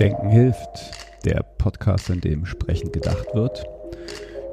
Denken 0.00 0.30
hilft, 0.30 0.94
der 1.26 1.44
Podcast, 1.58 2.08
in 2.08 2.22
dem 2.22 2.46
sprechend 2.46 2.94
gedacht 2.94 3.34
wird. 3.34 3.62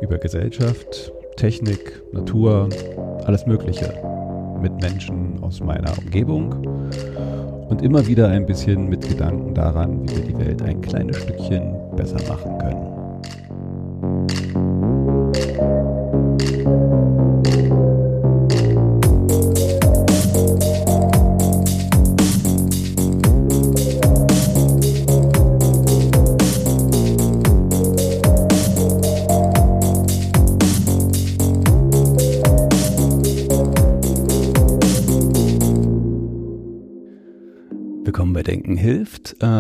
Über 0.02 0.18
Gesellschaft, 0.18 1.13
Technik, 1.38 2.02
Natur, 2.12 2.68
alles 3.23 3.45
Mögliche. 3.45 3.94
Mit 4.62 4.73
Menschen 4.81 5.41
aus 5.41 5.62
meiner 5.62 5.98
Umgebung. 5.98 6.52
Und 7.70 7.81
immer 7.81 8.05
wieder 8.07 8.27
ein 8.27 8.45
bisschen 8.45 8.89
mit 8.89 9.07
Gedanken 9.07 9.54
daran, 9.54 10.04
wie 10.09 10.18
wir 10.18 10.23
die 10.25 10.38
Welt 10.38 10.62
ein 10.63 10.81
kleines 10.81 11.16
Stückchen 11.16 11.73
besser 11.95 12.20
machen 12.27 12.57
können. 12.57 12.96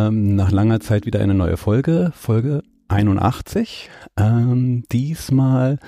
Ähm, 0.07 0.35
nach 0.35 0.51
langer 0.51 0.79
Zeit 0.79 1.05
wieder 1.05 1.19
eine 1.19 1.33
neue 1.33 1.57
Folge, 1.57 2.11
Folge 2.15 2.63
81. 2.87 3.89
Ähm, 4.17 4.83
diesmal 4.91 5.79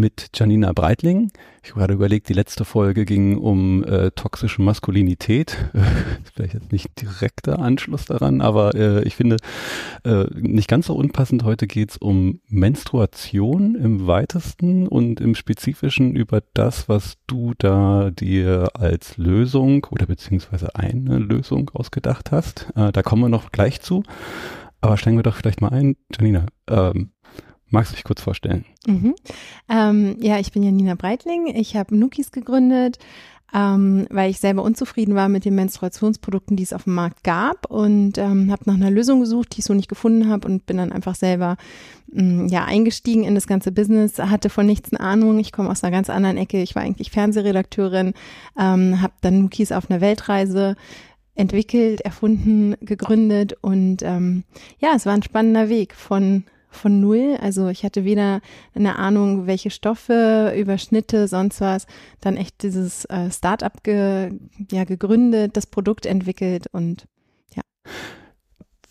mit 0.00 0.30
Janina 0.34 0.72
Breitling. 0.72 1.30
Ich 1.62 1.70
habe 1.70 1.80
gerade 1.80 1.94
überlegt, 1.94 2.28
die 2.30 2.34
letzte 2.34 2.64
Folge 2.64 3.04
ging 3.04 3.36
um 3.36 3.84
äh, 3.84 4.10
toxische 4.12 4.62
Maskulinität. 4.62 5.56
Vielleicht 6.34 6.54
jetzt 6.54 6.72
nicht 6.72 7.00
direkter 7.00 7.58
Anschluss 7.58 8.06
daran, 8.06 8.40
aber 8.40 8.74
äh, 8.74 9.02
ich 9.04 9.14
finde 9.14 9.36
äh, 10.04 10.24
nicht 10.34 10.68
ganz 10.68 10.86
so 10.86 10.94
unpassend. 10.94 11.44
Heute 11.44 11.66
geht 11.66 11.90
es 11.90 11.96
um 11.98 12.40
Menstruation 12.48 13.74
im 13.74 14.06
weitesten 14.06 14.88
und 14.88 15.20
im 15.20 15.34
Spezifischen 15.34 16.16
über 16.16 16.42
das, 16.54 16.88
was 16.88 17.18
du 17.26 17.52
da 17.58 18.10
dir 18.10 18.70
als 18.74 19.18
Lösung 19.18 19.86
oder 19.90 20.06
beziehungsweise 20.06 20.74
eine 20.74 21.18
Lösung 21.18 21.70
ausgedacht 21.74 22.32
hast. 22.32 22.72
Äh, 22.74 22.90
da 22.90 23.02
kommen 23.02 23.22
wir 23.22 23.28
noch 23.28 23.52
gleich 23.52 23.82
zu. 23.82 24.02
Aber 24.80 24.96
steigen 24.96 25.18
wir 25.18 25.22
doch 25.22 25.36
vielleicht 25.36 25.60
mal 25.60 25.68
ein, 25.68 25.96
Janina. 26.10 26.46
Ähm, 26.66 27.10
Magst 27.70 27.92
du 27.92 27.96
dich 27.96 28.04
kurz 28.04 28.20
vorstellen? 28.20 28.64
Mhm. 28.86 29.14
Ähm, 29.68 30.16
ja, 30.20 30.38
ich 30.38 30.50
bin 30.52 30.62
Janina 30.62 30.96
Breitling. 30.96 31.46
Ich 31.54 31.76
habe 31.76 31.96
Nukis 31.96 32.32
gegründet, 32.32 32.98
ähm, 33.54 34.06
weil 34.10 34.30
ich 34.30 34.40
selber 34.40 34.62
unzufrieden 34.62 35.14
war 35.14 35.28
mit 35.28 35.44
den 35.44 35.54
Menstruationsprodukten, 35.54 36.56
die 36.56 36.64
es 36.64 36.72
auf 36.72 36.84
dem 36.84 36.94
Markt 36.94 37.22
gab 37.22 37.70
und 37.70 38.18
ähm, 38.18 38.50
habe 38.50 38.64
nach 38.66 38.74
einer 38.74 38.90
Lösung 38.90 39.20
gesucht, 39.20 39.54
die 39.54 39.60
ich 39.60 39.64
so 39.64 39.74
nicht 39.74 39.88
gefunden 39.88 40.28
habe 40.28 40.48
und 40.48 40.66
bin 40.66 40.78
dann 40.78 40.90
einfach 40.90 41.14
selber 41.14 41.56
mh, 42.12 42.22
mm, 42.22 42.48
ja 42.48 42.64
eingestiegen 42.64 43.22
in 43.22 43.36
das 43.36 43.46
ganze 43.46 43.70
Business, 43.70 44.18
hatte 44.18 44.50
von 44.50 44.66
nichts 44.66 44.92
eine 44.92 45.00
Ahnung. 45.00 45.38
Ich 45.38 45.52
komme 45.52 45.70
aus 45.70 45.84
einer 45.84 45.92
ganz 45.92 46.10
anderen 46.10 46.38
Ecke. 46.38 46.60
Ich 46.62 46.74
war 46.74 46.82
eigentlich 46.82 47.12
Fernsehredakteurin, 47.12 48.14
ähm, 48.58 49.00
habe 49.00 49.14
dann 49.20 49.42
Nukis 49.42 49.70
auf 49.70 49.88
einer 49.88 50.00
Weltreise 50.00 50.74
entwickelt, 51.36 52.00
erfunden, 52.00 52.74
gegründet 52.80 53.54
und 53.62 54.02
ähm, 54.02 54.42
ja, 54.80 54.90
es 54.96 55.06
war 55.06 55.14
ein 55.14 55.22
spannender 55.22 55.68
Weg 55.68 55.94
von 55.94 56.44
von 56.70 57.00
null. 57.00 57.36
Also 57.40 57.68
ich 57.68 57.84
hatte 57.84 58.04
weder 58.04 58.40
eine 58.74 58.96
Ahnung, 58.96 59.46
welche 59.46 59.70
Stoffe, 59.70 60.54
Überschnitte, 60.56 61.28
sonst 61.28 61.60
was. 61.60 61.86
Dann 62.20 62.36
echt 62.36 62.62
dieses 62.62 63.04
äh, 63.06 63.30
Start-up 63.30 63.82
ge, 63.82 64.32
ja, 64.70 64.84
gegründet, 64.84 65.56
das 65.56 65.66
Produkt 65.66 66.06
entwickelt 66.06 66.66
und 66.72 67.06
ja. 67.54 67.62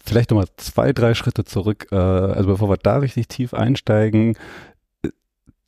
Vielleicht 0.04 0.32
nochmal 0.32 0.48
zwei, 0.58 0.92
drei 0.92 1.14
Schritte 1.14 1.46
zurück. 1.46 1.88
Äh, 1.92 1.96
also 1.96 2.50
bevor 2.50 2.70
wir 2.70 2.78
da 2.78 2.98
richtig 2.98 3.28
tief 3.28 3.54
einsteigen, 3.54 4.38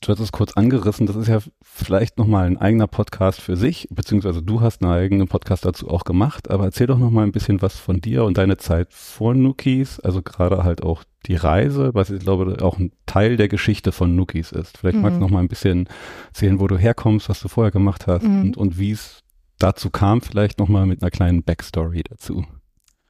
du 0.01 0.11
hast 0.11 0.19
es 0.19 0.31
kurz 0.31 0.53
angerissen, 0.53 1.05
das 1.05 1.15
ist 1.15 1.27
ja 1.27 1.39
vielleicht 1.61 2.17
nochmal 2.17 2.47
ein 2.47 2.57
eigener 2.57 2.87
Podcast 2.87 3.39
für 3.39 3.55
sich, 3.55 3.87
beziehungsweise 3.91 4.41
du 4.41 4.59
hast 4.59 4.81
einen 4.81 4.91
eigenen 4.91 5.27
Podcast 5.27 5.63
dazu 5.63 5.89
auch 5.89 6.03
gemacht, 6.03 6.49
aber 6.49 6.65
erzähl 6.65 6.87
doch 6.87 6.97
nochmal 6.97 7.25
ein 7.25 7.31
bisschen 7.31 7.61
was 7.61 7.77
von 7.77 8.01
dir 8.01 8.23
und 8.23 8.37
deine 8.37 8.57
Zeit 8.57 8.91
vor 8.91 9.35
Nookies, 9.35 9.99
also 9.99 10.23
gerade 10.23 10.63
halt 10.63 10.81
auch 10.81 11.03
die 11.27 11.35
Reise, 11.35 11.93
was 11.93 12.09
ich 12.09 12.21
glaube 12.21 12.57
auch 12.61 12.79
ein 12.79 12.91
Teil 13.05 13.37
der 13.37 13.47
Geschichte 13.47 13.91
von 13.91 14.15
Nookies 14.15 14.51
ist. 14.51 14.79
Vielleicht 14.79 14.97
mhm. 14.97 15.03
magst 15.03 15.17
du 15.17 15.21
noch 15.21 15.29
mal 15.29 15.39
ein 15.39 15.47
bisschen 15.47 15.87
erzählen, 16.29 16.59
wo 16.59 16.65
du 16.65 16.77
herkommst, 16.77 17.29
was 17.29 17.39
du 17.39 17.47
vorher 17.47 17.71
gemacht 17.71 18.07
hast 18.07 18.23
mhm. 18.23 18.41
und, 18.41 18.57
und 18.57 18.79
wie 18.79 18.91
es 18.91 19.19
dazu 19.59 19.91
kam, 19.91 20.21
vielleicht 20.21 20.57
noch 20.57 20.67
mal 20.67 20.87
mit 20.87 21.03
einer 21.03 21.11
kleinen 21.11 21.43
Backstory 21.43 22.01
dazu. 22.09 22.43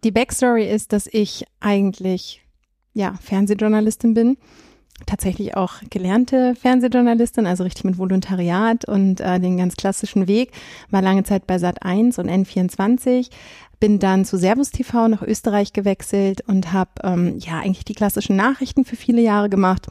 Die 0.04 0.12
Backstory 0.12 0.66
ist, 0.66 0.92
dass 0.92 1.08
ich 1.08 1.46
eigentlich 1.62 2.42
ja 2.94 3.14
Fernsehjournalistin 3.22 4.14
bin 4.14 4.38
tatsächlich 5.06 5.56
auch 5.56 5.74
gelernte 5.90 6.56
Fernsehjournalistin, 6.56 7.46
also 7.46 7.64
richtig 7.64 7.84
mit 7.84 7.98
Volontariat 7.98 8.86
und 8.86 9.22
äh, 9.22 9.40
den 9.40 9.58
ganz 9.58 9.76
klassischen 9.76 10.28
Weg, 10.28 10.52
war 10.90 11.02
lange 11.02 11.24
Zeit 11.24 11.48
bei 11.48 11.58
Sat 11.58 11.84
1 11.84 12.20
und 12.20 12.30
N24, 12.30 13.30
bin 13.80 14.00
dann 14.00 14.26
zu 14.26 14.38
Servus 14.38 14.72
TV 14.72 15.08
nach 15.08 15.22
Österreich 15.22 15.74
gewechselt 15.74 16.42
und 16.48 16.72
habe 16.72 16.92
ähm, 17.04 17.38
ja 17.40 17.60
eigentlich 17.60 17.86
die 17.86 17.96
klassischen 17.96 18.36
Nachrichten 18.36 18.86
für 18.86 18.96
viele 18.96 19.22
Jahre 19.22 19.50
gemacht. 19.50 19.88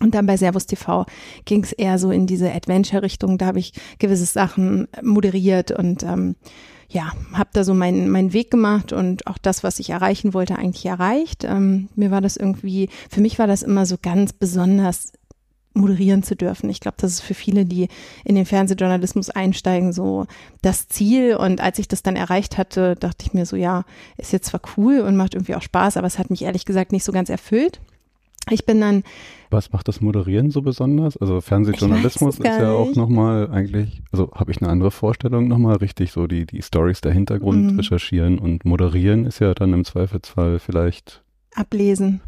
Und 0.00 0.14
dann 0.14 0.26
bei 0.26 0.36
Servus 0.36 0.66
TV 0.66 1.06
ging 1.44 1.62
es 1.62 1.72
eher 1.72 1.98
so 1.98 2.10
in 2.10 2.26
diese 2.26 2.52
Adventure-Richtung. 2.52 3.38
Da 3.38 3.46
habe 3.46 3.60
ich 3.60 3.72
gewisse 3.98 4.24
Sachen 4.24 4.88
moderiert 5.00 5.70
und 5.70 6.02
ähm, 6.02 6.34
ja, 6.92 7.12
habe 7.32 7.50
da 7.52 7.64
so 7.64 7.72
meinen 7.72 8.10
meinen 8.10 8.32
Weg 8.32 8.50
gemacht 8.50 8.92
und 8.92 9.26
auch 9.26 9.38
das, 9.38 9.64
was 9.64 9.78
ich 9.78 9.90
erreichen 9.90 10.34
wollte, 10.34 10.56
eigentlich 10.56 10.84
erreicht. 10.84 11.44
Ähm, 11.44 11.88
mir 11.96 12.10
war 12.10 12.20
das 12.20 12.36
irgendwie, 12.36 12.90
für 13.10 13.22
mich 13.22 13.38
war 13.38 13.46
das 13.46 13.62
immer 13.62 13.86
so 13.86 13.96
ganz 14.00 14.32
besonders 14.32 15.12
moderieren 15.74 16.22
zu 16.22 16.36
dürfen. 16.36 16.68
Ich 16.68 16.80
glaube, 16.80 16.98
das 17.00 17.12
ist 17.12 17.20
für 17.22 17.32
viele, 17.32 17.64
die 17.64 17.88
in 18.24 18.34
den 18.34 18.44
Fernsehjournalismus 18.44 19.30
einsteigen, 19.30 19.94
so 19.94 20.26
das 20.60 20.88
Ziel. 20.88 21.34
Und 21.36 21.62
als 21.62 21.78
ich 21.78 21.88
das 21.88 22.02
dann 22.02 22.14
erreicht 22.14 22.58
hatte, 22.58 22.94
dachte 22.94 23.24
ich 23.24 23.32
mir 23.32 23.46
so, 23.46 23.56
ja, 23.56 23.84
ist 24.18 24.32
jetzt 24.32 24.48
zwar 24.48 24.60
cool 24.76 25.00
und 25.00 25.16
macht 25.16 25.34
irgendwie 25.34 25.54
auch 25.54 25.62
Spaß, 25.62 25.96
aber 25.96 26.06
es 26.06 26.18
hat 26.18 26.28
mich 26.28 26.42
ehrlich 26.42 26.66
gesagt 26.66 26.92
nicht 26.92 27.04
so 27.04 27.12
ganz 27.12 27.30
erfüllt. 27.30 27.80
Ich 28.50 28.66
bin 28.66 28.80
dann. 28.80 29.04
Was 29.50 29.72
macht 29.72 29.88
das 29.88 30.00
Moderieren 30.00 30.50
so 30.50 30.62
besonders? 30.62 31.16
Also 31.16 31.40
Fernsehjournalismus 31.40 32.38
ist 32.38 32.44
ja 32.44 32.72
auch 32.72 32.94
nochmal 32.94 33.50
eigentlich, 33.50 34.02
also 34.10 34.32
habe 34.34 34.50
ich 34.50 34.60
eine 34.60 34.70
andere 34.70 34.90
Vorstellung 34.90 35.46
nochmal, 35.46 35.76
richtig 35.76 36.12
so 36.12 36.26
die, 36.26 36.46
die 36.46 36.62
Stories 36.62 37.00
der 37.00 37.12
Hintergrund 37.12 37.72
mhm. 37.72 37.78
recherchieren 37.78 38.38
und 38.38 38.64
moderieren 38.64 39.26
ist 39.26 39.38
ja 39.40 39.54
dann 39.54 39.72
im 39.72 39.84
Zweifelsfall 39.84 40.58
vielleicht. 40.58 41.22
Ablesen. 41.54 42.20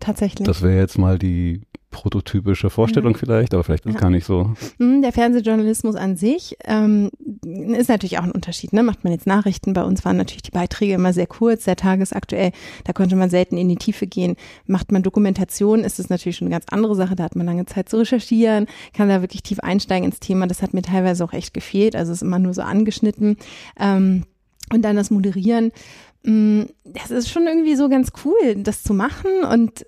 Tatsächlich. 0.00 0.46
Das 0.46 0.62
wäre 0.62 0.76
jetzt 0.76 0.98
mal 0.98 1.18
die 1.18 1.62
prototypische 1.90 2.70
Vorstellung 2.70 3.12
ja. 3.12 3.18
vielleicht, 3.18 3.52
aber 3.52 3.64
vielleicht 3.64 3.84
ist 3.84 3.94
es 3.94 4.00
gar 4.00 4.10
nicht 4.10 4.24
so. 4.24 4.54
Hm, 4.78 5.02
der 5.02 5.12
Fernsehjournalismus 5.12 5.96
an 5.96 6.16
sich 6.16 6.56
ähm, 6.64 7.10
ist 7.44 7.88
natürlich 7.88 8.18
auch 8.18 8.24
ein 8.24 8.30
Unterschied. 8.30 8.72
Ne? 8.72 8.82
Macht 8.82 9.04
man 9.04 9.12
jetzt 9.12 9.26
Nachrichten, 9.26 9.72
bei 9.72 9.82
uns 9.82 10.04
waren 10.04 10.16
natürlich 10.16 10.42
die 10.42 10.52
Beiträge 10.52 10.94
immer 10.94 11.12
sehr 11.12 11.26
kurz, 11.26 11.64
sehr 11.64 11.76
tagesaktuell, 11.76 12.52
da 12.84 12.92
konnte 12.92 13.16
man 13.16 13.28
selten 13.28 13.56
in 13.56 13.68
die 13.68 13.76
Tiefe 13.76 14.06
gehen. 14.06 14.36
Macht 14.66 14.92
man 14.92 15.02
Dokumentation, 15.02 15.80
ist 15.80 15.98
es 15.98 16.08
natürlich 16.08 16.36
schon 16.36 16.46
eine 16.46 16.54
ganz 16.54 16.66
andere 16.70 16.94
Sache, 16.94 17.16
da 17.16 17.24
hat 17.24 17.36
man 17.36 17.46
lange 17.46 17.66
Zeit 17.66 17.88
zu 17.88 17.98
recherchieren, 17.98 18.66
kann 18.94 19.08
da 19.08 19.20
wirklich 19.20 19.42
tief 19.42 19.60
einsteigen 19.60 20.06
ins 20.06 20.20
Thema. 20.20 20.46
Das 20.46 20.62
hat 20.62 20.74
mir 20.74 20.82
teilweise 20.82 21.24
auch 21.24 21.32
echt 21.32 21.54
gefehlt, 21.54 21.96
also 21.96 22.12
ist 22.12 22.22
immer 22.22 22.38
nur 22.38 22.54
so 22.54 22.62
angeschnitten. 22.62 23.36
Ähm, 23.78 24.24
und 24.72 24.82
dann 24.82 24.94
das 24.94 25.10
Moderieren, 25.10 25.72
hm, 26.24 26.68
das 26.84 27.10
ist 27.10 27.28
schon 27.28 27.46
irgendwie 27.46 27.74
so 27.74 27.88
ganz 27.88 28.12
cool, 28.24 28.56
das 28.56 28.84
zu 28.84 28.94
machen 28.94 29.42
und 29.50 29.84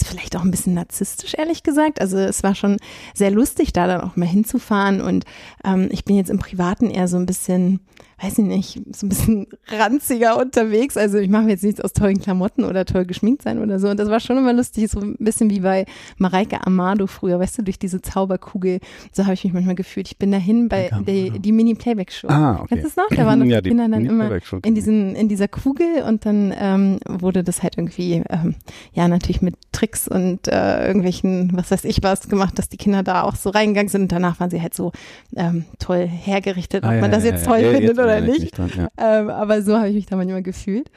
ist 0.00 0.08
vielleicht 0.08 0.36
auch 0.36 0.42
ein 0.42 0.50
bisschen 0.50 0.74
narzisstisch, 0.74 1.34
ehrlich 1.36 1.62
gesagt. 1.62 2.00
Also 2.00 2.18
es 2.18 2.42
war 2.42 2.54
schon 2.54 2.76
sehr 3.14 3.30
lustig, 3.30 3.72
da 3.72 3.86
dann 3.86 4.00
auch 4.00 4.16
mal 4.16 4.26
hinzufahren. 4.26 5.00
Und 5.00 5.24
ähm, 5.64 5.88
ich 5.90 6.04
bin 6.04 6.16
jetzt 6.16 6.30
im 6.30 6.38
Privaten 6.38 6.90
eher 6.90 7.08
so 7.08 7.16
ein 7.16 7.26
bisschen 7.26 7.80
weiß 8.20 8.38
ich 8.38 8.44
nicht, 8.44 8.80
so 8.94 9.06
ein 9.06 9.08
bisschen 9.08 9.46
ranziger 9.68 10.38
unterwegs. 10.38 10.96
Also 10.96 11.18
ich 11.18 11.28
mache 11.28 11.44
mir 11.44 11.50
jetzt 11.52 11.62
nichts 11.62 11.80
aus 11.80 11.92
tollen 11.92 12.20
Klamotten 12.20 12.64
oder 12.64 12.84
toll 12.84 13.04
geschminkt 13.04 13.42
sein 13.42 13.58
oder 13.58 13.78
so. 13.78 13.88
Und 13.88 14.00
das 14.00 14.10
war 14.10 14.18
schon 14.18 14.36
immer 14.36 14.52
lustig, 14.52 14.90
so 14.90 15.00
ein 15.00 15.16
bisschen 15.18 15.50
wie 15.50 15.60
bei 15.60 15.86
Mareike 16.16 16.66
Amado 16.66 17.06
früher, 17.06 17.38
weißt 17.38 17.58
du, 17.58 17.62
durch 17.62 17.78
diese 17.78 18.02
Zauberkugel. 18.02 18.80
So 19.12 19.24
habe 19.24 19.34
ich 19.34 19.44
mich 19.44 19.52
manchmal 19.52 19.76
gefühlt. 19.76 20.08
Ich 20.08 20.18
bin 20.18 20.32
dahin 20.32 20.68
bei 20.68 20.90
der, 21.06 21.38
die 21.38 21.52
Mini-Playback-Show. 21.52 22.28
Ah, 22.28 22.56
okay. 22.56 22.66
Kennst 22.70 22.84
du 22.84 22.88
es 22.88 22.96
noch? 22.96 23.16
Da 23.16 23.24
waren 23.24 23.44
ja, 23.48 23.60
die 23.60 23.68
Kinder 23.68 23.88
dann 23.88 24.04
immer 24.04 24.30
in 24.64 24.74
diesen, 24.74 25.14
in 25.14 25.28
dieser 25.28 25.46
Kugel 25.46 26.02
und 26.06 26.26
dann 26.26 26.52
ähm, 26.58 26.98
wurde 27.08 27.44
das 27.44 27.62
halt 27.62 27.78
irgendwie, 27.78 28.24
ähm, 28.28 28.56
ja, 28.94 29.06
natürlich 29.06 29.42
mit 29.42 29.54
Tricks 29.70 30.08
und 30.08 30.48
äh, 30.48 30.86
irgendwelchen, 30.88 31.52
was 31.54 31.70
weiß 31.70 31.84
ich 31.84 32.02
was 32.02 32.28
gemacht, 32.28 32.58
dass 32.58 32.68
die 32.68 32.78
Kinder 32.78 33.04
da 33.04 33.22
auch 33.22 33.36
so 33.36 33.50
reingegangen 33.50 33.88
sind 33.88 34.02
und 34.02 34.12
danach 34.12 34.40
waren 34.40 34.50
sie 34.50 34.60
halt 34.60 34.74
so 34.74 34.90
ähm, 35.36 35.66
toll 35.78 36.08
hergerichtet, 36.08 36.82
ob 36.82 36.90
ah, 36.90 36.94
man 36.94 37.10
ja, 37.10 37.16
das 37.16 37.24
jetzt 37.24 37.46
ja, 37.46 37.52
toll 37.52 37.60
findet 37.60 37.98
oder 37.98 38.07
nicht. 38.20 38.56
Dran, 38.56 38.70
ja. 38.76 38.88
ähm, 38.96 39.30
aber 39.30 39.62
so 39.62 39.76
habe 39.76 39.88
ich 39.88 39.94
mich 39.94 40.06
da 40.06 40.16
manchmal 40.16 40.42
gefühlt. 40.42 40.90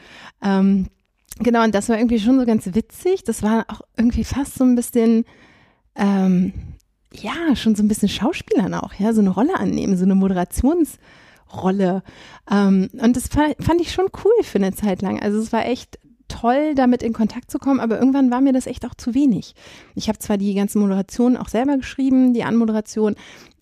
Ähm, 0.44 0.88
genau, 1.40 1.63
und 1.63 1.75
das 1.75 1.90
war 1.90 1.98
irgendwie 1.98 2.19
schon 2.19 2.40
so 2.40 2.46
ganz 2.46 2.66
witzig. 2.74 3.24
Das 3.24 3.44
war 3.44 3.66
auch 3.69 3.81
irgendwie 3.98 4.24
fast 4.24 4.56
so 4.56 4.63
ein 4.63 4.75
bisschen, 4.75 5.25
ähm, 5.96 6.54
ja, 7.13 7.56
schon 7.56 7.75
so 7.75 7.84
ein 7.84 7.88
bisschen 7.88 8.10
Schauspielern 8.10 8.74
auch, 8.74 8.94
ja, 8.94 9.13
so 9.13 9.22
eine 9.22 9.31
Rolle 9.31 9.56
annehmen, 9.58 9.98
so 9.98 10.06
eine 10.06 10.16
Moderations- 10.16 10.98
Rolle. 11.54 12.04
Ähm, 12.50 12.90
und 12.94 13.16
das 13.16 13.28
fand, 13.28 13.56
fand 13.60 13.81
ich 13.81 13.92
schon 13.92 14.07
cool 14.24 14.44
für 14.44 14.57
eine 14.57 14.74
Zeit 14.74 15.02
lang. 15.02 15.22
Also 15.22 15.40
es 15.40 15.52
war 15.52 15.66
echt 15.66 16.00
toll, 16.28 16.75
damit 16.75 17.04
in 17.04 17.14
Kontakt 17.14 17.52
zu 17.52 17.60
kommen, 17.60 17.80
aber 17.80 18.00
irgendwann 18.00 18.31
war 18.31 18.42
mir 18.42 18.54
das 18.54 18.68
echt 18.68 18.86
auch 18.86 18.96
zu 18.96 19.14
wenig. 19.14 19.54
Ich 19.96 20.07
habe 20.07 20.19
zwar 20.19 20.38
die 20.38 20.54
ganzen 20.54 20.80
Moderationen 20.81 21.38
auch 21.38 21.50
selber 21.50 21.78
geschrieben, 21.78 22.34
die 22.34 22.44
Anmoderation, 22.44 23.16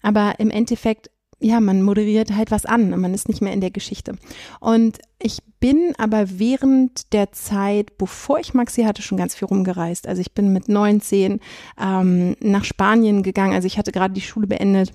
aber 0.03 0.35
im 0.39 0.51
Endeffekt 0.51 1.09
ja, 1.39 1.59
man 1.59 1.81
moderiert 1.81 2.35
halt 2.35 2.51
was 2.51 2.65
an 2.65 2.93
und 2.93 2.99
man 2.99 3.13
ist 3.13 3.29
nicht 3.29 3.41
mehr 3.41 3.53
in 3.53 3.61
der 3.61 3.71
Geschichte. 3.71 4.17
Und 4.59 4.97
ich 5.21 5.39
bin 5.59 5.93
aber 5.97 6.39
während 6.39 7.13
der 7.13 7.31
Zeit, 7.31 7.97
bevor 7.97 8.39
ich 8.39 8.53
Maxi 8.53 8.83
hatte, 8.83 9.01
schon 9.01 9.17
ganz 9.17 9.35
viel 9.35 9.47
rumgereist. 9.47 10.07
Also 10.07 10.21
ich 10.21 10.33
bin 10.33 10.51
mit 10.53 10.69
19 10.69 11.39
ähm, 11.81 12.35
nach 12.41 12.65
Spanien 12.65 13.23
gegangen. 13.23 13.53
Also 13.53 13.67
ich 13.67 13.77
hatte 13.77 13.91
gerade 13.91 14.13
die 14.13 14.21
Schule 14.21 14.47
beendet 14.47 14.93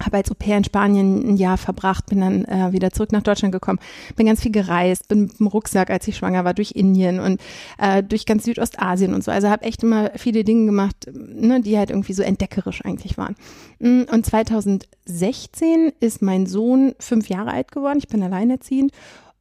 habe 0.00 0.16
als 0.16 0.30
Au-pair 0.30 0.56
in 0.56 0.64
Spanien 0.64 1.30
ein 1.30 1.36
Jahr 1.36 1.58
verbracht, 1.58 2.06
bin 2.06 2.20
dann 2.20 2.44
äh, 2.44 2.72
wieder 2.72 2.90
zurück 2.90 3.12
nach 3.12 3.22
Deutschland 3.22 3.52
gekommen, 3.52 3.78
bin 4.16 4.26
ganz 4.26 4.42
viel 4.42 4.50
gereist, 4.50 5.08
bin 5.08 5.22
mit 5.22 5.38
dem 5.38 5.46
Rucksack, 5.46 5.90
als 5.90 6.08
ich 6.08 6.16
schwanger 6.16 6.44
war, 6.44 6.54
durch 6.54 6.72
Indien 6.72 7.20
und 7.20 7.40
äh, 7.78 8.02
durch 8.02 8.26
ganz 8.26 8.44
Südostasien 8.44 9.14
und 9.14 9.22
so. 9.22 9.30
Also 9.30 9.48
habe 9.48 9.64
echt 9.64 9.82
immer 9.82 10.10
viele 10.16 10.44
Dinge 10.44 10.66
gemacht, 10.66 11.10
ne, 11.12 11.60
die 11.60 11.78
halt 11.78 11.90
irgendwie 11.90 12.14
so 12.14 12.22
entdeckerisch 12.22 12.84
eigentlich 12.84 13.16
waren. 13.16 13.36
Mm, 13.78 14.02
und 14.10 14.26
2016 14.26 15.92
ist 16.00 16.22
mein 16.22 16.46
Sohn 16.46 16.94
fünf 16.98 17.28
Jahre 17.28 17.52
alt 17.52 17.70
geworden, 17.72 17.98
ich 17.98 18.08
bin 18.08 18.22
alleinerziehend 18.22 18.92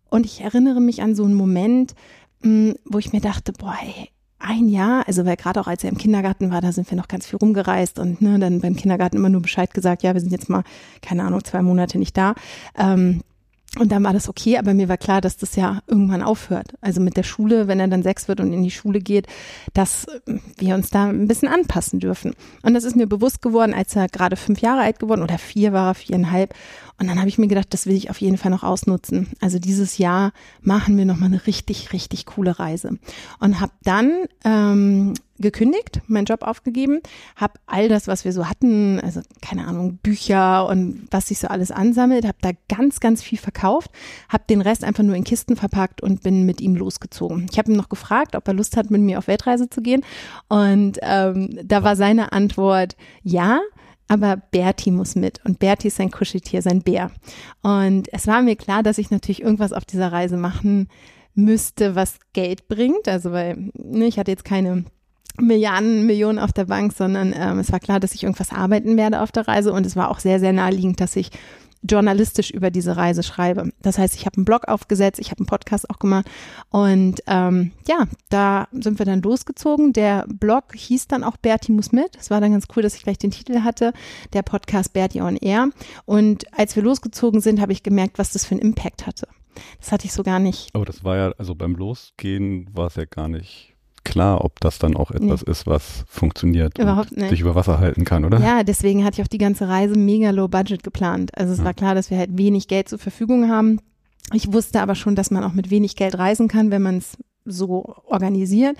und 0.10 0.26
ich 0.26 0.42
erinnere 0.42 0.82
mich 0.82 1.02
an 1.02 1.16
so 1.16 1.24
einen 1.24 1.34
Moment, 1.34 1.96
mm, 2.44 2.72
wo 2.86 3.00
ich 3.00 3.14
mir 3.14 3.22
dachte, 3.22 3.54
boah, 3.54 3.76
ey, 3.82 4.10
ein 4.42 4.68
Jahr, 4.68 5.08
also 5.08 5.26
weil 5.26 5.38
gerade 5.38 5.60
auch 5.60 5.68
als 5.68 5.84
er 5.84 5.90
im 5.90 5.98
Kindergarten 5.98 6.52
war, 6.52 6.62
da 6.62 6.72
sind 6.72 6.90
wir 6.90 6.98
noch 6.98 7.08
ganz 7.08 7.28
viel 7.28 7.38
rumgereist 7.38 8.00
und 8.00 8.22
ne, 8.22 8.40
dann 8.40 8.62
beim 8.62 8.76
Kindergarten 8.76 9.18
immer 9.18 9.30
nur 9.30 9.42
Bescheid 9.42 9.74
gesagt, 9.74 10.04
ja, 10.04 10.14
wir 10.14 10.22
sind 10.22 10.32
jetzt 10.32 10.50
mal, 10.50 10.64
keine 11.02 11.24
Ahnung, 11.24 11.44
zwei 11.44 11.62
Monate 11.62 11.98
nicht 11.98 12.18
da. 12.18 12.36
Ähm, 12.78 13.22
und 13.80 13.90
dann 13.94 14.04
war 14.04 14.12
das 14.12 14.28
okay, 14.28 14.58
aber 14.58 14.74
mir 14.74 14.90
war 14.90 14.98
klar, 14.98 15.22
dass 15.22 15.38
das 15.38 15.56
ja 15.56 15.80
irgendwann 15.88 16.22
aufhört. 16.22 16.74
Also 16.82 17.00
mit 17.00 17.16
der 17.16 17.24
Schule, 17.24 17.70
wenn 17.70 17.80
er 17.80 17.88
dann 17.88 18.04
sechs 18.04 18.28
wird 18.28 18.42
und 18.42 18.52
in 18.52 18.64
die 18.64 18.72
Schule 18.72 19.00
geht, 19.00 19.28
dass 19.74 20.08
wir 20.58 20.76
uns 20.76 20.90
da 20.90 21.06
ein 21.06 21.30
bisschen 21.30 21.48
anpassen 21.48 22.02
dürfen. 22.02 22.34
Und 22.64 22.74
das 22.74 22.84
ist 22.84 22.98
mir 22.98 23.08
bewusst 23.08 23.42
geworden, 23.42 23.74
als 23.74 23.96
er 23.96 24.10
gerade 24.10 24.36
fünf 24.36 24.60
Jahre 24.60 24.82
alt 24.82 25.00
geworden 25.00 25.24
oder 25.24 25.38
vier 25.38 25.72
war, 25.72 25.96
viereinhalb. 25.96 26.54
Und 27.02 27.08
dann 27.08 27.18
habe 27.18 27.30
ich 27.30 27.40
mir 27.40 27.48
gedacht, 27.48 27.74
das 27.74 27.88
will 27.88 27.96
ich 27.96 28.12
auf 28.12 28.22
jeden 28.22 28.38
Fall 28.38 28.52
noch 28.52 28.62
ausnutzen. 28.62 29.28
Also 29.40 29.58
dieses 29.58 29.98
Jahr 29.98 30.34
machen 30.62 31.00
wir 31.00 31.06
nochmal 31.06 31.30
eine 31.30 31.48
richtig, 31.48 31.94
richtig 31.94 32.28
coole 32.28 32.60
Reise. 32.60 33.00
Und 33.40 33.60
habe 33.60 33.72
dann 33.84 34.26
ähm, 34.46 35.16
gekündigt, 35.40 36.02
meinen 36.06 36.26
Job 36.26 36.44
aufgegeben, 36.44 37.00
habe 37.36 37.56
all 37.66 37.90
das, 37.90 38.08
was 38.08 38.24
wir 38.24 38.34
so 38.34 38.48
hatten, 38.48 39.00
also 39.00 39.22
keine 39.42 39.66
Ahnung, 39.66 39.98
Bücher 40.04 40.68
und 40.68 41.08
was 41.10 41.30
sich 41.30 41.40
so 41.40 41.48
alles 41.48 41.72
ansammelt, 41.72 42.24
habe 42.24 42.38
da 42.42 42.52
ganz, 42.70 43.00
ganz 43.00 43.24
viel 43.24 43.40
verkauft, 43.40 43.90
habe 44.30 44.44
den 44.48 44.62
Rest 44.62 44.84
einfach 44.84 45.04
nur 45.04 45.16
in 45.16 45.24
Kisten 45.24 45.56
verpackt 45.56 46.04
und 46.04 46.22
bin 46.22 46.46
mit 46.46 46.62
ihm 46.62 46.76
losgezogen. 46.76 47.48
Ich 47.52 47.58
habe 47.58 47.72
ihn 47.72 47.78
noch 47.78 47.90
gefragt, 47.90 48.36
ob 48.36 48.48
er 48.48 48.54
Lust 48.54 48.78
hat, 48.78 48.92
mit 48.92 49.02
mir 49.02 49.18
auf 49.18 49.26
Weltreise 49.26 49.72
zu 49.72 49.82
gehen. 49.82 50.06
Und 50.50 51.00
ähm, 51.02 51.58
da 51.64 51.82
war 51.82 51.96
seine 51.96 52.32
Antwort 52.32 52.96
ja 53.24 53.60
aber 54.12 54.36
Berti 54.36 54.92
muss 54.92 55.16
mit 55.16 55.40
und 55.46 55.60
Berti 55.60 55.88
ist 55.88 55.96
sein 55.96 56.12
Kuscheltier, 56.12 56.62
sein 56.62 56.82
Bär. 56.82 57.12
Und 57.62 58.12
es 58.12 58.28
war 58.28 58.42
mir 58.42 58.58
klar, 58.58 58.84
dass 58.84 58.98
ich 58.98 59.10
natürlich 59.10 59.42
irgendwas 59.42 59.72
auf 59.72 59.86
dieser 59.86 60.12
Reise 60.12 60.36
machen 60.36 60.90
müsste, 61.34 61.96
was 61.96 62.20
Geld 62.34 62.68
bringt. 62.68 63.08
Also 63.08 63.32
weil 63.32 63.72
ne, 63.74 64.08
ich 64.08 64.20
hatte 64.20 64.30
jetzt 64.30 64.44
keine 64.44 64.84
Milliarden, 65.40 66.06
Millionen 66.06 66.40
auf 66.40 66.52
der 66.52 66.66
Bank, 66.66 66.92
sondern 66.92 67.34
ähm, 67.34 67.60
es 67.60 67.72
war 67.72 67.80
klar, 67.80 68.02
dass 68.02 68.14
ich 68.14 68.24
irgendwas 68.24 68.52
arbeiten 68.52 68.98
werde 68.98 69.22
auf 69.22 69.32
der 69.32 69.48
Reise 69.48 69.72
und 69.72 69.86
es 69.86 69.96
war 69.96 70.12
auch 70.12 70.20
sehr, 70.20 70.42
sehr 70.42 70.52
naheliegend, 70.52 71.00
dass 71.00 71.16
ich 71.16 71.30
journalistisch 71.84 72.52
über 72.52 72.72
diese 72.72 72.98
Reise 72.98 73.24
schreibe. 73.24 73.72
Das 73.82 73.98
heißt, 73.98 74.16
ich 74.16 74.26
habe 74.26 74.38
einen 74.38 74.46
Blog 74.46 74.68
aufgesetzt, 74.68 75.20
ich 75.20 75.32
habe 75.32 75.40
einen 75.40 75.48
Podcast 75.48 75.90
auch 75.90 76.00
gemacht 76.00 76.30
und 76.70 77.22
ähm, 77.28 77.72
ja, 77.88 78.08
da 78.30 78.68
sind 78.72 79.00
wir 79.00 79.06
dann 79.06 79.22
losgezogen. 79.22 79.94
Der 79.94 80.26
Blog 80.28 80.76
hieß 80.76 81.08
dann 81.08 81.24
auch 81.24 81.38
Berti 81.38 81.72
muss 81.72 81.92
mit. 81.92 82.16
Es 82.18 82.30
war 82.30 82.42
dann 82.42 82.52
ganz 82.52 82.68
cool, 82.76 82.84
dass 82.84 82.96
ich 82.96 83.04
gleich 83.04 83.18
den 83.18 83.32
Titel 83.32 83.62
hatte, 83.62 83.94
der 84.34 84.44
Podcast 84.44 84.94
Berti 84.94 85.22
on 85.22 85.38
Air. 85.38 85.70
Und 86.06 86.46
als 86.58 86.76
wir 86.76 86.84
losgezogen 86.84 87.42
sind, 87.42 87.60
habe 87.60 87.72
ich 87.72 87.84
gemerkt, 87.84 88.20
was 88.20 88.32
das 88.32 88.46
für 88.46 88.56
einen 88.56 88.62
Impact 88.62 89.08
hatte. 89.08 89.28
Das 89.80 89.92
hatte 89.92 90.06
ich 90.06 90.14
so 90.14 90.24
gar 90.24 90.40
nicht. 90.40 90.70
Aber 90.74 90.86
das 90.86 91.04
war 91.04 91.18
ja, 91.18 91.32
also 91.38 91.56
beim 91.56 91.76
Losgehen 91.76 92.70
war 92.74 92.88
es 92.88 92.96
ja 92.96 93.06
gar 93.06 93.28
nicht 93.28 93.76
klar, 94.04 94.44
ob 94.44 94.60
das 94.60 94.80
dann 94.80 94.96
auch 94.96 95.12
etwas 95.12 95.46
nee. 95.46 95.52
ist, 95.52 95.68
was 95.68 96.04
funktioniert 96.08 96.78
Überhaupt 96.78 97.12
und 97.12 97.20
nicht. 97.20 97.30
sich 97.30 97.42
über 97.42 97.56
Wasser 97.56 97.80
halten 97.80 98.06
kann, 98.06 98.26
oder? 98.26 98.40
Ja, 98.40 98.64
deswegen 98.64 99.04
hatte 99.04 99.20
ich 99.20 99.26
auch 99.26 99.30
die 99.30 99.38
ganze 99.38 99.68
Reise 99.68 99.98
mega 99.98 100.32
low 100.32 100.48
budget 100.48 100.84
geplant. 100.84 101.38
Also 101.38 101.54
es 101.54 101.60
ja. 101.60 101.66
war 101.66 101.74
klar, 101.74 101.96
dass 101.96 102.10
wir 102.10 102.18
halt 102.18 102.38
wenig 102.38 102.68
Geld 102.68 102.90
zur 102.90 103.00
Verfügung 103.00 103.50
haben. 103.50 103.80
Ich 104.34 104.54
wusste 104.54 104.82
aber 104.82 104.96
schon, 104.96 105.16
dass 105.16 105.32
man 105.32 105.44
auch 105.44 105.54
mit 105.54 105.70
wenig 105.70 105.96
Geld 105.96 106.18
reisen 106.18 106.48
kann, 106.48 106.72
wenn 106.72 106.82
man 106.82 106.98
es 106.98 107.18
so 107.46 107.96
organisiert. 108.06 108.78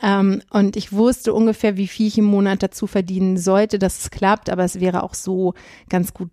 Ähm, 0.00 0.42
und 0.50 0.76
ich 0.76 0.92
wusste 0.92 1.34
ungefähr, 1.34 1.76
wie 1.76 1.88
viel 1.88 2.06
ich 2.06 2.18
im 2.18 2.24
Monat 2.24 2.62
dazu 2.62 2.86
verdienen 2.86 3.36
sollte, 3.36 3.78
dass 3.78 3.98
es 3.98 4.10
klappt, 4.10 4.48
aber 4.48 4.64
es 4.64 4.80
wäre 4.80 5.02
auch 5.02 5.14
so 5.14 5.54
ganz 5.88 6.14
gut, 6.14 6.30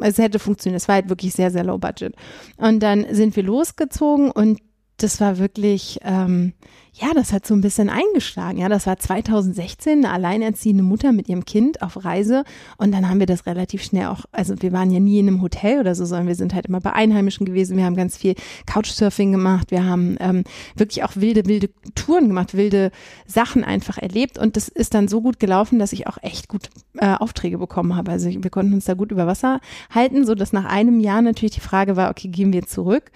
es 0.00 0.18
hätte 0.18 0.38
funktioniert. 0.38 0.80
Es 0.80 0.88
war 0.88 0.96
halt 0.96 1.08
wirklich 1.08 1.32
sehr, 1.32 1.50
sehr 1.50 1.64
low 1.64 1.78
budget. 1.78 2.14
Und 2.56 2.80
dann 2.80 3.06
sind 3.10 3.34
wir 3.34 3.42
losgezogen 3.42 4.30
und 4.30 4.60
das 4.98 5.20
war 5.20 5.38
wirklich, 5.38 6.00
ähm, 6.02 6.54
ja, 6.92 7.14
das 7.14 7.32
hat 7.32 7.46
so 7.46 7.54
ein 7.54 7.60
bisschen 7.60 7.88
eingeschlagen. 7.88 8.58
Ja, 8.58 8.68
das 8.68 8.88
war 8.88 8.98
2016 8.98 10.04
eine 10.04 10.12
alleinerziehende 10.12 10.82
Mutter 10.82 11.12
mit 11.12 11.28
ihrem 11.28 11.44
Kind 11.44 11.82
auf 11.82 12.04
Reise 12.04 12.42
und 12.78 12.92
dann 12.92 13.08
haben 13.08 13.20
wir 13.20 13.26
das 13.26 13.46
relativ 13.46 13.82
schnell 13.84 14.06
auch, 14.06 14.24
also 14.32 14.60
wir 14.60 14.72
waren 14.72 14.90
ja 14.90 14.98
nie 14.98 15.20
in 15.20 15.28
einem 15.28 15.40
Hotel 15.40 15.78
oder 15.78 15.94
so, 15.94 16.04
sondern 16.04 16.26
wir 16.26 16.34
sind 16.34 16.52
halt 16.52 16.66
immer 16.66 16.80
bei 16.80 16.92
Einheimischen 16.92 17.46
gewesen. 17.46 17.76
Wir 17.76 17.84
haben 17.84 17.94
ganz 17.94 18.16
viel 18.16 18.34
Couchsurfing 18.66 19.30
gemacht. 19.30 19.70
Wir 19.70 19.84
haben 19.84 20.16
ähm, 20.18 20.42
wirklich 20.74 21.04
auch 21.04 21.14
wilde, 21.14 21.46
wilde 21.46 21.70
Touren 21.94 22.26
gemacht, 22.26 22.54
wilde 22.54 22.90
Sachen 23.24 23.62
einfach 23.62 23.98
erlebt 23.98 24.36
und 24.36 24.56
das 24.56 24.68
ist 24.68 24.94
dann 24.94 25.06
so 25.06 25.20
gut 25.20 25.38
gelaufen, 25.38 25.78
dass 25.78 25.92
ich 25.92 26.08
auch 26.08 26.18
echt 26.22 26.48
gut 26.48 26.70
äh, 26.96 27.14
Aufträge 27.14 27.58
bekommen 27.58 27.94
habe. 27.94 28.10
Also 28.10 28.30
wir 28.30 28.50
konnten 28.50 28.74
uns 28.74 28.86
da 28.86 28.94
gut 28.94 29.12
über 29.12 29.28
Wasser 29.28 29.60
halten, 29.90 30.26
so 30.26 30.34
dass 30.34 30.52
nach 30.52 30.64
einem 30.64 30.98
Jahr 30.98 31.22
natürlich 31.22 31.54
die 31.54 31.60
Frage 31.60 31.94
war, 31.94 32.10
okay, 32.10 32.26
gehen 32.26 32.52
wir 32.52 32.66
zurück? 32.66 33.12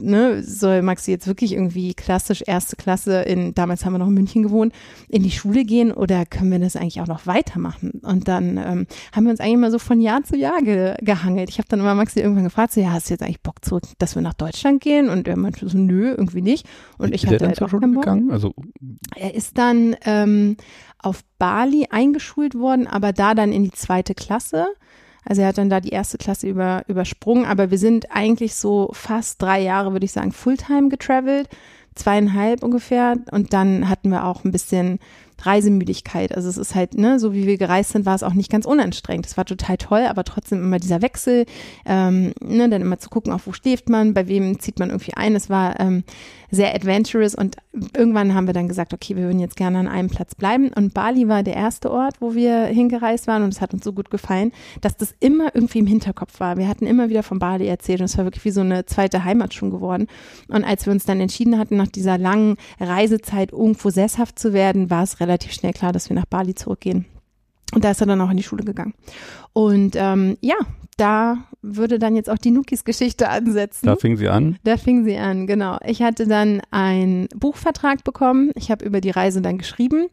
Ne, 0.00 0.42
soll 0.42 0.82
Maxi 0.82 1.10
jetzt 1.10 1.26
wirklich 1.26 1.52
irgendwie 1.52 1.94
klassisch 1.94 2.42
erste 2.46 2.76
Klasse 2.76 3.22
in, 3.22 3.54
damals 3.54 3.84
haben 3.84 3.94
wir 3.94 3.98
noch 3.98 4.08
in 4.08 4.14
München 4.14 4.42
gewohnt, 4.42 4.72
in 5.08 5.22
die 5.22 5.30
Schule 5.30 5.64
gehen 5.64 5.92
oder 5.92 6.26
können 6.26 6.50
wir 6.50 6.58
das 6.58 6.76
eigentlich 6.76 7.00
auch 7.00 7.06
noch 7.06 7.26
weitermachen? 7.26 8.00
Und 8.02 8.28
dann 8.28 8.58
ähm, 8.58 8.86
haben 9.12 9.24
wir 9.24 9.30
uns 9.30 9.40
eigentlich 9.40 9.54
immer 9.54 9.70
so 9.70 9.78
von 9.78 10.00
Jahr 10.00 10.22
zu 10.22 10.36
Jahr 10.36 10.60
ge 10.62 10.94
gehangelt. 11.00 11.48
Ich 11.48 11.58
habe 11.58 11.68
dann 11.68 11.80
immer 11.80 11.94
Maxi 11.94 12.20
irgendwann 12.20 12.44
gefragt, 12.44 12.72
so, 12.72 12.80
ja, 12.80 12.92
hast 12.92 13.08
du 13.08 13.14
jetzt 13.14 13.22
eigentlich 13.22 13.42
Bock 13.42 13.64
zurück, 13.64 13.84
dass 13.98 14.14
wir 14.14 14.22
nach 14.22 14.34
Deutschland 14.34 14.80
gehen? 14.80 15.08
Und 15.08 15.28
er 15.28 15.36
meinte 15.36 15.68
so, 15.68 15.78
nö, 15.78 16.10
irgendwie 16.10 16.42
nicht. 16.42 16.66
Und 16.98 17.14
ich 17.14 17.26
hatte 17.26 17.46
halt 17.46 17.62
auch 17.62 17.70
keinen 17.70 17.94
Bock. 17.94 18.04
Gegangen? 18.04 18.30
Also 18.30 18.54
er 19.14 19.34
ist 19.34 19.58
dann 19.58 19.96
ähm, 20.04 20.56
auf 20.98 21.22
Bali 21.38 21.86
eingeschult 21.90 22.54
worden, 22.54 22.86
aber 22.86 23.12
da 23.12 23.34
dann 23.34 23.52
in 23.52 23.64
die 23.64 23.72
zweite 23.72 24.14
Klasse. 24.14 24.66
Also 25.28 25.42
er 25.42 25.48
hat 25.48 25.58
dann 25.58 25.70
da 25.70 25.80
die 25.80 25.90
erste 25.90 26.18
Klasse 26.18 26.48
über, 26.48 26.84
übersprungen, 26.86 27.44
aber 27.44 27.70
wir 27.70 27.78
sind 27.78 28.06
eigentlich 28.10 28.54
so 28.54 28.90
fast 28.92 29.42
drei 29.42 29.60
Jahre, 29.60 29.92
würde 29.92 30.04
ich 30.04 30.12
sagen, 30.12 30.32
Fulltime 30.32 30.88
getravelt, 30.88 31.48
zweieinhalb 31.94 32.62
ungefähr. 32.62 33.16
Und 33.32 33.52
dann 33.52 33.88
hatten 33.88 34.10
wir 34.10 34.24
auch 34.24 34.44
ein 34.44 34.52
bisschen 34.52 35.00
Reisemüdigkeit. 35.42 36.34
Also 36.34 36.48
es 36.48 36.56
ist 36.56 36.74
halt, 36.74 36.94
ne, 36.94 37.18
so 37.18 37.34
wie 37.34 37.46
wir 37.46 37.58
gereist 37.58 37.90
sind, 37.90 38.06
war 38.06 38.14
es 38.14 38.22
auch 38.22 38.32
nicht 38.32 38.50
ganz 38.50 38.64
unanstrengend. 38.64 39.26
Es 39.26 39.36
war 39.36 39.44
total 39.44 39.76
toll, 39.76 40.06
aber 40.08 40.24
trotzdem 40.24 40.62
immer 40.62 40.78
dieser 40.78 41.02
Wechsel, 41.02 41.44
ähm, 41.84 42.32
ne, 42.40 42.68
dann 42.68 42.82
immer 42.82 42.98
zu 42.98 43.10
gucken, 43.10 43.32
auf 43.32 43.46
wo 43.46 43.52
schläft 43.52 43.88
man, 43.88 44.14
bei 44.14 44.28
wem 44.28 44.58
zieht 44.60 44.78
man 44.78 44.90
irgendwie 44.90 45.14
ein. 45.14 45.34
Es 45.34 45.50
war 45.50 45.78
ähm, 45.80 46.04
sehr 46.50 46.74
adventurous 46.74 47.34
und 47.34 47.56
irgendwann 47.96 48.34
haben 48.34 48.46
wir 48.46 48.54
dann 48.54 48.68
gesagt, 48.68 48.92
okay, 48.94 49.16
wir 49.16 49.24
würden 49.24 49.40
jetzt 49.40 49.56
gerne 49.56 49.78
an 49.78 49.88
einem 49.88 50.08
Platz 50.08 50.34
bleiben. 50.34 50.70
Und 50.74 50.94
Bali 50.94 51.28
war 51.28 51.42
der 51.42 51.54
erste 51.54 51.90
Ort, 51.90 52.20
wo 52.20 52.34
wir 52.34 52.64
hingereist 52.66 53.26
waren 53.26 53.42
und 53.42 53.52
es 53.52 53.60
hat 53.60 53.74
uns 53.74 53.84
so 53.84 53.92
gut 53.92 54.10
gefallen, 54.10 54.52
dass 54.80 54.96
das 54.96 55.14
immer 55.20 55.54
irgendwie 55.54 55.80
im 55.80 55.86
Hinterkopf 55.86 56.40
war. 56.40 56.56
Wir 56.56 56.68
hatten 56.68 56.86
immer 56.86 57.08
wieder 57.08 57.22
von 57.22 57.38
Bali 57.38 57.66
erzählt 57.66 58.00
und 58.00 58.06
es 58.06 58.16
war 58.16 58.24
wirklich 58.24 58.44
wie 58.44 58.50
so 58.50 58.60
eine 58.60 58.86
zweite 58.86 59.24
Heimat 59.24 59.54
schon 59.54 59.70
geworden. 59.70 60.06
Und 60.48 60.64
als 60.64 60.86
wir 60.86 60.92
uns 60.92 61.04
dann 61.04 61.20
entschieden 61.20 61.58
hatten, 61.58 61.76
nach 61.76 61.88
dieser 61.88 62.18
langen 62.18 62.56
Reisezeit 62.80 63.52
irgendwo 63.52 63.90
sesshaft 63.90 64.38
zu 64.38 64.52
werden, 64.52 64.90
war 64.90 65.02
es 65.02 65.20
relativ 65.20 65.52
schnell 65.52 65.72
klar, 65.72 65.92
dass 65.92 66.08
wir 66.08 66.16
nach 66.16 66.26
Bali 66.26 66.54
zurückgehen. 66.54 67.06
Und 67.74 67.84
da 67.84 67.90
ist 67.90 68.00
er 68.00 68.06
dann 68.06 68.20
auch 68.20 68.30
in 68.30 68.36
die 68.36 68.42
Schule 68.42 68.64
gegangen. 68.64 68.94
Und 69.52 69.96
ähm, 69.96 70.36
ja, 70.40 70.56
da 70.96 71.38
würde 71.74 71.98
dann 71.98 72.16
jetzt 72.16 72.30
auch 72.30 72.38
die 72.38 72.50
Nukis 72.50 72.84
Geschichte 72.84 73.28
ansetzen. 73.28 73.86
Da 73.86 73.96
fing 73.96 74.16
sie 74.16 74.28
an? 74.28 74.58
Da 74.64 74.76
fing 74.76 75.04
sie 75.04 75.16
an, 75.16 75.46
genau. 75.46 75.78
Ich 75.84 76.02
hatte 76.02 76.26
dann 76.26 76.62
einen 76.70 77.28
Buchvertrag 77.34 78.04
bekommen. 78.04 78.50
Ich 78.54 78.70
habe 78.70 78.84
über 78.84 79.00
die 79.00 79.10
Reise 79.10 79.42
dann 79.42 79.58
geschrieben. 79.58 80.06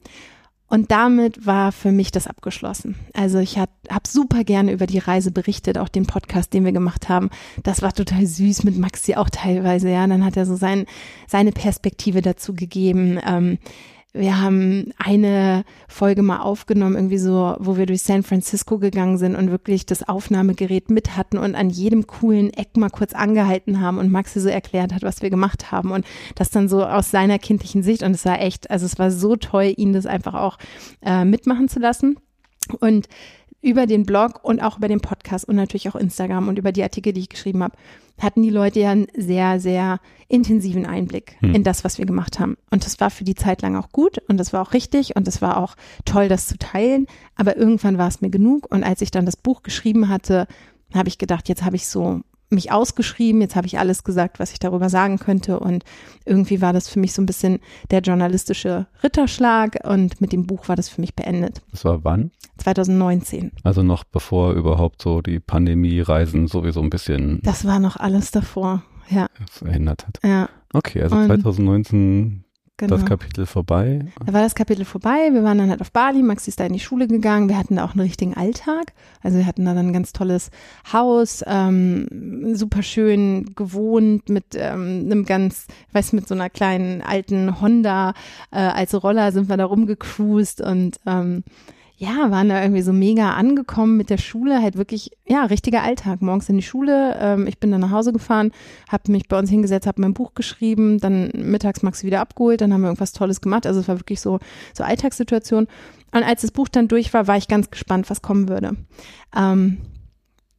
Und 0.74 0.89
damit 0.89 1.45
war 1.45 1.72
für 1.72 1.91
mich 1.91 2.12
das 2.12 2.25
abgeschlossen. 2.25 2.95
Also 3.13 3.38
ich 3.38 3.60
habe 3.60 3.72
hab 3.89 4.07
super 4.07 4.43
gerne 4.43 4.72
über 4.72 4.88
die 4.88 4.98
Reise 4.98 5.29
berichtet, 5.29 5.77
auch 5.77 5.88
den 5.88 6.07
Podcast, 6.07 6.51
den 6.51 6.65
wir 6.65 6.72
gemacht 6.72 7.10
haben. 7.10 7.29
Das 7.62 7.83
war 7.83 7.93
total 7.93 8.25
süß 8.25 8.63
mit 8.63 8.75
Maxi 8.79 9.13
auch 9.13 9.29
teilweise, 9.29 9.89
ja. 9.89 10.07
Dann 10.07 10.25
hat 10.25 10.36
er 10.36 10.48
so 10.48 10.55
sein, 10.55 10.86
seine 11.27 11.51
Perspektive 11.51 12.24
dazu 12.24 12.55
gegeben. 12.55 13.19
Ähm, 13.24 13.60
wir 14.13 14.39
haben 14.39 14.93
eine 14.98 15.63
Folge 15.88 16.22
mal 16.22 16.39
aufgenommen, 16.39 16.96
irgendwie 16.96 17.17
so, 17.17 17.55
wo 17.60 17.77
wir 17.77 17.88
durch 17.88 18.03
San 18.03 18.22
Francisco 18.22 18.77
gegangen 18.77 19.17
sind 19.17 19.36
und 19.36 19.50
wirklich 19.50 19.88
das 19.88 20.08
Aufnahmegerät 20.08 20.91
mit 20.91 21.17
hatten 21.17 21.39
und 21.39 21.55
an 21.55 21.72
jedem 21.72 22.05
coolen 22.05 22.53
Eck 22.53 22.77
mal 22.77 22.91
kurz 22.91 23.13
angehalten 23.13 23.82
haben 23.82 23.98
und 23.98 24.12
Maxi 24.12 24.39
so 24.39 24.50
erklärt 24.50 24.93
hat, 24.93 25.01
was 25.01 25.24
wir 25.24 25.32
gemacht 25.32 25.72
haben 25.72 25.91
und 25.91 26.05
das 26.36 26.51
dann 26.51 26.70
so 26.70 26.86
aus 26.86 27.10
seiner 27.10 27.39
kindlichen 27.39 27.82
Sicht 27.82 28.03
und 28.03 28.12
es 28.12 28.24
war 28.25 28.39
echt, 28.39 28.70
also 28.70 28.86
es 28.86 29.00
war 29.00 29.10
so 29.10 29.36
toll, 29.36 29.74
ihn 29.75 29.93
das 29.93 30.05
einfach 30.05 30.36
auch 30.36 30.60
äh, 31.01 31.25
mitmachen 31.25 31.67
zu 31.67 31.79
lassen. 31.79 32.17
Und 32.79 33.10
über 33.63 33.88
den 33.88 34.05
Blog 34.05 34.43
und 34.43 34.62
auch 34.62 34.77
über 34.77 34.89
den 34.89 35.00
Podcast 35.00 35.48
und 35.48 35.55
natürlich 35.55 35.89
auch 35.89 35.96
Instagram 35.96 36.50
und 36.50 36.60
über 36.60 36.72
die 36.72 36.84
Artikel, 36.84 37.13
die 37.13 37.22
ich 37.22 37.29
geschrieben 37.29 37.63
habe, 37.63 37.75
hatten 38.20 38.43
die 38.43 38.50
Leute 38.50 38.82
ja 38.82 38.91
einen 38.91 39.08
sehr, 39.15 39.60
sehr 39.60 40.00
intensiven 40.27 40.86
Einblick 40.86 41.38
hm. 41.39 41.55
in 41.55 41.63
das, 41.63 41.84
was 41.84 41.98
wir 41.98 42.05
gemacht 42.05 42.39
haben. 42.39 42.58
Und 42.70 42.86
das 42.86 43.00
war 43.00 43.10
für 43.10 43.24
die 43.24 43.36
Zeit 43.36 43.62
lang 43.62 43.75
auch 43.75 43.89
gut 43.91 44.20
und 44.27 44.38
das 44.38 44.53
war 44.53 44.62
auch 44.62 44.74
richtig 44.74 45.15
und 45.15 45.27
das 45.27 45.41
war 45.41 45.58
auch 45.58 45.75
toll, 46.05 46.27
das 46.27 46.46
zu 46.46 46.58
teilen. 46.58 47.08
Aber 47.36 47.58
irgendwann 47.58 47.98
war 47.98 48.10
es 48.10 48.22
mir 48.22 48.29
genug. 48.29 48.70
Und 48.70 48.84
als 48.84 49.01
ich 49.01 49.12
dann 49.12 49.25
das 49.25 49.38
Buch 49.38 49.63
geschrieben 49.63 50.10
hatte, 50.10 50.48
habe 50.93 51.08
ich 51.08 51.17
gedacht, 51.17 51.50
jetzt 51.50 51.63
habe 51.63 51.77
ich 51.77 51.88
so 51.88 52.22
mich 52.53 52.72
ausgeschrieben, 52.72 53.41
jetzt 53.41 53.55
habe 53.55 53.67
ich 53.67 53.79
alles 53.79 54.03
gesagt, 54.03 54.39
was 54.39 54.51
ich 54.51 54.60
darüber 54.60 54.89
sagen 54.89 55.19
könnte 55.19 55.60
und 55.60 55.83
irgendwie 56.25 56.62
war 56.62 56.74
das 56.74 56.88
für 56.88 57.00
mich 57.00 57.13
so 57.13 57.22
ein 57.22 57.25
bisschen 57.25 57.60
der 57.91 58.01
journalistische 58.01 58.88
Ritterschlag 59.03 59.79
und 59.83 60.22
mit 60.22 60.31
dem 60.31 60.45
Buch 60.45 60.67
war 60.67 60.75
das 60.75 60.89
für 60.89 61.01
mich 61.01 61.15
beendet. 61.15 61.62
Das 61.72 61.86
war 61.86 62.03
wann? 62.03 62.31
2019. 62.57 63.51
Also 63.63 63.83
noch 63.83 64.03
bevor 64.03 64.53
überhaupt 64.53 65.01
so 65.01 65.22
die 65.22 65.39
Pandemie-Reisen 65.39 66.48
sowieso 66.48 66.81
ein 66.81 66.89
bisschen. 66.89 67.39
Das 67.43 67.65
war 67.65 67.79
noch 67.79 67.98
alles 67.98 68.31
davor, 68.31 68.83
ja. 69.10 69.27
Verändert 69.50 70.07
hat. 70.07 70.19
Ja. 70.24 70.50
Okay, 70.74 71.01
also 71.01 71.15
und 71.15 71.25
2019 71.27 72.43
Genau. 72.77 72.96
Das 72.96 73.06
Kapitel 73.06 73.46
vorbei. 73.46 74.08
Da 74.25 74.34
war 74.34 74.42
das 74.42 74.56
Kapitel 74.56 74.84
vorbei. 74.84 75.30
Wir 75.32 75.44
waren 75.44 75.60
dann 75.60 75.70
halt 75.70 75.82
auf 75.82 75.92
Bali. 75.92 76.24
Maxi 76.24 76.50
ist 76.50 76.60
da 76.60 76.65
in 76.65 76.74
die 76.74 76.80
Schule 76.80 77.08
gegangen. 77.08 77.48
Wir 77.48 77.58
hatten 77.58 77.75
da 77.75 77.86
auch 77.86 77.92
einen 77.92 78.00
richtigen 78.00 78.34
Alltag. 78.34 78.94
Also 79.22 79.38
wir 79.38 79.46
hatten 79.46 79.63
da 79.63 79.75
dann 79.75 79.88
ein 79.88 79.94
ganz 79.94 80.12
tolles 80.12 80.50
Haus, 80.92 81.44
ähm, 81.46 82.56
super 82.56 82.82
schön 82.82 83.53
gewohnt 83.56 84.27
mit 84.27 84.56
ähm, 84.56 85.03
einem 85.06 85.24
ganz, 85.24 85.68
weiß 85.92 86.13
mit 86.13 86.27
so 86.27 86.34
einer 86.34 86.50
kleinen 86.50 87.03
alten 87.03 87.62
Honda 87.62 88.15
äh, 88.51 88.58
als 88.58 89.01
Roller 89.03 89.32
sind 89.32 89.50
wir 89.50 89.58
da 89.58 89.65
rumgecruised 89.65 90.60
und 90.62 91.00
ähm, 91.06 91.44
ja, 91.98 92.32
waren 92.32 92.50
da 92.50 92.62
irgendwie 92.62 92.82
so 92.82 92.92
mega 92.92 93.34
angekommen 93.34 93.98
mit 93.98 94.10
der 94.10 94.18
Schule, 94.18 94.62
halt 94.62 94.78
wirklich, 94.78 95.12
ja, 95.26 95.46
richtiger 95.46 95.84
Alltag. 95.84 96.22
Morgens 96.22 96.50
in 96.50 96.58
die 96.58 96.64
Schule, 96.64 97.18
ähm, 97.20 97.48
ich 97.48 97.60
bin 97.60 97.72
dann 97.72 97.82
nach 97.82 97.92
Hause 97.92 98.12
gefahren, 98.12 98.52
habe 98.90 99.12
mich 99.12 99.28
bei 99.28 99.38
uns 99.38 99.50
hingesetzt, 99.50 99.86
habe 99.86 100.02
mein 100.02 100.14
Buch 100.14 100.34
geschrieben, 100.34 101.00
dann 101.00 101.32
mittags 101.34 101.84
Maxi 101.84 102.06
wieder 102.06 102.20
abgeholt, 102.20 102.62
dann 102.62 102.74
haben 102.74 102.82
wir 102.82 102.88
irgendwas 102.88 103.14
Tolles 103.14 103.42
gemacht. 103.42 103.68
Also 103.68 103.80
es 103.80 103.88
war 103.88 104.00
wirklich 104.00 104.22
so, 104.22 104.40
so 104.74 104.84
Alltagssituation. 104.84 105.68
Und 106.12 106.24
als 106.24 106.42
das 106.42 106.52
Buch 106.52 106.68
dann 106.68 106.88
durch 106.88 107.14
war, 107.14 107.28
war 107.28 107.38
ich 107.38 107.48
ganz 107.48 107.70
gespannt, 107.70 108.10
was 108.10 108.22
kommen 108.22 108.50
würde. 108.50 108.76
Ähm, 109.36 109.78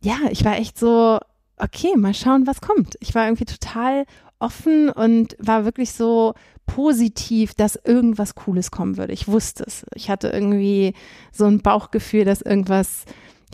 ja, 0.03 0.17
ich 0.31 0.45
war 0.45 0.57
echt 0.57 0.79
so, 0.79 1.19
okay, 1.57 1.97
mal 1.97 2.15
schauen, 2.15 2.47
was 2.47 2.61
kommt. 2.61 2.97
Ich 3.01 3.15
war 3.15 3.27
irgendwie 3.27 3.45
total 3.45 4.05
offen 4.39 4.89
und 4.91 5.37
war 5.39 5.65
wirklich 5.65 5.93
so 5.93 6.35
positiv, 6.67 7.55
dass 7.55 7.77
irgendwas 7.77 8.35
Cooles 8.35 8.71
kommen 8.71 8.97
würde. 8.97 9.13
Ich 9.13 9.29
wusste 9.29 9.65
es. 9.67 9.85
Ich 9.95 10.11
hatte 10.11 10.29
irgendwie 10.29 10.95
so 11.33 11.45
ein 11.45 11.61
Bauchgefühl, 11.61 12.25
dass 12.25 12.43
irgendwas, 12.43 13.05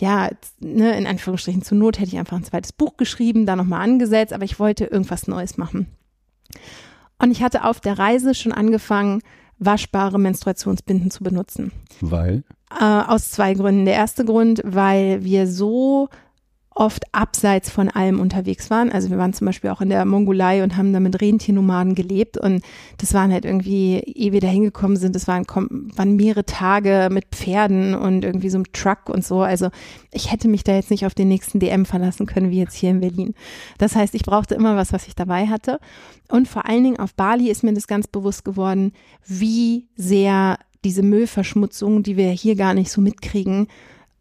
ja, 0.01 0.31
ne, 0.59 0.97
in 0.97 1.07
Anführungsstrichen 1.07 1.63
zur 1.63 1.79
Not 1.79 1.99
hätte 1.99 2.13
ich 2.13 2.19
einfach 2.19 2.37
ein 2.37 2.45
zweites 2.45 2.73
Buch 2.73 2.97
geschrieben, 2.97 3.47
da 3.47 3.57
nochmal 3.57 3.83
angesetzt, 3.83 4.33
aber 4.33 4.45
ich 4.45 4.59
wollte 4.59 4.85
irgendwas 4.85 5.27
Neues 5.27 5.57
machen. 5.57 5.87
Und 7.19 7.31
ich 7.31 7.43
hatte 7.43 7.65
auf 7.65 7.81
der 7.81 7.99
Reise 7.99 8.35
schon 8.35 8.53
angefangen, 8.53 9.23
waschbare 9.59 10.19
Menstruationsbinden 10.19 11.11
zu 11.11 11.23
benutzen. 11.23 11.71
Weil? 12.01 12.45
Äh, 12.71 12.85
aus 12.85 13.31
zwei 13.31 13.55
Gründen. 13.55 13.85
Der 13.85 13.95
erste 13.95 14.25
Grund, 14.25 14.63
weil 14.65 15.23
wir 15.23 15.47
so 15.47 16.09
oft 16.81 17.05
abseits 17.13 17.69
von 17.69 17.91
allem 17.91 18.21
unterwegs 18.21 18.71
waren. 18.71 18.91
Also 18.91 19.11
wir 19.11 19.19
waren 19.19 19.35
zum 19.35 19.45
Beispiel 19.45 19.69
auch 19.69 19.83
in 19.83 19.91
der 19.91 20.03
Mongolei 20.07 20.63
und 20.63 20.79
haben 20.79 20.95
da 20.95 20.99
mit 20.99 21.21
Rentiernomaden 21.21 21.95
gelebt 21.95 22.39
und 22.39 22.63
das 22.97 23.13
waren 23.13 23.31
halt 23.31 23.45
irgendwie, 23.45 23.99
ehe 23.99 24.33
wir 24.33 24.41
da 24.41 24.49
hingekommen 24.49 24.97
sind, 24.97 25.15
das 25.15 25.29
waren, 25.29 25.45
waren 25.47 26.17
mehrere 26.17 26.47
Tage 26.47 27.11
mit 27.13 27.27
Pferden 27.33 27.95
und 27.95 28.25
irgendwie 28.25 28.49
so 28.49 28.57
einem 28.57 28.73
Truck 28.73 29.11
und 29.11 29.23
so. 29.23 29.43
Also 29.43 29.69
ich 30.11 30.33
hätte 30.33 30.49
mich 30.49 30.65
da 30.65 30.75
jetzt 30.75 30.91
nicht 30.91 31.05
auf 31.05 31.15
den 31.15 31.29
nächsten 31.29 31.61
DM 31.61 31.85
verlassen 31.85 32.25
können, 32.25 32.51
wie 32.51 32.61
jetzt 32.61 32.77
hier 32.77 32.89
in 32.89 33.01
Berlin. 33.01 33.35
Das 33.77 33.95
heißt, 33.95 34.15
ich 34.15 34.23
brauchte 34.23 34.55
immer 34.55 34.75
was, 34.75 34.95
was 34.95 35.07
ich 35.07 35.15
dabei 35.15 35.49
hatte. 35.49 35.81
Und 36.31 36.49
vor 36.49 36.65
allen 36.67 36.85
Dingen 36.85 36.99
auf 36.99 37.13
Bali 37.13 37.51
ist 37.51 37.63
mir 37.63 37.75
das 37.75 37.89
ganz 37.89 38.07
bewusst 38.07 38.43
geworden, 38.43 38.95
wie 39.27 39.87
sehr 39.97 40.57
diese 40.83 41.03
Müllverschmutzung, 41.03 42.03
die 42.03 42.17
wir 42.17 42.31
hier 42.31 42.57
gar 42.57 42.73
nicht 42.73 42.91
so 42.91 43.03
mitkriegen, 43.03 43.69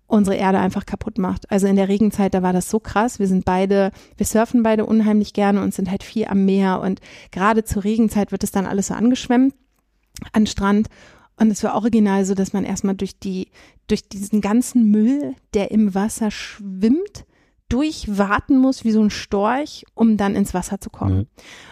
unsere 0.10 0.36
Erde 0.36 0.60
einfach 0.60 0.86
kaputt 0.86 1.18
macht. 1.18 1.50
Also 1.52 1.68
in 1.68 1.76
der 1.76 1.88
Regenzeit, 1.88 2.34
da 2.34 2.42
war 2.42 2.52
das 2.52 2.70
so 2.70 2.80
krass. 2.80 3.20
Wir 3.20 3.28
sind 3.28 3.46
beide, 3.46 3.92
wir 4.18 4.26
surfen 4.26 4.64
beide 4.64 4.86
unheimlich 4.86 5.34
gerne 5.34 5.62
und 5.62 5.74
sind 5.74 5.90
halt 5.90 6.04
viel 6.04 6.26
am 6.26 6.46
Meer 6.46 6.82
und 6.82 7.00
gerade 7.32 7.64
zur 7.64 7.84
Regenzeit 7.84 8.32
wird 8.32 8.44
es 8.44 8.52
dann 8.52 8.66
alles 8.66 8.88
so 8.88 8.96
angeschwemmt 8.96 9.54
an 10.34 10.48
Strand. 10.48 10.90
Und 11.38 11.52
es 11.52 11.64
war 11.64 11.76
original 11.76 12.26
so, 12.26 12.34
dass 12.34 12.52
man 12.52 12.66
erstmal 12.66 12.96
durch 12.96 13.20
die, 13.20 13.50
durch 13.88 14.10
diesen 14.10 14.42
ganzen 14.42 14.90
Müll, 14.90 15.36
der 15.54 15.72
im 15.72 15.96
Wasser 15.96 16.32
schwimmt, 16.32 17.26
durchwarten 17.70 18.58
muss 18.58 18.84
wie 18.84 18.92
so 18.92 19.02
ein 19.02 19.12
Storch, 19.12 19.86
um 19.94 20.18
dann 20.18 20.36
ins 20.36 20.54
Wasser 20.54 20.82
zu 20.82 20.90
kommen. 20.90 21.18
Mhm. 21.18 21.28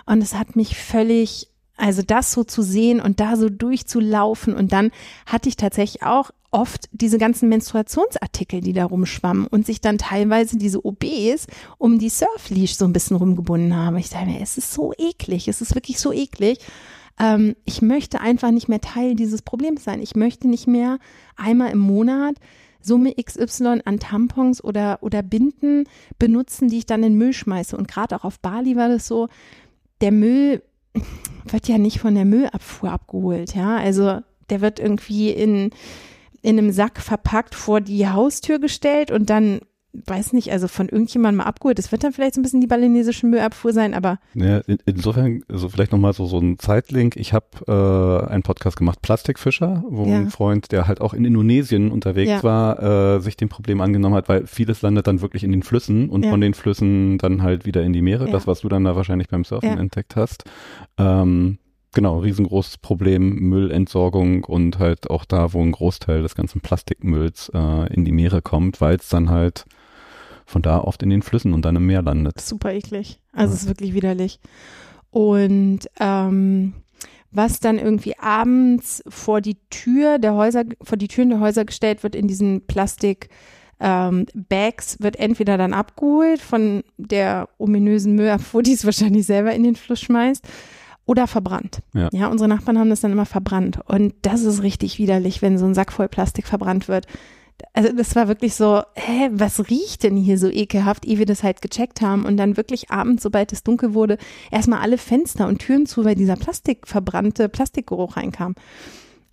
Und 0.05 0.21
es 0.21 0.35
hat 0.35 0.55
mich 0.55 0.77
völlig 0.77 1.49
also 1.77 2.01
das 2.01 2.31
so 2.31 2.43
zu 2.43 2.63
sehen 2.63 2.99
und 2.99 3.19
da 3.19 3.37
so 3.37 3.49
durchzulaufen 3.49 4.55
und 4.55 4.71
dann 4.71 4.89
hatte 5.27 5.47
ich 5.47 5.55
tatsächlich 5.55 6.01
auch 6.03 6.31
oft 6.57 6.89
diese 6.91 7.19
ganzen 7.19 7.49
Menstruationsartikel, 7.49 8.61
die 8.61 8.73
da 8.73 8.85
rumschwammen 8.85 9.45
und 9.45 9.65
sich 9.65 9.79
dann 9.79 9.99
teilweise 9.99 10.57
diese 10.57 10.83
OBs 10.83 11.45
um 11.77 11.99
die 11.99 12.09
Surfleash 12.09 12.75
so 12.75 12.85
ein 12.85 12.93
bisschen 12.93 13.15
rumgebunden 13.15 13.75
haben. 13.75 13.95
Ich 13.97 14.09
dachte 14.09 14.25
mir, 14.25 14.41
es 14.41 14.57
ist 14.57 14.73
so 14.73 14.91
eklig, 14.97 15.47
es 15.47 15.61
ist 15.61 15.75
wirklich 15.75 15.99
so 15.99 16.11
eklig. 16.11 16.59
Ähm, 17.19 17.55
ich 17.63 17.83
möchte 17.83 18.21
einfach 18.21 18.49
nicht 18.49 18.69
mehr 18.69 18.81
Teil 18.81 19.15
dieses 19.15 19.43
Problems 19.43 19.83
sein. 19.83 20.01
Ich 20.01 20.15
möchte 20.15 20.47
nicht 20.47 20.67
mehr 20.67 20.97
einmal 21.35 21.71
im 21.71 21.79
Monat 21.79 22.35
Summe 22.81 23.13
XY 23.13 23.81
an 23.85 23.99
Tampons 23.99 24.63
oder, 24.63 24.99
oder 25.01 25.21
Binden 25.21 25.83
benutzen, 26.17 26.69
die 26.69 26.79
ich 26.79 26.85
dann 26.87 27.03
in 27.03 27.13
den 27.13 27.17
Müll 27.19 27.33
schmeiße. 27.33 27.77
Und 27.77 27.87
gerade 27.87 28.15
auch 28.15 28.23
auf 28.23 28.39
Bali 28.39 28.75
war 28.75 28.89
das 28.89 29.05
so, 29.05 29.27
der 30.01 30.11
Müll 30.11 30.63
wird 31.45 31.67
ja 31.67 31.77
nicht 31.77 31.99
von 31.99 32.15
der 32.15 32.25
Müllabfuhr 32.25 32.91
abgeholt, 32.91 33.53
ja. 33.53 33.77
Also 33.77 34.21
der 34.49 34.61
wird 34.61 34.79
irgendwie 34.79 35.29
in 35.29 35.71
in 36.41 36.57
einem 36.57 36.71
Sack 36.71 36.99
verpackt 36.99 37.55
vor 37.55 37.81
die 37.81 38.07
Haustür 38.07 38.59
gestellt 38.59 39.11
und 39.11 39.29
dann 39.29 39.61
weiß 40.05 40.33
nicht, 40.33 40.51
also 40.51 40.67
von 40.67 40.89
irgendjemandem 40.89 41.37
mal 41.37 41.43
abgeholt. 41.45 41.79
Das 41.79 41.91
wird 41.91 42.03
dann 42.03 42.13
vielleicht 42.13 42.35
so 42.35 42.39
ein 42.39 42.43
bisschen 42.43 42.61
die 42.61 42.67
balinesische 42.67 43.25
Müllabfuhr 43.25 43.73
sein, 43.73 43.93
aber. 43.93 44.19
Ja, 44.33 44.59
in, 44.59 44.77
insofern, 44.85 45.43
also 45.49 45.69
vielleicht 45.69 45.91
nochmal 45.91 46.13
so, 46.13 46.25
so 46.25 46.39
ein 46.39 46.59
Zeitlink. 46.59 47.15
Ich 47.15 47.33
habe 47.33 47.45
äh, 47.67 48.31
einen 48.31 48.43
Podcast 48.43 48.77
gemacht, 48.77 49.01
Plastikfischer, 49.01 49.83
wo 49.89 50.05
ja. 50.05 50.17
ein 50.17 50.29
Freund, 50.29 50.71
der 50.71 50.87
halt 50.87 51.01
auch 51.01 51.13
in 51.13 51.25
Indonesien 51.25 51.91
unterwegs 51.91 52.29
ja. 52.29 52.43
war, 52.43 53.15
äh, 53.15 53.19
sich 53.21 53.37
dem 53.37 53.49
Problem 53.49 53.81
angenommen 53.81 54.15
hat, 54.15 54.29
weil 54.29 54.45
vieles 54.45 54.81
landet 54.81 55.07
dann 55.07 55.21
wirklich 55.21 55.43
in 55.43 55.51
den 55.51 55.63
Flüssen 55.63 56.09
und 56.09 56.25
ja. 56.25 56.31
von 56.31 56.41
den 56.41 56.53
Flüssen 56.53 57.17
dann 57.17 57.41
halt 57.41 57.65
wieder 57.65 57.81
in 57.83 57.93
die 57.93 58.01
Meere. 58.01 58.29
Das, 58.29 58.45
was 58.45 58.61
du 58.61 58.69
dann 58.69 58.83
da 58.83 58.95
wahrscheinlich 58.95 59.29
beim 59.29 59.43
Surfen 59.43 59.77
entdeckt 59.77 60.15
hast. 60.15 60.43
Ähm, 60.97 61.57
genau, 61.93 62.19
riesengroßes 62.19 62.77
Problem, 62.77 63.35
Müllentsorgung 63.35 64.43
und 64.43 64.79
halt 64.79 65.09
auch 65.09 65.25
da, 65.25 65.53
wo 65.53 65.61
ein 65.61 65.71
Großteil 65.71 66.21
des 66.21 66.35
ganzen 66.35 66.61
Plastikmülls 66.61 67.51
äh, 67.53 67.93
in 67.93 68.05
die 68.05 68.11
Meere 68.11 68.41
kommt, 68.41 68.81
weil 68.81 68.95
es 68.95 69.09
dann 69.09 69.29
halt 69.29 69.65
von 70.45 70.61
da 70.61 70.79
oft 70.79 71.03
in 71.03 71.09
den 71.09 71.21
Flüssen 71.21 71.53
und 71.53 71.65
dann 71.65 71.75
im 71.75 71.85
Meer 71.85 72.01
landet. 72.01 72.39
Super 72.39 72.73
eklig. 72.73 73.19
Also 73.33 73.51
ja. 73.51 73.55
es 73.55 73.63
ist 73.63 73.67
wirklich 73.67 73.93
widerlich. 73.93 74.39
Und 75.11 75.79
ähm, 75.99 76.73
was 77.31 77.59
dann 77.59 77.77
irgendwie 77.77 78.17
abends 78.17 79.03
vor 79.07 79.41
die 79.41 79.57
Tür 79.69 80.19
der 80.19 80.35
Häuser, 80.35 80.63
vor 80.81 80.97
die 80.97 81.07
Türen 81.07 81.29
der 81.29 81.39
Häuser 81.39 81.65
gestellt 81.65 82.03
wird 82.03 82.15
in 82.15 82.27
diesen 82.27 82.65
Plastik 82.65 83.29
ähm, 83.79 84.25
Bags, 84.33 84.97
wird 85.01 85.17
entweder 85.17 85.57
dann 85.57 85.73
abgeholt 85.73 86.41
von 86.41 86.83
der 86.97 87.49
ominösen 87.57 88.15
Müllabfuhr, 88.15 88.63
die 88.63 88.73
es 88.73 88.85
wahrscheinlich 88.85 89.25
selber 89.25 89.53
in 89.53 89.63
den 89.63 89.75
Fluss 89.75 90.01
schmeißt, 90.01 90.47
oder 91.07 91.25
verbrannt. 91.25 91.81
Ja. 91.93 92.09
ja, 92.11 92.27
unsere 92.27 92.47
Nachbarn 92.49 92.77
haben 92.77 92.89
das 92.89 93.01
dann 93.01 93.13
immer 93.13 93.25
verbrannt. 93.25 93.79
Und 93.85 94.13
das 94.21 94.43
ist 94.43 94.61
richtig 94.61 94.99
widerlich, 94.99 95.41
wenn 95.41 95.57
so 95.57 95.65
ein 95.65 95.73
Sack 95.73 95.91
voll 95.91 96.09
Plastik 96.09 96.45
verbrannt 96.45 96.87
wird. 96.87 97.07
Also 97.73 97.91
das 97.91 98.15
war 98.15 98.27
wirklich 98.27 98.53
so, 98.53 98.83
hä, 98.93 99.29
was 99.31 99.67
riecht 99.69 100.03
denn 100.03 100.15
hier 100.15 100.37
so 100.37 100.47
ekelhaft, 100.47 101.05
ehe 101.05 101.17
wir 101.17 101.25
das 101.25 101.41
halt 101.41 101.61
gecheckt 101.63 102.01
haben 102.01 102.23
und 102.25 102.37
dann 102.37 102.55
wirklich 102.55 102.91
abends, 102.91 103.23
sobald 103.23 103.51
es 103.51 103.63
dunkel 103.63 103.95
wurde, 103.95 104.17
erstmal 104.51 104.81
alle 104.81 104.99
Fenster 104.99 105.47
und 105.47 105.59
Türen 105.59 105.87
zu, 105.87 106.05
weil 106.05 106.13
dieser 106.13 106.35
Plastik 106.35 106.87
verbrannte 106.87 107.49
Plastikgeruch 107.49 108.17
reinkam. 108.17 108.53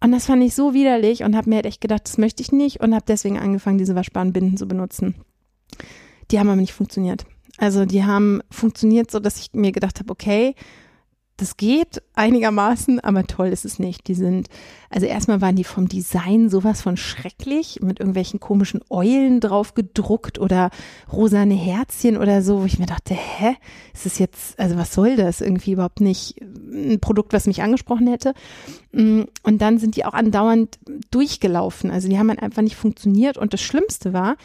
Und 0.00 0.12
das 0.12 0.26
fand 0.26 0.42
ich 0.42 0.54
so 0.54 0.72
widerlich 0.72 1.22
und 1.22 1.36
habe 1.36 1.50
mir 1.50 1.56
halt 1.56 1.66
echt 1.66 1.80
gedacht, 1.80 2.02
das 2.04 2.16
möchte 2.16 2.42
ich 2.42 2.52
nicht 2.52 2.80
und 2.80 2.94
habe 2.94 3.04
deswegen 3.06 3.38
angefangen, 3.38 3.78
diese 3.78 3.94
waschbaren 3.94 4.32
Binden 4.32 4.56
zu 4.56 4.66
benutzen. 4.66 5.16
Die 6.30 6.38
haben 6.38 6.48
aber 6.48 6.60
nicht 6.60 6.72
funktioniert. 6.72 7.26
Also 7.58 7.84
die 7.84 8.04
haben 8.04 8.40
funktioniert 8.50 9.10
so, 9.10 9.18
dass 9.18 9.38
ich 9.38 9.50
mir 9.52 9.72
gedacht 9.72 10.00
habe, 10.00 10.10
okay, 10.10 10.54
das 11.36 11.56
geht 11.56 12.00
einigermaßen, 12.14 13.00
aber 13.00 13.26
toll 13.26 13.48
ist 13.48 13.64
es 13.64 13.80
nicht. 13.80 14.06
Die 14.06 14.14
sind, 14.14 14.48
also 14.88 15.06
erstmal 15.06 15.40
waren 15.40 15.56
die 15.56 15.64
vom 15.64 15.88
Design 15.88 16.48
sowas 16.48 16.80
von 16.80 16.96
schrecklich, 16.96 17.80
mit 17.82 17.98
irgendwelchen 17.98 18.38
komischen 18.38 18.82
Eulen 18.88 19.40
drauf 19.40 19.74
gedruckt 19.74 20.38
oder 20.38 20.70
rosane 21.12 21.54
Herzchen 21.54 22.16
oder 22.16 22.40
so, 22.40 22.62
wo 22.62 22.64
ich 22.66 22.78
mir 22.78 22.86
dachte, 22.86 23.14
hä, 23.14 23.56
ist 23.92 24.06
das 24.06 24.20
jetzt, 24.20 24.58
also 24.60 24.76
was 24.76 24.94
soll 24.94 25.16
das? 25.16 25.40
Irgendwie 25.40 25.72
überhaupt 25.72 26.00
nicht 26.00 26.40
ein 26.40 27.00
Produkt, 27.00 27.32
was 27.32 27.48
mich 27.48 27.62
angesprochen 27.62 28.06
hätte. 28.06 28.32
Mm, 28.92 29.22
und 29.42 29.60
dann 29.60 29.78
sind 29.78 29.96
die 29.96 30.04
auch 30.04 30.14
andauernd 30.14 30.78
durchgelaufen. 31.10 31.90
Also 31.90 32.08
die 32.08 32.18
haben 32.18 32.28
halt 32.28 32.42
einfach 32.42 32.62
nicht 32.62 32.76
funktioniert. 32.76 33.38
Und 33.38 33.52
das 33.52 33.60
Schlimmste 33.60 34.12
war, 34.12 34.36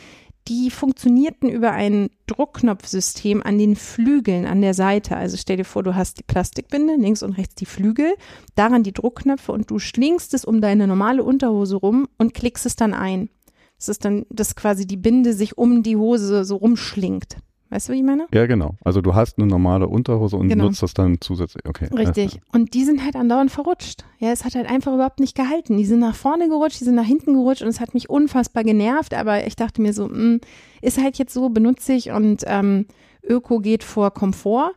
die 0.47 0.71
funktionierten 0.71 1.49
über 1.49 1.71
ein 1.71 2.09
Druckknopfsystem 2.27 3.43
an 3.43 3.57
den 3.57 3.75
Flügeln 3.75 4.45
an 4.45 4.61
der 4.61 4.73
Seite. 4.73 5.15
Also 5.15 5.37
stell 5.37 5.57
dir 5.57 5.65
vor, 5.65 5.83
du 5.83 5.95
hast 5.95 6.19
die 6.19 6.23
Plastikbinde, 6.23 6.95
links 6.95 7.21
und 7.21 7.33
rechts 7.33 7.55
die 7.55 7.65
Flügel, 7.65 8.15
daran 8.55 8.83
die 8.83 8.93
Druckknöpfe 8.93 9.51
und 9.51 9.69
du 9.69 9.79
schlingst 9.79 10.33
es 10.33 10.45
um 10.45 10.61
deine 10.61 10.87
normale 10.87 11.23
Unterhose 11.23 11.75
rum 11.75 12.07
und 12.17 12.33
klickst 12.33 12.65
es 12.65 12.75
dann 12.75 12.93
ein. 12.93 13.29
Das 13.77 13.89
ist 13.89 14.03
dann, 14.05 14.25
dass 14.29 14.55
quasi 14.55 14.85
die 14.85 14.97
Binde 14.97 15.33
sich 15.33 15.57
um 15.57 15.83
die 15.83 15.95
Hose 15.95 16.43
so 16.43 16.57
rumschlingt. 16.57 17.37
Weißt 17.71 17.87
du, 17.87 17.93
wie 17.93 17.97
ich 17.97 18.03
meine? 18.03 18.25
Ja, 18.33 18.47
genau. 18.47 18.75
Also 18.83 19.01
du 19.01 19.13
hast 19.13 19.37
eine 19.37 19.45
normale 19.45 19.87
Unterhose 19.87 20.37
und 20.37 20.49
genau. 20.49 20.65
nutzt 20.65 20.81
das 20.81 20.95
dann 20.95 21.21
zusätzlich. 21.21 21.65
Okay. 21.67 21.87
Richtig. 21.95 22.41
Und 22.51 22.73
die 22.73 22.83
sind 22.83 23.03
halt 23.03 23.15
andauernd 23.15 23.51
verrutscht. 23.51 24.05
Ja, 24.17 24.31
es 24.31 24.43
hat 24.43 24.55
halt 24.55 24.67
einfach 24.67 24.93
überhaupt 24.93 25.19
nicht 25.19 25.35
gehalten. 25.35 25.77
Die 25.77 25.85
sind 25.85 25.99
nach 25.99 26.15
vorne 26.15 26.49
gerutscht, 26.49 26.79
die 26.79 26.85
sind 26.85 26.95
nach 26.95 27.05
hinten 27.05 27.33
gerutscht 27.33 27.61
und 27.61 27.67
es 27.67 27.79
hat 27.79 27.93
mich 27.93 28.09
unfassbar 28.09 28.63
genervt. 28.63 29.13
Aber 29.13 29.45
ich 29.45 29.55
dachte 29.55 29.83
mir 29.83 29.93
so, 29.93 30.07
mh, 30.07 30.15
hm, 30.15 30.41
ist 30.81 31.01
halt 31.01 31.19
jetzt 31.19 31.33
so, 31.33 31.49
benutze 31.49 31.93
ich 31.93 32.09
und 32.09 32.43
ähm, 32.47 32.87
Öko 33.23 33.59
geht 33.59 33.83
vor 33.83 34.11
Komfort, 34.11 34.71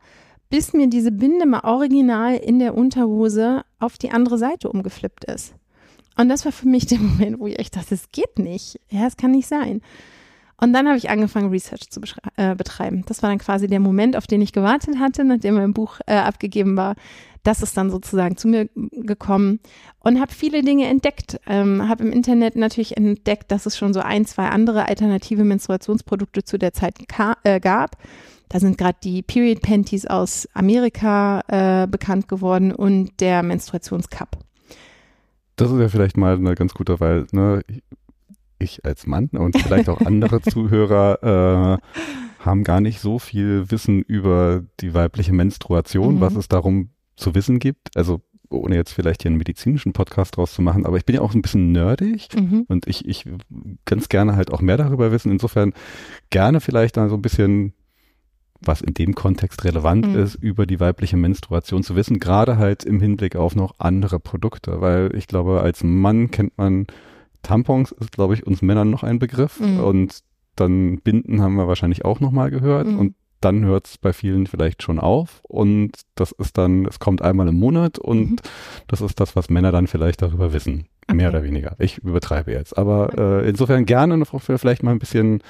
bis 0.50 0.75
mir 0.75 0.87
diese 0.88 1.12
Binde 1.12 1.46
mal 1.46 1.64
original 1.64 2.37
in 2.37 2.58
der 2.58 2.75
Unterhose 2.75 3.64
auf 3.78 3.96
die 3.96 4.11
andere 4.11 4.37
Seite 4.37 4.68
umgeflippt 4.68 5.25
ist. 5.25 5.54
Und 6.18 6.28
das 6.28 6.44
war 6.44 6.52
für 6.52 6.68
mich 6.68 6.84
der 6.87 6.99
Moment, 7.00 7.40
wo 7.40 7.46
ich 7.46 7.58
echt 7.58 7.75
dachte, 7.75 7.94
es 7.94 8.11
geht 8.11 8.38
nicht. 8.38 8.78
Ja, 8.90 9.06
es 9.06 9.16
kann 9.16 9.30
nicht 9.30 9.49
sein. 9.49 9.80
Und 10.62 10.73
dann 10.75 10.87
habe 10.87 10.97
ich 10.97 11.11
angefangen, 11.11 11.50
Research 11.50 11.90
zu 11.90 12.00
äh, 12.37 12.54
betreiben. 12.54 13.02
Das 13.07 13.21
war 13.21 13.31
dann 13.31 13.40
quasi 13.40 13.66
der 13.66 13.81
Moment, 13.81 14.16
auf 14.16 14.28
den 14.28 14.40
ich 14.40 14.52
gewartet 14.52 15.00
hatte, 15.00 15.25
nachdem 15.25 15.54
mein 15.54 15.75
Buch 15.75 15.99
äh, 16.07 16.14
abgegeben 16.14 16.76
war. 16.76 16.95
Das 17.42 17.62
ist 17.62 17.76
dann 17.76 17.90
sozusagen 17.90 18.37
zu 18.37 18.47
mir 18.47 18.69
gekommen 18.76 19.59
und 19.99 20.21
habe 20.21 20.33
viele 20.33 20.62
Dinge 20.62 20.87
entdeckt. 20.87 21.40
Ähm, 21.49 21.88
habe 21.88 22.04
im 22.04 22.12
Internet 22.12 22.54
natürlich 22.54 22.97
entdeckt, 22.97 23.50
dass 23.50 23.66
es 23.66 23.76
schon 23.76 23.92
so 23.92 23.99
ein, 23.99 24.25
zwei 24.25 24.50
andere 24.50 24.87
alternative 24.87 25.42
Menstruationsprodukte 25.42 26.45
zu 26.45 26.61
der 26.61 26.73
Zeit 26.73 26.95
äh, 27.42 27.59
gab. 27.59 27.97
Da 28.49 28.61
sind 28.61 28.78
gerade 28.78 28.99
die 29.02 29.23
Period 29.23 29.62
Panties 29.62 30.07
aus 30.07 30.49
Amerika 30.54 31.40
äh, 31.49 31.88
bekannt 31.88 32.28
geworden 32.28 32.73
und 32.73 33.19
der 33.19 33.42
Menstruationscup. 33.42 34.38
Das 35.57 35.73
ist 35.73 35.81
ja 35.81 35.88
vielleicht 35.88 36.16
mal 36.16 36.37
eine 36.37 36.54
ganz 36.54 36.73
gute, 36.73 37.00
weil 37.00 37.26
ne, 37.33 37.62
ich 38.62 38.85
als 38.85 39.07
Mann 39.07 39.28
und 39.33 39.59
vielleicht 39.59 39.88
auch 39.88 40.00
andere 40.00 40.40
Zuhörer 40.42 41.78
äh, 41.81 42.45
haben 42.45 42.64
gar 42.64 42.81
nicht 42.81 43.00
so 43.00 43.19
viel 43.19 43.71
Wissen 43.71 44.02
über 44.02 44.64
die 44.81 44.95
weibliche 44.95 45.33
Menstruation, 45.33 46.16
mhm. 46.16 46.21
was 46.21 46.35
es 46.35 46.49
darum 46.49 46.90
zu 47.16 47.35
wissen 47.35 47.59
gibt. 47.59 47.97
Also 47.97 48.21
ohne 48.50 48.76
jetzt 48.76 48.92
vielleicht 48.92 49.23
hier 49.23 49.31
einen 49.31 49.38
medizinischen 49.38 49.92
Podcast 49.92 50.37
draus 50.37 50.52
zu 50.52 50.61
machen, 50.61 50.85
aber 50.85 50.99
ich 50.99 51.07
bin 51.07 51.16
ja 51.16 51.23
auch 51.23 51.35
ein 51.35 51.42
bisschen 51.42 51.73
nerdig 51.73 52.28
mhm. 52.35 52.66
und 52.69 52.87
ich, 52.87 53.09
ich 53.09 53.25
ganz 53.87 54.09
gerne 54.09 54.37
halt 54.37 54.52
auch 54.52 54.61
mehr 54.61 54.76
darüber 54.76 55.11
wissen. 55.11 55.33
Insofern 55.33 55.73
gerne 56.31 56.61
vielleicht 56.61 56.97
da 56.97 57.09
so 57.09 57.16
ein 57.16 57.23
bisschen 57.23 57.73
was 58.64 58.81
in 58.81 58.95
dem 58.95 59.14
Kontext 59.14 59.64
relevant 59.64 60.07
mhm. 60.07 60.19
ist, 60.19 60.35
über 60.37 60.66
die 60.66 60.81
weibliche 60.81 61.16
Menstruation 61.16 61.83
zu 61.83 61.97
wissen, 61.97 62.21
gerade 62.21 62.59
halt 62.59 62.85
im 62.85 63.00
Hinblick 63.00 63.37
auf 63.37 63.57
noch 63.57 63.75
andere 63.78 64.21
Produkte, 64.21 64.81
weil 64.81 65.14
ich 65.16 65.26
glaube, 65.26 65.61
als 65.62 65.83
Mann 65.83 66.31
kennt 66.31 66.57
man 66.59 66.87
Tampons 67.42 67.92
ist, 67.92 68.12
glaube 68.12 68.34
ich, 68.34 68.46
uns 68.46 68.62
Männern 68.62 68.90
noch 68.90 69.02
ein 69.02 69.18
Begriff. 69.18 69.61
Mhm. 69.61 69.80
Und 69.80 70.20
dann 70.56 70.99
Binden 70.99 71.40
haben 71.40 71.56
wir 71.56 71.68
wahrscheinlich 71.68 72.05
auch 72.05 72.20
nochmal 72.20 72.50
gehört. 72.50 72.87
Mhm. 72.87 72.98
Und 72.98 73.14
dann 73.40 73.64
hört 73.64 73.87
es 73.87 73.98
bei 73.98 74.12
vielen 74.12 74.46
vielleicht 74.46 74.83
schon 74.83 74.98
auf. 74.98 75.40
Und 75.42 75.92
das 76.14 76.33
ist 76.33 76.57
dann, 76.59 76.87
es 76.87 76.98
kommt 76.98 77.22
einmal 77.22 77.48
im 77.48 77.59
Monat 77.59 77.98
und 77.98 78.31
mhm. 78.31 78.37
das 78.87 79.00
ist 79.00 79.20
das, 79.20 79.37
was 79.37 79.50
Männer 79.50 79.72
dann 79.72 79.87
vielleicht 79.87 80.22
darüber 80.22 80.52
wissen. 80.52 80.87
Okay. 81.09 81.16
Mehr 81.16 81.31
oder 81.31 81.42
weniger. 81.42 81.74
Ich 81.78 81.98
übertreibe 81.98 82.52
jetzt. 82.52 82.78
Aber 82.78 83.18
äh, 83.18 83.48
insofern 83.48 83.85
gerne 83.85 84.16
noch 84.16 84.40
vielleicht 84.40 84.83
mal 84.83 84.92
ein 84.92 85.00
bisschen 85.00 85.42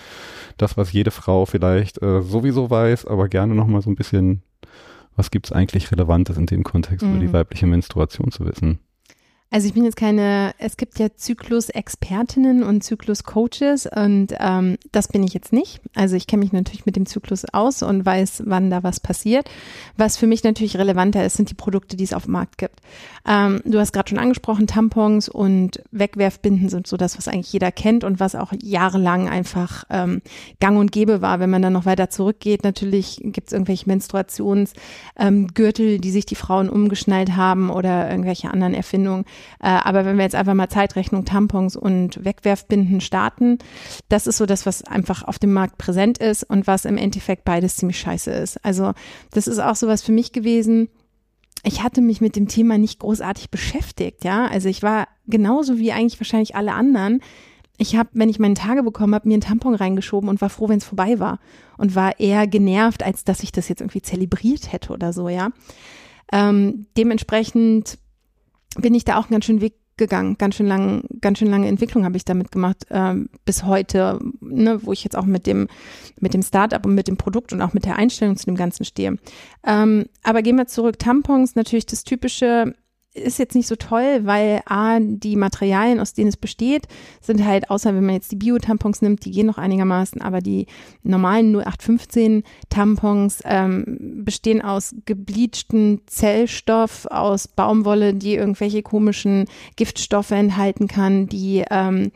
das, 0.57 0.77
was 0.77 0.93
jede 0.93 1.11
Frau 1.11 1.45
vielleicht 1.45 2.03
äh, 2.03 2.23
sowieso 2.23 2.71
weiß, 2.71 3.07
aber 3.07 3.29
gerne 3.29 3.55
noch 3.55 3.67
mal 3.67 3.83
so 3.83 3.91
ein 3.91 3.97
bisschen, 3.97 4.43
was 5.15 5.31
gibt 5.31 5.47
es 5.47 5.53
eigentlich 5.53 5.93
Relevantes 5.93 6.39
in 6.39 6.47
dem 6.47 6.65
Kontext 6.65 7.07
über 7.07 7.19
die 7.19 7.29
mhm. 7.29 7.35
weibliche 7.35 7.67
Menstruation 7.67 8.31
zu 8.31 8.47
wissen. 8.47 8.79
Also 9.53 9.67
ich 9.67 9.75
bin 9.75 9.85
jetzt 9.85 9.97
keine, 9.97 10.55
es 10.57 10.79
gibt 10.79 10.99
ja 10.99 11.15
Zyklus-Expertinnen 11.15 12.63
und 12.63 12.83
Zyklus-Coaches 12.83 13.87
und 13.87 14.29
ähm, 14.41 14.79
das 14.93 15.09
bin 15.09 15.23
ich 15.23 15.35
jetzt 15.35 15.53
nicht. 15.53 15.83
Also 15.95 16.17
ich 16.17 16.27
kenne 16.27 16.43
mich 16.43 16.55
natürlich 16.55 16.87
mit 16.87 16.97
dem 16.97 17.05
Zyklus 17.05 17.45
aus 17.53 17.83
und 17.83 18.07
weiß, 18.07 18.45
wann 18.47 18.71
da 18.71 18.83
was 18.83 18.99
passiert. 18.99 19.51
Was 19.99 20.17
für 20.17 20.27
mich 20.27 20.43
natürlich 20.43 20.79
relevanter 20.79 21.27
ist, 21.27 21.37
sind 21.37 21.51
die 21.51 21.55
Produkte, 21.55 21.99
die 21.99 22.05
es 22.05 22.15
auf 22.15 22.25
dem 22.25 22.33
Markt 22.33 22.57
gibt. 22.57 22.81
Ähm, 23.29 23.61
du 23.67 23.79
hast 23.79 23.93
gerade 23.93 24.09
schon 24.09 24.19
angesprochen, 24.19 24.67
Tampons 24.67 25.29
und 25.29 25.83
Wegwerfbinden 25.91 26.71
sind 26.71 26.87
so 26.87 26.97
das, 26.97 27.19
was 27.19 27.29
eigentlich 27.29 27.53
jeder 27.53 27.73
kennt 27.73 28.05
und 28.05 28.21
was 28.21 28.35
auch 28.35 28.55
jahrelang 28.59 29.29
einfach 29.29 29.85
ähm, 29.91 30.23
gang 30.61 30.79
und 30.79 30.93
gäbe 30.93 31.21
war. 31.21 31.41
Wenn 31.41 31.51
man 31.51 31.61
dann 31.61 31.75
noch 31.75 31.85
weiter 31.85 32.09
zurückgeht, 32.09 32.65
natürlich 32.65 33.21
gibt 33.23 33.49
es 33.49 33.53
irgendwelche 33.53 33.87
Menstruationsgürtel, 33.87 35.87
ähm, 35.87 36.01
die 36.01 36.11
sich 36.11 36.25
die 36.25 36.37
Frauen 36.37 36.71
umgeschnallt 36.71 37.37
haben 37.37 37.69
oder 37.69 38.11
irgendwelche 38.11 38.51
anderen 38.51 38.73
Erfindungen 38.73 39.27
äh, 39.61 39.69
aber 39.69 40.05
wenn 40.05 40.17
wir 40.17 40.25
jetzt 40.25 40.35
einfach 40.35 40.55
mal 40.55 40.69
Zeitrechnung, 40.69 41.25
Tampons 41.25 41.77
und 41.77 42.25
Wegwerfbinden 42.25 43.01
starten, 43.01 43.59
das 44.09 44.27
ist 44.27 44.39
so 44.39 44.47
das, 44.47 44.67
was 44.67 44.85
einfach 44.85 45.23
auf 45.23 45.39
dem 45.39 45.53
Markt 45.53 45.79
präsent 45.79 46.19
ist 46.19 46.45
und 46.45 46.67
was 46.67 46.85
im 46.85 46.97
Endeffekt 46.97 47.45
beides 47.45 47.77
ziemlich 47.77 47.99
scheiße 47.99 48.31
ist. 48.31 48.65
Also 48.65 48.93
das 49.31 49.47
ist 49.47 49.59
auch 49.59 49.77
sowas 49.77 50.03
für 50.03 50.13
mich 50.13 50.33
gewesen. 50.33 50.89
Ich 51.65 51.83
hatte 51.83 52.01
mich 52.01 52.21
mit 52.21 52.35
dem 52.35 52.49
Thema 52.49 52.77
nicht 52.77 52.99
großartig 52.99 53.51
beschäftigt, 53.51 54.25
ja. 54.25 54.47
Also 54.47 54.69
ich 54.69 54.83
war 54.83 55.07
genauso 55.27 55.79
wie 55.79 55.93
eigentlich 55.93 56.19
wahrscheinlich 56.19 56.57
alle 56.57 56.73
anderen. 56.73 57.21
Ich 57.79 57.97
habe, 57.97 58.11
wenn 58.13 58.29
ich 58.29 58.39
meinen 58.39 58.55
Tage 58.55 58.83
bekommen 58.83 59.15
habe, 59.15 59.29
mir 59.29 59.35
einen 59.35 59.43
Tampon 59.43 59.75
reingeschoben 59.75 60.29
und 60.29 60.41
war 60.41 60.51
froh, 60.51 60.69
wenn 60.69 60.79
es 60.79 60.85
vorbei 60.85 61.19
war. 61.19 61.39
Und 61.79 61.95
war 61.95 62.21
eher 62.21 62.47
genervt, 62.47 63.03
als 63.03 63.25
dass 63.25 63.43
ich 63.43 63.53
das 63.53 63.69
jetzt 63.69 63.81
irgendwie 63.81 64.03
zelebriert 64.03 64.73
hätte 64.73 64.93
oder 64.93 65.13
so, 65.13 65.29
ja. 65.29 65.51
Ähm, 66.33 66.87
dementsprechend 66.97 67.99
bin 68.79 68.95
ich 68.95 69.05
da 69.05 69.17
auch 69.17 69.25
einen 69.25 69.33
ganz 69.33 69.45
schön 69.45 69.61
Weg 69.61 69.75
gegangen. 69.97 70.37
Ganz 70.39 70.57
schön 70.57 70.67
lang, 70.67 71.05
ganz 71.21 71.39
schön 71.39 71.51
lange 71.51 71.69
Entwicklung 71.69 72.05
habe 72.05 72.17
ich 72.17 72.25
damit 72.25 72.51
gemacht 72.51 72.87
ähm, 72.91 73.29
bis 73.45 73.65
heute, 73.65 74.19
ne, 74.41 74.81
wo 74.83 74.93
ich 74.93 75.05
jetzt 75.05 75.17
auch 75.17 75.27
mit 75.27 75.47
dem 75.47 75.69
mit 76.19 76.35
dem 76.35 76.43
Startup 76.43 76.85
und 76.85 76.95
mit 76.95 77.09
dem 77.09 77.17
Produkt 77.17 77.53
und 77.53 77.61
auch 77.63 77.73
mit 77.73 77.85
der 77.85 77.97
Einstellung 77.97 78.37
zu 78.37 78.47
dem 78.47 78.57
Ganzen 78.57 78.85
stehe. 78.85 79.19
Ähm, 79.65 80.07
aber 80.23 80.43
gehen 80.43 80.57
wir 80.57 80.67
zurück. 80.67 80.99
Tampons 80.99 81.55
natürlich 81.55 81.87
das 81.87 82.05
typische 82.05 82.75
ist 83.15 83.39
jetzt 83.39 83.55
nicht 83.55 83.67
so 83.67 83.77
toll, 83.77 84.21
weil 84.23 84.63
A, 84.65 84.99
die 85.01 85.37
Materialien, 85.37 86.01
aus 86.01 86.15
denen 86.15 86.29
es 86.29 86.37
besteht, 86.37 86.89
sind 87.21 87.45
halt, 87.45 87.71
außer 87.71 87.95
wenn 87.95 88.07
man 88.07 88.15
jetzt 88.15 88.33
die 88.33 88.37
Bio-Tampons 88.37 89.03
nimmt, 89.03 89.25
die 89.25 89.31
gehen 89.31 89.47
noch 89.47 89.59
einigermaßen, 89.59 90.23
aber 90.23 90.41
die 90.41 90.67
normalen 91.03 91.55
0815 91.55 92.43
Tampons 92.71 93.41
ähm, 93.45 94.23
bestehen 94.25 94.63
aus 94.63 94.95
gebleachten 95.05 96.01
Zellstoff, 96.07 97.07
aus 97.07 97.49
Baumwolle, 97.49 98.15
die 98.15 98.35
irgendwelche 98.35 98.83
komischen 98.83 99.47
Giftstoffe 99.77 100.31
enthalten 100.31 100.89
kann, 100.89 101.27
die 101.27 101.65
ähm, 101.71 102.13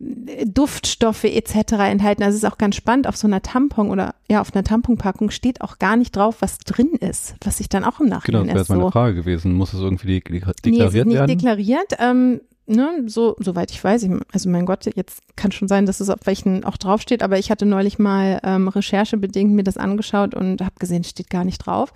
Duftstoffe 0.00 1.24
etc. 1.24 1.72
enthalten. 1.90 2.22
Also 2.22 2.36
es 2.36 2.42
ist 2.42 2.50
auch 2.50 2.56
ganz 2.56 2.74
spannend, 2.74 3.06
auf 3.06 3.16
so 3.16 3.26
einer 3.26 3.42
Tampon 3.42 3.90
oder 3.90 4.14
ja, 4.30 4.40
auf 4.40 4.54
einer 4.54 4.64
Tamponpackung 4.64 5.30
steht 5.30 5.60
auch 5.60 5.78
gar 5.78 5.96
nicht 5.96 6.16
drauf, 6.16 6.36
was 6.40 6.58
drin 6.58 6.92
ist, 6.98 7.34
was 7.44 7.58
sich 7.58 7.68
dann 7.68 7.84
auch 7.84 8.00
im 8.00 8.08
Nachhinein 8.08 8.44
Genau, 8.44 8.54
das 8.54 8.54
wäre 8.54 8.58
jetzt 8.60 8.68
meine 8.70 8.90
Frage 8.92 9.14
gewesen. 9.14 9.52
Muss 9.52 9.74
es 9.74 9.80
irgendwie 9.80 10.20
deklariert 10.20 10.64
nee, 10.64 10.80
es 10.80 10.94
ist 10.94 11.06
nicht 11.06 11.14
werden? 11.14 11.28
deklariert. 11.28 11.96
Ähm, 11.98 12.40
ne, 12.66 13.02
so, 13.06 13.36
soweit 13.40 13.70
ich 13.70 13.84
weiß, 13.84 14.08
also 14.32 14.48
mein 14.48 14.64
Gott, 14.64 14.86
jetzt 14.86 15.20
kann 15.36 15.52
schon 15.52 15.68
sein, 15.68 15.84
dass 15.84 16.00
es 16.00 16.08
auf 16.08 16.20
welchen 16.24 16.64
auch 16.64 16.78
draufsteht, 16.78 17.22
aber 17.22 17.38
ich 17.38 17.50
hatte 17.50 17.66
neulich 17.66 17.98
mal 17.98 18.40
ähm, 18.42 18.68
recherchebedingt 18.68 19.52
mir 19.52 19.64
das 19.64 19.76
angeschaut 19.76 20.34
und 20.34 20.62
habe 20.62 20.74
gesehen, 20.78 21.04
steht 21.04 21.28
gar 21.28 21.44
nicht 21.44 21.58
drauf. 21.58 21.92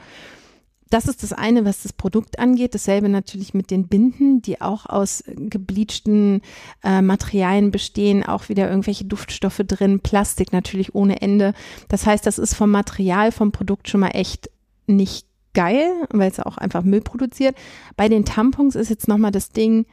Das 0.94 1.08
ist 1.08 1.24
das 1.24 1.32
eine, 1.32 1.64
was 1.64 1.82
das 1.82 1.92
Produkt 1.92 2.38
angeht. 2.38 2.72
Dasselbe 2.72 3.08
natürlich 3.08 3.52
mit 3.52 3.72
den 3.72 3.88
Binden, 3.88 4.42
die 4.42 4.60
auch 4.60 4.86
aus 4.86 5.24
gebleachten 5.26 6.40
äh, 6.84 7.02
Materialien 7.02 7.72
bestehen, 7.72 8.22
auch 8.22 8.48
wieder 8.48 8.70
irgendwelche 8.70 9.04
Duftstoffe 9.04 9.60
drin, 9.66 9.98
Plastik 9.98 10.52
natürlich 10.52 10.94
ohne 10.94 11.20
Ende. 11.20 11.52
Das 11.88 12.06
heißt, 12.06 12.24
das 12.24 12.38
ist 12.38 12.54
vom 12.54 12.70
Material, 12.70 13.32
vom 13.32 13.50
Produkt 13.50 13.88
schon 13.88 14.02
mal 14.02 14.10
echt 14.10 14.50
nicht 14.86 15.26
geil, 15.52 15.90
weil 16.10 16.30
es 16.30 16.38
auch 16.38 16.58
einfach 16.58 16.84
Müll 16.84 17.00
produziert. 17.00 17.56
Bei 17.96 18.08
den 18.08 18.24
Tampons 18.24 18.76
ist 18.76 18.88
jetzt 18.88 19.08
nochmal 19.08 19.32
das 19.32 19.50
Ding, 19.50 19.86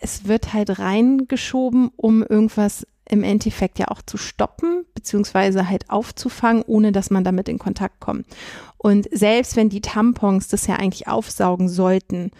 es 0.00 0.26
wird 0.26 0.54
halt 0.54 0.78
reingeschoben, 0.78 1.90
um 1.96 2.22
irgendwas 2.22 2.86
im 3.06 3.22
Endeffekt 3.22 3.78
ja 3.78 3.88
auch 3.88 4.00
zu 4.00 4.16
stoppen, 4.16 4.86
beziehungsweise 4.94 5.68
halt 5.68 5.90
aufzufangen, 5.90 6.64
ohne 6.66 6.92
dass 6.92 7.10
man 7.10 7.24
damit 7.24 7.50
in 7.50 7.58
Kontakt 7.58 8.00
kommt. 8.00 8.26
Und 8.84 9.08
selbst 9.10 9.56
wenn 9.56 9.70
die 9.70 9.80
Tampons 9.80 10.48
das 10.48 10.66
ja 10.66 10.76
eigentlich 10.76 11.08
aufsaugen 11.08 11.70
sollten, 11.70 12.32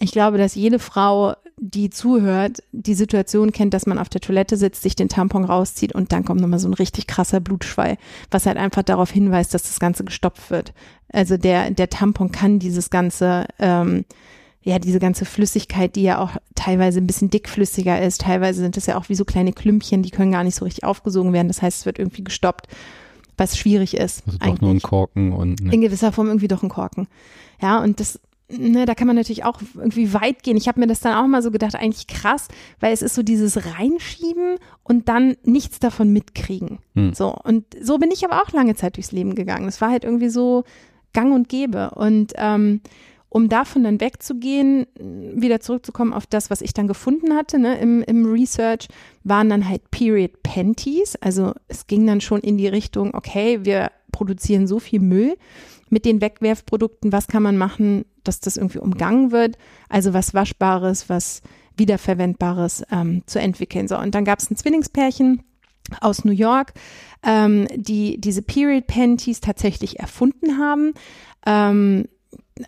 ich 0.00 0.10
glaube, 0.10 0.36
dass 0.36 0.56
jede 0.56 0.80
Frau, 0.80 1.36
die 1.56 1.88
zuhört, 1.88 2.64
die 2.72 2.94
Situation 2.94 3.52
kennt, 3.52 3.74
dass 3.74 3.86
man 3.86 4.00
auf 4.00 4.08
der 4.08 4.20
Toilette 4.20 4.56
sitzt, 4.56 4.82
sich 4.82 4.96
den 4.96 5.08
Tampon 5.08 5.44
rauszieht 5.44 5.94
und 5.94 6.10
dann 6.10 6.24
kommt 6.24 6.40
nochmal 6.40 6.58
so 6.58 6.68
ein 6.68 6.74
richtig 6.74 7.06
krasser 7.06 7.38
Blutschwall, 7.38 7.96
was 8.28 8.46
halt 8.46 8.56
einfach 8.56 8.82
darauf 8.82 9.12
hinweist, 9.12 9.54
dass 9.54 9.62
das 9.62 9.78
Ganze 9.78 10.02
gestopft 10.02 10.50
wird. 10.50 10.72
Also 11.12 11.36
der, 11.36 11.70
der 11.70 11.88
Tampon 11.88 12.32
kann 12.32 12.58
dieses 12.58 12.90
ganze, 12.90 13.46
ähm, 13.60 14.04
ja, 14.62 14.80
diese 14.80 14.98
ganze 14.98 15.26
Flüssigkeit, 15.26 15.94
die 15.94 16.02
ja 16.02 16.18
auch 16.18 16.32
teilweise 16.56 16.98
ein 16.98 17.06
bisschen 17.06 17.30
dickflüssiger 17.30 18.02
ist, 18.02 18.22
teilweise 18.22 18.62
sind 18.62 18.76
es 18.76 18.86
ja 18.86 18.98
auch 18.98 19.08
wie 19.10 19.14
so 19.14 19.24
kleine 19.24 19.52
Klümpchen, 19.52 20.02
die 20.02 20.10
können 20.10 20.32
gar 20.32 20.42
nicht 20.42 20.56
so 20.56 20.64
richtig 20.64 20.82
aufgesogen 20.82 21.32
werden. 21.32 21.46
Das 21.46 21.62
heißt, 21.62 21.78
es 21.78 21.86
wird 21.86 22.00
irgendwie 22.00 22.24
gestoppt, 22.24 22.66
was 23.38 23.56
schwierig 23.56 23.96
ist. 23.96 24.22
Also 24.26 24.38
doch 24.38 24.60
nur 24.60 24.70
ein 24.70 24.82
Korken 24.82 25.32
und. 25.32 25.62
Ne. 25.62 25.72
In 25.72 25.80
gewisser 25.80 26.12
Form 26.12 26.26
irgendwie 26.26 26.48
doch 26.48 26.62
ein 26.62 26.68
Korken. 26.68 27.08
Ja, 27.60 27.82
und 27.82 28.00
das 28.00 28.20
ne, 28.50 28.86
da 28.86 28.94
kann 28.94 29.06
man 29.06 29.16
natürlich 29.16 29.44
auch 29.44 29.60
irgendwie 29.74 30.12
weit 30.12 30.42
gehen. 30.42 30.56
Ich 30.56 30.68
habe 30.68 30.80
mir 30.80 30.86
das 30.86 31.00
dann 31.00 31.14
auch 31.14 31.26
mal 31.26 31.42
so 31.42 31.50
gedacht, 31.50 31.74
eigentlich 31.74 32.06
krass, 32.06 32.48
weil 32.80 32.92
es 32.92 33.02
ist 33.02 33.14
so 33.14 33.22
dieses 33.22 33.66
Reinschieben 33.78 34.58
und 34.82 35.08
dann 35.08 35.36
nichts 35.44 35.78
davon 35.78 36.12
mitkriegen. 36.12 36.78
Hm. 36.94 37.14
So. 37.14 37.34
Und 37.44 37.64
so 37.80 37.98
bin 37.98 38.10
ich 38.10 38.24
aber 38.24 38.42
auch 38.42 38.52
lange 38.52 38.74
Zeit 38.74 38.96
durchs 38.96 39.12
Leben 39.12 39.34
gegangen. 39.34 39.68
Es 39.68 39.80
war 39.80 39.90
halt 39.90 40.04
irgendwie 40.04 40.30
so 40.30 40.64
gang 41.12 41.34
und 41.34 41.48
gäbe. 41.48 41.90
Und 41.90 42.32
ähm, 42.36 42.80
um 43.30 43.48
davon 43.48 43.84
dann 43.84 44.00
wegzugehen, 44.00 44.86
wieder 44.98 45.60
zurückzukommen 45.60 46.12
auf 46.12 46.26
das, 46.26 46.50
was 46.50 46.62
ich 46.62 46.72
dann 46.72 46.88
gefunden 46.88 47.34
hatte 47.34 47.58
ne, 47.58 47.78
im, 47.78 48.02
im 48.02 48.24
Research, 48.30 48.88
waren 49.22 49.50
dann 49.50 49.68
halt 49.68 49.90
Period 49.90 50.42
Panties. 50.42 51.16
Also 51.16 51.52
es 51.68 51.86
ging 51.86 52.06
dann 52.06 52.20
schon 52.20 52.40
in 52.40 52.56
die 52.56 52.68
Richtung, 52.68 53.14
okay, 53.14 53.60
wir 53.64 53.90
produzieren 54.12 54.66
so 54.66 54.78
viel 54.78 55.00
Müll 55.00 55.36
mit 55.90 56.04
den 56.04 56.20
Wegwerfprodukten, 56.20 57.12
was 57.12 57.28
kann 57.28 57.42
man 57.42 57.56
machen, 57.56 58.04
dass 58.24 58.40
das 58.40 58.56
irgendwie 58.56 58.78
umgangen 58.78 59.30
wird, 59.30 59.56
also 59.88 60.12
was 60.14 60.34
Waschbares, 60.34 61.08
was 61.08 61.42
Wiederverwendbares 61.76 62.82
ähm, 62.90 63.22
zu 63.26 63.40
entwickeln. 63.40 63.88
So, 63.88 63.98
und 63.98 64.14
dann 64.14 64.24
gab 64.24 64.40
es 64.40 64.50
ein 64.50 64.56
Zwillingspärchen 64.56 65.42
aus 66.00 66.24
New 66.24 66.32
York, 66.32 66.72
ähm, 67.22 67.66
die 67.74 68.20
diese 68.20 68.42
Period 68.42 68.86
Panties 68.86 69.40
tatsächlich 69.40 69.98
erfunden 69.98 70.58
haben. 70.58 70.92
Ähm, 71.46 72.06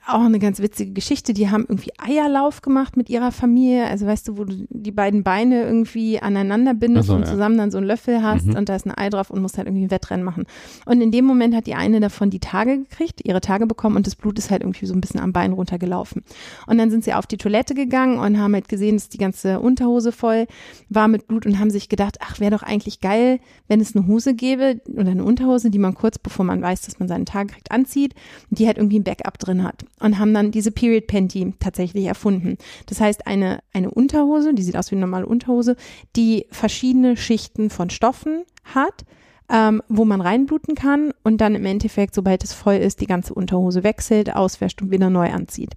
auch 0.07 0.25
eine 0.25 0.39
ganz 0.39 0.61
witzige 0.61 0.93
Geschichte. 0.93 1.33
Die 1.33 1.51
haben 1.51 1.65
irgendwie 1.69 1.93
Eierlauf 1.99 2.63
gemacht 2.63 2.97
mit 2.97 3.11
ihrer 3.11 3.33
Familie. 3.33 3.87
Also 3.87 4.07
weißt 4.07 4.29
du, 4.29 4.39
wo 4.39 4.45
du 4.45 4.67
die 4.69 4.91
beiden 4.91 5.23
Beine 5.23 5.63
irgendwie 5.63 6.21
aneinander 6.21 6.75
bindest 6.75 7.09
so, 7.09 7.15
und 7.15 7.23
ja. 7.23 7.27
zusammen 7.27 7.59
dann 7.59 7.71
so 7.71 7.79
einen 7.79 7.87
Löffel 7.87 8.23
hast 8.23 8.47
mhm. 8.47 8.57
und 8.57 8.69
da 8.69 8.77
ist 8.77 8.87
ein 8.87 8.97
Ei 8.97 9.11
drauf 9.11 9.31
und 9.31 9.43
musst 9.43 9.59
halt 9.59 9.67
irgendwie 9.67 9.85
ein 9.85 9.91
Wettrennen 9.91 10.25
machen. 10.25 10.45
Und 10.87 11.01
in 11.01 11.11
dem 11.11 11.25
Moment 11.25 11.55
hat 11.55 11.67
die 11.67 11.75
eine 11.75 12.01
davon 12.01 12.31
die 12.31 12.41
Tage 12.41 12.79
gekriegt, 12.79 13.21
ihre 13.25 13.41
Tage 13.41 13.67
bekommen 13.67 13.97
und 13.97 14.07
das 14.07 14.17
Blut 14.17 14.39
ist 14.39 14.51
halt 14.51 14.63
irgendwie 14.63 14.87
so 14.87 14.95
ein 14.95 15.01
bisschen 15.01 15.21
am 15.21 15.33
Bein 15.33 15.53
runtergelaufen. 15.53 16.23
Und 16.67 16.79
dann 16.79 16.91
sind 16.91 17.05
sie 17.05 17.15
auf 17.15 17.27
die 17.27 17.37
Toilette 17.37 17.75
gegangen 17.75 18.19
und 18.19 18.39
haben 18.39 18.55
halt 18.55 18.69
gesehen, 18.69 18.97
dass 18.97 19.09
die 19.09 19.19
ganze 19.19 19.61
Unterhose 19.61 20.13
voll 20.13 20.47
war 20.89 21.09
mit 21.09 21.27
Blut 21.27 21.47
und 21.47 21.59
haben 21.59 21.71
sich 21.71 21.89
gedacht, 21.89 22.19
ach, 22.21 22.41
wäre 22.41 22.51
doch 22.51 22.63
eigentlich 22.63 23.01
geil, 23.01 23.41
wenn 23.69 23.81
es 23.81 23.95
eine 23.95 24.07
Hose 24.07 24.35
gäbe 24.35 24.81
oder 24.95 25.11
eine 25.11 25.25
Unterhose, 25.25 25.71
die 25.71 25.79
man 25.79 25.95
kurz 25.95 26.19
bevor 26.19 26.45
man 26.45 26.63
weiß, 26.63 26.83
dass 26.83 26.99
man 26.99 27.09
seinen 27.09 27.27
Tag 27.27 27.49
kriegt, 27.49 27.71
anzieht 27.71 28.15
und 28.51 28.59
die 28.59 28.67
halt 28.67 28.79
irgendwie 28.79 28.99
ein 28.99 29.05
Backup 29.05 29.39
drin 29.39 29.65
hat 29.65 29.80
und 30.01 30.19
haben 30.19 30.35
dann 30.35 30.51
diese 30.51 30.71
Period 30.71 31.07
Panty 31.07 31.55
tatsächlich 31.59 32.07
erfunden. 32.07 32.57
Das 32.87 33.01
heißt, 33.01 33.27
eine, 33.27 33.61
eine 33.73 33.91
Unterhose, 33.91 34.55
die 34.55 34.63
sieht 34.63 34.77
aus 34.77 34.91
wie 34.91 34.97
eine 34.97 35.03
normale 35.03 35.27
Unterhose, 35.27 35.77
die 36.17 36.47
verschiedene 36.51 37.17
Schichten 37.17 37.71
von 37.71 37.91
Stoffen 37.91 38.45
hat, 38.65 39.05
ähm, 39.51 39.83
wo 39.89 40.05
man 40.05 40.21
reinbluten 40.21 40.75
kann 40.75 41.13
und 41.25 41.41
dann 41.41 41.55
im 41.55 41.67
Endeffekt, 41.67 42.15
sobald 42.15 42.45
es 42.45 42.53
voll 42.53 42.77
ist, 42.77 43.01
die 43.01 43.07
ganze 43.07 43.35
Unterhose 43.35 43.83
wechselt, 43.83 44.35
auswäscht 44.35 44.81
und 44.81 44.91
wieder 44.91 45.11
neu 45.11 45.31
anzieht. 45.31 45.73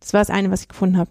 Das 0.00 0.12
war 0.12 0.20
das 0.20 0.30
eine, 0.30 0.50
was 0.50 0.62
ich 0.62 0.68
gefunden 0.68 0.98
habe. 0.98 1.10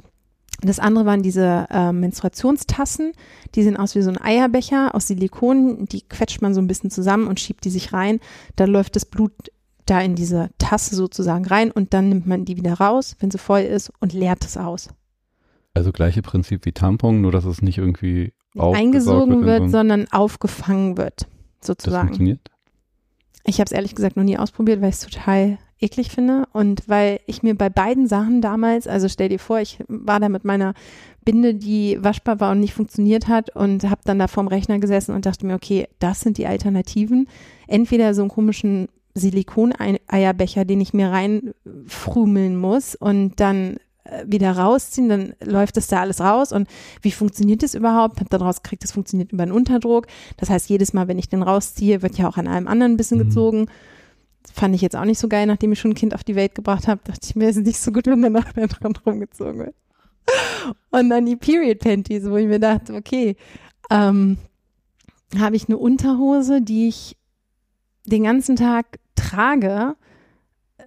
Das 0.61 0.79
andere 0.79 1.05
waren 1.05 1.23
diese 1.23 1.67
äh, 1.69 1.91
Menstruationstassen. 1.91 3.11
Die 3.55 3.63
sehen 3.63 3.75
aus 3.75 3.95
wie 3.95 4.01
so 4.01 4.11
ein 4.11 4.21
Eierbecher 4.21 4.95
aus 4.95 5.07
Silikon. 5.07 5.85
Die 5.87 6.01
quetscht 6.07 6.41
man 6.41 6.53
so 6.53 6.61
ein 6.61 6.67
bisschen 6.67 6.89
zusammen 6.89 7.27
und 7.27 7.39
schiebt 7.39 7.65
die 7.65 7.69
sich 7.69 7.91
rein. 7.91 8.19
Dann 8.55 8.69
läuft 8.69 8.95
das 8.95 9.05
Blut 9.05 9.51
da 9.85 10.01
in 10.01 10.15
diese 10.15 10.49
Tasse 10.57 10.95
sozusagen 10.95 11.45
rein 11.45 11.71
und 11.71 11.93
dann 11.93 12.09
nimmt 12.09 12.27
man 12.27 12.45
die 12.45 12.57
wieder 12.57 12.73
raus, 12.73 13.15
wenn 13.19 13.31
sie 13.31 13.37
voll 13.37 13.61
ist 13.61 13.91
und 13.99 14.13
leert 14.13 14.45
es 14.45 14.57
aus. 14.57 14.89
Also 15.73 15.91
gleiche 15.91 16.21
Prinzip 16.21 16.65
wie 16.65 16.71
Tampon, 16.71 17.21
nur 17.21 17.31
dass 17.31 17.45
es 17.45 17.61
nicht 17.61 17.79
irgendwie 17.79 18.33
eingesogen 18.55 19.45
wird, 19.45 19.63
so 19.63 19.69
sondern 19.69 20.07
aufgefangen 20.11 20.97
wird, 20.97 21.27
sozusagen. 21.61 21.93
Das 21.93 22.17
funktioniert? 22.17 22.51
Ich 23.45 23.59
habe 23.59 23.65
es 23.65 23.71
ehrlich 23.71 23.95
gesagt 23.95 24.15
noch 24.15 24.23
nie 24.23 24.37
ausprobiert, 24.37 24.81
weil 24.81 24.89
ich 24.89 24.95
es 24.95 25.01
total 25.01 25.57
eklig 25.79 26.09
finde 26.09 26.45
und 26.53 26.87
weil 26.87 27.19
ich 27.25 27.43
mir 27.43 27.55
bei 27.55 27.69
beiden 27.69 28.07
Sachen 28.07 28.41
damals, 28.41 28.87
also 28.87 29.09
stell 29.09 29.29
dir 29.29 29.39
vor, 29.39 29.59
ich 29.59 29.79
war 29.89 30.19
da 30.19 30.29
mit 30.29 30.45
meiner 30.45 30.73
Binde, 31.25 31.55
die 31.55 31.97
waschbar 32.01 32.39
war 32.39 32.51
und 32.51 32.61
nicht 32.61 32.73
funktioniert 32.73 33.27
hat 33.27 33.53
und 33.55 33.83
habe 33.89 34.01
dann 34.05 34.19
da 34.19 34.27
vorm 34.27 34.47
Rechner 34.47 34.79
gesessen 34.79 35.13
und 35.13 35.25
dachte 35.25 35.45
mir, 35.45 35.55
okay, 35.55 35.87
das 35.99 36.21
sind 36.21 36.37
die 36.37 36.47
Alternativen. 36.47 37.27
Entweder 37.67 38.13
so 38.13 38.21
einen 38.21 38.29
komischen 38.29 38.87
Silikon-Eierbecher, 39.15 40.65
den 40.65 40.81
ich 40.81 40.93
mir 40.93 41.09
reinfrumeln 41.09 42.55
muss 42.57 42.95
und 42.95 43.39
dann 43.39 43.77
äh, 44.05 44.25
wieder 44.27 44.51
rausziehen, 44.51 45.07
dann 45.07 45.33
läuft 45.43 45.77
das 45.77 45.87
da 45.87 46.01
alles 46.01 46.19
raus 46.19 46.51
und 46.51 46.67
wie 47.01 47.11
funktioniert 47.11 47.63
das 47.63 47.75
überhaupt? 47.75 48.19
Hab 48.19 48.29
dann 48.29 48.41
rausgekriegt, 48.41 48.83
das 48.83 48.91
funktioniert 48.91 49.31
über 49.31 49.43
einen 49.43 49.51
Unterdruck. 49.51 50.07
Das 50.37 50.49
heißt, 50.49 50.69
jedes 50.69 50.93
Mal, 50.93 51.07
wenn 51.07 51.19
ich 51.19 51.29
den 51.29 51.43
rausziehe, 51.43 52.01
wird 52.01 52.17
ja 52.17 52.27
auch 52.27 52.37
an 52.37 52.47
einem 52.47 52.67
anderen 52.67 52.93
ein 52.93 52.97
bisschen 52.97 53.19
mhm. 53.19 53.29
gezogen. 53.29 53.67
Fand 54.51 54.75
ich 54.75 54.81
jetzt 54.81 54.95
auch 54.95 55.05
nicht 55.05 55.19
so 55.19 55.29
geil, 55.29 55.45
nachdem 55.45 55.71
ich 55.71 55.79
schon 55.79 55.91
ein 55.91 55.95
Kind 55.95 56.13
auf 56.13 56.23
die 56.23 56.35
Welt 56.35 56.53
gebracht 56.55 56.87
habe, 56.87 57.01
dachte 57.03 57.21
ich 57.23 57.35
mir, 57.35 57.47
es 57.47 57.55
ist 57.55 57.65
nicht 57.65 57.79
so 57.79 57.91
gut, 57.91 58.07
wenn 58.07 58.21
danach 58.21 58.51
der 58.53 58.67
dran 58.67 58.93
rumgezogen 59.05 59.59
wird. 59.59 59.75
Und 60.91 61.09
dann 61.09 61.25
die 61.25 61.35
Period 61.35 61.79
Panties, 61.79 62.29
wo 62.29 62.35
ich 62.37 62.47
mir 62.47 62.59
dachte, 62.59 62.93
okay, 62.93 63.35
ähm, 63.89 64.37
habe 65.37 65.55
ich 65.55 65.67
eine 65.67 65.77
Unterhose, 65.77 66.61
die 66.61 66.87
ich 66.87 67.17
den 68.05 68.23
ganzen 68.23 68.55
Tag 68.55 68.99
trage 69.33 69.95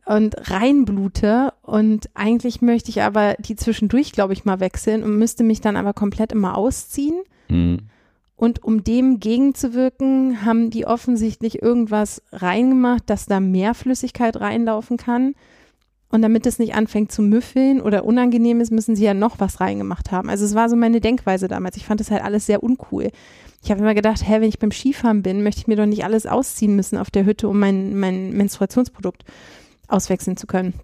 und 0.05 0.51
reinblute 0.51 1.53
und 1.63 2.09
eigentlich 2.15 2.63
möchte 2.63 2.91
ich 2.91 3.03
aber 3.03 3.35
die 3.39 3.57
zwischendurch, 3.57 4.13
glaube 4.13 4.33
ich, 4.33 4.45
mal 4.45 4.61
wechseln 4.61 5.03
und 5.03 5.19
müsste 5.19 5.43
mich 5.45 5.61
dann 5.61 5.77
aber 5.77 5.93
komplett 5.93 6.33
immer 6.33 6.57
ausziehen. 6.57 7.23
Mhm. 7.49 7.79
Und 8.37 8.63
um 8.63 8.85
dem 8.85 9.19
gegenzuwirken, 9.19 10.45
haben 10.45 10.69
die 10.71 10.87
offensichtlich 10.87 11.63
irgendwas 11.63 12.23
reingemacht, 12.33 13.05
dass 13.07 13.25
da 13.25 13.41
mehr 13.41 13.73
Flüssigkeit 13.73 14.39
reinlaufen 14.39 14.99
kann. 14.99 15.35
Und 16.11 16.23
damit 16.23 16.47
es 16.47 16.59
nicht 16.59 16.75
anfängt 16.75 17.11
zu 17.11 17.23
müffeln 17.23 17.81
oder 17.81 18.05
unangenehm 18.05 18.61
ist, 18.61 18.71
müssen 18.71 18.95
sie 18.95 19.05
ja 19.05 19.15
noch 19.15 19.41
was 19.41 19.61
reingemacht 19.61 20.13
haben. 20.13 20.29
Also 20.29 20.45
es 20.45 20.55
war 20.55 20.69
so 20.69 20.77
meine 20.77 21.01
Denkweise 21.01 21.49
damals. 21.49 21.77
Ich 21.77 21.87
fand 21.87 21.99
das 21.99 22.11
halt 22.11 22.23
alles 22.23 22.47
sehr 22.47 22.63
uncool. 22.63 23.11
Ich 23.67 23.71
habe 23.73 23.81
immer 23.81 23.95
gedacht, 23.95 24.23
hä, 24.25 24.35
wenn 24.35 24.49
ich 24.49 24.61
beim 24.61 24.71
Skifahren 24.71 25.25
bin, 25.25 25.43
möchte 25.43 25.61
ich 25.61 25.67
mir 25.67 25.75
doch 25.75 25.87
nicht 25.87 26.05
alles 26.05 26.25
ausziehen 26.25 26.77
müssen 26.77 26.97
auf 26.97 27.11
der 27.11 27.27
Hütte, 27.27 27.49
um 27.49 27.59
mein, 27.59 27.99
mein 27.99 28.31
Menstruationsprodukt 28.31 29.25
auswechseln 29.89 30.37
zu 30.37 30.47
können. 30.47 30.75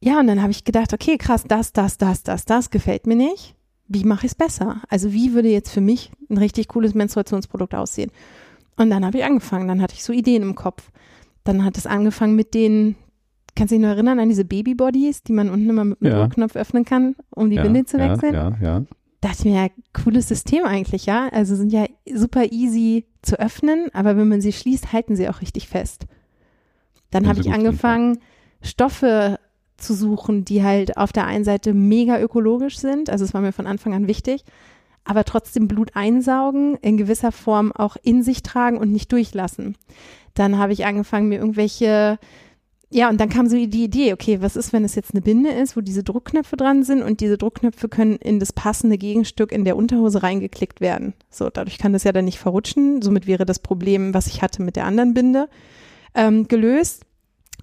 Ja, 0.00 0.18
und 0.18 0.28
dann 0.28 0.40
habe 0.40 0.50
ich 0.50 0.64
gedacht, 0.64 0.94
okay, 0.94 1.18
krass, 1.18 1.44
das, 1.46 1.74
das, 1.74 1.98
das, 1.98 2.22
das, 2.22 2.46
das 2.46 2.70
gefällt 2.70 3.06
mir 3.06 3.16
nicht. 3.16 3.54
Wie 3.86 4.04
mache 4.04 4.24
ich 4.24 4.32
es 4.32 4.34
besser? 4.34 4.80
Also 4.88 5.12
wie 5.12 5.34
würde 5.34 5.50
jetzt 5.50 5.70
für 5.70 5.82
mich 5.82 6.10
ein 6.30 6.38
richtig 6.38 6.68
cooles 6.68 6.94
Menstruationsprodukt 6.94 7.74
aussehen? 7.74 8.10
Und 8.78 8.88
dann 8.88 9.04
habe 9.04 9.18
ich 9.18 9.24
angefangen, 9.24 9.68
dann 9.68 9.82
hatte 9.82 9.92
ich 9.92 10.04
so 10.04 10.14
Ideen 10.14 10.42
im 10.42 10.54
Kopf. 10.54 10.90
Dann 11.44 11.66
hat 11.66 11.76
es 11.76 11.86
angefangen 11.86 12.34
mit 12.34 12.54
den, 12.54 12.96
kannst 13.54 13.72
du 13.72 13.74
dich 13.74 13.82
noch 13.82 13.90
erinnern 13.90 14.20
an 14.20 14.30
diese 14.30 14.46
Babybodies, 14.46 15.22
die 15.22 15.34
man 15.34 15.50
unten 15.50 15.68
immer 15.68 15.84
mit 15.84 16.00
einem 16.00 16.12
ja. 16.12 16.28
Knopf 16.28 16.56
öffnen 16.56 16.86
kann, 16.86 17.14
um 17.28 17.50
die 17.50 17.56
ja, 17.56 17.62
Binde 17.62 17.84
zu 17.84 17.98
wechseln? 17.98 18.32
Ja, 18.32 18.56
ja, 18.58 18.78
ja 18.78 18.82
dachte 19.22 19.38
ich 19.38 19.44
mir, 19.46 19.62
ja, 19.62 19.68
cooles 19.94 20.28
System 20.28 20.64
eigentlich, 20.64 21.06
ja. 21.06 21.28
Also 21.28 21.56
sind 21.56 21.72
ja 21.72 21.86
super 22.12 22.52
easy 22.52 23.06
zu 23.22 23.38
öffnen, 23.38 23.88
aber 23.94 24.16
wenn 24.18 24.28
man 24.28 24.42
sie 24.42 24.52
schließt, 24.52 24.92
halten 24.92 25.16
sie 25.16 25.28
auch 25.28 25.40
richtig 25.40 25.68
fest. 25.68 26.06
Dann 27.10 27.26
habe 27.28 27.40
ich 27.40 27.52
angefangen, 27.52 28.18
Stoffe 28.60 29.38
zu 29.76 29.94
suchen, 29.94 30.44
die 30.44 30.62
halt 30.62 30.96
auf 30.96 31.12
der 31.12 31.26
einen 31.26 31.44
Seite 31.44 31.72
mega 31.72 32.20
ökologisch 32.20 32.78
sind, 32.78 33.10
also 33.10 33.24
es 33.24 33.32
war 33.32 33.40
mir 33.40 33.52
von 33.52 33.66
Anfang 33.66 33.94
an 33.94 34.08
wichtig, 34.08 34.44
aber 35.04 35.24
trotzdem 35.24 35.68
Blut 35.68 35.94
einsaugen, 35.94 36.76
in 36.76 36.96
gewisser 36.96 37.32
Form 37.32 37.72
auch 37.72 37.96
in 38.02 38.22
sich 38.22 38.42
tragen 38.42 38.78
und 38.78 38.92
nicht 38.92 39.10
durchlassen. 39.12 39.76
Dann 40.34 40.58
habe 40.58 40.72
ich 40.72 40.84
angefangen, 40.84 41.28
mir 41.28 41.38
irgendwelche 41.38 42.18
ja, 42.94 43.08
und 43.08 43.18
dann 43.18 43.30
kam 43.30 43.48
so 43.48 43.56
die 43.56 43.84
Idee, 43.84 44.12
okay, 44.12 44.42
was 44.42 44.54
ist, 44.54 44.74
wenn 44.74 44.84
es 44.84 44.94
jetzt 44.94 45.14
eine 45.14 45.22
Binde 45.22 45.50
ist, 45.50 45.76
wo 45.76 45.80
diese 45.80 46.02
Druckknöpfe 46.02 46.56
dran 46.56 46.82
sind 46.82 47.02
und 47.02 47.20
diese 47.20 47.38
Druckknöpfe 47.38 47.88
können 47.88 48.16
in 48.16 48.38
das 48.38 48.52
passende 48.52 48.98
Gegenstück 48.98 49.50
in 49.50 49.64
der 49.64 49.76
Unterhose 49.76 50.22
reingeklickt 50.22 50.82
werden. 50.82 51.14
So, 51.30 51.48
dadurch 51.48 51.78
kann 51.78 51.94
das 51.94 52.04
ja 52.04 52.12
dann 52.12 52.26
nicht 52.26 52.38
verrutschen. 52.38 53.00
Somit 53.00 53.26
wäre 53.26 53.46
das 53.46 53.60
Problem, 53.60 54.12
was 54.12 54.26
ich 54.26 54.42
hatte 54.42 54.62
mit 54.62 54.76
der 54.76 54.84
anderen 54.84 55.14
Binde, 55.14 55.48
ähm, 56.14 56.48
gelöst. 56.48 57.06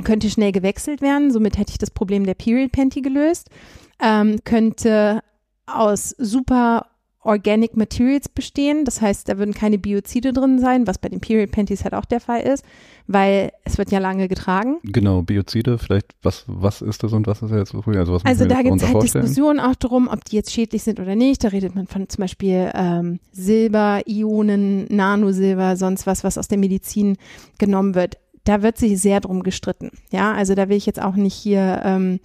Könnte 0.03 0.31
schnell 0.31 0.51
gewechselt 0.51 1.01
werden. 1.01 1.31
Somit 1.31 1.59
hätte 1.59 1.71
ich 1.73 1.77
das 1.77 1.91
Problem 1.91 2.25
der 2.25 2.33
Period 2.33 2.71
Panty 2.71 3.01
gelöst. 3.01 3.49
Ähm, 4.01 4.39
könnte 4.45 5.21
aus 5.67 6.15
super 6.17 6.87
Organic 7.21 7.75
Materials 7.75 8.29
bestehen. 8.29 8.85
Das 8.85 9.01
heißt, 9.01 9.27
da 9.27 9.37
würden 9.37 9.53
keine 9.53 9.77
Biozide 9.77 10.31
drin 10.31 10.59
sein, 10.59 10.87
was 10.87 10.97
bei 10.97 11.09
den 11.09 11.19
Period 11.19 11.51
Panties 11.51 11.83
halt 11.83 11.93
auch 11.93 12.05
der 12.05 12.21
Fall 12.21 12.41
ist, 12.41 12.63
weil 13.07 13.51
es 13.65 13.77
wird 13.77 13.91
ja 13.91 13.99
lange 13.99 14.29
getragen. 14.29 14.77
Genau, 14.83 15.21
Biozide, 15.21 15.77
vielleicht, 15.77 16.15
was, 16.21 16.45
was 16.47 16.81
ist 16.81 17.03
das 17.03 17.11
und 17.11 17.27
was 17.27 17.41
ist 17.41 17.51
jetzt 17.51 17.71
früher? 17.71 17.99
Also, 17.99 18.13
was 18.13 18.25
also 18.25 18.45
da 18.45 18.61
gibt 18.61 18.77
es 18.77 18.83
halt 18.83 18.93
vorstellen? 18.93 19.25
Diskussionen 19.25 19.59
auch 19.59 19.75
darum, 19.75 20.07
ob 20.07 20.23
die 20.23 20.37
jetzt 20.37 20.53
schädlich 20.53 20.83
sind 20.83 20.99
oder 20.99 21.15
nicht. 21.15 21.43
Da 21.43 21.49
redet 21.49 21.75
man 21.75 21.87
von 21.87 22.07
zum 22.07 22.21
Beispiel 22.21 22.71
ähm, 22.73 23.19
Silber, 23.33 24.01
Ionen, 24.07 24.85
Nanosilber, 24.89 25.75
sonst 25.75 26.07
was, 26.07 26.23
was 26.23 26.37
aus 26.37 26.47
der 26.47 26.57
Medizin 26.57 27.17
genommen 27.57 27.95
wird. 27.95 28.17
Da 28.45 28.63
wird 28.63 28.77
sich 28.77 28.99
sehr 28.99 29.19
drum 29.19 29.43
gestritten. 29.43 29.91
Ja, 30.11 30.31
also 30.33 30.55
da 30.55 30.69
will 30.69 30.77
ich 30.77 30.85
jetzt 30.85 31.01
auch 31.01 31.15
nicht 31.15 31.35
hier 31.35 31.81
ähm, 31.83 32.19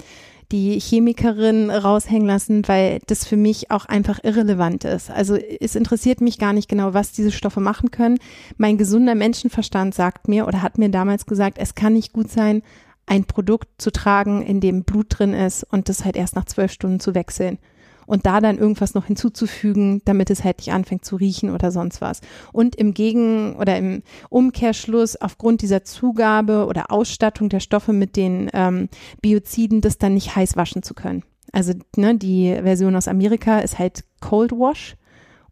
die 0.52 0.78
Chemikerin 0.78 1.70
raushängen 1.70 2.26
lassen, 2.26 2.66
weil 2.66 3.00
das 3.06 3.26
für 3.26 3.36
mich 3.36 3.70
auch 3.70 3.86
einfach 3.86 4.20
irrelevant 4.22 4.84
ist. 4.84 5.10
Also 5.10 5.36
es 5.36 5.74
interessiert 5.74 6.20
mich 6.20 6.38
gar 6.38 6.52
nicht 6.52 6.68
genau, 6.68 6.94
was 6.94 7.12
diese 7.12 7.32
Stoffe 7.32 7.60
machen 7.60 7.90
können. 7.90 8.18
Mein 8.56 8.78
gesunder 8.78 9.14
Menschenverstand 9.14 9.94
sagt 9.94 10.28
mir 10.28 10.46
oder 10.46 10.62
hat 10.62 10.78
mir 10.78 10.88
damals 10.88 11.26
gesagt, 11.26 11.58
es 11.58 11.74
kann 11.74 11.94
nicht 11.94 12.12
gut 12.12 12.30
sein, 12.30 12.62
ein 13.06 13.24
Produkt 13.24 13.68
zu 13.78 13.90
tragen, 13.90 14.42
in 14.42 14.60
dem 14.60 14.84
Blut 14.84 15.06
drin 15.10 15.34
ist 15.34 15.64
und 15.64 15.88
das 15.88 16.04
halt 16.04 16.16
erst 16.16 16.36
nach 16.36 16.46
zwölf 16.46 16.72
Stunden 16.72 17.00
zu 17.00 17.14
wechseln 17.14 17.58
und 18.06 18.26
da 18.26 18.40
dann 18.40 18.58
irgendwas 18.58 18.94
noch 18.94 19.06
hinzuzufügen, 19.06 20.02
damit 20.04 20.30
es 20.30 20.44
halt 20.44 20.58
nicht 20.58 20.72
anfängt 20.72 21.04
zu 21.04 21.16
riechen 21.16 21.50
oder 21.50 21.70
sonst 21.70 22.00
was. 22.00 22.20
Und 22.52 22.76
im 22.76 22.94
Gegen- 22.94 23.56
oder 23.56 23.76
im 23.76 24.02
Umkehrschluss 24.30 25.16
aufgrund 25.16 25.62
dieser 25.62 25.84
Zugabe 25.84 26.66
oder 26.66 26.90
Ausstattung 26.90 27.48
der 27.48 27.60
Stoffe 27.60 27.92
mit 27.92 28.16
den 28.16 28.50
ähm, 28.52 28.88
Bioziden, 29.20 29.80
das 29.80 29.98
dann 29.98 30.14
nicht 30.14 30.36
heiß 30.36 30.56
waschen 30.56 30.82
zu 30.82 30.94
können. 30.94 31.22
Also 31.52 31.72
ne, 31.96 32.16
die 32.16 32.52
Version 32.62 32.96
aus 32.96 33.08
Amerika 33.08 33.60
ist 33.60 33.78
halt 33.78 34.04
Cold 34.20 34.52
Wash. 34.52 34.96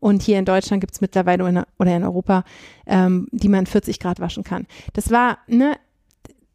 Und 0.00 0.22
hier 0.22 0.40
in 0.40 0.44
Deutschland 0.44 0.80
gibt 0.80 0.94
es 0.94 1.00
mittlerweile 1.00 1.48
in, 1.48 1.62
oder 1.78 1.96
in 1.96 2.02
Europa, 2.02 2.42
ähm, 2.86 3.28
die 3.30 3.48
man 3.48 3.66
40 3.66 4.00
Grad 4.00 4.18
waschen 4.18 4.42
kann. 4.42 4.66
Das 4.94 5.12
war, 5.12 5.38
ne, 5.46 5.76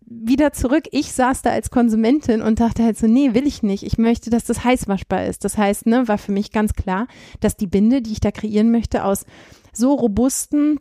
wieder 0.09 0.53
zurück. 0.53 0.85
Ich 0.91 1.11
saß 1.11 1.41
da 1.41 1.49
als 1.49 1.69
Konsumentin 1.69 2.41
und 2.41 2.59
dachte 2.59 2.83
halt 2.83 2.97
so, 2.97 3.07
nee, 3.07 3.33
will 3.33 3.45
ich 3.45 3.61
nicht. 3.61 3.83
Ich 3.83 3.97
möchte, 3.97 4.29
dass 4.29 4.45
das 4.45 4.63
heißwaschbar 4.63 5.25
ist. 5.25 5.43
Das 5.43 5.57
heißt, 5.57 5.85
ne, 5.85 6.07
war 6.07 6.17
für 6.17 6.31
mich 6.31 6.51
ganz 6.51 6.73
klar, 6.73 7.07
dass 7.41 7.57
die 7.57 7.67
Binde, 7.67 8.01
die 8.01 8.13
ich 8.13 8.21
da 8.21 8.31
kreieren 8.31 8.71
möchte, 8.71 9.03
aus 9.03 9.25
so 9.73 9.93
robusten 9.93 10.79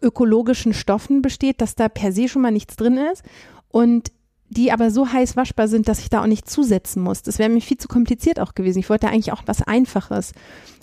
ökologischen 0.00 0.74
Stoffen 0.74 1.22
besteht, 1.22 1.60
dass 1.60 1.74
da 1.74 1.88
per 1.88 2.12
se 2.12 2.28
schon 2.28 2.42
mal 2.42 2.52
nichts 2.52 2.76
drin 2.76 2.98
ist 3.12 3.24
und 3.68 4.12
die 4.50 4.72
aber 4.72 4.90
so 4.90 5.12
heiß 5.12 5.36
waschbar 5.36 5.68
sind, 5.68 5.88
dass 5.88 5.98
ich 5.98 6.08
da 6.08 6.22
auch 6.22 6.26
nicht 6.26 6.48
zusetzen 6.48 7.02
muss. 7.02 7.22
Das 7.22 7.38
wäre 7.38 7.50
mir 7.50 7.60
viel 7.60 7.78
zu 7.78 7.88
kompliziert 7.88 8.40
auch 8.40 8.54
gewesen. 8.54 8.78
Ich 8.78 8.88
wollte 8.88 9.08
eigentlich 9.08 9.32
auch 9.32 9.42
was 9.46 9.62
Einfaches 9.62 10.32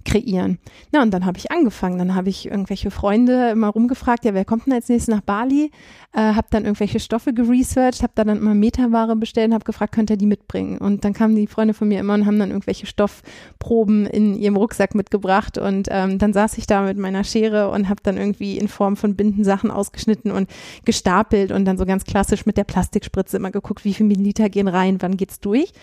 kreieren. 0.05 0.59
Na, 0.91 1.01
und 1.01 1.13
dann 1.13 1.25
habe 1.25 1.37
ich 1.37 1.51
angefangen. 1.51 1.97
Dann 1.97 2.15
habe 2.15 2.29
ich 2.29 2.49
irgendwelche 2.49 2.91
Freunde 2.91 3.49
immer 3.49 3.67
rumgefragt, 3.67 4.23
ja, 4.23 4.33
wer 4.33 4.45
kommt 4.45 4.67
denn 4.67 4.73
als 4.73 4.87
nächstes 4.87 5.13
nach 5.13 5.21
Bali? 5.21 5.71
Äh, 6.13 6.33
habe 6.33 6.47
dann 6.51 6.63
irgendwelche 6.63 6.99
Stoffe 6.99 7.33
geresearched, 7.33 8.03
habe 8.03 8.13
da 8.15 8.23
dann 8.23 8.37
immer 8.37 8.53
Metaware 8.53 9.15
bestellt 9.15 9.49
und 9.49 9.53
habe 9.55 9.65
gefragt, 9.65 9.93
könnt 9.93 10.09
ihr 10.09 10.17
die 10.17 10.27
mitbringen? 10.27 10.77
Und 10.77 11.03
dann 11.03 11.13
kamen 11.13 11.35
die 11.35 11.47
Freunde 11.47 11.73
von 11.73 11.87
mir 11.87 11.99
immer 11.99 12.13
und 12.13 12.25
haben 12.25 12.39
dann 12.39 12.51
irgendwelche 12.51 12.85
Stoffproben 12.85 14.05
in 14.05 14.35
ihrem 14.35 14.55
Rucksack 14.55 14.95
mitgebracht. 14.95 15.57
Und 15.57 15.87
ähm, 15.91 16.19
dann 16.19 16.31
saß 16.31 16.57
ich 16.57 16.67
da 16.67 16.83
mit 16.83 16.97
meiner 16.97 17.23
Schere 17.23 17.69
und 17.69 17.89
habe 17.89 18.01
dann 18.03 18.17
irgendwie 18.17 18.57
in 18.57 18.67
Form 18.67 18.95
von 18.95 19.15
Binden 19.15 19.43
Sachen 19.43 19.71
ausgeschnitten 19.71 20.31
und 20.31 20.49
gestapelt 20.85 21.51
und 21.51 21.65
dann 21.65 21.77
so 21.77 21.85
ganz 21.85 22.05
klassisch 22.05 22.45
mit 22.45 22.57
der 22.57 22.63
Plastikspritze 22.63 23.37
immer 23.37 23.51
geguckt, 23.51 23.83
wie 23.83 23.93
viel 23.93 24.05
Milliliter 24.05 24.49
gehen 24.49 24.67
rein, 24.67 25.01
wann 25.01 25.17
geht's 25.17 25.39
durch. 25.39 25.73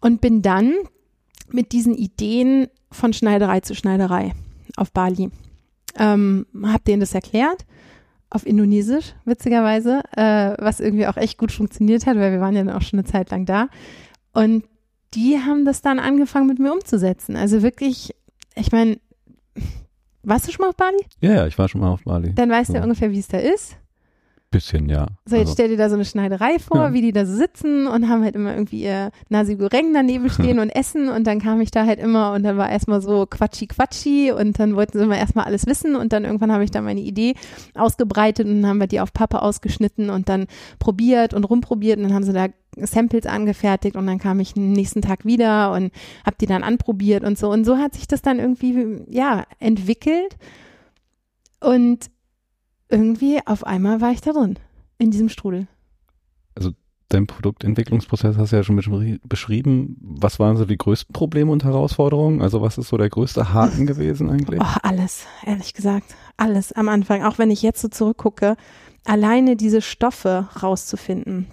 Und 0.00 0.20
bin 0.20 0.42
dann 0.42 0.74
mit 1.52 1.72
diesen 1.72 1.94
Ideen 1.94 2.68
von 2.90 3.12
Schneiderei 3.12 3.60
zu 3.60 3.74
Schneiderei 3.74 4.32
auf 4.76 4.92
Bali. 4.92 5.30
Ähm, 5.96 6.46
hab 6.62 6.84
denen 6.84 7.00
das 7.00 7.14
erklärt, 7.14 7.64
auf 8.30 8.46
Indonesisch, 8.46 9.14
witzigerweise, 9.24 10.02
äh, 10.16 10.54
was 10.58 10.80
irgendwie 10.80 11.06
auch 11.06 11.16
echt 11.16 11.38
gut 11.38 11.52
funktioniert 11.52 12.06
hat, 12.06 12.16
weil 12.16 12.32
wir 12.32 12.40
waren 12.40 12.54
ja 12.54 12.62
dann 12.62 12.76
auch 12.76 12.82
schon 12.82 12.98
eine 12.98 13.08
Zeit 13.08 13.30
lang 13.30 13.46
da. 13.46 13.68
Und 14.32 14.64
die 15.14 15.38
haben 15.38 15.64
das 15.64 15.80
dann 15.80 15.98
angefangen 15.98 16.46
mit 16.46 16.58
mir 16.58 16.72
umzusetzen. 16.72 17.36
Also 17.36 17.62
wirklich, 17.62 18.14
ich 18.54 18.70
meine, 18.70 18.98
warst 20.22 20.46
du 20.46 20.52
schon 20.52 20.64
mal 20.64 20.70
auf 20.70 20.76
Bali? 20.76 20.98
Ja, 21.20 21.34
ja, 21.34 21.46
ich 21.46 21.58
war 21.58 21.68
schon 21.68 21.80
mal 21.80 21.90
auf 21.90 22.04
Bali. 22.04 22.34
Dann 22.34 22.50
weißt 22.50 22.70
du 22.70 22.74
ja 22.74 22.82
ungefähr, 22.82 23.10
wie 23.10 23.18
es 23.18 23.28
da 23.28 23.38
ist. 23.38 23.76
Bisschen, 24.50 24.88
ja. 24.88 25.08
So, 25.26 25.36
jetzt 25.36 25.48
also. 25.48 25.52
stell 25.52 25.68
dir 25.68 25.76
da 25.76 25.90
so 25.90 25.94
eine 25.94 26.06
Schneiderei 26.06 26.58
vor, 26.58 26.78
ja. 26.78 26.92
wie 26.94 27.02
die 27.02 27.12
da 27.12 27.26
so 27.26 27.36
sitzen 27.36 27.86
und 27.86 28.08
haben 28.08 28.24
halt 28.24 28.34
immer 28.34 28.54
irgendwie 28.54 28.82
ihr 28.82 29.10
Nasi 29.28 29.56
Goreng 29.56 29.92
daneben 29.92 30.30
stehen 30.30 30.58
und 30.58 30.70
essen 30.70 31.10
und 31.10 31.26
dann 31.26 31.38
kam 31.38 31.60
ich 31.60 31.70
da 31.70 31.84
halt 31.84 31.98
immer 31.98 32.32
und 32.32 32.44
dann 32.44 32.56
war 32.56 32.70
erstmal 32.70 33.02
so 33.02 33.26
quatschi 33.26 33.66
quatschi 33.66 34.32
und 34.32 34.58
dann 34.58 34.74
wollten 34.74 34.96
sie 34.96 35.04
immer 35.04 35.18
erstmal 35.18 35.44
alles 35.44 35.66
wissen 35.66 35.96
und 35.96 36.14
dann 36.14 36.24
irgendwann 36.24 36.50
habe 36.50 36.64
ich 36.64 36.70
da 36.70 36.80
meine 36.80 37.02
Idee 37.02 37.34
ausgebreitet 37.74 38.46
und 38.46 38.62
dann 38.62 38.70
haben 38.70 38.80
wir 38.80 38.86
die 38.86 39.00
auf 39.00 39.12
Pappe 39.12 39.42
ausgeschnitten 39.42 40.08
und 40.08 40.30
dann 40.30 40.46
probiert 40.78 41.34
und 41.34 41.44
rumprobiert 41.44 41.98
und 41.98 42.04
dann 42.04 42.14
haben 42.14 42.24
sie 42.24 42.32
da 42.32 42.46
Samples 42.78 43.26
angefertigt 43.26 43.96
und 43.96 44.06
dann 44.06 44.18
kam 44.18 44.40
ich 44.40 44.54
den 44.54 44.72
nächsten 44.72 45.02
Tag 45.02 45.26
wieder 45.26 45.72
und 45.72 45.92
habe 46.24 46.36
die 46.40 46.46
dann 46.46 46.62
anprobiert 46.62 47.22
und 47.22 47.38
so 47.38 47.50
und 47.50 47.66
so 47.66 47.76
hat 47.76 47.94
sich 47.94 48.08
das 48.08 48.22
dann 48.22 48.38
irgendwie 48.38 49.04
ja 49.10 49.44
entwickelt 49.58 50.38
und 51.60 52.08
irgendwie 52.88 53.40
auf 53.46 53.64
einmal 53.64 54.00
war 54.00 54.12
ich 54.12 54.20
da 54.20 54.32
drin, 54.32 54.58
in 54.98 55.10
diesem 55.10 55.28
Strudel. 55.28 55.66
Also 56.54 56.72
dein 57.08 57.26
Produktentwicklungsprozess 57.26 58.36
hast 58.36 58.52
du 58.52 58.56
ja 58.56 58.62
schon 58.62 59.20
beschrieben. 59.24 59.96
Was 60.00 60.38
waren 60.38 60.56
so 60.56 60.64
die 60.64 60.76
größten 60.76 61.12
Probleme 61.12 61.50
und 61.50 61.64
Herausforderungen? 61.64 62.42
Also 62.42 62.62
was 62.62 62.78
ist 62.78 62.88
so 62.88 62.96
der 62.96 63.08
größte 63.08 63.52
Haken 63.52 63.86
gewesen 63.86 64.30
eigentlich? 64.30 64.60
Oh, 64.60 64.78
alles, 64.82 65.26
ehrlich 65.44 65.74
gesagt. 65.74 66.14
Alles 66.36 66.72
am 66.72 66.88
Anfang. 66.88 67.24
Auch 67.24 67.38
wenn 67.38 67.50
ich 67.50 67.62
jetzt 67.62 67.80
so 67.80 67.88
zurückgucke, 67.88 68.56
alleine 69.04 69.56
diese 69.56 69.82
Stoffe 69.82 70.48
rauszufinden. 70.62 71.46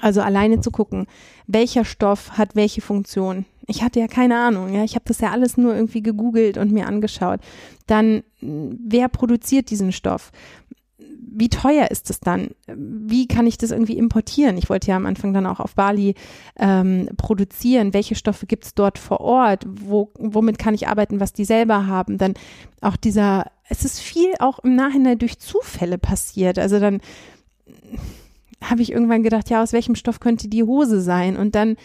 Also 0.00 0.20
alleine 0.20 0.60
zu 0.60 0.70
gucken, 0.70 1.06
welcher 1.46 1.84
Stoff 1.84 2.32
hat 2.32 2.54
welche 2.54 2.80
Funktion. 2.80 3.46
Ich 3.66 3.82
hatte 3.82 3.98
ja 3.98 4.06
keine 4.06 4.38
Ahnung, 4.38 4.72
ja, 4.72 4.84
ich 4.84 4.94
habe 4.94 5.04
das 5.06 5.20
ja 5.20 5.30
alles 5.30 5.56
nur 5.56 5.74
irgendwie 5.74 6.02
gegoogelt 6.02 6.58
und 6.58 6.70
mir 6.70 6.86
angeschaut. 6.86 7.40
Dann, 7.86 8.22
wer 8.40 9.08
produziert 9.08 9.70
diesen 9.70 9.92
Stoff? 9.92 10.30
Wie 11.38 11.50
teuer 11.50 11.90
ist 11.90 12.08
es 12.08 12.20
dann? 12.20 12.48
Wie 12.66 13.28
kann 13.28 13.46
ich 13.46 13.58
das 13.58 13.70
irgendwie 13.70 13.98
importieren? 13.98 14.56
Ich 14.56 14.70
wollte 14.70 14.88
ja 14.88 14.96
am 14.96 15.04
Anfang 15.04 15.34
dann 15.34 15.46
auch 15.46 15.60
auf 15.60 15.74
Bali 15.74 16.14
ähm, 16.58 17.10
produzieren. 17.18 17.92
Welche 17.92 18.14
Stoffe 18.14 18.46
gibt 18.46 18.64
es 18.64 18.74
dort 18.74 18.98
vor 18.98 19.20
Ort? 19.20 19.64
Wo, 19.68 20.10
womit 20.18 20.58
kann 20.58 20.74
ich 20.74 20.88
arbeiten, 20.88 21.20
was 21.20 21.34
die 21.34 21.44
selber 21.44 21.86
haben? 21.86 22.16
Dann 22.16 22.34
auch 22.80 22.96
dieser, 22.96 23.50
es 23.68 23.84
ist 23.84 24.00
viel 24.00 24.32
auch 24.38 24.60
im 24.60 24.76
Nachhinein 24.76 25.18
durch 25.18 25.38
Zufälle 25.38 25.98
passiert. 25.98 26.58
Also 26.58 26.80
dann 26.80 27.00
habe 28.62 28.80
ich 28.80 28.90
irgendwann 28.90 29.22
gedacht, 29.22 29.50
ja, 29.50 29.62
aus 29.62 29.74
welchem 29.74 29.94
Stoff 29.94 30.20
könnte 30.20 30.48
die 30.48 30.64
Hose 30.64 31.02
sein? 31.02 31.36
Und 31.36 31.54
dann 31.54 31.76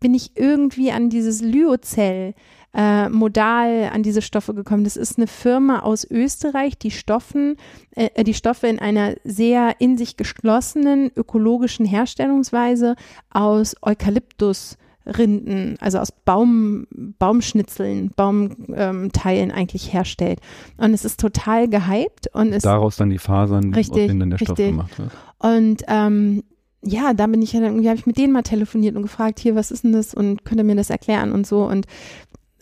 bin 0.00 0.14
ich 0.14 0.32
irgendwie 0.34 0.90
an 0.90 1.10
dieses 1.10 1.40
Lyocell 1.42 2.34
äh, 2.76 3.08
modal 3.08 3.90
an 3.92 4.02
diese 4.02 4.20
Stoffe 4.20 4.52
gekommen. 4.52 4.84
Das 4.84 4.96
ist 4.96 5.16
eine 5.16 5.26
Firma 5.26 5.80
aus 5.80 6.06
Österreich, 6.08 6.76
die 6.78 6.90
Stoffen, 6.90 7.56
äh, 7.92 8.22
die 8.22 8.34
Stoffe 8.34 8.66
in 8.66 8.78
einer 8.78 9.14
sehr 9.24 9.80
in 9.80 9.96
sich 9.96 10.16
geschlossenen 10.16 11.10
ökologischen 11.16 11.86
Herstellungsweise 11.86 12.94
aus 13.30 13.74
Eukalyptus 13.80 14.76
Rinden, 15.06 15.76
also 15.80 15.98
aus 15.98 16.10
Baum, 16.10 16.86
Baumschnitzeln, 16.90 18.10
Baumteilen 18.16 19.50
ähm, 19.50 19.56
eigentlich 19.56 19.92
herstellt. 19.92 20.40
Und 20.78 20.92
es 20.94 21.04
ist 21.04 21.20
total 21.20 21.68
gehypt 21.68 22.26
und 22.32 22.52
es 22.52 22.64
daraus 22.64 22.96
dann 22.96 23.10
die 23.10 23.18
Fasern, 23.18 23.72
richtig, 23.72 24.02
aus 24.02 24.08
denen 24.08 24.30
der 24.30 24.38
Stoff 24.38 24.56
gemacht 24.56 24.98
wird. 24.98 25.12
Und 25.38 25.84
ähm, 25.86 26.42
ja, 26.82 27.14
da 27.14 27.26
bin 27.26 27.42
ich 27.42 27.52
ja 27.52 27.60
dann 27.60 27.70
irgendwie, 27.70 27.88
habe 27.88 27.98
ich 27.98 28.06
mit 28.06 28.16
denen 28.16 28.32
mal 28.32 28.42
telefoniert 28.42 28.96
und 28.96 29.02
gefragt, 29.02 29.38
hier, 29.40 29.54
was 29.54 29.70
ist 29.70 29.84
denn 29.84 29.92
das 29.92 30.14
und 30.14 30.44
könnt 30.44 30.60
ihr 30.60 30.64
mir 30.64 30.76
das 30.76 30.90
erklären 30.90 31.32
und 31.32 31.46
so 31.46 31.64
und 31.64 31.86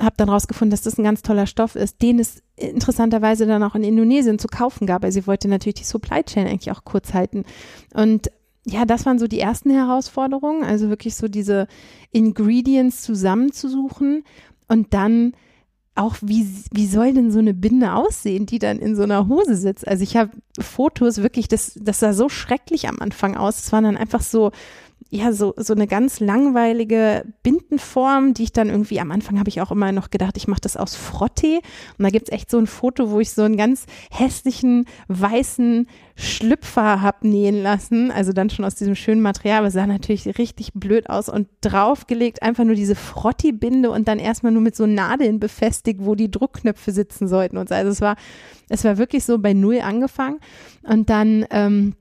habe 0.00 0.14
dann 0.16 0.28
rausgefunden, 0.28 0.70
dass 0.70 0.83
das 0.83 0.98
ein 0.98 1.04
ganz 1.04 1.22
toller 1.22 1.46
Stoff 1.46 1.76
ist, 1.76 2.02
den 2.02 2.18
es 2.18 2.42
interessanterweise 2.57 3.46
dann 3.46 3.62
auch 3.62 3.74
in 3.74 3.85
Indonesien 3.85 4.38
zu 4.38 4.48
kaufen 4.48 4.87
gab. 4.87 5.04
Also 5.04 5.20
sie 5.20 5.26
wollte 5.26 5.48
natürlich 5.48 5.74
die 5.74 5.85
Supply 5.85 6.22
Chain 6.22 6.46
eigentlich 6.46 6.70
auch 6.70 6.85
kurz 6.85 7.14
halten. 7.14 7.44
Und 7.94 8.30
ja, 8.66 8.85
das 8.85 9.07
waren 9.07 9.18
so 9.18 9.26
die 9.26 9.40
ersten 9.40 9.70
Herausforderungen, 9.70 10.64
also 10.64 10.88
wirklich 10.88 11.14
so 11.14 11.28
diese 11.28 11.68
Ingredients 12.12 13.02
zusammenzusuchen 13.02 14.24
und 14.68 14.94
dann 14.94 15.35
auch, 15.96 16.16
wie, 16.22 16.48
wie 16.72 16.87
soll 16.87 17.12
denn 17.12 17.30
so 17.30 17.38
eine 17.38 17.54
Binde 17.54 17.92
aussehen, 17.92 18.46
die 18.46 18.59
dann 18.59 18.80
in 18.80 18.96
so 18.96 19.02
einer 19.02 19.28
Hose 19.28 19.54
sitzt? 19.54 19.87
Also 19.87 20.02
ich 20.02 20.16
habe 20.16 20.30
Fotos 20.59 21.18
wirklich, 21.18 21.46
das, 21.46 21.78
das 21.80 22.00
sah 22.00 22.12
so 22.12 22.28
schrecklich 22.28 22.88
am 22.88 22.98
Anfang 22.98 23.37
aus. 23.37 23.61
Es 23.61 23.72
waren 23.72 23.85
dann 23.85 23.96
einfach 23.96 24.22
so 24.22 24.50
ja, 25.14 25.33
so, 25.33 25.54
so 25.57 25.74
eine 25.74 25.87
ganz 25.87 26.18
langweilige 26.18 27.24
Bindenform, 27.44 28.35
die 28.35 28.42
ich 28.42 28.52
dann 28.52 28.68
irgendwie, 28.68 28.98
am 28.98 29.12
Anfang 29.12 29.38
habe 29.38 29.48
ich 29.48 29.61
auch 29.61 29.70
immer 29.70 29.92
noch 29.92 30.11
gedacht, 30.11 30.37
ich 30.37 30.48
mache 30.48 30.62
das 30.62 30.76
aus 30.76 30.96
Frottee. 30.96 31.61
Und 31.98 32.02
da 32.02 32.11
gibt's 32.11 32.33
echt 32.33 32.50
so 32.50 32.59
ein 32.59 32.66
Foto, 32.66 33.12
wo 33.12 33.20
ich 33.20 33.30
so 33.30 33.42
einen 33.42 33.57
ganz 33.57 33.87
hässlichen, 34.11 34.87
weißen 35.07 35.87
Schlüpfer 36.16 37.00
hab 37.00 37.22
nähen 37.22 37.62
lassen. 37.62 38.11
Also 38.11 38.33
dann 38.33 38.50
schon 38.50 38.64
aus 38.64 38.74
diesem 38.74 38.96
schönen 38.96 39.20
Material, 39.20 39.61
aber 39.61 39.70
sah 39.70 39.87
natürlich 39.87 40.37
richtig 40.37 40.72
blöd 40.74 41.09
aus 41.09 41.28
und 41.28 41.46
draufgelegt 41.61 42.42
einfach 42.42 42.64
nur 42.64 42.74
diese 42.74 42.96
Frotti-Binde 42.96 43.92
und 43.92 44.09
dann 44.09 44.18
erstmal 44.18 44.50
nur 44.50 44.62
mit 44.62 44.74
so 44.74 44.87
Nadeln 44.87 45.38
befestigt, 45.38 46.00
wo 46.02 46.16
die 46.16 46.30
Druckknöpfe 46.30 46.90
sitzen 46.90 47.28
sollten 47.28 47.57
und 47.57 47.68
so. 47.68 47.76
Also 47.76 47.92
es 47.92 48.00
war, 48.00 48.16
es 48.68 48.83
war 48.83 48.98
wirklich 48.98 49.24
so 49.24 49.38
bei 49.38 49.52
Null 49.52 49.80
angefangen. 49.80 50.40
Und 50.83 51.09
dann, 51.09 51.46
ähm, 51.50 51.94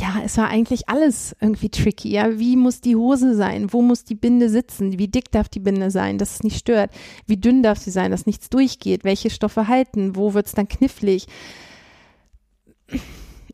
ja, 0.00 0.22
es 0.24 0.38
war 0.38 0.48
eigentlich 0.48 0.88
alles 0.88 1.36
irgendwie 1.40 1.68
tricky. 1.68 2.10
Ja, 2.10 2.38
wie 2.38 2.56
muss 2.56 2.80
die 2.80 2.96
Hose 2.96 3.34
sein? 3.34 3.72
Wo 3.72 3.82
muss 3.82 4.04
die 4.04 4.14
Binde 4.14 4.48
sitzen? 4.48 4.98
Wie 4.98 5.08
dick 5.08 5.30
darf 5.30 5.48
die 5.48 5.60
Binde 5.60 5.90
sein, 5.90 6.18
dass 6.18 6.36
es 6.36 6.42
nicht 6.42 6.58
stört? 6.58 6.90
Wie 7.26 7.36
dünn 7.36 7.62
darf 7.62 7.78
sie 7.78 7.90
sein, 7.90 8.10
dass 8.10 8.26
nichts 8.26 8.48
durchgeht? 8.48 9.04
Welche 9.04 9.30
Stoffe 9.30 9.68
halten? 9.68 10.16
Wo 10.16 10.34
wird 10.34 10.46
es 10.46 10.52
dann 10.52 10.68
knifflig? 10.68 11.26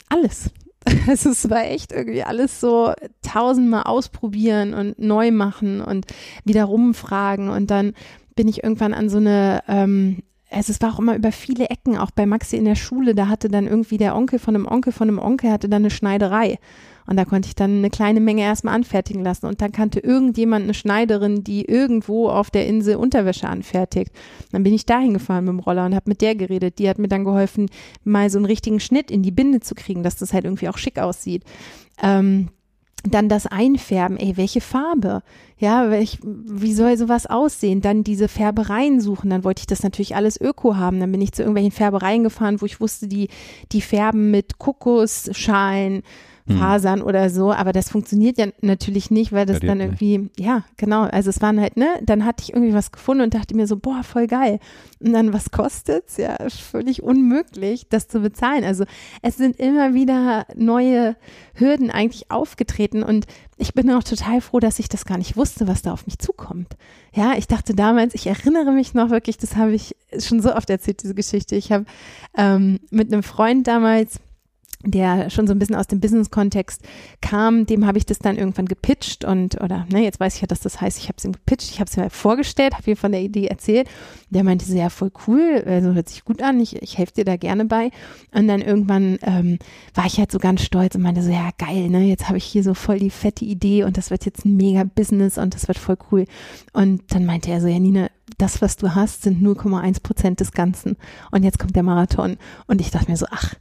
Alles. 0.09 0.51
Es 1.07 1.51
war 1.51 1.65
echt 1.65 1.93
irgendwie 1.93 2.23
alles 2.23 2.61
so 2.61 2.93
tausendmal 3.21 3.83
ausprobieren 3.83 4.75
und 4.75 4.99
neu 4.99 5.33
machen 5.33 5.81
und 5.81 6.07
wieder 6.45 6.65
rumfragen 6.65 7.51
und 7.51 7.71
dann 7.71 7.95
bin 8.37 8.49
ich 8.49 8.63
irgendwann 8.63 8.95
an 8.95 9.09
so 9.09 9.19
eine 9.19 9.63
ähm, 9.69 10.23
also 10.51 10.73
es 10.73 10.81
war 10.81 10.95
auch 10.95 10.99
immer 10.99 11.17
über 11.17 11.33
viele 11.33 11.69
Ecken, 11.69 11.99
auch 11.99 12.11
bei 12.11 12.27
Maxi 12.27 12.57
in 12.57 12.65
der 12.65 12.75
Schule, 12.75 13.15
da 13.15 13.29
hatte 13.29 13.49
dann 13.49 13.67
irgendwie 13.67 13.99
der 13.99 14.17
Onkel 14.17 14.39
von 14.39 14.55
einem 14.55 14.67
Onkel 14.67 14.93
von 14.93 15.09
einem 15.09 15.19
Onkel 15.19 15.51
hatte 15.51 15.69
dann 15.69 15.83
eine 15.83 15.91
Schneiderei. 15.91 16.59
Und 17.07 17.17
da 17.17 17.25
konnte 17.25 17.49
ich 17.49 17.55
dann 17.55 17.79
eine 17.79 17.89
kleine 17.89 18.21
Menge 18.21 18.43
erstmal 18.43 18.75
anfertigen 18.75 19.23
lassen. 19.23 19.47
Und 19.47 19.63
dann 19.63 19.73
kannte 19.73 19.99
irgendjemand 19.99 20.65
eine 20.65 20.75
Schneiderin, 20.75 21.43
die 21.43 21.65
irgendwo 21.65 22.29
auf 22.29 22.51
der 22.51 22.67
Insel 22.67 22.97
Unterwäsche 22.97 23.49
anfertigt. 23.49 24.13
Dann 24.53 24.63
bin 24.63 24.75
ich 24.75 24.85
dahin 24.85 25.15
gefahren 25.15 25.47
mit 25.47 25.53
dem 25.53 25.61
Roller 25.61 25.87
und 25.87 25.95
habe 25.95 26.11
mit 26.11 26.21
der 26.21 26.35
geredet. 26.35 26.79
Die 26.79 26.87
hat 26.87 26.99
mir 26.99 27.09
dann 27.09 27.25
geholfen, 27.25 27.71
mal 28.05 28.29
so 28.29 28.37
einen 28.37 28.45
richtigen 28.45 28.79
Schnitt 28.79 29.11
in 29.11 29.23
die 29.23 29.31
Binde 29.31 29.61
zu 29.61 29.75
kriegen, 29.75 30.03
dass 30.03 30.17
das 30.17 30.35
halt 30.35 30.45
irgendwie 30.45 30.69
auch 30.69 30.77
schick 30.77 30.99
aussieht. 30.99 31.45
Ähm, 32.03 32.51
dann 33.15 33.29
das 33.29 33.47
Einfärben, 33.47 34.17
ey, 34.17 34.37
welche 34.37 34.61
Farbe? 34.61 35.23
Ja, 35.59 35.91
welch, 35.91 36.19
wie 36.23 36.73
soll 36.73 36.97
sowas 36.97 37.27
aussehen? 37.27 37.81
Dann 37.81 38.05
diese 38.05 38.29
Färbereien 38.29 39.01
suchen, 39.01 39.31
dann 39.31 39.45
wollte 39.45 39.61
ich 39.61 39.67
das 39.67 39.83
natürlich 39.83 40.17
alles 40.17 40.41
öko 40.41 40.77
haben. 40.77 41.01
Dann 41.01 41.13
bin 41.13 41.21
ich 41.21 41.33
zu 41.33 41.43
irgendwelchen 41.43 41.73
Färbereien 41.73 42.23
gefahren, 42.23 42.61
wo 42.61 42.67
ich 42.67 42.81
wusste, 42.81 43.09
die, 43.09 43.29
die 43.73 43.81
färben 43.81 44.31
mit 44.31 44.59
Kokosschalen. 44.59 46.03
Fasern 46.57 47.03
oder 47.03 47.31
so, 47.31 47.53
aber 47.53 47.73
das 47.73 47.91
funktioniert 47.91 48.39
ja 48.39 48.47
natürlich 48.61 49.11
nicht, 49.11 49.33
weil 49.33 49.47
das 49.47 49.61
dann 49.61 49.81
irgendwie, 49.81 50.19
nicht. 50.19 50.41
ja, 50.41 50.65
genau, 50.77 51.03
also 51.03 51.31
es 51.31 51.41
waren 51.41 51.61
halt, 51.61 51.77
ne, 51.77 51.87
dann 52.03 52.25
hatte 52.25 52.45
ich 52.45 52.53
irgendwie 52.53 52.75
was 52.75 52.93
gefunden 52.93 53.23
und 53.25 53.35
dachte 53.35 53.55
mir 53.55 53.67
so, 53.67 53.77
boah, 53.77 54.03
voll 54.03 54.27
geil. 54.27 54.61
Und 55.01 55.13
dann, 55.13 55.33
was 55.33 55.51
kostet's? 55.51 56.17
Ja, 56.17 56.37
völlig 56.49 57.03
unmöglich, 57.03 57.89
das 57.89 58.09
zu 58.09 58.21
bezahlen. 58.21 58.65
Also 58.65 58.85
es 59.23 59.37
sind 59.37 59.59
immer 59.59 59.95
wieder 59.95 60.47
neue 60.57 61.17
Hürden 61.55 61.91
eigentlich 61.91 62.31
aufgetreten 62.31 63.03
und 63.03 63.27
ich 63.57 63.75
bin 63.75 63.91
auch 63.91 64.05
total 64.05 64.41
froh, 64.41 64.61
dass 64.61 64.79
ich 64.79 64.89
das 64.89 65.05
gar 65.05 65.19
nicht 65.19 65.37
wusste, 65.37 65.67
was 65.67 65.83
da 65.83 65.93
auf 65.93 66.07
mich 66.07 66.19
zukommt. 66.19 66.77
Ja, 67.13 67.35
ich 67.37 67.49
dachte 67.49 67.75
damals, 67.75 68.15
ich 68.15 68.27
erinnere 68.27 68.71
mich 68.71 68.95
noch 68.95 69.11
wirklich, 69.11 69.37
das 69.37 69.57
habe 69.57 69.75
ich 69.75 69.97
schon 70.19 70.41
so 70.41 70.55
oft 70.55 70.71
erzählt, 70.71 71.03
diese 71.03 71.15
Geschichte. 71.15 71.57
Ich 71.57 71.73
habe 71.73 71.85
ähm, 72.37 72.79
mit 72.91 73.13
einem 73.13 73.25
Freund 73.25 73.67
damals 73.67 74.21
der 74.85 75.29
schon 75.31 75.47
so 75.47 75.53
ein 75.53 75.59
bisschen 75.59 75.75
aus 75.75 75.89
dem 75.89 76.01
Business-Kontext 76.01 76.83
kam, 77.21 77.67
dem 77.67 77.85
habe 77.87 77.99
ich 77.99 78.07
das 78.07 78.21
dann 78.21 78.37
irgendwann 78.37 78.67
gepitcht 78.67 79.25
und, 79.25 79.61
oder, 79.61 79.87
ne, 79.91 80.05
jetzt 80.05 80.21
weiß 80.21 80.37
ich 80.37 80.41
ja, 80.41 80.47
dass 80.47 80.61
das 80.61 80.81
heißt, 80.81 80.99
ich 80.99 81.09
habe 81.09 81.17
es 81.17 81.25
ihm 81.25 81.33
gepitcht, 81.33 81.71
ich 81.71 81.81
habe 81.81 81.91
es 81.91 81.97
mir 81.97 82.11
vorgestellt, 82.11 82.75
habe 82.75 82.91
ihm 82.91 82.97
von 82.97 83.11
der 83.11 83.21
Idee 83.21 83.49
erzählt. 83.49 83.89
Der 84.31 84.45
meinte 84.45 84.65
so, 84.65 84.77
ja, 84.77 84.89
voll 84.89 85.11
cool, 85.27 85.65
also 85.67 85.95
hört 85.95 86.09
sich 86.09 86.25
gut 86.25 86.43
an, 86.43 86.61
ich, 86.61 86.81
ich 86.81 86.97
helfe 86.97 87.15
dir 87.15 87.25
da 87.25 87.37
gerne 87.37 87.65
bei. 87.65 87.91
Und 88.33 88.47
dann 88.47 88.61
irgendwann 88.61 89.19
ähm, 89.23 89.59
war 89.95 90.07
ich 90.07 90.19
halt 90.19 90.31
so 90.31 90.39
ganz 90.39 90.63
stolz 90.63 90.95
und 90.95 91.03
meinte 91.03 91.23
so, 91.23 91.31
ja, 91.31 91.51
geil, 91.59 91.89
ne, 91.89 92.05
jetzt 92.05 92.29
habe 92.29 92.39
ich 92.39 92.45
hier 92.45 92.63
so 92.63 92.75
voll 92.75 93.01
die 93.01 93.11
fette 93.11 93.45
Idee 93.45 93.83
und 93.83 93.97
das 93.97 94.11
wird 94.11 94.27
jetzt 94.27 94.45
ein 94.45 94.57
mega 94.57 94.85
Business 94.85 95.39
und 95.39 95.55
das 95.55 95.67
wird 95.67 95.79
voll 95.79 95.99
cool. 96.13 96.25
Und 96.73 97.03
dann 97.09 97.27
meinte 97.27 97.51
er 97.51 97.61
so, 97.61 97.67
ja, 97.67 97.81
Nina, 97.81 98.09
das, 98.37 98.63
was 98.63 98.77
du 98.77 98.95
hast, 98.95 99.23
sind 99.23 99.43
0,1 99.43 100.03
Prozent 100.03 100.41
des 100.41 100.53
Ganzen. 100.53 100.97
Und 101.33 101.43
jetzt 101.43 101.59
kommt 101.59 101.75
der 101.75 101.83
Marathon. 101.83 102.37
Und 102.67 102.81
ich 102.81 102.91
dachte 102.91 103.11
mir 103.11 103.17
so, 103.17 103.27
ach, 103.31 103.55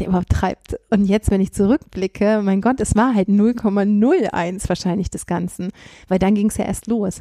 der 0.00 0.08
übertreibt. 0.08 0.76
Und 0.90 1.06
jetzt, 1.06 1.30
wenn 1.30 1.40
ich 1.40 1.52
zurückblicke, 1.52 2.40
mein 2.42 2.60
Gott, 2.60 2.80
es 2.80 2.94
war 2.94 3.14
halt 3.14 3.28
0,01 3.28 4.68
wahrscheinlich 4.68 5.10
des 5.10 5.26
Ganzen, 5.26 5.70
weil 6.08 6.18
dann 6.18 6.34
ging 6.34 6.48
es 6.48 6.56
ja 6.56 6.64
erst 6.64 6.86
los. 6.86 7.20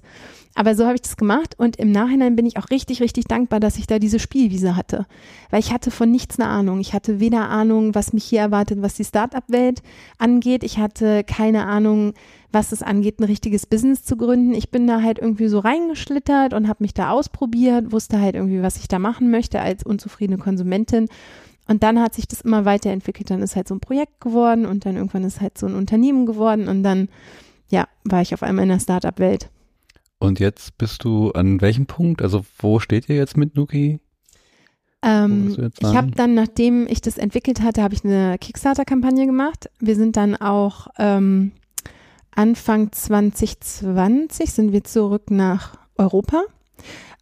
Aber 0.56 0.76
so 0.76 0.86
habe 0.86 0.96
ich 0.96 1.02
das 1.02 1.18
gemacht 1.18 1.56
und 1.58 1.78
im 1.78 1.92
Nachhinein 1.92 2.36
bin 2.36 2.46
ich 2.46 2.58
auch 2.58 2.70
richtig, 2.70 3.02
richtig 3.02 3.26
dankbar, 3.26 3.60
dass 3.60 3.78
ich 3.78 3.88
da 3.88 3.98
diese 3.98 4.20
Spielwiese 4.20 4.76
hatte, 4.76 5.08
weil 5.50 5.60
ich 5.60 5.74
hatte 5.74 5.90
von 5.90 6.12
nichts 6.12 6.40
eine 6.40 6.48
Ahnung. 6.48 6.80
Ich 6.80 6.94
hatte 6.94 7.20
weder 7.20 7.50
Ahnung, 7.50 7.96
was 7.96 8.14
mich 8.14 8.24
hier 8.24 8.42
erwartet, 8.42 8.82
was 8.82 8.94
die 8.94 9.04
Startup-Welt 9.04 9.82
angeht. 10.20 10.64
Ich 10.64 10.78
hatte 10.78 11.24
keine 11.24 11.66
Ahnung, 11.66 12.14
was 12.52 12.72
es 12.72 12.84
angeht, 12.84 13.20
ein 13.20 13.24
richtiges 13.24 13.66
Business 13.66 14.04
zu 14.04 14.16
gründen. 14.16 14.54
Ich 14.54 14.70
bin 14.70 14.86
da 14.86 15.02
halt 15.02 15.18
irgendwie 15.18 15.48
so 15.48 15.58
reingeschlittert 15.58 16.54
und 16.54 16.68
habe 16.68 16.84
mich 16.84 16.94
da 16.94 17.10
ausprobiert, 17.10 17.92
wusste 17.92 18.22
halt 18.22 18.36
irgendwie, 18.36 18.62
was 18.62 18.78
ich 18.78 18.88
da 18.88 19.00
machen 19.00 19.32
möchte 19.32 19.60
als 19.60 19.84
unzufriedene 19.84 20.38
Konsumentin 20.38 21.08
und 21.74 21.82
dann 21.82 22.00
hat 22.00 22.14
sich 22.14 22.28
das 22.28 22.42
immer 22.42 22.66
weiterentwickelt. 22.66 23.32
Dann 23.32 23.42
ist 23.42 23.56
halt 23.56 23.68
so 23.68 23.74
ein 23.74 23.80
Projekt 23.80 24.22
geworden 24.22 24.68
und 24.68 24.86
dann 24.86 24.96
irgendwann 24.96 25.24
ist 25.24 25.42
halt 25.42 25.58
so 25.58 25.66
ein 25.66 25.74
Unternehmen 25.74 26.28
geworden 26.28 26.68
und 26.68 26.84
dann, 26.84 27.10
ja, 27.68 27.88
war 28.04 28.22
ich 28.22 28.36
auf 28.36 28.44
einmal 28.44 28.62
in 28.62 28.70
der 28.70 28.80
Startup-Welt. 28.80 29.50
Und 30.20 30.40
jetzt 30.40 30.78
bist 30.78 31.04
du 31.04 31.32
an 31.32 31.62
welchem 31.62 31.88
Punkt? 31.88 32.22
Also 32.22 32.46
wo 32.60 32.78
steht 32.78 33.10
ihr 33.10 33.16
jetzt 33.16 33.38
mit 33.38 33.56
Nuki? 33.56 34.00
Ähm, 35.02 35.72
ich 35.80 35.96
habe 35.96 36.12
dann, 36.12 36.36
nachdem 36.36 36.86
ich 36.88 37.02
das 37.02 37.18
entwickelt 37.18 37.64
hatte, 37.64 37.82
habe 37.82 37.96
ich 37.96 38.06
eine 38.06 38.38
Kickstarter-Kampagne 38.38 39.26
gemacht. 39.26 39.72
Wir 39.80 39.96
sind 39.96 40.16
dann 40.16 40.36
auch 40.36 40.90
ähm, 41.00 41.54
Anfang 42.30 42.92
2020 42.92 44.52
sind 44.52 44.74
wir 44.74 44.84
zurück 44.84 45.32
nach 45.32 45.76
Europa 45.98 46.44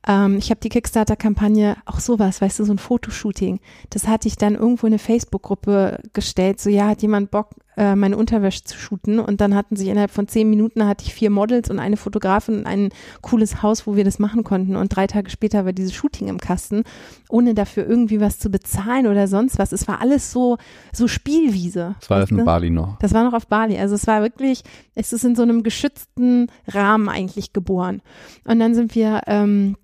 ähm, 0.08 0.38
ich 0.38 0.50
habe 0.50 0.60
die 0.60 0.70
Kickstarter-Kampagne, 0.70 1.78
auch 1.86 2.00
sowas, 2.00 2.42
weißt 2.42 2.60
du, 2.60 2.66
so 2.66 2.74
ein 2.74 2.80
Fotoshooting. 2.80 3.60
Das 3.92 4.08
hatte 4.08 4.28
ich 4.28 4.36
dann 4.36 4.56
irgendwo 4.56 4.88
in 4.88 4.94
eine 4.94 5.00
Facebook-Gruppe 5.00 6.00
gestellt. 6.14 6.60
So, 6.60 6.70
ja, 6.70 6.88
hat 6.88 7.04
jemand 7.04 7.30
Bock, 7.30 7.52
äh, 7.78 7.96
meine 7.96 8.18
Unterwäsche 8.18 8.64
zu 8.64 8.78
shooten? 8.78 9.20
Und 9.20 9.42
dann 9.42 9.54
hatten 9.54 9.76
sich 9.76 9.90
innerhalb 9.90 10.10
von 10.10 10.28
zehn 10.28 10.50
Minuten 10.50 10.88
hatte 10.88 11.06
ich 11.06 11.14
vier 11.14 11.30
Models 11.30 11.70
und 11.70 11.78
eine 11.78 11.98
Fotografin 11.98 12.60
und 12.60 12.66
ein 12.66 12.90
cooles 13.22 13.62
Haus, 13.62 13.86
wo 13.86 13.96
wir 13.96 14.04
das 14.04 14.18
machen 14.18 14.44
konnten. 14.44 14.76
Und 14.76 14.96
drei 14.96 15.06
Tage 15.06 15.30
später 15.30 15.66
war 15.66 15.74
dieses 15.74 15.94
Shooting 15.94 16.30
im 16.30 16.40
Kasten, 16.40 16.84
ohne 17.30 17.54
dafür 17.54 17.86
irgendwie 17.86 18.20
was 18.20 18.40
zu 18.40 18.50
bezahlen 18.50 19.06
oder 19.06 19.28
sonst 19.28 19.60
was. 19.60 19.72
Es 19.72 19.88
war 19.88 20.02
alles 20.02 20.32
so, 20.32 20.58
so 20.92 21.08
Spielwiese. 21.08 21.96
Das 22.00 22.10
war 22.10 22.18
alles 22.18 22.32
in 22.32 22.44
Bali 22.44 22.72
noch. 22.72 22.98
Das 22.98 23.14
war 23.14 23.24
noch 23.24 23.34
auf 23.34 23.46
Bali. 23.46 23.78
Also 23.78 23.94
es 23.94 24.08
war 24.08 24.24
wirklich, 24.24 24.64
es 24.96 25.14
ist 25.14 25.24
in 25.24 25.36
so 25.36 25.44
einem 25.44 25.62
geschützten 25.62 26.48
Rahmen 26.68 27.08
eigentlich 27.08 27.54
geboren. 27.54 28.02
Und 28.46 28.60
dann 28.60 28.74
sind 28.74 28.96
wir, 28.96 29.22
ähm, 29.28 29.76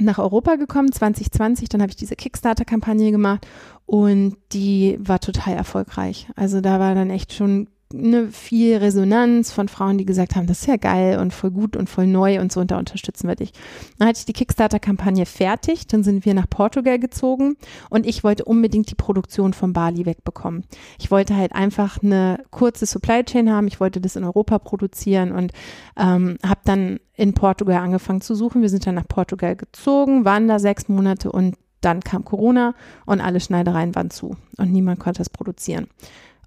nach 0.00 0.18
Europa 0.18 0.56
gekommen, 0.56 0.92
2020. 0.92 1.68
Dann 1.68 1.80
habe 1.80 1.90
ich 1.90 1.96
diese 1.96 2.16
Kickstarter-Kampagne 2.16 3.10
gemacht 3.10 3.46
und 3.86 4.36
die 4.52 4.98
war 5.00 5.20
total 5.20 5.54
erfolgreich. 5.54 6.28
Also 6.36 6.60
da 6.60 6.80
war 6.80 6.94
dann 6.94 7.10
echt 7.10 7.32
schon 7.32 7.68
eine 7.96 8.28
viel 8.28 8.76
Resonanz 8.76 9.52
von 9.52 9.68
Frauen, 9.68 9.98
die 9.98 10.04
gesagt 10.04 10.36
haben, 10.36 10.46
das 10.46 10.62
ist 10.62 10.66
ja 10.66 10.76
geil 10.76 11.18
und 11.18 11.32
voll 11.32 11.50
gut 11.50 11.76
und 11.76 11.88
voll 11.88 12.06
neu 12.06 12.40
und 12.40 12.52
so 12.52 12.60
und 12.60 12.70
da 12.70 12.78
unterstützen 12.78 13.28
wir 13.28 13.36
dich. 13.36 13.52
Dann 13.98 14.08
hatte 14.08 14.18
ich 14.18 14.24
die 14.24 14.32
Kickstarter-Kampagne 14.32 15.26
fertig, 15.26 15.86
dann 15.86 16.02
sind 16.02 16.24
wir 16.24 16.34
nach 16.34 16.48
Portugal 16.48 16.98
gezogen 16.98 17.56
und 17.90 18.06
ich 18.06 18.24
wollte 18.24 18.44
unbedingt 18.44 18.90
die 18.90 18.94
Produktion 18.94 19.52
von 19.52 19.72
Bali 19.72 20.06
wegbekommen. 20.06 20.64
Ich 20.98 21.10
wollte 21.10 21.36
halt 21.36 21.52
einfach 21.52 22.02
eine 22.02 22.40
kurze 22.50 22.86
Supply 22.86 23.24
Chain 23.24 23.50
haben, 23.50 23.66
ich 23.66 23.80
wollte 23.80 24.00
das 24.00 24.16
in 24.16 24.24
Europa 24.24 24.58
produzieren 24.58 25.32
und 25.32 25.52
ähm, 25.96 26.38
habe 26.44 26.60
dann 26.64 27.00
in 27.14 27.34
Portugal 27.34 27.76
angefangen 27.76 28.20
zu 28.20 28.34
suchen. 28.34 28.62
Wir 28.62 28.68
sind 28.68 28.86
dann 28.86 28.96
nach 28.96 29.08
Portugal 29.08 29.56
gezogen, 29.56 30.24
waren 30.24 30.48
da 30.48 30.58
sechs 30.58 30.88
Monate 30.88 31.30
und 31.30 31.56
dann 31.80 32.00
kam 32.00 32.24
Corona 32.24 32.74
und 33.06 33.20
alle 33.20 33.40
Schneidereien 33.40 33.94
waren 33.94 34.10
zu 34.10 34.36
und 34.56 34.72
niemand 34.72 34.98
konnte 35.00 35.18
das 35.18 35.30
produzieren. 35.30 35.86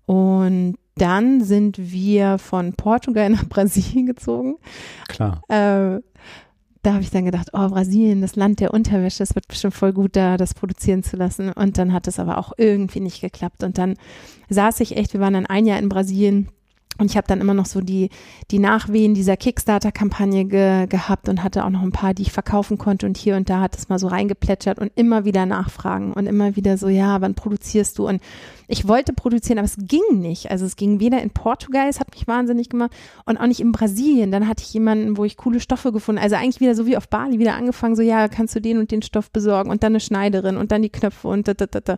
Und 0.07 0.77
dann 0.95 1.43
sind 1.43 1.77
wir 1.77 2.39
von 2.39 2.73
Portugal 2.73 3.29
nach 3.29 3.47
Brasilien 3.47 4.07
gezogen. 4.07 4.55
Klar. 5.07 5.41
Äh, 5.49 6.01
da 6.83 6.93
habe 6.93 7.03
ich 7.03 7.11
dann 7.11 7.25
gedacht, 7.25 7.49
oh, 7.51 7.67
Brasilien, 7.67 8.21
das 8.21 8.37
Land 8.37 8.61
der 8.61 8.73
Unterwäsche, 8.73 9.19
das 9.19 9.35
wird 9.35 9.47
bestimmt 9.47 9.73
voll 9.73 9.91
gut 9.91 10.15
da, 10.15 10.37
das 10.37 10.53
produzieren 10.53 11.03
zu 11.03 11.17
lassen. 11.17 11.51
Und 11.51 11.77
dann 11.77 11.91
hat 11.91 12.07
es 12.07 12.17
aber 12.17 12.37
auch 12.37 12.53
irgendwie 12.57 13.01
nicht 13.01 13.19
geklappt. 13.19 13.63
Und 13.63 13.77
dann 13.77 13.95
saß 14.49 14.79
ich 14.79 14.95
echt, 14.95 15.13
wir 15.13 15.19
waren 15.19 15.33
dann 15.33 15.45
ein 15.45 15.65
Jahr 15.65 15.79
in 15.79 15.89
Brasilien 15.89 16.47
Und 16.97 17.11
ich 17.11 17.17
habe 17.17 17.27
dann 17.27 17.41
immer 17.41 17.53
noch 17.53 17.65
so 17.65 17.81
die, 17.81 18.09
die 18.51 18.59
Nachwehen 18.59 19.13
dieser 19.13 19.37
Kickstarter-Kampagne 19.37 20.45
ge, 20.45 20.87
gehabt 20.87 21.29
und 21.29 21.43
hatte 21.43 21.63
auch 21.65 21.69
noch 21.69 21.83
ein 21.83 21.91
paar, 21.91 22.13
die 22.13 22.23
ich 22.23 22.31
verkaufen 22.31 22.77
konnte. 22.77 23.05
Und 23.05 23.17
hier 23.17 23.35
und 23.35 23.49
da 23.49 23.61
hat 23.61 23.77
es 23.77 23.89
mal 23.89 23.99
so 23.99 24.07
reingeplätschert 24.07 24.79
und 24.79 24.91
immer 24.95 25.25
wieder 25.25 25.45
nachfragen 25.45 26.13
und 26.13 26.25
immer 26.25 26.55
wieder 26.55 26.77
so, 26.77 26.87
ja, 26.87 27.21
wann 27.21 27.35
produzierst 27.35 27.97
du? 27.99 28.07
Und 28.07 28.21
ich 28.67 28.87
wollte 28.87 29.13
produzieren, 29.13 29.59
aber 29.59 29.65
es 29.65 29.77
ging 29.77 30.19
nicht. 30.19 30.51
Also 30.51 30.65
es 30.65 30.75
ging 30.75 30.99
weder 30.99 31.21
in 31.21 31.29
Portugal, 31.29 31.87
es 31.87 31.99
hat 31.99 32.11
mich 32.11 32.27
wahnsinnig 32.27 32.69
gemacht, 32.69 32.91
und 33.25 33.37
auch 33.37 33.47
nicht 33.47 33.59
in 33.59 33.71
Brasilien. 33.71 34.31
Dann 34.31 34.47
hatte 34.47 34.63
ich 34.63 34.73
jemanden, 34.73 35.17
wo 35.17 35.25
ich 35.25 35.37
coole 35.37 35.59
Stoffe 35.59 35.91
gefunden. 35.91 36.21
Also 36.21 36.35
eigentlich 36.35 36.59
wieder 36.59 36.75
so 36.75 36.85
wie 36.85 36.97
auf 36.97 37.07
Bali 37.07 37.39
wieder 37.39 37.55
angefangen, 37.55 37.95
so, 37.95 38.01
ja, 38.01 38.27
kannst 38.27 38.55
du 38.55 38.61
den 38.61 38.77
und 38.77 38.91
den 38.91 39.01
Stoff 39.01 39.31
besorgen 39.31 39.69
und 39.69 39.83
dann 39.83 39.91
eine 39.91 39.99
Schneiderin 39.99 40.57
und 40.57 40.71
dann 40.71 40.81
die 40.81 40.89
Knöpfe 40.89 41.27
und 41.27 41.47
da, 41.47 41.53
da, 41.53 41.67
da, 41.67 41.79
da. 41.79 41.97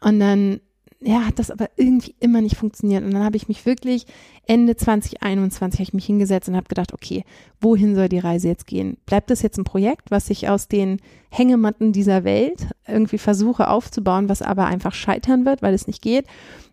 Und 0.00 0.18
dann 0.18 0.60
ja, 1.02 1.24
hat 1.26 1.38
das 1.38 1.50
aber 1.50 1.70
irgendwie 1.76 2.14
immer 2.20 2.42
nicht 2.42 2.56
funktioniert. 2.56 3.04
Und 3.04 3.12
dann 3.12 3.24
habe 3.24 3.36
ich 3.36 3.48
mich 3.48 3.64
wirklich 3.64 4.04
Ende 4.46 4.76
2021 4.76 5.80
ich 5.80 5.94
mich 5.94 6.04
hingesetzt 6.04 6.48
und 6.48 6.56
habe 6.56 6.68
gedacht, 6.68 6.92
okay, 6.92 7.24
wohin 7.60 7.94
soll 7.94 8.10
die 8.10 8.18
Reise 8.18 8.48
jetzt 8.48 8.66
gehen? 8.66 8.98
Bleibt 9.06 9.30
das 9.30 9.40
jetzt 9.40 9.56
ein 9.56 9.64
Projekt, 9.64 10.10
was 10.10 10.28
ich 10.28 10.48
aus 10.48 10.68
den 10.68 11.00
Hängematten 11.30 11.92
dieser 11.92 12.24
Welt 12.24 12.66
irgendwie 12.86 13.18
versuche 13.18 13.68
aufzubauen, 13.68 14.28
was 14.28 14.42
aber 14.42 14.66
einfach 14.66 14.92
scheitern 14.92 15.46
wird, 15.46 15.62
weil 15.62 15.72
es 15.72 15.86
nicht 15.86 16.02
geht? 16.02 16.26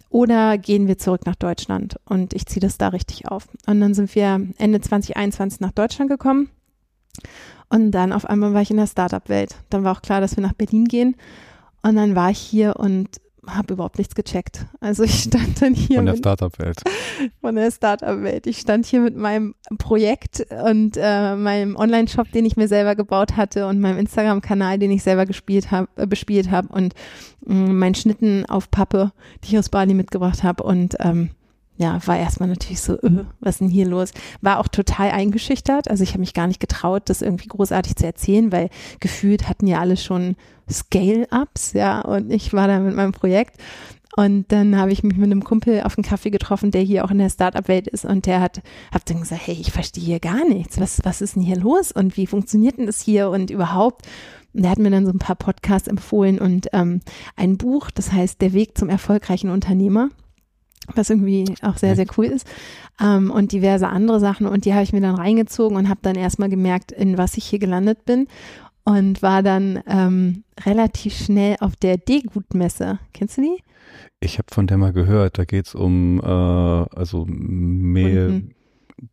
Oder 0.09 0.57
gehen 0.57 0.87
wir 0.87 0.97
zurück 0.97 1.25
nach 1.25 1.35
Deutschland? 1.35 1.97
Und 2.05 2.33
ich 2.33 2.45
ziehe 2.45 2.61
das 2.61 2.77
da 2.77 2.89
richtig 2.89 3.29
auf. 3.29 3.47
Und 3.65 3.79
dann 3.79 3.93
sind 3.93 4.13
wir 4.13 4.45
Ende 4.57 4.81
2021 4.81 5.61
nach 5.61 5.71
Deutschland 5.71 6.09
gekommen. 6.09 6.49
Und 7.69 7.91
dann 7.91 8.11
auf 8.11 8.25
einmal 8.25 8.53
war 8.53 8.61
ich 8.61 8.71
in 8.71 8.77
der 8.77 8.87
Startup-Welt. 8.87 9.55
Dann 9.69 9.83
war 9.83 9.95
auch 9.95 10.01
klar, 10.01 10.19
dass 10.19 10.35
wir 10.35 10.43
nach 10.43 10.53
Berlin 10.53 10.85
gehen. 10.85 11.15
Und 11.81 11.95
dann 11.95 12.15
war 12.15 12.31
ich 12.31 12.39
hier 12.39 12.77
und 12.77 13.21
habe 13.47 13.73
überhaupt 13.73 13.97
nichts 13.97 14.15
gecheckt. 14.15 14.65
Also 14.79 15.03
ich 15.03 15.23
stand 15.23 15.61
dann 15.61 15.73
hier. 15.73 15.97
Von 15.97 16.05
der 16.05 16.17
Startup-Welt. 16.17 16.81
Von 17.41 17.55
der 17.55 17.71
Startup-Welt. 17.71 18.47
Ich 18.47 18.59
stand 18.59 18.85
hier 18.85 19.01
mit 19.01 19.15
meinem 19.15 19.55
Projekt 19.77 20.45
und 20.65 20.97
äh, 20.97 21.35
meinem 21.35 21.75
Online-Shop, 21.75 22.31
den 22.31 22.45
ich 22.45 22.57
mir 22.57 22.67
selber 22.67 22.95
gebaut 22.95 23.37
hatte 23.37 23.67
und 23.67 23.79
meinem 23.79 23.99
Instagram-Kanal, 23.99 24.79
den 24.79 24.91
ich 24.91 25.03
selber 25.03 25.25
gespielt 25.25 25.71
hab, 25.71 25.87
äh, 25.97 26.05
bespielt 26.05 26.51
habe 26.51 26.69
und 26.69 26.93
äh, 27.47 27.53
meinen 27.53 27.95
Schnitten 27.95 28.45
auf 28.45 28.69
Pappe, 28.71 29.11
die 29.43 29.53
ich 29.53 29.59
aus 29.59 29.69
Bali 29.69 29.93
mitgebracht 29.93 30.43
habe 30.43 30.63
und 30.63 30.95
ähm, 30.99 31.29
ja, 31.77 31.99
war 32.05 32.17
erstmal 32.17 32.49
natürlich 32.49 32.81
so, 32.81 32.93
öh, 32.93 33.25
was 33.39 33.55
ist 33.55 33.61
denn 33.61 33.69
hier 33.69 33.87
los? 33.87 34.11
War 34.41 34.59
auch 34.59 34.67
total 34.67 35.11
eingeschüchtert. 35.11 35.89
Also 35.89 36.03
ich 36.03 36.09
habe 36.09 36.21
mich 36.21 36.33
gar 36.33 36.47
nicht 36.47 36.59
getraut, 36.59 37.03
das 37.05 37.21
irgendwie 37.21 37.47
großartig 37.47 37.95
zu 37.95 38.05
erzählen, 38.05 38.51
weil 38.51 38.69
gefühlt 38.99 39.47
hatten 39.47 39.67
ja 39.67 39.79
alle 39.79 39.97
schon 39.97 40.35
Scale-Ups, 40.69 41.73
ja, 41.73 42.01
und 42.01 42.31
ich 42.31 42.51
war 42.53 42.67
da 42.67 42.79
mit 42.79 42.95
meinem 42.95 43.13
Projekt. 43.13 43.57
Und 44.17 44.51
dann 44.51 44.75
habe 44.77 44.91
ich 44.91 45.03
mich 45.03 45.15
mit 45.15 45.31
einem 45.31 45.43
Kumpel 45.43 45.83
auf 45.83 45.95
einen 45.95 46.03
Kaffee 46.03 46.31
getroffen, 46.31 46.71
der 46.71 46.81
hier 46.81 47.05
auch 47.05 47.11
in 47.11 47.19
der 47.19 47.29
Startup-Welt 47.29 47.87
ist 47.87 48.03
und 48.03 48.25
der 48.25 48.41
hat, 48.41 48.63
hab 48.91 49.05
dann 49.05 49.19
gesagt, 49.19 49.45
hey, 49.45 49.55
ich 49.59 49.71
verstehe 49.71 50.03
hier 50.03 50.19
gar 50.19 50.43
nichts. 50.43 50.79
Was, 50.79 51.01
was 51.03 51.21
ist 51.21 51.35
denn 51.35 51.43
hier 51.43 51.57
los 51.57 51.91
und 51.91 52.17
wie 52.17 52.25
funktioniert 52.25 52.79
denn 52.79 52.87
das 52.87 52.99
hier 52.99 53.29
und 53.29 53.51
überhaupt? 53.51 54.07
Und 54.55 54.63
der 54.63 54.71
hat 54.71 54.79
mir 54.79 54.89
dann 54.89 55.05
so 55.05 55.11
ein 55.11 55.19
paar 55.19 55.35
Podcasts 55.35 55.87
empfohlen 55.87 56.39
und 56.39 56.67
ähm, 56.73 57.01
ein 57.35 57.57
Buch, 57.57 57.91
das 57.91 58.11
heißt 58.11 58.41
Der 58.41 58.53
Weg 58.53 58.75
zum 58.75 58.89
erfolgreichen 58.89 59.51
Unternehmer 59.51 60.09
was 60.95 61.09
irgendwie 61.09 61.45
auch 61.61 61.77
sehr, 61.77 61.95
sehr 61.95 62.07
cool 62.17 62.25
ist. 62.25 62.47
Ähm, 63.01 63.31
und 63.31 63.51
diverse 63.51 63.87
andere 63.87 64.19
Sachen. 64.19 64.47
Und 64.47 64.65
die 64.65 64.73
habe 64.73 64.83
ich 64.83 64.93
mir 64.93 65.01
dann 65.01 65.15
reingezogen 65.15 65.77
und 65.77 65.89
habe 65.89 65.99
dann 66.01 66.15
erstmal 66.15 66.49
gemerkt, 66.49 66.91
in 66.91 67.17
was 67.17 67.37
ich 67.37 67.45
hier 67.45 67.59
gelandet 67.59 68.05
bin. 68.05 68.27
Und 68.83 69.21
war 69.21 69.43
dann 69.43 69.81
ähm, 69.85 70.43
relativ 70.65 71.13
schnell 71.13 71.57
auf 71.59 71.75
der 71.75 71.97
D-Gut-Messe. 71.97 72.99
Kennst 73.13 73.37
du 73.37 73.41
die? 73.41 73.63
Ich 74.21 74.37
habe 74.37 74.47
von 74.49 74.65
der 74.65 74.77
mal 74.77 74.93
gehört. 74.93 75.37
Da 75.37 75.45
geht 75.45 75.67
es 75.67 75.75
um 75.75 76.21
äh, 76.21 76.25
also 76.25 77.25
Mehl. 77.27 78.29
Mhm. 78.29 78.51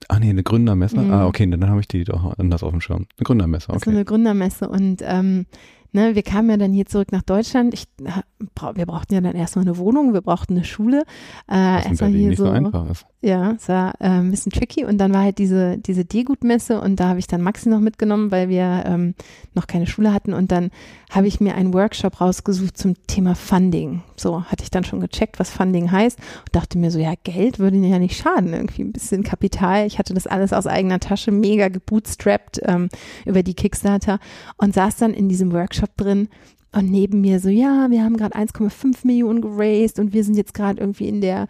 Ah 0.09 0.19
nee, 0.19 0.31
eine 0.31 0.43
Gründermesse. 0.43 0.99
Mhm. 0.99 1.11
Ah, 1.11 1.27
okay, 1.27 1.47
dann 1.51 1.69
habe 1.69 1.81
ich 1.81 1.89
die 1.89 2.05
doch 2.05 2.39
anders 2.39 2.63
auf 2.63 2.71
dem 2.71 2.81
Schirm. 2.81 3.07
Eine 3.17 3.25
Gründermesse, 3.25 3.69
okay. 3.69 3.79
Das 3.81 3.87
ist 3.87 3.95
eine 3.95 4.05
Gründermesse 4.05 4.69
und 4.69 5.03
ähm, 5.03 5.47
ne, 5.95 6.15
wir 6.15 6.23
kamen 6.23 6.51
ja 6.51 6.57
dann 6.57 6.73
hier 6.73 6.87
zurück 6.87 7.13
nach 7.13 7.23
Deutschland. 7.23 7.73
Ich, 7.75 7.87
wir 7.99 8.87
brauchten 8.87 9.15
ja 9.15 9.21
dann 9.21 9.35
erstmal 9.35 9.65
eine 9.65 9.79
Wohnung, 9.79 10.13
wir 10.13 10.21
brauchten 10.21 10.55
eine 10.55 10.65
Schule. 10.65 11.05
Äh, 11.51 11.87
erstmal 11.87 12.11
hier 12.11 12.29
nicht 12.29 12.39
so, 12.39 12.47
so 12.47 12.51
einfach 12.51 12.89
ist. 12.91 13.07
Ja, 13.25 13.53
es 13.53 13.71
war 13.71 13.95
äh, 14.01 14.21
ein 14.21 14.31
bisschen 14.31 14.53
tricky. 14.53 14.85
Und 14.85 14.99
dann 14.99 15.15
war 15.15 15.23
halt 15.23 15.39
diese, 15.39 15.79
diese 15.79 16.05
D-Gut-Messe 16.05 16.79
und 16.79 17.01
da 17.01 17.09
habe 17.09 17.19
ich 17.19 17.27
dann 17.27 17.41
Maxi 17.41 17.71
noch 17.71 17.81
mitgenommen, 17.81 18.31
weil 18.31 18.51
wir 18.51 18.85
ähm, 18.85 19.15
noch 19.55 19.67
keine 19.67 19.87
Schule 19.87 20.13
hatten. 20.13 20.35
Und 20.35 20.53
dann 20.53 20.71
habe 21.11 21.27
ich 21.27 21.41
mir 21.41 21.55
einen 21.55 21.73
Workshop 21.73 22.21
rausgesucht 22.21 22.77
zum 22.77 22.97
Thema 23.07 23.35
Funding. 23.35 24.03
So 24.15 24.45
hatte 24.45 24.63
ich 24.63 24.71
dann 24.71 24.85
schon 24.85 25.01
gecheckt, 25.01 25.41
was 25.41 25.49
Funding 25.49 25.91
heißt. 25.91 26.19
Und 26.19 26.55
dachte 26.55 26.77
mir 26.77 26.91
so, 26.91 26.99
ja, 26.99 27.15
Geld 27.25 27.59
würde 27.59 27.79
ja 27.79 27.99
nicht 27.99 28.19
schaden, 28.19 28.53
irgendwie 28.53 28.83
ein 28.83 28.93
bisschen 28.93 29.23
Kapital. 29.23 29.87
Ich 29.87 29.99
hatte 29.99 30.13
das 30.13 30.27
alles 30.27 30.53
aus 30.53 30.67
eigener 30.67 31.01
Tasche, 31.01 31.31
mega 31.31 31.69
gebootstrapped 31.69 32.61
ähm, 32.67 32.91
über 33.25 33.43
die 33.43 33.55
Kickstarter. 33.55 34.19
Und 34.59 34.75
saß 34.75 34.97
dann 34.97 35.15
in 35.15 35.31
diesem 35.31 35.51
Workshop 35.53 35.97
drin 35.97 36.29
und 36.73 36.91
neben 36.91 37.23
mir 37.23 37.41
so, 37.41 37.49
ja, 37.49 37.87
wir 37.89 38.03
haben 38.05 38.19
gerade 38.19 38.37
1,5 38.37 39.07
Millionen 39.07 39.41
geraced 39.41 39.99
und 39.99 40.13
wir 40.13 40.25
sind 40.25 40.37
jetzt 40.37 40.53
gerade 40.53 40.79
irgendwie 40.79 41.09
in 41.09 41.23
der 41.23 41.47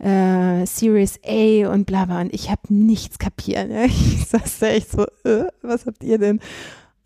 äh, 0.00 0.66
Series 0.66 1.20
A 1.24 1.72
und 1.72 1.86
bla 1.86 2.04
bla. 2.04 2.20
Und 2.20 2.32
ich 2.32 2.50
habe 2.50 2.62
nichts 2.68 3.18
kapiert. 3.18 3.68
Ne? 3.68 3.86
Ich 3.88 4.26
saß 4.26 4.58
da 4.60 4.66
echt 4.68 4.90
so, 4.90 5.04
äh, 5.24 5.46
was 5.62 5.86
habt 5.86 6.04
ihr 6.04 6.18
denn? 6.18 6.40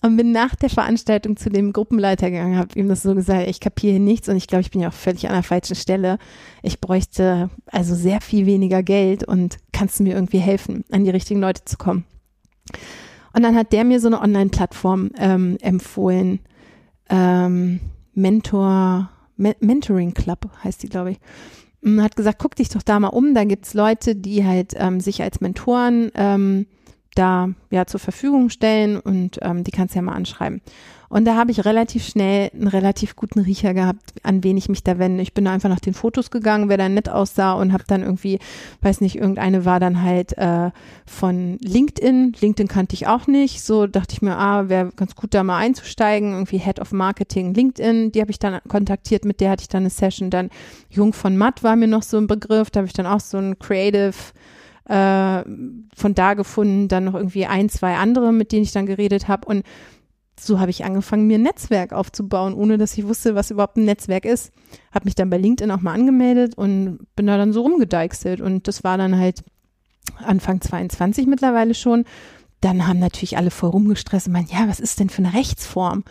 Und 0.05 0.17
bin 0.17 0.33
nach 0.33 0.57
der 0.57 0.69
Veranstaltung 0.69 1.37
zu 1.37 1.49
dem 1.49 1.73
Gruppenleiter 1.73 2.29
gegangen, 2.29 2.57
habe 2.57 2.77
ihm 2.77 2.89
das 2.89 3.03
so 3.03 3.15
gesagt, 3.15 3.49
ich 3.49 3.61
kapiere 3.61 4.01
nichts 4.01 4.29
und 4.29 4.37
ich 4.37 4.49
glaube, 4.49 4.63
ich 4.63 4.73
bin 4.73 4.81
ja 4.81 4.89
auch 4.89 4.95
völlig 4.95 5.29
an 5.29 5.35
der 5.35 5.45
falschen 5.45 5.77
Stelle. 5.77 6.19
Ich 6.63 6.81
bräuchte 6.81 7.51
also 7.67 7.95
sehr 7.95 8.21
viel 8.21 8.45
weniger 8.45 8.83
Geld 8.83 9.23
und 9.23 9.59
kannst 9.73 10.01
du 10.01 10.03
mir 10.03 10.15
irgendwie 10.15 10.41
helfen, 10.41 10.85
an 10.91 11.05
die 11.05 11.11
richtigen 11.11 11.41
Leute 11.41 11.65
zu 11.65 11.77
kommen. 11.77 12.05
Und 13.33 13.45
dann 13.45 13.55
hat 13.55 13.73
der 13.73 13.85
mir 13.85 14.01
so 14.01 14.09
eine 14.09 14.21
Online-Plattform 14.21 15.11
ähm, 15.19 15.57
empfohlen. 15.61 16.41
Ähm, 17.09 17.79
Mentor, 18.13 19.09
Me 19.37 19.55
Mentoring 19.61 20.15
Club 20.15 20.51
heißt 20.65 20.83
die, 20.83 20.89
glaube 20.89 21.13
ich 21.13 21.19
hat 21.85 22.17
gesagt, 22.17 22.39
guck 22.39 22.57
dich 22.57 22.69
doch 22.69 22.83
da 22.83 23.01
mal 23.01 23.09
um, 23.09 23.35
da 23.35 23.45
gibt's 23.45 23.75
Leute, 23.75 24.15
die 24.15 24.45
halt 24.45 24.75
ähm, 24.77 25.01
sich 25.01 25.23
als 25.23 25.41
Mentoren 25.41 26.11
ähm, 26.15 26.67
da 27.15 27.51
ja 27.71 27.87
zur 27.87 28.01
Verfügung 28.01 28.49
stellen 28.49 28.99
und 28.99 29.39
ähm, 29.43 29.65
die 29.65 29.71
kannst 29.71 29.95
du 29.95 29.99
ja 29.99 30.03
mal 30.03 30.15
anschreiben. 30.15 30.63
Und 31.13 31.27
da 31.27 31.37
habe 31.37 31.51
ich 31.51 31.67
relativ 31.67 32.07
schnell 32.07 32.51
einen 32.55 32.69
relativ 32.69 33.17
guten 33.17 33.41
Riecher 33.41 33.75
gehabt, 33.75 34.15
an 34.23 34.43
wen 34.43 34.57
ich 34.57 34.71
mich 34.71 34.83
da 34.83 34.99
wende. 34.99 35.23
Ich 35.23 35.35
bin 35.35 35.47
einfach 35.47 35.69
nach 35.69 35.79
den 35.79 35.93
Fotos 35.93 36.31
gegangen, 36.31 36.71
wer 36.71 36.79
da 36.79 36.89
nett 36.89 37.11
aussah 37.11 37.53
und 37.53 37.75
habe 37.75 37.85
dann 37.87 38.03
irgendwie, 38.03 38.39
weiß 38.81 39.03
nicht, 39.03 39.17
irgendeine 39.17 39.67
war 39.67 39.79
dann 39.79 40.01
halt 40.01 40.33
äh, 40.39 40.71
von 41.05 41.59
LinkedIn. 41.61 42.37
LinkedIn 42.41 42.67
kannte 42.67 42.95
ich 42.95 43.09
auch 43.09 43.27
nicht. 43.27 43.63
So 43.63 43.87
dachte 43.87 44.15
ich 44.15 44.23
mir, 44.23 44.39
ah, 44.39 44.71
wäre 44.71 44.91
ganz 44.97 45.15
gut 45.15 45.35
da 45.35 45.43
mal 45.45 45.59
einzusteigen. 45.59 46.33
Irgendwie 46.33 46.57
Head 46.57 46.81
of 46.81 46.93
Marketing 46.93 47.53
LinkedIn, 47.53 48.13
die 48.13 48.21
habe 48.23 48.31
ich 48.31 48.39
dann 48.39 48.61
kontaktiert, 48.67 49.27
mit 49.27 49.43
der 49.43 49.51
hatte 49.51 49.65
ich 49.65 49.69
dann 49.69 49.83
eine 49.83 49.91
Session. 49.91 50.31
Dann 50.31 50.49
Jung 50.89 51.13
von 51.13 51.37
Matt 51.37 51.63
war 51.63 51.77
mir 51.77 51.89
noch 51.89 52.05
so 52.05 52.17
ein 52.17 52.27
Begriff, 52.27 52.71
da 52.71 52.79
habe 52.79 52.87
ich 52.87 52.95
dann 52.95 53.07
auch 53.07 53.21
so 53.21 53.37
ein 53.37 53.59
Creative 53.59 54.15
äh, 54.89 55.43
von 55.95 56.15
da 56.15 56.33
gefunden, 56.35 56.89
dann 56.89 57.05
noch 57.05 57.15
irgendwie 57.15 57.45
ein, 57.45 57.69
zwei 57.69 57.97
andere, 57.97 58.33
mit 58.33 58.51
denen 58.51 58.63
ich 58.63 58.73
dann 58.73 58.87
geredet 58.87 59.29
habe 59.29 59.47
und 59.47 59.63
so 60.47 60.61
habe 60.61 60.71
ich 60.71 60.85
angefangen, 60.85 61.27
mir 61.27 61.39
ein 61.39 61.43
Netzwerk 61.43 61.93
aufzubauen, 61.93 62.55
ohne 62.55 62.79
dass 62.79 62.97
ich 62.97 63.07
wusste, 63.07 63.35
was 63.35 63.51
überhaupt 63.51 63.77
ein 63.77 63.85
Netzwerk 63.85 64.25
ist. 64.25 64.53
Habe 64.93 65.07
mich 65.07 65.15
dann 65.15 65.31
bei 65.31 65.39
LinkedIn 65.39 65.71
auch 65.71 65.81
mal 65.81 65.95
angemeldet 65.95 66.57
und 66.57 67.01
bin 67.17 67.27
da 67.27 67.37
dann 67.37 67.53
so 67.53 67.63
rumgedeichselt. 67.63 68.41
Und 68.41 68.69
das 68.69 68.85
war 68.85 68.99
dann 68.99 69.19
halt 69.19 69.43
Anfang 70.17 70.61
22 70.61 71.27
mittlerweile 71.27 71.75
schon 71.75 72.05
dann 72.63 72.87
haben 72.87 73.01
natürlich 73.01 73.37
alle 73.37 73.51
voll 73.51 73.71
rumgestresst 73.71 74.29
und 74.29 74.35
meinen, 74.35 74.47
ja, 74.47 74.69
was 74.69 74.79
ist 74.81 75.01
denn 75.01 75.11
für 75.11 75.23
eine 75.23 75.35
Rechtsform? 75.35 76.05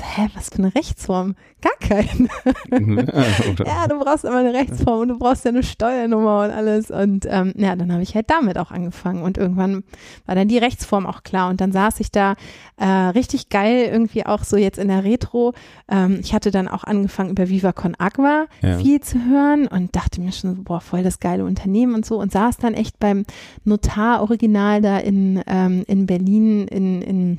Hä, 0.00 0.28
was 0.34 0.50
für 0.50 0.58
eine 0.58 0.74
Rechtsform? 0.74 1.34
Gar 1.60 1.72
keine. 1.80 2.28
ja, 3.66 3.88
du 3.88 3.98
brauchst 3.98 4.24
immer 4.24 4.38
eine 4.38 4.54
Rechtsform 4.54 5.00
und 5.00 5.08
du 5.08 5.18
brauchst 5.18 5.44
ja 5.44 5.50
eine 5.50 5.64
Steuernummer 5.64 6.44
und 6.44 6.50
alles. 6.50 6.90
Und 6.90 7.26
ähm, 7.28 7.52
ja, 7.56 7.74
dann 7.74 7.92
habe 7.92 8.02
ich 8.02 8.14
halt 8.14 8.30
damit 8.30 8.56
auch 8.58 8.70
angefangen. 8.70 9.22
Und 9.22 9.36
irgendwann 9.36 9.82
war 10.26 10.36
dann 10.36 10.46
die 10.46 10.58
Rechtsform 10.58 11.06
auch 11.06 11.24
klar. 11.24 11.50
Und 11.50 11.60
dann 11.60 11.72
saß 11.72 11.98
ich 12.00 12.12
da 12.12 12.34
äh, 12.76 12.86
richtig 12.86 13.48
geil, 13.48 13.88
irgendwie 13.90 14.24
auch 14.24 14.44
so 14.44 14.56
jetzt 14.56 14.78
in 14.78 14.88
der 14.88 15.02
Retro. 15.02 15.54
Ähm, 15.88 16.20
ich 16.20 16.34
hatte 16.34 16.52
dann 16.52 16.68
auch 16.68 16.84
angefangen, 16.84 17.30
über 17.30 17.48
Viva 17.48 17.72
Con 17.72 17.96
Agua 17.98 18.46
ja. 18.62 18.78
viel 18.78 19.00
zu 19.00 19.18
hören 19.18 19.66
und 19.66 19.96
dachte 19.96 20.20
mir 20.20 20.32
schon, 20.32 20.62
boah, 20.62 20.80
voll 20.80 21.02
das 21.02 21.18
geile 21.18 21.44
Unternehmen 21.44 21.94
und 21.94 22.06
so. 22.06 22.20
Und 22.20 22.30
saß 22.30 22.58
dann 22.58 22.74
echt 22.74 23.00
beim 23.00 23.24
Notar 23.64 24.20
original 24.20 24.80
da 24.80 24.98
in, 24.98 25.42
ähm, 25.46 25.84
in 25.88 25.96
in 25.96 26.06
Berlin 26.06 26.68
in, 26.68 27.02
in 27.02 27.38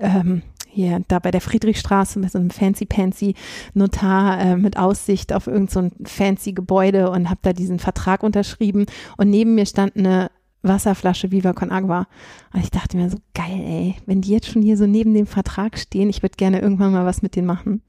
ähm, 0.00 0.42
hier 0.76 1.02
da 1.08 1.18
bei 1.18 1.30
der 1.30 1.40
Friedrichstraße 1.40 2.18
mit 2.18 2.30
so 2.30 2.38
einem 2.38 2.50
fancy 2.50 2.86
pancy 2.86 3.34
Notar 3.74 4.40
äh, 4.40 4.56
mit 4.56 4.76
Aussicht 4.76 5.32
auf 5.32 5.46
irgendein 5.46 5.90
so 5.90 6.04
fancy 6.04 6.52
Gebäude 6.52 7.10
und 7.10 7.28
habe 7.28 7.40
da 7.42 7.52
diesen 7.52 7.78
Vertrag 7.78 8.22
unterschrieben 8.22 8.86
und 9.16 9.30
neben 9.30 9.54
mir 9.54 9.66
stand 9.66 9.96
eine 9.96 10.30
Wasserflasche 10.62 11.30
Viva 11.30 11.52
Con 11.52 11.70
Agua. 11.70 12.06
Und 12.52 12.60
ich 12.60 12.70
dachte 12.70 12.96
mir 12.96 13.08
so, 13.10 13.18
geil, 13.34 13.60
ey, 13.60 13.94
wenn 14.06 14.20
die 14.20 14.32
jetzt 14.32 14.48
schon 14.48 14.62
hier 14.62 14.76
so 14.76 14.86
neben 14.86 15.14
dem 15.14 15.26
Vertrag 15.26 15.78
stehen, 15.78 16.08
ich 16.08 16.22
würde 16.22 16.36
gerne 16.36 16.60
irgendwann 16.60 16.92
mal 16.92 17.06
was 17.06 17.22
mit 17.22 17.36
denen 17.36 17.46
machen. 17.46 17.82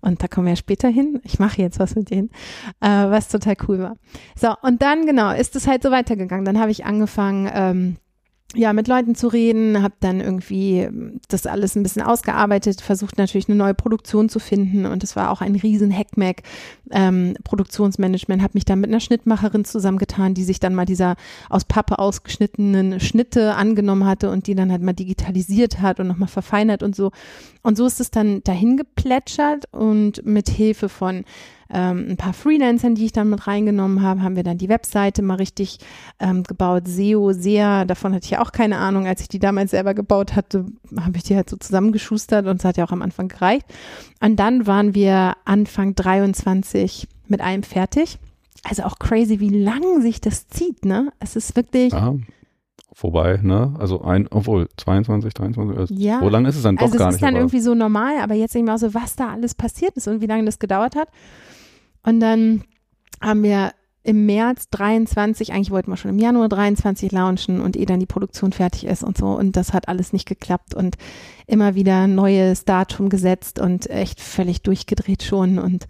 Und 0.00 0.22
da 0.22 0.28
kommen 0.28 0.46
wir 0.46 0.52
ja 0.52 0.56
später 0.56 0.88
hin. 0.88 1.20
Ich 1.24 1.38
mache 1.38 1.60
jetzt 1.60 1.78
was 1.78 1.94
mit 1.94 2.10
denen, 2.10 2.30
äh, 2.80 2.88
was 2.88 3.28
total 3.28 3.56
cool 3.68 3.80
war. 3.80 3.96
So, 4.36 4.54
und 4.62 4.82
dann, 4.82 5.06
genau, 5.06 5.32
ist 5.32 5.56
es 5.56 5.66
halt 5.66 5.82
so 5.82 5.90
weitergegangen. 5.90 6.44
Dann 6.44 6.60
habe 6.60 6.70
ich 6.70 6.84
angefangen, 6.84 7.50
ähm, 7.52 7.96
ja, 8.54 8.72
mit 8.72 8.88
Leuten 8.88 9.14
zu 9.14 9.28
reden, 9.28 9.82
habe 9.82 9.94
dann 10.00 10.20
irgendwie 10.20 10.80
ähm, 10.80 11.20
das 11.28 11.46
alles 11.46 11.76
ein 11.76 11.82
bisschen 11.82 12.02
ausgearbeitet, 12.02 12.80
versucht 12.80 13.18
natürlich 13.18 13.48
eine 13.48 13.56
neue 13.56 13.74
Produktion 13.74 14.28
zu 14.28 14.38
finden 14.38 14.86
und 14.86 15.04
es 15.04 15.16
war 15.16 15.30
auch 15.30 15.40
ein 15.40 15.54
riesen 15.54 15.96
Hackmack 15.96 16.42
ähm, 16.90 17.34
Produktionsmanagement, 17.44 18.42
habe 18.42 18.52
mich 18.54 18.64
dann 18.64 18.80
mit 18.80 18.90
einer 18.90 19.00
Schnittmacherin 19.00 19.64
zusammengetan, 19.64 20.34
die 20.34 20.44
sich 20.44 20.60
dann 20.60 20.74
mal 20.74 20.86
dieser 20.86 21.16
aus 21.48 21.64
Pappe 21.64 21.98
ausgeschnittenen 21.98 23.00
Schnitte 23.00 23.54
angenommen 23.54 24.04
hatte 24.06 24.30
und 24.30 24.46
die 24.46 24.54
dann 24.54 24.70
halt 24.70 24.82
mal 24.82 24.92
digitalisiert 24.92 25.80
hat 25.80 26.00
und 26.00 26.08
nochmal 26.08 26.28
verfeinert 26.28 26.82
und 26.82 26.94
so. 26.96 27.10
Und 27.62 27.76
so 27.76 27.86
ist 27.86 28.00
es 28.00 28.10
dann 28.10 28.42
dahin 28.44 28.76
geplätschert 28.76 29.66
und 29.72 30.24
mit 30.24 30.48
Hilfe 30.48 30.88
von 30.88 31.24
ähm, 31.72 32.06
ein 32.10 32.16
paar 32.16 32.32
Freelancern, 32.32 32.94
die 32.94 33.06
ich 33.06 33.12
dann 33.12 33.30
mit 33.30 33.46
reingenommen 33.46 34.02
habe, 34.02 34.22
haben 34.22 34.36
wir 34.36 34.42
dann 34.42 34.58
die 34.58 34.68
Webseite 34.68 35.22
mal 35.22 35.36
richtig 35.36 35.78
ähm, 36.18 36.42
gebaut. 36.42 36.88
SEO, 36.88 37.32
sehr, 37.32 37.84
davon 37.84 38.12
hatte 38.12 38.24
ich 38.24 38.30
ja 38.30 38.42
auch 38.42 38.52
keine 38.52 38.78
Ahnung. 38.78 39.06
Als 39.06 39.20
ich 39.20 39.28
die 39.28 39.38
damals 39.38 39.70
selber 39.70 39.94
gebaut 39.94 40.34
hatte, 40.34 40.66
habe 40.98 41.16
ich 41.16 41.22
die 41.22 41.36
halt 41.36 41.48
so 41.48 41.56
zusammengeschustert 41.56 42.46
und 42.46 42.56
es 42.56 42.64
hat 42.64 42.76
ja 42.76 42.84
auch 42.84 42.92
am 42.92 43.02
Anfang 43.02 43.28
gereicht. 43.28 43.66
Und 44.20 44.36
dann 44.36 44.66
waren 44.66 44.94
wir 44.94 45.34
Anfang 45.44 45.94
23 45.94 46.79
mit 47.28 47.40
allem 47.40 47.62
fertig. 47.62 48.18
Also 48.64 48.82
auch 48.82 48.98
crazy, 48.98 49.40
wie 49.40 49.48
lang 49.48 50.02
sich 50.02 50.20
das 50.20 50.48
zieht, 50.48 50.84
ne? 50.84 51.12
Es 51.18 51.36
ist 51.36 51.56
wirklich. 51.56 51.92
Ja 51.92 52.14
vorbei, 52.92 53.40
ne? 53.42 53.74
Also 53.78 54.02
ein, 54.02 54.28
obwohl 54.30 54.68
22, 54.76 55.32
23, 55.32 55.78
also 55.78 55.94
ja. 55.94 56.20
so 56.20 56.28
lange 56.28 56.48
ist 56.48 56.56
es 56.56 56.62
dann 56.62 56.76
doch 56.76 56.86
also 56.86 56.98
gar 56.98 57.06
nicht. 57.06 57.14
Es 57.14 57.16
ist 57.16 57.22
dann 57.22 57.36
irgendwie 57.36 57.60
so 57.60 57.74
normal, 57.74 58.18
aber 58.20 58.34
jetzt 58.34 58.54
denke 58.54 58.66
ich 58.66 58.72
mal 58.72 58.78
so, 58.78 58.94
was 58.94 59.16
da 59.16 59.30
alles 59.30 59.54
passiert 59.54 59.96
ist 59.96 60.08
und 60.08 60.20
wie 60.20 60.26
lange 60.26 60.44
das 60.44 60.58
gedauert 60.58 60.96
hat. 60.96 61.08
Und 62.02 62.20
dann 62.20 62.62
haben 63.20 63.42
wir 63.42 63.72
im 64.02 64.26
März 64.26 64.70
23, 64.70 65.52
eigentlich 65.52 65.70
wollten 65.70 65.90
wir 65.90 65.96
schon 65.96 66.10
im 66.10 66.18
Januar 66.18 66.48
23 66.48 67.12
launchen 67.12 67.60
und 67.60 67.76
eh 67.76 67.84
dann 67.84 68.00
die 68.00 68.06
Produktion 68.06 68.52
fertig 68.52 68.84
ist 68.84 69.02
und 69.02 69.16
so. 69.16 69.26
Und 69.28 69.56
das 69.56 69.72
hat 69.72 69.88
alles 69.88 70.12
nicht 70.12 70.26
geklappt 70.26 70.74
und 70.74 70.96
immer 71.46 71.74
wieder 71.74 72.06
neues 72.06 72.64
Datum 72.64 73.08
gesetzt 73.08 73.58
und 73.58 73.88
echt 73.90 74.20
völlig 74.20 74.62
durchgedreht 74.62 75.22
schon. 75.22 75.58
Und 75.58 75.86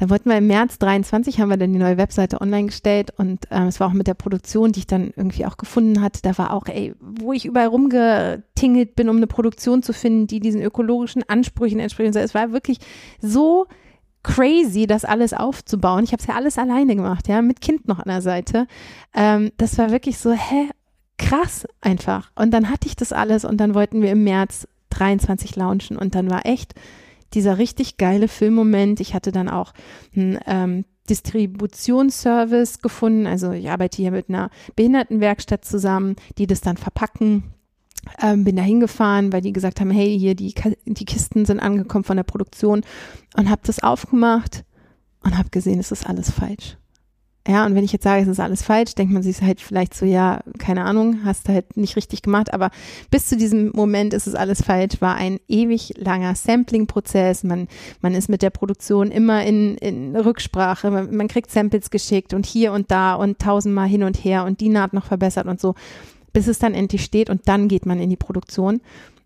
da 0.00 0.08
wollten 0.08 0.30
wir 0.30 0.38
im 0.38 0.46
März 0.46 0.78
23 0.78 1.40
haben 1.40 1.50
wir 1.50 1.58
dann 1.58 1.74
die 1.74 1.78
neue 1.78 1.98
Webseite 1.98 2.40
online 2.40 2.68
gestellt 2.68 3.12
und 3.18 3.50
äh, 3.50 3.66
es 3.66 3.80
war 3.80 3.88
auch 3.88 3.92
mit 3.92 4.06
der 4.06 4.14
Produktion, 4.14 4.72
die 4.72 4.80
ich 4.80 4.86
dann 4.86 5.12
irgendwie 5.14 5.44
auch 5.44 5.58
gefunden 5.58 6.00
hatte. 6.00 6.22
Da 6.22 6.38
war 6.38 6.54
auch, 6.54 6.68
ey, 6.68 6.94
wo 7.00 7.34
ich 7.34 7.44
überall 7.44 7.66
rumgetingelt 7.66 8.96
bin, 8.96 9.10
um 9.10 9.18
eine 9.18 9.26
Produktion 9.26 9.82
zu 9.82 9.92
finden, 9.92 10.26
die 10.26 10.40
diesen 10.40 10.62
ökologischen 10.62 11.22
Ansprüchen 11.28 11.80
entspricht. 11.80 12.16
Es 12.16 12.34
war 12.34 12.50
wirklich 12.50 12.78
so 13.20 13.66
crazy, 14.22 14.86
das 14.86 15.04
alles 15.04 15.34
aufzubauen. 15.34 16.04
Ich 16.04 16.12
habe 16.12 16.22
es 16.22 16.26
ja 16.26 16.34
alles 16.34 16.56
alleine 16.56 16.96
gemacht, 16.96 17.28
ja, 17.28 17.42
mit 17.42 17.60
Kind 17.60 17.86
noch 17.86 17.98
an 17.98 18.08
der 18.08 18.22
Seite. 18.22 18.66
Ähm, 19.14 19.52
das 19.58 19.76
war 19.76 19.90
wirklich 19.90 20.16
so, 20.16 20.32
hä, 20.32 20.70
krass 21.18 21.66
einfach. 21.82 22.30
Und 22.36 22.52
dann 22.52 22.70
hatte 22.70 22.88
ich 22.88 22.96
das 22.96 23.12
alles 23.12 23.44
und 23.44 23.58
dann 23.58 23.74
wollten 23.74 24.00
wir 24.00 24.12
im 24.12 24.24
März 24.24 24.66
23 24.88 25.56
launchen 25.56 25.98
und 25.98 26.14
dann 26.14 26.30
war 26.30 26.46
echt 26.46 26.74
dieser 27.34 27.58
richtig 27.58 27.96
geile 27.96 28.28
Filmmoment. 28.28 29.00
Ich 29.00 29.14
hatte 29.14 29.32
dann 29.32 29.48
auch 29.48 29.72
einen 30.14 30.38
ähm, 30.46 30.84
Distributionsservice 31.08 32.80
gefunden. 32.80 33.26
Also 33.26 33.52
ich 33.52 33.70
arbeite 33.70 33.96
hier 33.96 34.10
mit 34.10 34.28
einer 34.28 34.50
Behindertenwerkstatt 34.76 35.64
zusammen, 35.64 36.16
die 36.38 36.46
das 36.46 36.60
dann 36.60 36.76
verpacken 36.76 37.54
ähm, 38.20 38.44
bin 38.44 38.56
da 38.56 38.62
hingefahren, 38.62 39.32
weil 39.32 39.42
die 39.42 39.52
gesagt 39.52 39.80
haben, 39.80 39.90
hey, 39.90 40.18
hier 40.18 40.34
die, 40.34 40.54
die 40.86 41.04
Kisten 41.04 41.44
sind 41.44 41.60
angekommen 41.60 42.04
von 42.04 42.16
der 42.16 42.24
Produktion 42.24 42.82
und 43.36 43.50
habe 43.50 43.62
das 43.64 43.82
aufgemacht 43.82 44.64
und 45.22 45.36
habe 45.36 45.50
gesehen, 45.50 45.78
es 45.78 45.92
ist 45.92 46.06
alles 46.06 46.30
falsch. 46.30 46.76
Ja, 47.50 47.66
und 47.66 47.74
wenn 47.74 47.82
ich 47.82 47.90
jetzt 47.90 48.04
sage, 48.04 48.22
es 48.22 48.28
ist 48.28 48.38
alles 48.38 48.62
falsch, 48.62 48.94
denkt 48.94 49.12
man 49.12 49.24
sich 49.24 49.42
halt 49.42 49.60
vielleicht 49.60 49.94
so, 49.94 50.06
ja, 50.06 50.38
keine 50.58 50.84
Ahnung, 50.84 51.24
hast 51.24 51.48
du 51.48 51.52
halt 51.52 51.76
nicht 51.76 51.96
richtig 51.96 52.22
gemacht, 52.22 52.54
aber 52.54 52.70
bis 53.10 53.26
zu 53.26 53.36
diesem 53.36 53.72
Moment 53.74 54.14
ist 54.14 54.28
es 54.28 54.36
alles 54.36 54.62
falsch, 54.62 55.00
war 55.00 55.16
ein 55.16 55.40
ewig 55.48 55.94
langer 55.96 56.36
Sampling-Prozess. 56.36 57.42
Man, 57.42 57.66
man 58.02 58.14
ist 58.14 58.28
mit 58.28 58.42
der 58.42 58.50
Produktion 58.50 59.10
immer 59.10 59.44
in, 59.44 59.76
in 59.78 60.14
Rücksprache, 60.14 60.92
man, 60.92 61.16
man 61.16 61.26
kriegt 61.26 61.50
Samples 61.50 61.90
geschickt 61.90 62.34
und 62.34 62.46
hier 62.46 62.72
und 62.72 62.92
da 62.92 63.14
und 63.14 63.40
tausendmal 63.40 63.88
hin 63.88 64.04
und 64.04 64.22
her 64.24 64.44
und 64.44 64.60
die 64.60 64.68
Naht 64.68 64.92
noch 64.92 65.06
verbessert 65.06 65.46
und 65.46 65.60
so 65.60 65.74
bis 66.32 66.46
es 66.46 66.60
dann 66.60 66.74
endlich 66.74 67.02
steht 67.02 67.30
und 67.30 67.48
dann 67.48 67.66
geht 67.66 67.84
man 67.84 67.98
in 67.98 68.08
die 68.08 68.16
Produktion. 68.16 68.80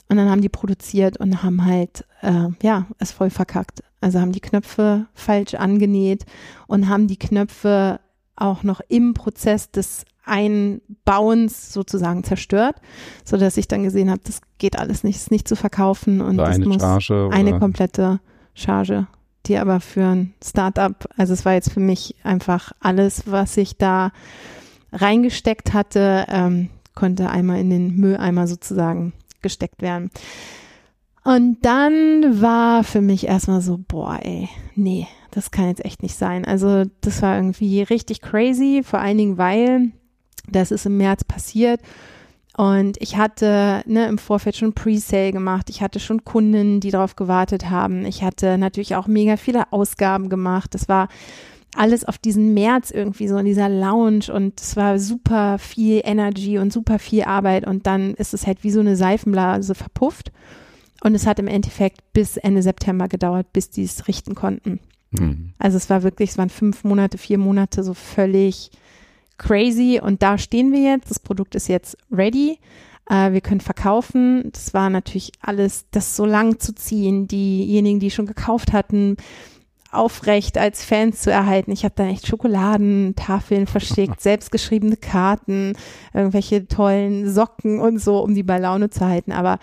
Und 0.08 0.16
dann 0.16 0.30
haben 0.30 0.40
die 0.40 0.48
produziert 0.48 1.18
und 1.18 1.42
haben 1.42 1.66
halt, 1.66 2.06
äh, 2.22 2.48
ja, 2.62 2.86
es 2.98 3.12
voll 3.12 3.28
verkackt. 3.28 3.82
Also 4.00 4.20
haben 4.20 4.32
die 4.32 4.40
Knöpfe 4.40 5.06
falsch 5.14 5.54
angenäht 5.54 6.26
und 6.66 6.88
haben 6.88 7.06
die 7.06 7.18
Knöpfe 7.18 8.00
auch 8.36 8.62
noch 8.62 8.80
im 8.88 9.14
Prozess 9.14 9.70
des 9.70 10.04
Einbauens 10.24 11.72
sozusagen 11.72 12.24
zerstört, 12.24 12.76
so 13.24 13.36
dass 13.36 13.56
ich 13.56 13.68
dann 13.68 13.82
gesehen 13.82 14.10
habe, 14.10 14.20
das 14.24 14.40
geht 14.58 14.78
alles 14.78 15.04
nicht, 15.04 15.16
ist 15.16 15.30
nicht 15.30 15.46
zu 15.46 15.56
verkaufen 15.56 16.20
und 16.20 16.40
eine 16.40 16.66
muss 16.66 16.80
Charge 16.80 17.28
eine 17.30 17.58
komplette 17.58 18.20
Charge, 18.54 19.06
die 19.46 19.58
aber 19.58 19.80
für 19.80 20.06
ein 20.06 20.34
Startup, 20.42 20.94
also 21.16 21.34
es 21.34 21.44
war 21.44 21.52
jetzt 21.52 21.72
für 21.72 21.80
mich 21.80 22.16
einfach 22.22 22.72
alles, 22.80 23.24
was 23.26 23.56
ich 23.56 23.76
da 23.76 24.12
reingesteckt 24.92 25.74
hatte, 25.74 26.24
ähm, 26.28 26.70
konnte 26.94 27.28
einmal 27.28 27.60
in 27.60 27.70
den 27.70 27.96
Mülleimer 27.96 28.46
sozusagen 28.46 29.12
gesteckt 29.42 29.82
werden. 29.82 30.10
Und 31.24 31.58
dann 31.62 32.42
war 32.42 32.84
für 32.84 33.00
mich 33.00 33.26
erstmal 33.26 33.62
so, 33.62 33.80
boah, 33.88 34.18
ey, 34.22 34.48
nee, 34.74 35.06
das 35.34 35.50
kann 35.50 35.68
jetzt 35.68 35.84
echt 35.84 36.02
nicht 36.02 36.16
sein. 36.16 36.44
Also 36.44 36.84
das 37.00 37.22
war 37.22 37.36
irgendwie 37.36 37.82
richtig 37.82 38.20
crazy, 38.20 38.82
vor 38.84 39.00
allen 39.00 39.18
Dingen, 39.18 39.38
weil 39.38 39.90
das 40.48 40.70
ist 40.70 40.86
im 40.86 40.96
März 40.96 41.24
passiert 41.24 41.80
und 42.56 42.96
ich 43.00 43.16
hatte 43.16 43.82
ne, 43.86 44.06
im 44.06 44.18
Vorfeld 44.18 44.56
schon 44.56 44.74
Pre-Sale 44.74 45.32
gemacht. 45.32 45.68
Ich 45.70 45.82
hatte 45.82 45.98
schon 45.98 46.24
Kunden, 46.24 46.78
die 46.78 46.92
darauf 46.92 47.16
gewartet 47.16 47.68
haben. 47.68 48.06
Ich 48.06 48.22
hatte 48.22 48.58
natürlich 48.58 48.94
auch 48.94 49.08
mega 49.08 49.36
viele 49.36 49.72
Ausgaben 49.72 50.28
gemacht. 50.28 50.72
Das 50.72 50.88
war 50.88 51.08
alles 51.76 52.04
auf 52.04 52.18
diesen 52.18 52.54
März 52.54 52.92
irgendwie 52.92 53.26
so 53.26 53.36
in 53.36 53.46
dieser 53.46 53.68
Lounge 53.68 54.32
und 54.32 54.60
es 54.60 54.76
war 54.76 55.00
super 55.00 55.58
viel 55.58 56.00
Energy 56.04 56.58
und 56.58 56.72
super 56.72 57.00
viel 57.00 57.24
Arbeit 57.24 57.66
und 57.66 57.88
dann 57.88 58.14
ist 58.14 58.32
es 58.32 58.46
halt 58.46 58.62
wie 58.62 58.70
so 58.70 58.78
eine 58.78 58.94
Seifenblase 58.94 59.74
verpufft 59.74 60.30
und 61.02 61.16
es 61.16 61.26
hat 61.26 61.40
im 61.40 61.48
Endeffekt 61.48 62.12
bis 62.12 62.36
Ende 62.36 62.62
September 62.62 63.08
gedauert, 63.08 63.52
bis 63.52 63.70
die 63.70 63.82
es 63.82 64.06
richten 64.06 64.36
konnten. 64.36 64.78
Hm. 65.18 65.52
Also 65.58 65.76
es 65.76 65.90
war 65.90 66.02
wirklich, 66.02 66.30
es 66.30 66.38
waren 66.38 66.50
fünf 66.50 66.84
Monate, 66.84 67.18
vier 67.18 67.38
Monate 67.38 67.82
so 67.82 67.94
völlig 67.94 68.70
crazy 69.38 70.00
und 70.02 70.22
da 70.22 70.38
stehen 70.38 70.72
wir 70.72 70.80
jetzt. 70.80 71.10
Das 71.10 71.18
Produkt 71.18 71.54
ist 71.54 71.68
jetzt 71.68 71.96
ready. 72.10 72.58
Äh, 73.08 73.32
wir 73.32 73.40
können 73.40 73.60
verkaufen. 73.60 74.50
Das 74.52 74.74
war 74.74 74.90
natürlich 74.90 75.32
alles, 75.40 75.86
das 75.90 76.16
so 76.16 76.24
lang 76.24 76.58
zu 76.60 76.74
ziehen. 76.74 77.28
Diejenigen, 77.28 78.00
die 78.00 78.10
schon 78.10 78.26
gekauft 78.26 78.72
hatten, 78.72 79.16
aufrecht 79.90 80.58
als 80.58 80.84
Fans 80.84 81.20
zu 81.20 81.30
erhalten. 81.30 81.70
Ich 81.70 81.84
habe 81.84 81.94
dann 81.96 82.08
echt 82.08 82.26
Schokoladentafeln 82.26 83.66
verschickt, 83.66 84.20
selbstgeschriebene 84.20 84.96
Karten, 84.96 85.74
irgendwelche 86.12 86.66
tollen 86.66 87.30
Socken 87.30 87.80
und 87.80 87.98
so, 87.98 88.18
um 88.18 88.34
die 88.34 88.42
bei 88.42 88.58
Laune 88.58 88.90
zu 88.90 89.06
halten. 89.06 89.32
Aber 89.32 89.58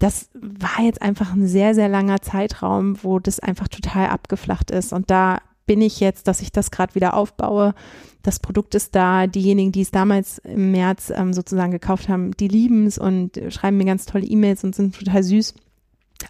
das 0.00 0.30
war 0.34 0.82
jetzt 0.84 1.02
einfach 1.02 1.32
ein 1.32 1.46
sehr, 1.46 1.74
sehr 1.74 1.88
langer 1.88 2.22
Zeitraum, 2.22 2.96
wo 3.02 3.18
das 3.18 3.38
einfach 3.38 3.68
total 3.68 4.08
abgeflacht 4.08 4.70
ist. 4.70 4.92
Und 4.94 5.10
da 5.10 5.38
bin 5.66 5.82
ich 5.82 6.00
jetzt, 6.00 6.26
dass 6.26 6.40
ich 6.40 6.50
das 6.50 6.70
gerade 6.70 6.94
wieder 6.94 7.14
aufbaue. 7.14 7.74
Das 8.22 8.40
Produkt 8.40 8.74
ist 8.74 8.94
da. 8.94 9.26
Diejenigen, 9.26 9.72
die 9.72 9.82
es 9.82 9.90
damals 9.90 10.38
im 10.38 10.72
März 10.72 11.12
ähm, 11.14 11.34
sozusagen 11.34 11.70
gekauft 11.70 12.08
haben, 12.08 12.32
die 12.32 12.48
lieben 12.48 12.86
es 12.86 12.98
und 12.98 13.40
schreiben 13.50 13.76
mir 13.76 13.84
ganz 13.84 14.06
tolle 14.06 14.24
E-Mails 14.24 14.64
und 14.64 14.74
sind 14.74 14.98
total 14.98 15.22
süß. 15.22 15.54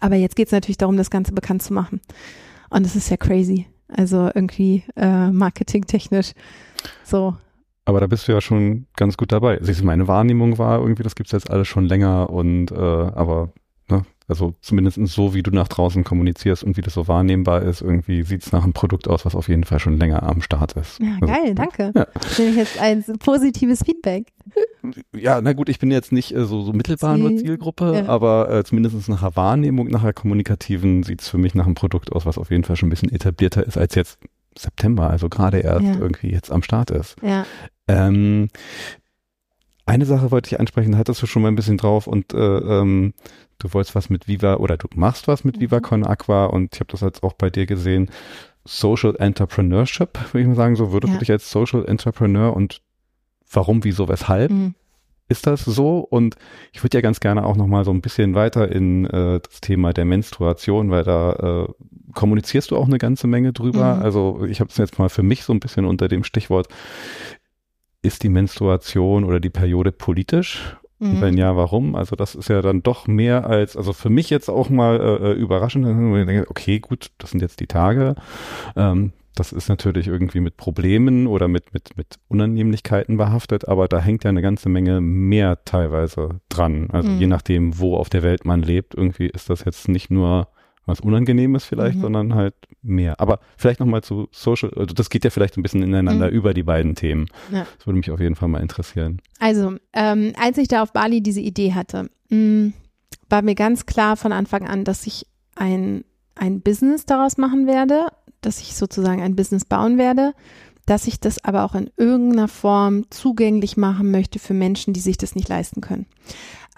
Aber 0.01 0.15
jetzt 0.15 0.35
geht 0.35 0.47
es 0.47 0.51
natürlich 0.51 0.77
darum, 0.77 0.97
das 0.97 1.09
Ganze 1.09 1.31
bekannt 1.31 1.63
zu 1.63 1.73
machen. 1.73 2.01
Und 2.69 2.85
das 2.85 2.97
ist 2.97 3.09
ja 3.09 3.17
crazy. 3.17 3.67
Also 3.87 4.29
irgendwie 4.35 4.83
äh, 4.97 5.31
marketingtechnisch 5.31 6.33
so. 7.03 7.35
Aber 7.85 7.99
da 7.99 8.07
bist 8.07 8.27
du 8.27 8.33
ja 8.33 8.41
schon 8.41 8.85
ganz 8.95 9.17
gut 9.17 9.31
dabei. 9.31 9.57
Also 9.57 9.83
meine 9.85 10.07
Wahrnehmung 10.07 10.57
war 10.57 10.79
irgendwie, 10.79 11.03
das 11.03 11.15
gibt's 11.15 11.31
jetzt 11.31 11.49
alles 11.49 11.67
schon 11.67 11.85
länger 11.85 12.29
und 12.29 12.71
äh, 12.71 12.75
aber 12.75 13.53
also 14.31 14.55
zumindest 14.61 14.97
so, 15.07 15.33
wie 15.35 15.43
du 15.43 15.51
nach 15.51 15.67
draußen 15.67 16.03
kommunizierst 16.03 16.63
und 16.63 16.75
wie 16.77 16.81
das 16.81 16.95
so 16.95 17.07
wahrnehmbar 17.07 17.61
ist, 17.61 17.81
irgendwie 17.81 18.23
sieht's 18.23 18.51
nach 18.51 18.63
einem 18.63 18.73
Produkt 18.73 19.07
aus, 19.07 19.23
was 19.25 19.35
auf 19.35 19.47
jeden 19.47 19.63
Fall 19.63 19.79
schon 19.79 19.97
länger 19.97 20.23
am 20.23 20.41
Start 20.41 20.73
ist. 20.73 20.99
Ja, 20.99 21.17
Also, 21.21 21.33
geil, 21.33 21.53
danke. 21.55 21.91
Ja. 21.95 22.07
Das 22.13 22.39
ich 22.39 22.55
jetzt 22.55 22.81
als 22.81 23.11
positives 23.19 23.83
Feedback. 23.85 24.31
Ja, 25.15 25.39
na 25.41 25.53
gut, 25.53 25.69
ich 25.69 25.77
bin 25.77 25.91
jetzt 25.91 26.11
nicht 26.11 26.33
äh, 26.35 26.45
so, 26.45 26.61
so 26.61 26.73
mittelbar 26.73 27.17
nur 27.17 27.29
Ziel- 27.29 27.41
Zielgruppe, 27.45 27.93
ja. 28.03 28.05
aber 28.07 28.49
äh, 28.51 28.63
zumindest 28.63 29.07
nach 29.09 29.21
der 29.21 29.35
Wahrnehmung, 29.35 29.87
nach 29.89 30.01
der 30.01 30.13
kommunikativen 30.13 31.03
sieht's 31.03 31.29
für 31.29 31.37
mich 31.37 31.53
nach 31.53 31.65
einem 31.65 31.75
Produkt 31.75 32.11
aus, 32.11 32.25
was 32.25 32.39
auf 32.39 32.49
jeden 32.49 32.63
Fall 32.63 32.75
schon 32.77 32.87
ein 32.87 32.89
bisschen 32.89 33.11
etablierter 33.11 33.65
ist 33.65 33.77
als 33.77 33.93
jetzt 33.95 34.17
September, 34.57 35.09
also 35.09 35.29
gerade 35.29 35.59
erst 35.59 35.85
Ja. 35.85 35.95
irgendwie 35.99 36.31
jetzt 36.31 36.51
am 36.51 36.63
Start 36.63 36.89
ist. 36.91 37.15
Ja, 37.21 37.45
Ähm, 37.87 38.49
eine 39.91 40.05
Sache 40.05 40.31
wollte 40.31 40.47
ich 40.47 40.59
ansprechen, 40.59 40.97
hattest 40.97 41.21
du 41.21 41.27
schon 41.27 41.41
mal 41.41 41.49
ein 41.49 41.55
bisschen 41.55 41.77
drauf 41.77 42.07
und 42.07 42.33
äh, 42.33 42.37
ähm, 42.37 43.13
du 43.59 43.73
wolltest 43.73 43.93
was 43.93 44.09
mit 44.09 44.27
Viva 44.27 44.55
oder 44.55 44.77
du 44.77 44.87
machst 44.95 45.27
was 45.27 45.43
mit 45.43 45.59
Viva 45.59 45.81
Con 45.81 46.05
Aqua 46.05 46.45
und 46.45 46.73
ich 46.73 46.79
habe 46.79 46.91
das 46.91 47.01
jetzt 47.01 47.23
auch 47.23 47.33
bei 47.33 47.49
dir 47.49 47.65
gesehen. 47.65 48.09
Social 48.63 49.15
Entrepreneurship, 49.17 50.17
würde 50.31 50.41
ich 50.41 50.47
mal 50.47 50.55
sagen, 50.55 50.75
so 50.77 50.93
würdest 50.93 51.11
ja. 51.11 51.17
du 51.17 51.19
dich 51.19 51.31
als 51.31 51.51
Social 51.51 51.85
Entrepreneur 51.85 52.55
und 52.55 52.81
warum, 53.51 53.83
wieso, 53.83 54.07
weshalb? 54.07 54.51
Mhm. 54.51 54.75
Ist 55.27 55.47
das 55.47 55.63
so? 55.65 55.99
Und 55.99 56.35
ich 56.71 56.83
würde 56.83 56.97
ja 56.97 57.01
ganz 57.01 57.19
gerne 57.19 57.45
auch 57.45 57.55
nochmal 57.55 57.85
so 57.85 57.91
ein 57.91 58.01
bisschen 58.01 58.35
weiter 58.35 58.71
in 58.71 59.05
äh, 59.05 59.39
das 59.39 59.61
Thema 59.61 59.93
der 59.93 60.05
Menstruation, 60.05 60.91
weil 60.91 61.03
da 61.03 61.31
äh, 61.67 61.73
kommunizierst 62.13 62.71
du 62.71 62.77
auch 62.77 62.87
eine 62.87 62.97
ganze 62.97 63.27
Menge 63.27 63.51
drüber. 63.51 63.95
Mhm. 63.95 64.01
Also 64.01 64.45
ich 64.45 64.59
habe 64.59 64.69
es 64.69 64.77
jetzt 64.77 64.99
mal 64.99 65.09
für 65.09 65.23
mich 65.23 65.43
so 65.43 65.53
ein 65.53 65.59
bisschen 65.59 65.85
unter 65.85 66.07
dem 66.07 66.23
Stichwort, 66.23 66.67
ist 68.01 68.23
die 68.23 68.29
Menstruation 68.29 69.23
oder 69.23 69.39
die 69.39 69.49
Periode 69.49 69.91
politisch? 69.91 70.77
Und 70.99 71.17
mhm. 71.17 71.21
wenn 71.21 71.37
ja, 71.37 71.55
warum? 71.55 71.95
Also 71.95 72.15
das 72.15 72.35
ist 72.35 72.49
ja 72.49 72.61
dann 72.61 72.83
doch 72.83 73.07
mehr 73.07 73.47
als, 73.47 73.75
also 73.75 73.91
für 73.91 74.09
mich 74.09 74.29
jetzt 74.29 74.49
auch 74.49 74.69
mal 74.69 74.99
äh, 74.99 75.31
äh 75.31 75.33
überraschend, 75.33 75.85
wo 75.85 76.15
ich 76.15 76.25
denke, 76.27 76.49
okay, 76.49 76.79
gut, 76.79 77.11
das 77.17 77.31
sind 77.31 77.41
jetzt 77.41 77.59
die 77.59 77.67
Tage. 77.67 78.15
Ähm, 78.75 79.11
das 79.35 79.51
ist 79.51 79.69
natürlich 79.69 80.07
irgendwie 80.07 80.41
mit 80.41 80.57
Problemen 80.57 81.25
oder 81.25 81.47
mit, 81.47 81.73
mit, 81.73 81.97
mit 81.97 82.19
Unannehmlichkeiten 82.27 83.17
behaftet, 83.17 83.67
aber 83.67 83.87
da 83.87 83.99
hängt 83.99 84.23
ja 84.25 84.29
eine 84.29 84.41
ganze 84.41 84.69
Menge 84.69 85.01
mehr 85.01 85.63
teilweise 85.65 86.41
dran. 86.49 86.89
Also 86.91 87.09
mhm. 87.09 87.19
je 87.19 87.27
nachdem, 87.27 87.79
wo 87.79 87.95
auf 87.95 88.09
der 88.09 88.23
Welt 88.23 88.45
man 88.45 88.61
lebt, 88.61 88.93
irgendwie 88.93 89.27
ist 89.27 89.49
das 89.49 89.65
jetzt 89.65 89.87
nicht 89.87 90.11
nur 90.11 90.49
was 90.85 90.99
Unangenehmes 90.99 91.63
vielleicht, 91.63 91.97
mhm. 91.97 92.01
sondern 92.01 92.35
halt 92.35 92.55
mehr. 92.81 93.19
Aber 93.19 93.39
vielleicht 93.57 93.79
nochmal 93.79 94.01
zu 94.01 94.27
Social, 94.31 94.71
also 94.75 94.93
das 94.93 95.09
geht 95.09 95.23
ja 95.23 95.29
vielleicht 95.29 95.57
ein 95.57 95.63
bisschen 95.63 95.83
ineinander 95.83 96.27
mhm. 96.27 96.33
über 96.33 96.53
die 96.53 96.63
beiden 96.63 96.95
Themen. 96.95 97.27
Ja. 97.51 97.67
Das 97.77 97.85
würde 97.85 97.97
mich 97.97 98.11
auf 98.11 98.19
jeden 98.19 98.35
Fall 98.35 98.49
mal 98.49 98.61
interessieren. 98.61 99.21
Also, 99.39 99.75
ähm, 99.93 100.33
als 100.39 100.57
ich 100.57 100.67
da 100.67 100.81
auf 100.81 100.93
Bali 100.93 101.21
diese 101.21 101.41
Idee 101.41 101.73
hatte, 101.73 102.09
mh, 102.29 102.37
mm, 102.37 102.73
war 103.29 103.41
mir 103.41 103.55
ganz 103.55 103.85
klar 103.85 104.17
von 104.17 104.33
Anfang 104.33 104.67
an, 104.67 104.83
dass 104.83 105.07
ich 105.07 105.25
ein, 105.55 106.03
ein 106.35 106.61
Business 106.61 107.05
daraus 107.05 107.37
machen 107.37 107.65
werde, 107.67 108.07
dass 108.41 108.59
ich 108.59 108.75
sozusagen 108.75 109.21
ein 109.21 109.35
Business 109.35 109.65
bauen 109.65 109.97
werde, 109.97 110.33
dass 110.85 111.07
ich 111.07 111.19
das 111.19 111.43
aber 111.45 111.63
auch 111.63 111.75
in 111.75 111.89
irgendeiner 111.95 112.47
Form 112.47 113.09
zugänglich 113.09 113.77
machen 113.77 114.11
möchte 114.11 114.39
für 114.39 114.53
Menschen, 114.53 114.93
die 114.93 114.99
sich 114.99 115.17
das 115.17 115.35
nicht 115.35 115.47
leisten 115.47 115.79
können. 115.79 116.07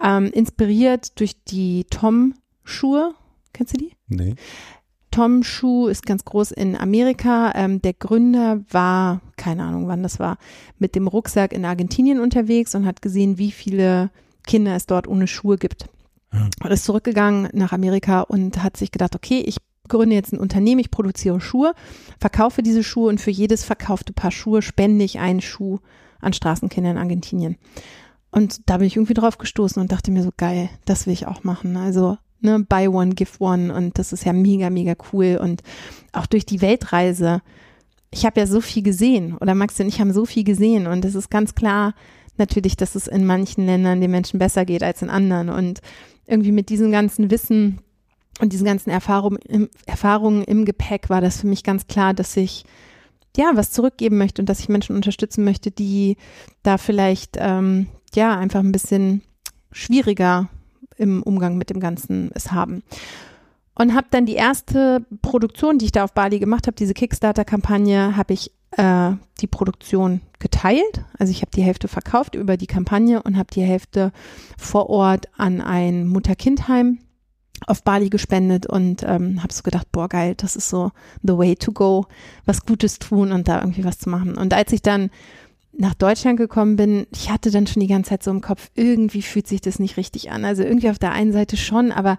Ähm, 0.04 0.26
inspiriert 0.26 1.20
durch 1.20 1.44
die 1.46 1.86
Tom-Schuhe 1.90 3.14
Kennst 3.54 3.74
du 3.74 3.78
die? 3.78 3.94
Nee. 4.08 4.36
Tom 5.12 5.44
Schuh 5.44 5.88
ist 5.88 6.08
ganz 6.08 6.26
groß 6.26 6.52
in 6.52 6.76
Amerika. 6.76 7.52
Ähm, 7.54 7.82
der 7.84 7.94
Gründer 7.94 8.62
war, 8.72 9.22
keine 9.38 9.64
Ahnung 9.64 9.88
wann 9.88 10.02
das 10.02 10.20
war, 10.20 10.40
mit 10.80 10.96
dem 10.96 11.08
Rucksack 11.08 11.54
in 11.54 11.66
Argentinien 11.66 12.20
unterwegs 12.20 12.74
und 12.74 12.88
hat 12.88 13.04
gesehen, 13.04 13.38
wie 13.38 13.52
viele 13.52 14.10
Kinder 14.48 14.76
es 14.76 14.88
dort 14.88 15.08
ohne 15.08 15.28
Schuhe 15.28 15.58
gibt. 15.58 15.88
Ja. 16.34 16.50
Und 16.64 16.72
ist 16.72 16.86
zurückgegangen 16.86 17.48
nach 17.54 17.74
Amerika 17.74 18.22
und 18.22 18.64
hat 18.64 18.76
sich 18.76 18.92
gedacht, 18.92 19.16
okay, 19.16 19.44
ich 19.46 19.58
gründe 19.88 20.16
jetzt 20.16 20.34
ein 20.34 20.40
Unternehmen, 20.40 20.80
ich 20.80 20.90
produziere 20.90 21.40
Schuhe, 21.40 21.74
verkaufe 22.20 22.64
diese 22.64 22.84
Schuhe 22.84 23.10
und 23.10 23.22
für 23.22 23.32
jedes 23.32 23.64
verkaufte 23.64 24.14
Paar 24.14 24.32
Schuhe 24.32 24.64
spende 24.64 25.06
ich 25.06 25.20
einen 25.20 25.42
Schuh 25.42 25.78
an 26.22 26.34
Straßenkinder 26.34 26.90
in 26.90 26.98
Argentinien. 26.98 27.58
Und 28.32 28.68
da 28.68 28.78
bin 28.78 28.88
ich 28.88 28.96
irgendwie 28.96 29.14
drauf 29.14 29.38
gestoßen 29.38 29.80
und 29.80 29.92
dachte 29.92 30.10
mir 30.10 30.24
so, 30.24 30.32
geil, 30.36 30.70
das 30.86 31.06
will 31.06 31.14
ich 31.14 31.28
auch 31.28 31.44
machen. 31.44 31.78
Also 31.78 32.18
ne, 32.44 32.66
buy 32.68 32.88
one, 32.88 33.16
give 33.16 33.32
one 33.40 33.74
und 33.74 33.98
das 33.98 34.14
ist 34.14 34.26
ja 34.26 34.34
mega, 34.34 34.70
mega 34.70 34.96
cool 35.12 35.40
und 35.42 35.62
auch 36.12 36.26
durch 36.26 36.46
die 36.46 36.62
Weltreise. 36.62 37.42
Ich 38.12 38.26
habe 38.26 38.40
ja 38.40 38.48
so 38.48 38.62
viel 38.62 38.84
gesehen 38.84 39.38
oder 39.38 39.56
Max 39.56 39.80
und 39.80 39.88
ich 39.88 40.00
haben 40.00 40.14
so 40.14 40.26
viel 40.26 40.44
gesehen 40.44 40.88
und 40.88 41.04
es 41.06 41.16
ist 41.16 41.30
ganz 41.30 41.56
klar 41.56 41.94
natürlich, 42.38 42.78
dass 42.78 42.96
es 42.96 43.08
in 43.08 43.26
manchen 43.26 43.66
Ländern 43.66 44.02
den 44.02 44.12
Menschen 44.12 44.40
besser 44.40 44.66
geht 44.66 44.84
als 44.84 45.02
in 45.02 45.10
anderen 45.10 45.50
und 45.50 45.82
irgendwie 46.26 46.52
mit 46.52 46.70
diesem 46.70 46.92
ganzen 46.92 47.32
Wissen 47.32 47.80
und 48.40 48.54
diesen 48.54 48.66
ganzen 48.66 48.90
Erfahrungen 48.90 49.38
im, 49.38 49.70
Erfahrungen 49.86 50.44
im 50.44 50.66
Gepäck 50.66 51.10
war 51.10 51.22
das 51.22 51.42
für 51.42 51.48
mich 51.48 51.64
ganz 51.64 51.88
klar, 51.88 52.14
dass 52.14 52.36
ich 52.36 52.66
ja 53.38 53.52
was 53.56 53.72
zurückgeben 53.72 54.18
möchte 54.18 54.42
und 54.42 54.48
dass 54.48 54.60
ich 54.60 54.70
Menschen 54.70 54.96
unterstützen 54.96 55.44
möchte, 55.44 55.72
die 55.72 56.18
da 56.64 56.78
vielleicht 56.78 57.38
ähm, 57.40 57.88
ja 58.16 58.38
einfach 58.38 58.60
ein 58.60 58.72
bisschen 58.72 59.22
schwieriger 59.72 60.50
im 60.98 61.24
Umgang 61.24 61.58
mit 61.58 61.70
dem 61.70 61.80
Ganzen 61.80 62.32
es 62.34 62.52
haben. 62.52 62.84
Und 63.76 63.96
habe 63.96 64.08
dann 64.12 64.26
die 64.26 64.36
erste 64.36 65.04
Produktion, 65.22 65.80
die 65.80 65.86
ich 65.86 65.92
da 65.92 66.04
auf 66.04 66.14
Bali 66.14 66.40
gemacht 66.40 66.68
habe, 66.68 66.76
diese 66.76 66.94
Kickstarter-Kampagne, 66.94 68.16
habe 68.16 68.34
ich 68.34 68.52
äh, 68.78 69.12
die 69.42 69.48
Produktion 69.48 70.22
geteilt. 70.40 71.04
Also 71.18 71.32
ich 71.32 71.42
habe 71.42 71.52
die 71.52 71.64
Hälfte 71.64 71.88
verkauft 71.88 72.36
über 72.36 72.58
die 72.58 72.68
Kampagne 72.68 73.22
und 73.24 73.38
habe 73.38 73.52
die 73.52 73.64
Hälfte 73.64 74.12
vor 74.58 74.90
Ort 74.90 75.28
an 75.38 75.60
ein 75.62 76.08
Mutter-Kind-Heim 76.08 77.00
auf 77.68 77.84
Bali 77.84 78.10
gespendet 78.10 78.66
und 78.66 79.04
ähm, 79.04 79.42
habe 79.42 79.54
so 79.54 79.64
gedacht, 79.64 79.92
boah 79.92 80.10
geil, 80.10 80.36
das 80.36 80.56
ist 80.56 80.70
so 80.70 80.92
the 81.22 81.38
way 81.38 81.56
to 81.56 81.72
go, 81.72 82.06
was 82.46 82.66
Gutes 82.66 83.00
tun 83.00 83.32
und 83.32 83.48
da 83.48 83.60
irgendwie 83.62 83.86
was 83.86 84.00
zu 84.00 84.10
machen. 84.10 84.38
Und 84.38 84.54
als 84.54 84.72
ich 84.74 84.82
dann 84.82 85.10
nach 85.76 85.94
Deutschland 85.94 86.38
gekommen 86.38 86.76
bin, 86.76 87.08
ich 87.12 87.32
hatte 87.32 87.52
dann 87.52 87.68
schon 87.68 87.82
die 87.82 87.88
ganze 87.88 88.10
Zeit 88.10 88.24
so 88.24 88.32
im 88.32 88.42
Kopf, 88.42 88.70
irgendwie 88.76 89.22
fühlt 89.22 89.48
sich 89.48 89.62
das 89.62 89.80
nicht 89.80 89.98
richtig 89.98 90.32
an. 90.32 90.46
Also 90.46 90.64
irgendwie 90.64 90.90
auf 90.90 91.00
der 91.00 91.12
einen 91.12 91.34
Seite 91.34 91.58
schon, 91.58 91.92
aber 91.92 92.18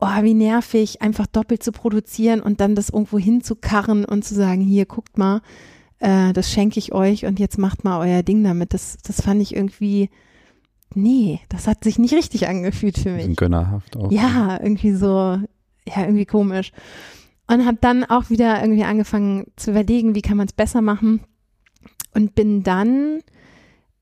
oh, 0.00 0.22
wie 0.22 0.34
nervig, 0.34 1.02
einfach 1.02 1.26
doppelt 1.26 1.62
zu 1.62 1.72
produzieren 1.72 2.40
und 2.40 2.60
dann 2.60 2.74
das 2.74 2.90
irgendwo 2.90 3.18
hinzukarren 3.18 4.04
und 4.04 4.24
zu 4.24 4.34
sagen, 4.34 4.60
hier, 4.60 4.86
guckt 4.86 5.18
mal, 5.18 5.40
äh, 5.98 6.32
das 6.32 6.50
schenke 6.50 6.78
ich 6.78 6.92
euch 6.92 7.26
und 7.26 7.38
jetzt 7.38 7.58
macht 7.58 7.84
mal 7.84 7.98
euer 8.00 8.22
Ding 8.22 8.44
damit. 8.44 8.74
Das, 8.74 8.98
das 9.02 9.20
fand 9.20 9.42
ich 9.42 9.54
irgendwie, 9.54 10.10
nee, 10.94 11.40
das 11.48 11.66
hat 11.66 11.84
sich 11.84 11.98
nicht 11.98 12.14
richtig 12.14 12.46
angefühlt 12.48 12.98
für 12.98 13.10
mich. 13.10 13.36
Gönnerhaft 13.36 13.96
auch. 13.96 14.12
Ja, 14.12 14.58
irgendwie 14.62 14.92
so, 14.92 15.38
ja, 15.86 16.00
irgendwie 16.00 16.26
komisch. 16.26 16.72
Und 17.46 17.66
habe 17.66 17.78
dann 17.80 18.04
auch 18.04 18.30
wieder 18.30 18.60
irgendwie 18.60 18.84
angefangen 18.84 19.46
zu 19.56 19.70
überlegen, 19.70 20.14
wie 20.14 20.22
kann 20.22 20.36
man 20.36 20.46
es 20.46 20.52
besser 20.52 20.80
machen 20.80 21.20
und 22.14 22.34
bin 22.34 22.62
dann 22.62 23.20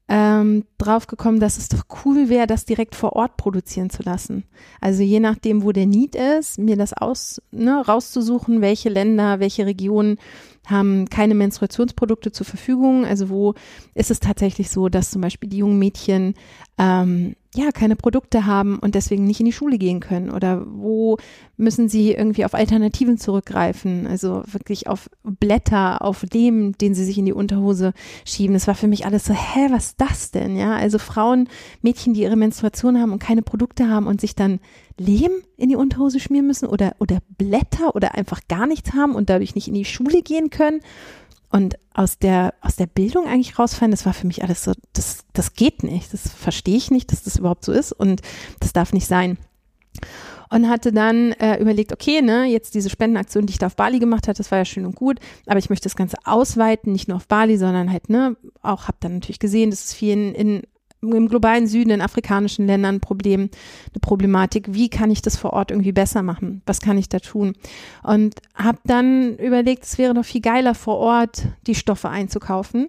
ähm, 0.08 0.64
drauf 0.78 1.06
gekommen, 1.06 1.40
dass 1.40 1.56
es 1.56 1.68
doch 1.68 1.84
cool 2.04 2.28
wäre, 2.28 2.46
das 2.46 2.64
direkt 2.64 2.94
vor 2.94 3.14
Ort 3.14 3.36
produzieren 3.36 3.88
zu 3.88 4.02
lassen. 4.02 4.44
Also 4.80 5.02
je 5.02 5.20
nachdem, 5.20 5.62
wo 5.62 5.72
der 5.72 5.86
Need 5.86 6.14
ist, 6.14 6.58
mir 6.58 6.76
das 6.76 6.92
aus, 6.92 7.40
ne, 7.50 7.82
rauszusuchen, 7.86 8.60
welche 8.60 8.90
Länder, 8.90 9.40
welche 9.40 9.64
Regionen 9.64 10.18
haben 10.66 11.08
keine 11.08 11.34
Menstruationsprodukte 11.34 12.30
zur 12.30 12.44
Verfügung. 12.46 13.06
Also 13.06 13.30
wo 13.30 13.54
ist 13.94 14.10
es 14.10 14.20
tatsächlich 14.20 14.70
so, 14.70 14.88
dass 14.88 15.10
zum 15.10 15.22
Beispiel 15.22 15.48
die 15.48 15.58
jungen 15.58 15.78
Mädchen 15.78 16.34
ähm, 16.78 17.34
ja, 17.54 17.70
keine 17.70 17.96
Produkte 17.96 18.46
haben 18.46 18.78
und 18.78 18.94
deswegen 18.94 19.24
nicht 19.24 19.40
in 19.40 19.46
die 19.46 19.52
Schule 19.52 19.76
gehen 19.76 20.00
können? 20.00 20.30
Oder 20.30 20.64
wo 20.66 21.18
müssen 21.58 21.88
sie 21.88 22.12
irgendwie 22.12 22.46
auf 22.46 22.54
Alternativen 22.54 23.18
zurückgreifen? 23.18 24.06
Also 24.06 24.42
wirklich 24.46 24.86
auf 24.86 25.10
Blätter, 25.22 26.00
auf 26.00 26.24
Lehm, 26.32 26.72
den 26.78 26.94
sie 26.94 27.04
sich 27.04 27.18
in 27.18 27.26
die 27.26 27.34
Unterhose 27.34 27.92
schieben. 28.24 28.54
Das 28.54 28.66
war 28.66 28.74
für 28.74 28.88
mich 28.88 29.04
alles 29.04 29.26
so, 29.26 29.34
hä, 29.34 29.68
was 29.70 29.88
ist 29.88 30.00
das 30.00 30.30
denn? 30.30 30.56
Ja, 30.56 30.76
also 30.76 30.98
Frauen, 30.98 31.46
Mädchen, 31.82 32.14
die 32.14 32.22
ihre 32.22 32.36
Menstruation 32.36 32.98
haben 32.98 33.12
und 33.12 33.18
keine 33.18 33.42
Produkte 33.42 33.86
haben 33.86 34.06
und 34.06 34.20
sich 34.20 34.34
dann 34.34 34.58
Lehm 34.98 35.32
in 35.56 35.68
die 35.68 35.76
Unterhose 35.76 36.20
schmieren 36.20 36.46
müssen 36.46 36.66
oder, 36.66 36.96
oder 37.00 37.18
Blätter 37.36 37.94
oder 37.94 38.14
einfach 38.14 38.40
gar 38.48 38.66
nichts 38.66 38.94
haben 38.94 39.14
und 39.14 39.28
dadurch 39.28 39.54
nicht 39.54 39.68
in 39.68 39.74
die 39.74 39.84
Schule 39.84 40.22
gehen 40.22 40.48
können 40.48 40.80
und 41.52 41.78
aus 41.92 42.18
der, 42.18 42.54
aus 42.62 42.76
der 42.76 42.86
Bildung 42.86 43.26
eigentlich 43.26 43.58
rausfallen, 43.58 43.90
das 43.90 44.06
war 44.06 44.14
für 44.14 44.26
mich 44.26 44.42
alles 44.42 44.64
so, 44.64 44.72
das, 44.94 45.26
das 45.34 45.52
geht 45.52 45.82
nicht. 45.82 46.12
Das 46.12 46.30
verstehe 46.30 46.76
ich 46.78 46.90
nicht, 46.90 47.12
dass 47.12 47.22
das 47.22 47.36
überhaupt 47.36 47.64
so 47.64 47.72
ist 47.72 47.92
und 47.92 48.22
das 48.58 48.72
darf 48.72 48.94
nicht 48.94 49.06
sein. 49.06 49.36
Und 50.48 50.68
hatte 50.68 50.92
dann 50.92 51.32
äh, 51.32 51.60
überlegt, 51.60 51.92
okay, 51.92 52.22
ne, 52.22 52.44
jetzt 52.44 52.74
diese 52.74 52.88
Spendenaktion, 52.88 53.46
die 53.46 53.52
ich 53.52 53.58
da 53.58 53.66
auf 53.66 53.76
Bali 53.76 53.98
gemacht 53.98 54.28
hatte, 54.28 54.38
das 54.38 54.50
war 54.50 54.58
ja 54.58 54.64
schön 54.64 54.86
und 54.86 54.94
gut, 54.94 55.18
aber 55.46 55.58
ich 55.58 55.68
möchte 55.68 55.84
das 55.84 55.96
Ganze 55.96 56.16
ausweiten, 56.24 56.92
nicht 56.92 57.08
nur 57.08 57.18
auf 57.18 57.28
Bali, 57.28 57.58
sondern 57.58 57.92
halt, 57.92 58.08
ne, 58.08 58.36
auch 58.62 58.88
habe 58.88 58.96
dann 59.00 59.14
natürlich 59.14 59.38
gesehen, 59.38 59.70
dass 59.70 59.84
es 59.84 59.92
vielen 59.92 60.34
in 60.34 60.62
im 61.02 61.28
globalen 61.28 61.66
Süden, 61.66 61.90
in 61.90 62.00
afrikanischen 62.00 62.66
Ländern 62.66 62.96
ein 62.96 63.00
Problem, 63.00 63.42
eine 63.42 64.00
Problematik. 64.00 64.72
Wie 64.72 64.88
kann 64.88 65.10
ich 65.10 65.20
das 65.20 65.36
vor 65.36 65.52
Ort 65.52 65.70
irgendwie 65.70 65.92
besser 65.92 66.22
machen? 66.22 66.62
Was 66.64 66.80
kann 66.80 66.96
ich 66.96 67.08
da 67.08 67.18
tun? 67.18 67.54
Und 68.02 68.36
habe 68.54 68.78
dann 68.84 69.36
überlegt, 69.36 69.84
es 69.84 69.98
wäre 69.98 70.14
doch 70.14 70.24
viel 70.24 70.40
geiler 70.40 70.74
vor 70.74 70.98
Ort 70.98 71.46
die 71.66 71.74
Stoffe 71.74 72.08
einzukaufen, 72.08 72.88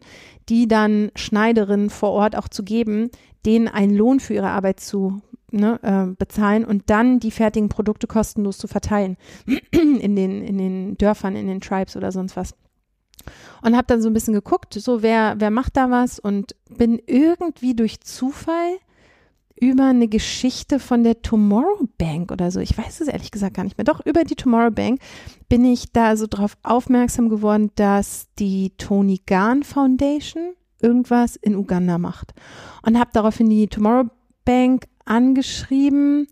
die 0.49 0.67
dann 0.67 1.11
Schneiderinnen 1.15 1.89
vor 1.89 2.11
Ort 2.11 2.35
auch 2.35 2.47
zu 2.47 2.63
geben, 2.63 3.09
denen 3.45 3.67
einen 3.67 3.95
Lohn 3.95 4.19
für 4.19 4.35
ihre 4.35 4.49
Arbeit 4.49 4.79
zu 4.79 5.21
ne, 5.51 5.79
äh, 5.81 6.15
bezahlen 6.15 6.65
und 6.65 6.89
dann 6.89 7.19
die 7.19 7.31
fertigen 7.31 7.69
Produkte 7.69 8.07
kostenlos 8.07 8.57
zu 8.57 8.67
verteilen 8.67 9.17
in 9.71 10.15
den 10.15 10.41
in 10.43 10.57
den 10.57 10.97
Dörfern, 10.97 11.35
in 11.35 11.47
den 11.47 11.61
Tribes 11.61 11.95
oder 11.95 12.11
sonst 12.11 12.35
was 12.35 12.55
und 13.61 13.75
habe 13.75 13.87
dann 13.87 14.01
so 14.01 14.09
ein 14.09 14.13
bisschen 14.13 14.33
geguckt, 14.33 14.73
so 14.73 15.01
wer, 15.01 15.35
wer 15.37 15.51
macht 15.51 15.77
da 15.77 15.89
was 15.89 16.19
und 16.19 16.55
bin 16.69 17.01
irgendwie 17.05 17.75
durch 17.75 18.01
Zufall 18.01 18.77
über 19.59 19.85
eine 19.85 20.07
Geschichte 20.07 20.79
von 20.79 21.03
der 21.03 21.21
Tomorrow 21.21 21.87
Bank 21.97 22.31
oder 22.31 22.51
so, 22.51 22.59
ich 22.59 22.77
weiß 22.77 23.01
es 23.01 23.07
ehrlich 23.07 23.31
gesagt 23.31 23.55
gar 23.55 23.63
nicht 23.63 23.77
mehr, 23.77 23.85
doch 23.85 24.05
über 24.05 24.23
die 24.23 24.35
Tomorrow 24.35 24.71
Bank 24.71 24.99
bin 25.47 25.63
ich 25.63 25.91
da 25.93 26.17
so 26.17 26.27
drauf 26.27 26.57
aufmerksam 26.63 27.29
geworden, 27.29 27.71
dass 27.75 28.27
die 28.39 28.73
Tony 28.77 29.21
Gahn 29.25 29.63
Foundation 29.63 30.53
irgendwas 30.81 31.37
in 31.37 31.55
Uganda 31.55 31.97
macht. 31.97 32.33
Und 32.85 32.99
habe 32.99 33.09
daraufhin 33.13 33.49
die 33.49 33.67
Tomorrow 33.67 34.09
Bank 34.45 34.87
angeschrieben 35.05 36.27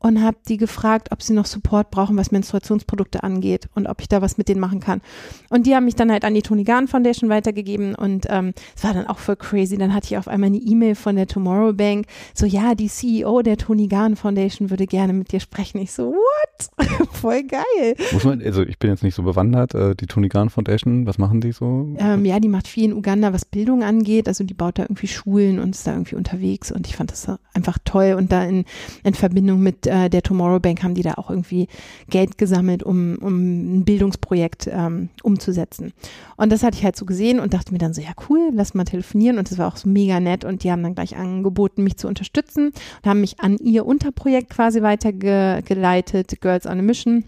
und 0.00 0.22
habe 0.22 0.38
die 0.48 0.56
gefragt, 0.56 1.08
ob 1.12 1.22
sie 1.22 1.34
noch 1.34 1.46
Support 1.46 1.90
brauchen, 1.90 2.16
was 2.16 2.32
Menstruationsprodukte 2.32 3.22
angeht 3.22 3.68
und 3.74 3.86
ob 3.86 4.00
ich 4.00 4.08
da 4.08 4.22
was 4.22 4.38
mit 4.38 4.48
denen 4.48 4.60
machen 4.60 4.80
kann. 4.80 5.02
Und 5.50 5.66
die 5.66 5.74
haben 5.74 5.84
mich 5.84 5.94
dann 5.94 6.10
halt 6.10 6.24
an 6.24 6.34
die 6.34 6.42
Tony 6.42 6.64
Garn 6.64 6.88
Foundation 6.88 7.28
weitergegeben 7.30 7.94
und 7.94 8.26
ähm, 8.30 8.52
es 8.74 8.82
war 8.82 8.94
dann 8.94 9.06
auch 9.06 9.18
voll 9.18 9.36
crazy. 9.36 9.76
Dann 9.76 9.94
hatte 9.94 10.06
ich 10.06 10.16
auf 10.16 10.26
einmal 10.26 10.48
eine 10.48 10.58
E-Mail 10.58 10.94
von 10.94 11.16
der 11.16 11.26
Tomorrow 11.26 11.74
Bank, 11.74 12.06
so 12.34 12.46
ja, 12.46 12.74
die 12.74 12.88
CEO 12.88 13.42
der 13.42 13.58
Tony 13.58 13.86
Garn 13.86 14.16
Foundation 14.16 14.70
würde 14.70 14.86
gerne 14.86 15.12
mit 15.12 15.32
dir 15.32 15.40
sprechen. 15.40 15.78
Ich 15.78 15.92
so, 15.92 16.12
what? 16.12 16.88
voll 17.12 17.42
geil. 17.42 17.94
Muss 18.12 18.24
man, 18.24 18.42
also 18.42 18.62
ich 18.62 18.78
bin 18.78 18.90
jetzt 18.90 19.02
nicht 19.02 19.14
so 19.14 19.22
bewandert, 19.22 19.74
äh, 19.74 19.94
die 19.94 20.06
Tony 20.06 20.28
Garn 20.28 20.48
Foundation, 20.48 21.06
was 21.06 21.18
machen 21.18 21.42
die 21.42 21.52
so? 21.52 21.94
Ähm, 21.98 22.24
ja, 22.24 22.40
die 22.40 22.48
macht 22.48 22.68
viel 22.68 22.84
in 22.84 22.94
Uganda, 22.94 23.32
was 23.34 23.44
Bildung 23.44 23.82
angeht. 23.82 24.28
Also 24.28 24.44
die 24.44 24.54
baut 24.54 24.78
da 24.78 24.84
irgendwie 24.84 25.08
Schulen 25.08 25.58
und 25.58 25.74
ist 25.74 25.86
da 25.86 25.92
irgendwie 25.92 26.16
unterwegs 26.16 26.72
und 26.72 26.86
ich 26.86 26.96
fand 26.96 27.12
das 27.12 27.28
einfach 27.52 27.78
toll 27.84 28.14
und 28.16 28.32
da 28.32 28.44
in, 28.44 28.64
in 29.04 29.14
Verbindung 29.14 29.60
mit 29.60 29.89
äh, 29.90 30.08
der 30.08 30.22
Tomorrow 30.22 30.60
Bank 30.60 30.82
haben 30.82 30.94
die 30.94 31.02
da 31.02 31.14
auch 31.14 31.30
irgendwie 31.30 31.68
Geld 32.08 32.38
gesammelt, 32.38 32.82
um, 32.82 33.18
um 33.20 33.80
ein 33.80 33.84
Bildungsprojekt 33.84 34.68
ähm, 34.72 35.10
umzusetzen. 35.22 35.92
Und 36.36 36.50
das 36.50 36.62
hatte 36.62 36.78
ich 36.78 36.84
halt 36.84 36.96
so 36.96 37.04
gesehen 37.04 37.40
und 37.40 37.52
dachte 37.52 37.72
mir 37.72 37.78
dann 37.78 37.92
so, 37.92 38.00
ja 38.00 38.12
cool, 38.28 38.50
lass 38.52 38.74
mal 38.74 38.84
telefonieren. 38.84 39.38
Und 39.38 39.50
das 39.50 39.58
war 39.58 39.68
auch 39.68 39.76
so 39.76 39.88
mega 39.88 40.20
nett. 40.20 40.44
Und 40.44 40.64
die 40.64 40.70
haben 40.70 40.82
dann 40.82 40.94
gleich 40.94 41.16
angeboten, 41.16 41.84
mich 41.84 41.96
zu 41.96 42.08
unterstützen. 42.08 42.68
Und 43.02 43.10
haben 43.10 43.20
mich 43.20 43.40
an 43.40 43.58
ihr 43.58 43.84
Unterprojekt 43.84 44.50
quasi 44.50 44.82
weitergeleitet, 44.82 46.40
Girls 46.40 46.66
on 46.66 46.78
a 46.78 46.82
Mission 46.82 47.24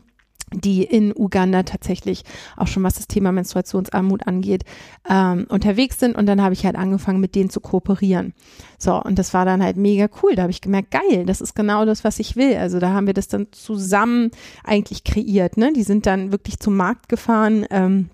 die 0.53 0.83
in 0.85 1.13
Uganda 1.15 1.63
tatsächlich 1.63 2.25
auch 2.57 2.67
schon 2.67 2.83
was 2.83 2.95
das 2.95 3.09
Thema 3.09 3.33
Menstruationsarmut 3.33 4.27
angeht, 4.27 4.65
ähm, 5.09 5.47
unterwegs 5.49 5.99
sind. 5.99 6.17
Und 6.17 6.27
dann 6.27 6.43
habe 6.43 6.55
ich 6.55 6.65
halt 6.65 6.77
angefangen, 6.77 7.21
mit 7.21 7.35
denen 7.35 7.51
zu 7.51 7.61
kooperieren. 7.61 8.35
So, 8.79 9.01
und 9.03 9.19
das 9.19 9.35
war 9.35 9.45
dann 9.45 9.63
halt 9.63 9.77
mega 9.77 10.09
cool. 10.23 10.35
Da 10.35 10.43
habe 10.43 10.53
ich 10.53 10.61
gemerkt, 10.61 10.91
geil, 10.91 11.25
das 11.27 11.41
ist 11.41 11.55
genau 11.55 11.85
das, 11.85 12.05
was 12.05 12.19
ich 12.19 12.37
will. 12.37 12.57
Also 12.57 12.79
da 12.79 12.91
haben 12.91 13.07
wir 13.07 13.15
das 13.15 13.29
dann 13.29 13.49
zusammen 13.53 14.31
eigentlich 14.65 15.05
kreiert. 15.05 15.57
Ne? 15.57 15.73
Die 15.73 15.83
sind 15.83 16.07
dann 16.07 16.33
wirklich 16.33 16.59
zum 16.59 16.77
Markt 16.77 17.09
gefahren. 17.09 17.67
Ähm, 17.71 18.11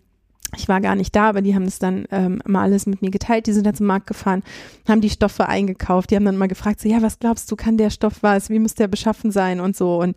ich 0.57 0.67
war 0.67 0.81
gar 0.81 0.95
nicht 0.95 1.15
da, 1.15 1.29
aber 1.29 1.43
die 1.43 1.55
haben 1.55 1.67
das 1.67 1.79
dann 1.79 2.07
ähm, 2.11 2.41
mal 2.47 2.63
alles 2.63 2.87
mit 2.87 3.03
mir 3.03 3.11
geteilt. 3.11 3.47
Die 3.47 3.53
sind 3.53 3.67
dann 3.67 3.75
zum 3.75 3.87
Markt 3.87 4.07
gefahren, 4.07 4.43
haben 4.89 5.03
die 5.03 5.11
Stoffe 5.11 5.47
eingekauft. 5.47 6.11
Die 6.11 6.17
haben 6.17 6.25
dann 6.25 6.39
mal 6.39 6.49
gefragt, 6.49 6.81
so, 6.81 6.89
ja, 6.89 7.03
was 7.03 7.19
glaubst 7.19 7.51
du, 7.51 7.57
kann 7.57 7.77
der 7.77 7.91
Stoff 7.91 8.23
was? 8.23 8.49
Wie 8.49 8.59
muss 8.59 8.75
der 8.75 8.89
beschaffen 8.89 9.31
sein 9.31 9.61
und 9.61 9.77
so. 9.77 10.01
Und 10.01 10.17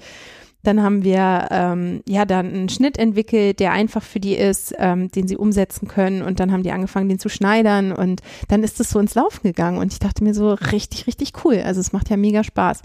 dann 0.64 0.82
haben 0.84 1.04
wir 1.04 1.48
ähm, 1.50 2.02
ja 2.08 2.26
dann 2.26 2.54
einen 2.54 2.70
Schnitt 2.70 2.98
entwickelt, 2.98 3.60
der 3.60 3.72
einfach 3.72 4.04
für 4.04 4.20
die 4.20 4.36
ist, 4.36 4.74
ähm, 4.78 5.10
den 5.10 5.28
sie 5.28 5.38
umsetzen 5.38 5.88
können. 5.88 6.22
Und 6.22 6.40
dann 6.40 6.52
haben 6.52 6.64
die 6.64 6.72
angefangen, 6.72 7.10
den 7.10 7.20
zu 7.20 7.30
schneidern. 7.30 7.92
Und 7.92 8.22
dann 8.48 8.64
ist 8.64 8.80
es 8.80 8.90
so 8.90 9.00
ins 9.00 9.16
Laufen 9.16 9.44
gegangen. 9.44 9.80
Und 9.80 9.92
ich 9.92 10.00
dachte 10.00 10.24
mir 10.24 10.34
so 10.34 10.54
richtig, 10.54 11.08
richtig 11.08 11.34
cool. 11.44 11.62
Also 11.66 11.80
es 11.80 11.94
macht 11.94 12.10
ja 12.10 12.18
mega 12.18 12.44
Spaß. 12.44 12.82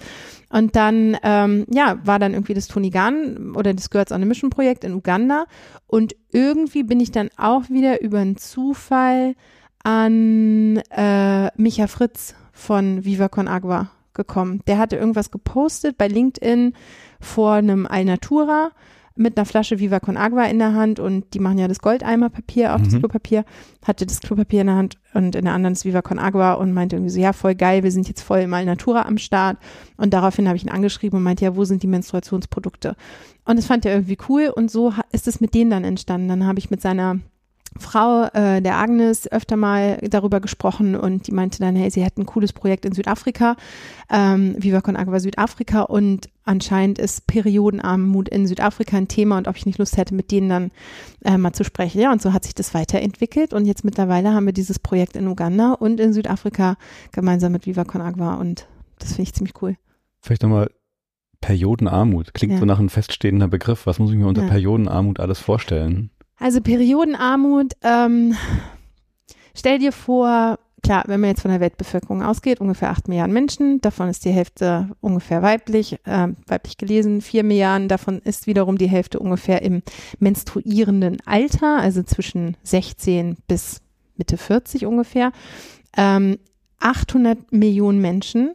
Und 0.49 0.77
dann 0.77 1.16
ähm, 1.22 1.66
ja 1.70 1.99
war 2.05 2.18
dann 2.18 2.33
irgendwie 2.33 2.55
das 2.55 2.68
Tony 2.68 2.91
Gunn 2.91 3.55
oder 3.57 3.74
das 3.74 3.91
Girls 3.91 4.12
on 4.12 4.22
a 4.22 4.27
Mission 4.27 4.51
Projekt 4.51 4.85
in 4.85 4.95
Uganda. 4.95 5.47
Und 5.87 6.16
irgendwie 6.33 6.83
bin 6.83 7.01
ich 7.01 7.11
dann 7.11 7.29
auch 7.37 7.68
wieder 7.68 8.01
über 8.01 8.20
einen 8.20 8.37
Zufall 8.37 9.35
an 9.83 10.79
äh, 10.91 11.51
Micha 11.61 11.87
Fritz 11.87 12.35
von 12.53 13.05
Viva 13.05 13.29
Con 13.29 13.49
Agua 13.49 13.91
gekommen. 14.17 14.61
Der 14.67 14.79
hatte 14.79 14.97
irgendwas 14.97 15.31
gepostet 15.31 15.97
bei 15.97 16.09
LinkedIn 16.09 16.73
vor 17.21 17.53
einem 17.53 17.87
Alnatura 17.87 18.71
mit 19.17 19.37
einer 19.37 19.47
Flasche 19.47 19.79
Viva 19.79 19.99
Con 19.99 20.17
Agua 20.17 20.45
in 20.45 20.59
der 20.59 20.75
Hand 20.75 21.01
und 21.01 21.33
die 21.33 21.39
machen 21.39 21.59
ja 21.59 21.69
das 21.69 21.81
Goldeimerpapier 21.81 22.75
auf 22.75 22.81
mhm. 22.81 22.85
das 22.85 22.99
Klopapier, 22.99 23.45
hatte 23.85 24.05
das 24.05 24.21
Klopapier 24.21 24.61
in 24.61 24.67
der 24.67 24.77
Hand 24.77 24.99
und 25.14 25.35
in 25.35 25.47
der 25.47 25.55
anderen 25.55 25.75
das 25.75 25.85
Viva 25.85 26.03
Con 26.03 26.19
Agua 26.19 26.55
und 26.55 26.73
meinte 26.73 26.97
irgendwie 26.97 27.11
so, 27.11 27.21
ja, 27.21 27.33
voll 27.33 27.55
geil, 27.55 27.83
wir 27.83 27.91
sind 27.91 28.09
jetzt 28.09 28.21
voll 28.21 28.41
im 28.41 28.53
Alnatura 28.53 29.03
am 29.03 29.17
Start 29.17 29.57
und 29.97 30.12
daraufhin 30.12 30.49
habe 30.49 30.57
ich 30.57 30.64
ihn 30.64 30.71
angeschrieben 30.71 31.17
und 31.17 31.23
meinte, 31.23 31.45
ja, 31.45 31.57
wo 31.57 31.64
sind 31.64 31.83
die 31.83 31.87
Menstruationsprodukte? 31.87 32.95
Und 33.47 33.57
das 33.57 33.67
fand 33.67 33.87
er 33.87 33.95
irgendwie 33.95 34.19
cool 34.29 34.53
und 34.55 34.71
so 34.71 34.93
ist 35.12 35.29
es 35.29 35.41
mit 35.41 35.55
denen 35.55 35.71
dann 35.71 35.85
entstanden. 35.85 36.29
Dann 36.29 36.47
habe 36.47 36.59
ich 36.59 36.71
mit 36.71 36.83
seiner 36.83 37.21
Frau, 37.79 38.24
äh, 38.33 38.61
der 38.61 38.77
Agnes, 38.77 39.31
öfter 39.31 39.57
mal 39.57 39.99
darüber 40.03 40.41
gesprochen 40.41 40.97
und 40.97 41.27
die 41.27 41.33
meinte 41.33 41.59
dann, 41.59 41.77
hey, 41.77 41.91
sie 41.91 42.05
hätten 42.05 42.22
ein 42.22 42.27
cooles 42.27 42.53
Projekt 42.53 42.85
in 42.85 42.93
Südafrika, 42.93 43.57
ähm, 44.11 44.55
Viva 44.59 44.81
Con 44.81 44.97
Agua 44.97 45.20
Südafrika 45.20 45.83
und 45.83 46.29
anscheinend 46.45 46.99
ist 46.99 47.27
Periodenarmut 47.27 48.29
in 48.29 48.47
Südafrika 48.47 48.97
ein 48.97 49.09
Thema 49.09 49.39
und 49.39 49.49
ob 49.49 49.57
ich 49.57 49.66
nicht 49.66 49.79
Lust 49.79 49.97
hätte, 49.97 50.14
mit 50.14 50.31
denen 50.31 50.49
dann 50.49 50.70
äh, 51.24 51.37
mal 51.39 51.53
zu 51.53 51.64
sprechen. 51.64 52.01
Ja, 52.01 52.12
und 52.12 52.22
so 52.22 52.33
hat 52.33 52.45
sich 52.45 52.55
das 52.55 52.74
weiterentwickelt 52.74 53.53
und 53.53 53.66
jetzt 53.66 53.85
mittlerweile 53.85 54.33
haben 54.33 54.47
wir 54.47 54.53
dieses 54.53 54.79
Projekt 54.79 55.16
in 55.16 55.29
Uganda 55.29 55.72
und 55.72 56.01
in 56.01 56.12
Südafrika 56.12 56.77
gemeinsam 57.12 57.53
mit 57.53 57.66
Viva 57.66 57.85
Con 57.85 58.01
Agua 58.01 58.35
und 58.35 58.66
das 58.99 59.11
finde 59.11 59.22
ich 59.22 59.35
ziemlich 59.35 59.62
cool. 59.62 59.77
Vielleicht 60.20 60.43
nochmal 60.43 60.70
Periodenarmut. 61.41 62.35
Klingt 62.35 62.55
ja. 62.55 62.59
so 62.59 62.64
nach 62.64 62.79
einem 62.79 62.89
feststehender 62.89 63.49
Begriff. 63.49 63.87
Was 63.87 63.99
muss 63.99 64.11
ich 64.11 64.16
mir 64.16 64.27
unter 64.27 64.43
ja. 64.43 64.49
Periodenarmut 64.49 65.20
alles 65.20 65.39
vorstellen? 65.39 66.11
Also 66.39 66.61
Periodenarmut, 66.61 67.72
ähm, 67.82 68.37
stell 69.55 69.78
dir 69.78 69.93
vor, 69.93 70.59
klar, 70.82 71.05
wenn 71.07 71.20
man 71.20 71.30
jetzt 71.30 71.41
von 71.41 71.51
der 71.51 71.61
Weltbevölkerung 71.61 72.22
ausgeht, 72.22 72.61
ungefähr 72.61 72.91
acht 72.91 73.09
Milliarden 73.09 73.32
Menschen, 73.32 73.80
davon 73.80 74.09
ist 74.09 74.24
die 74.24 74.30
Hälfte 74.30 74.91
ungefähr 75.01 75.43
weiblich, 75.43 75.95
äh, 76.05 76.28
weiblich 76.47 76.76
gelesen, 76.76 77.22
vier 77.22 77.43
Milliarden, 77.43 77.89
davon 77.89 78.18
ist 78.20 78.47
wiederum 78.47 78.76
die 78.76 78.89
Hälfte 78.89 79.18
ungefähr 79.18 79.62
im 79.62 79.82
menstruierenden 80.18 81.18
Alter, 81.24 81.78
also 81.78 82.03
zwischen 82.03 82.57
16 82.64 83.39
bis 83.49 83.80
Mitte 84.16 84.37
40 84.37 84.87
ungefähr. 84.87 85.32
Ähm, 85.97 86.39
800 86.80 87.51
Millionen 87.53 88.01
Menschen 88.01 88.55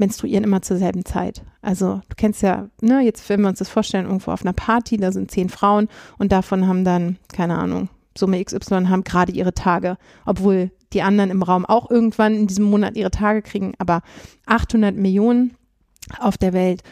menstruieren 0.00 0.44
immer 0.44 0.62
zur 0.62 0.78
selben 0.78 1.04
Zeit. 1.04 1.42
Also 1.62 2.00
du 2.08 2.16
kennst 2.16 2.42
ja, 2.42 2.68
ne, 2.80 3.00
jetzt 3.00 3.28
wenn 3.28 3.40
wir 3.42 3.48
uns 3.48 3.60
das 3.60 3.68
vorstellen, 3.68 4.06
irgendwo 4.06 4.32
auf 4.32 4.42
einer 4.42 4.52
Party, 4.52 4.96
da 4.96 5.12
sind 5.12 5.30
zehn 5.30 5.48
Frauen 5.48 5.88
und 6.18 6.32
davon 6.32 6.66
haben 6.66 6.84
dann, 6.84 7.18
keine 7.32 7.56
Ahnung, 7.56 7.88
Summe 8.18 8.42
XY 8.42 8.86
haben 8.86 9.04
gerade 9.04 9.30
ihre 9.30 9.54
Tage, 9.54 9.96
obwohl 10.26 10.72
die 10.92 11.02
anderen 11.02 11.30
im 11.30 11.42
Raum 11.42 11.64
auch 11.64 11.90
irgendwann 11.90 12.34
in 12.34 12.46
diesem 12.48 12.64
Monat 12.64 12.96
ihre 12.96 13.12
Tage 13.12 13.42
kriegen, 13.42 13.74
aber 13.78 14.02
800 14.46 14.96
Millionen 14.96 15.54
auf 16.18 16.36
der 16.36 16.52
Welt 16.52 16.82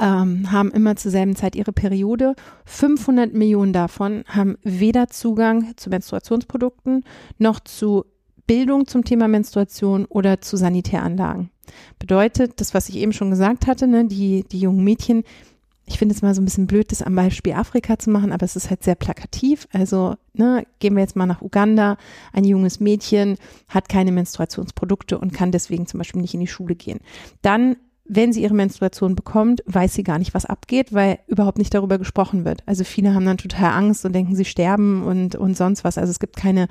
ähm, 0.00 0.52
haben 0.52 0.70
immer 0.70 0.94
zur 0.94 1.10
selben 1.10 1.34
Zeit 1.34 1.56
ihre 1.56 1.72
Periode. 1.72 2.34
500 2.66 3.34
Millionen 3.34 3.72
davon 3.72 4.22
haben 4.28 4.56
weder 4.62 5.08
Zugang 5.08 5.72
zu 5.76 5.90
Menstruationsprodukten 5.90 7.04
noch 7.38 7.58
zu 7.58 8.04
Bildung 8.46 8.86
zum 8.86 9.04
Thema 9.04 9.28
Menstruation 9.28 10.06
oder 10.06 10.40
zu 10.40 10.56
Sanitäranlagen. 10.56 11.50
Bedeutet, 11.98 12.60
das, 12.60 12.74
was 12.74 12.88
ich 12.88 12.96
eben 12.96 13.12
schon 13.12 13.30
gesagt 13.30 13.66
hatte, 13.66 13.86
ne, 13.86 14.06
die, 14.06 14.44
die 14.50 14.60
jungen 14.60 14.84
Mädchen, 14.84 15.24
ich 15.86 15.98
finde 15.98 16.14
es 16.14 16.22
mal 16.22 16.34
so 16.34 16.40
ein 16.40 16.44
bisschen 16.44 16.66
blöd, 16.66 16.92
das 16.92 17.02
am 17.02 17.16
Beispiel 17.16 17.52
Afrika 17.52 17.98
zu 17.98 18.10
machen, 18.10 18.32
aber 18.32 18.44
es 18.44 18.56
ist 18.56 18.70
halt 18.70 18.84
sehr 18.84 18.94
plakativ. 18.94 19.66
Also, 19.72 20.14
ne, 20.34 20.64
gehen 20.78 20.94
wir 20.94 21.02
jetzt 21.02 21.16
mal 21.16 21.26
nach 21.26 21.42
Uganda. 21.42 21.96
Ein 22.32 22.44
junges 22.44 22.78
Mädchen 22.78 23.36
hat 23.68 23.88
keine 23.88 24.12
Menstruationsprodukte 24.12 25.18
und 25.18 25.32
kann 25.32 25.50
deswegen 25.50 25.86
zum 25.86 25.98
Beispiel 25.98 26.20
nicht 26.20 26.34
in 26.34 26.40
die 26.40 26.46
Schule 26.46 26.76
gehen. 26.76 27.00
Dann 27.42 27.76
wenn 28.12 28.32
sie 28.32 28.42
ihre 28.42 28.54
Menstruation 28.54 29.14
bekommt, 29.14 29.62
weiß 29.66 29.94
sie 29.94 30.02
gar 30.02 30.18
nicht, 30.18 30.34
was 30.34 30.44
abgeht, 30.44 30.92
weil 30.92 31.20
überhaupt 31.28 31.58
nicht 31.58 31.72
darüber 31.72 31.96
gesprochen 31.96 32.44
wird. 32.44 32.60
Also 32.66 32.82
viele 32.82 33.14
haben 33.14 33.24
dann 33.24 33.36
total 33.36 33.70
Angst 33.70 34.04
und 34.04 34.12
denken, 34.12 34.34
sie 34.34 34.44
sterben 34.44 35.04
und, 35.04 35.36
und 35.36 35.56
sonst 35.56 35.84
was. 35.84 35.96
Also 35.96 36.10
es 36.10 36.18
gibt 36.18 36.34
keine 36.34 36.66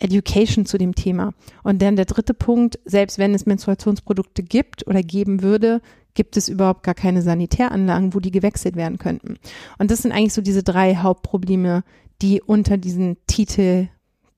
Education 0.00 0.66
zu 0.66 0.78
dem 0.78 0.94
Thema. 0.94 1.32
Und 1.62 1.82
dann 1.82 1.96
der 1.96 2.04
dritte 2.04 2.34
Punkt, 2.34 2.78
selbst 2.84 3.18
wenn 3.18 3.34
es 3.34 3.46
Menstruationsprodukte 3.46 4.42
gibt 4.42 4.86
oder 4.86 5.02
geben 5.02 5.42
würde, 5.42 5.80
gibt 6.14 6.36
es 6.36 6.48
überhaupt 6.48 6.82
gar 6.82 6.94
keine 6.94 7.22
Sanitäranlagen, 7.22 8.14
wo 8.14 8.20
die 8.20 8.30
gewechselt 8.30 8.76
werden 8.76 8.98
könnten. 8.98 9.38
Und 9.78 9.90
das 9.90 10.02
sind 10.02 10.12
eigentlich 10.12 10.34
so 10.34 10.42
diese 10.42 10.62
drei 10.62 10.96
Hauptprobleme, 10.96 11.84
die 12.22 12.42
unter 12.42 12.76
diesen 12.76 13.16
Titel 13.26 13.88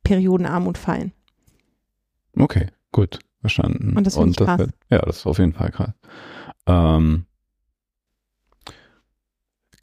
Periodenarmut 0.03 0.77
fallen. 0.77 1.13
Okay, 2.37 2.67
gut, 2.93 3.19
verstanden. 3.41 3.97
Und 3.97 4.07
das 4.07 4.17
ich 4.17 4.37
krass. 4.37 4.59
Wird, 4.59 4.71
ja, 4.91 4.99
das 4.99 5.19
ist 5.19 5.27
auf 5.27 5.39
jeden 5.39 5.53
Fall 5.53 5.71
krass. 5.71 5.93
Ähm, 6.67 7.25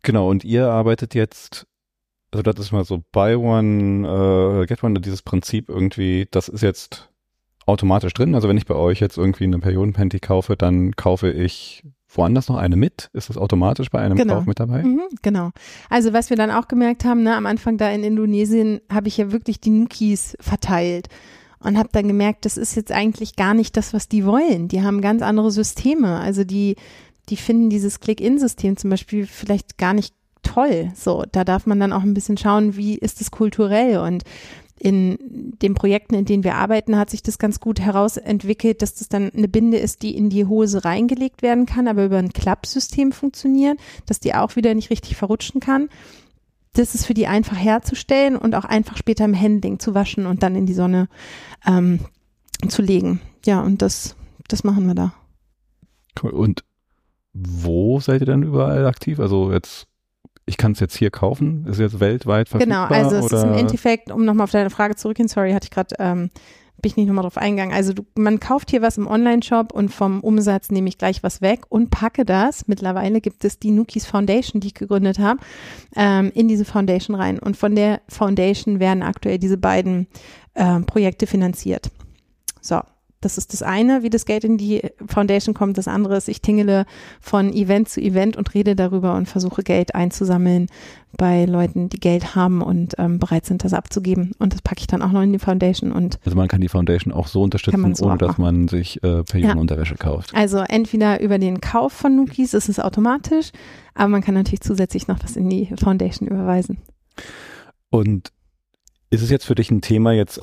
genau, 0.03 0.29
und 0.29 0.43
ihr 0.43 0.67
arbeitet 0.69 1.15
jetzt 1.15 1.67
also 2.31 2.41
das 2.41 2.59
ist 2.59 2.71
mal 2.71 2.85
so 2.85 3.03
buy 3.11 3.35
one, 3.35 4.07
äh, 4.61 4.65
get 4.65 4.83
one, 4.83 4.99
dieses 4.99 5.21
Prinzip 5.21 5.69
irgendwie, 5.69 6.27
das 6.31 6.49
ist 6.49 6.61
jetzt 6.61 7.09
automatisch 7.65 8.13
drin. 8.13 8.35
Also 8.35 8.49
wenn 8.49 8.57
ich 8.57 8.65
bei 8.65 8.75
euch 8.75 8.99
jetzt 8.99 9.17
irgendwie 9.17 9.45
eine 9.45 9.59
Periodenpanty 9.59 10.19
kaufe, 10.19 10.55
dann 10.55 10.95
kaufe 10.95 11.31
ich 11.31 11.83
woanders 12.09 12.47
noch 12.47 12.57
eine 12.57 12.75
mit? 12.75 13.09
Ist 13.13 13.29
das 13.29 13.37
automatisch 13.37 13.89
bei 13.89 13.99
einem 13.99 14.17
genau. 14.17 14.35
Kauf 14.35 14.45
mit 14.45 14.59
dabei? 14.59 14.83
Mhm, 14.83 15.01
genau. 15.21 15.51
Also 15.89 16.13
was 16.13 16.29
wir 16.29 16.37
dann 16.37 16.51
auch 16.51 16.67
gemerkt 16.67 17.05
haben, 17.05 17.23
ne, 17.23 17.35
am 17.35 17.45
Anfang 17.45 17.77
da 17.77 17.89
in 17.89 18.03
Indonesien 18.03 18.81
habe 18.91 19.07
ich 19.07 19.17
ja 19.17 19.31
wirklich 19.31 19.59
die 19.59 19.69
Nukis 19.69 20.37
verteilt 20.39 21.09
und 21.59 21.77
habe 21.77 21.89
dann 21.91 22.07
gemerkt, 22.07 22.45
das 22.45 22.57
ist 22.57 22.75
jetzt 22.75 22.91
eigentlich 22.91 23.35
gar 23.35 23.53
nicht 23.53 23.75
das, 23.75 23.93
was 23.93 24.07
die 24.07 24.25
wollen. 24.25 24.67
Die 24.67 24.81
haben 24.81 25.01
ganz 25.01 25.21
andere 25.21 25.51
Systeme. 25.51 26.19
Also 26.19 26.43
die, 26.43 26.75
die 27.29 27.37
finden 27.37 27.69
dieses 27.69 27.99
Click-In-System 27.99 28.77
zum 28.77 28.89
Beispiel 28.89 29.25
vielleicht 29.25 29.77
gar 29.77 29.93
nicht 29.93 30.13
toll. 30.47 30.91
So, 30.95 31.23
da 31.31 31.43
darf 31.43 31.65
man 31.65 31.79
dann 31.79 31.93
auch 31.93 32.03
ein 32.03 32.13
bisschen 32.13 32.37
schauen, 32.37 32.75
wie 32.75 32.95
ist 32.95 33.21
es 33.21 33.31
kulturell 33.31 33.99
und 33.99 34.23
in 34.79 35.17
den 35.61 35.73
Projekten, 35.73 36.13
in 36.13 36.25
denen 36.25 36.43
wir 36.43 36.55
arbeiten, 36.55 36.97
hat 36.97 37.09
sich 37.09 37.23
das 37.23 37.39
ganz 37.39 37.59
gut 37.59 37.79
herausentwickelt, 37.79 38.81
dass 38.81 38.93
das 38.93 39.09
dann 39.09 39.31
eine 39.31 39.47
Binde 39.47 39.77
ist, 39.77 40.03
die 40.03 40.15
in 40.15 40.29
die 40.29 40.45
Hose 40.45 40.85
reingelegt 40.85 41.41
werden 41.41 41.65
kann, 41.65 41.87
aber 41.87 42.05
über 42.05 42.17
ein 42.17 42.31
Klappsystem 42.31 43.11
funktioniert, 43.11 43.79
dass 44.05 44.19
die 44.19 44.35
auch 44.35 44.55
wieder 44.55 44.73
nicht 44.75 44.91
richtig 44.91 45.17
verrutschen 45.17 45.61
kann. 45.61 45.89
Das 46.73 46.93
ist 46.93 47.07
für 47.07 47.15
die 47.15 47.25
einfach 47.25 47.57
herzustellen 47.57 48.35
und 48.35 48.53
auch 48.53 48.65
einfach 48.65 48.97
später 48.97 49.25
im 49.25 49.39
Handling 49.39 49.79
zu 49.79 49.95
waschen 49.95 50.27
und 50.27 50.43
dann 50.43 50.55
in 50.55 50.67
die 50.67 50.75
Sonne 50.75 51.07
ähm, 51.65 52.01
zu 52.67 52.83
legen. 52.83 53.19
Ja, 53.45 53.61
und 53.61 53.81
das, 53.81 54.15
das 54.47 54.63
machen 54.63 54.85
wir 54.85 54.93
da. 54.93 55.13
Cool. 56.21 56.31
Und 56.31 56.63
wo 57.33 57.99
seid 57.99 58.21
ihr 58.21 58.27
dann 58.27 58.43
überall 58.43 58.85
aktiv? 58.85 59.19
Also 59.19 59.51
jetzt 59.51 59.87
ich 60.47 60.57
kann 60.57 60.71
es 60.71 60.79
jetzt 60.79 60.95
hier 60.95 61.11
kaufen? 61.11 61.65
Ist 61.67 61.79
jetzt 61.79 61.99
weltweit 61.99 62.49
verfügbar? 62.49 62.87
Genau, 62.87 63.01
also 63.01 63.17
es 63.17 63.25
oder? 63.25 63.37
ist 63.37 63.43
im 63.43 63.53
Endeffekt, 63.53 64.09
um 64.09 64.23
nochmal 64.23 64.45
auf 64.45 64.51
deine 64.51 64.69
Frage 64.69 64.95
zurückgehen, 64.95 65.27
sorry, 65.27 65.51
hatte 65.51 65.65
ich 65.65 65.71
gerade, 65.71 65.95
ähm, 65.99 66.29
bin 66.81 66.91
ich 66.91 66.95
nicht 66.95 67.07
nochmal 67.07 67.23
drauf 67.23 67.37
eingegangen. 67.37 67.75
Also 67.75 67.91
du, 67.91 68.05
man 68.15 68.39
kauft 68.39 68.71
hier 68.71 68.81
was 68.81 68.97
im 68.97 69.07
Online-Shop 69.07 69.73
und 69.73 69.89
vom 69.89 70.21
Umsatz 70.21 70.71
nehme 70.71 70.87
ich 70.87 70.97
gleich 70.97 71.21
was 71.21 71.41
weg 71.41 71.65
und 71.67 71.89
packe 71.89 72.23
das. 72.23 72.67
Mittlerweile 72.67 73.19
gibt 73.19 73.43
es 73.43 73.59
die 73.59 73.71
Nukis 73.71 74.05
Foundation, 74.05 74.61
die 74.61 74.67
ich 74.67 74.73
gegründet 74.73 75.19
habe, 75.19 75.41
ähm, 75.97 76.31
in 76.33 76.47
diese 76.47 76.63
Foundation 76.63 77.15
rein. 77.15 77.39
Und 77.39 77.57
von 77.57 77.75
der 77.75 77.99
Foundation 78.07 78.79
werden 78.79 79.03
aktuell 79.03 79.39
diese 79.39 79.57
beiden 79.57 80.07
äh, 80.53 80.79
Projekte 80.79 81.27
finanziert. 81.27 81.91
So, 82.61 82.79
das 83.21 83.37
ist 83.37 83.53
das 83.53 83.63
eine, 83.63 84.03
wie 84.03 84.09
das 84.09 84.25
Geld 84.25 84.43
in 84.43 84.57
die 84.57 84.81
Foundation 85.07 85.55
kommt. 85.55 85.77
Das 85.77 85.87
andere 85.87 86.17
ist, 86.17 86.27
ich 86.27 86.41
tingele 86.41 86.85
von 87.19 87.51
Event 87.51 87.89
zu 87.89 87.99
Event 87.99 88.37
und 88.37 88.53
rede 88.53 88.75
darüber 88.75 89.15
und 89.15 89.27
versuche 89.27 89.63
Geld 89.63 89.95
einzusammeln 89.95 90.67
bei 91.17 91.45
Leuten, 91.45 91.89
die 91.89 91.99
Geld 91.99 92.35
haben 92.35 92.61
und 92.61 92.93
ähm, 92.99 93.17
bereit 93.17 93.45
sind, 93.45 93.63
das 93.63 93.73
abzugeben. 93.73 94.33
Und 94.37 94.53
das 94.53 94.61
packe 94.61 94.81
ich 94.81 94.87
dann 94.87 95.01
auch 95.01 95.11
noch 95.11 95.23
in 95.23 95.33
die 95.33 95.39
Foundation. 95.39 95.91
Und 95.91 96.19
also 96.25 96.37
man 96.37 96.47
kann 96.47 96.61
die 96.61 96.69
Foundation 96.69 97.11
auch 97.11 97.27
so 97.27 97.41
unterstützen, 97.41 97.95
so 97.95 98.05
ohne 98.05 98.17
dass 98.17 98.37
man 98.37 98.67
sich 98.67 99.01
äh, 99.03 99.23
Periodenunterwäsche 99.23 99.95
ja. 99.95 99.97
kauft. 99.97 100.35
Also 100.35 100.59
entweder 100.59 101.19
über 101.19 101.39
den 101.39 101.59
Kauf 101.59 101.93
von 101.93 102.15
Nukis, 102.15 102.53
ist 102.53 102.69
es 102.69 102.79
automatisch, 102.79 103.51
aber 103.95 104.09
man 104.09 104.21
kann 104.21 104.35
natürlich 104.35 104.61
zusätzlich 104.61 105.07
noch 105.07 105.23
was 105.23 105.35
in 105.35 105.49
die 105.49 105.69
Foundation 105.79 106.27
überweisen. 106.27 106.77
Und 107.89 108.31
ist 109.09 109.23
es 109.23 109.29
jetzt 109.29 109.45
für 109.45 109.55
dich 109.55 109.71
ein 109.71 109.81
Thema 109.81 110.11
jetzt 110.11 110.39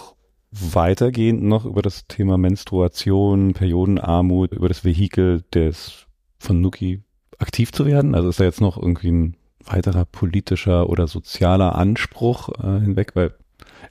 weitergehend 0.55 1.43
noch 1.43 1.65
über 1.65 1.83
das 1.83 2.07
Thema 2.07 2.39
Menstruation, 2.39 3.55
Periodenarmut, 3.55 4.53
über 4.53 4.69
das 4.69 4.85
Vehikel 4.85 5.43
des 5.53 6.07
von 6.39 6.61
Nuki 6.61 7.03
aktiv 7.39 7.73
zu 7.73 7.87
werden? 7.87 8.15
Also 8.15 8.29
ist 8.29 8.41
da 8.41 8.45
jetzt 8.45 8.61
noch 8.61 8.77
irgendwie 8.77 9.11
ein 9.11 9.37
weiterer 9.65 10.05
politischer 10.05 10.89
oder 10.89 11.07
sozialer 11.07 11.75
Anspruch 11.75 12.51
äh, 12.59 12.81
hinweg? 12.81 13.13
Weil, 13.15 13.35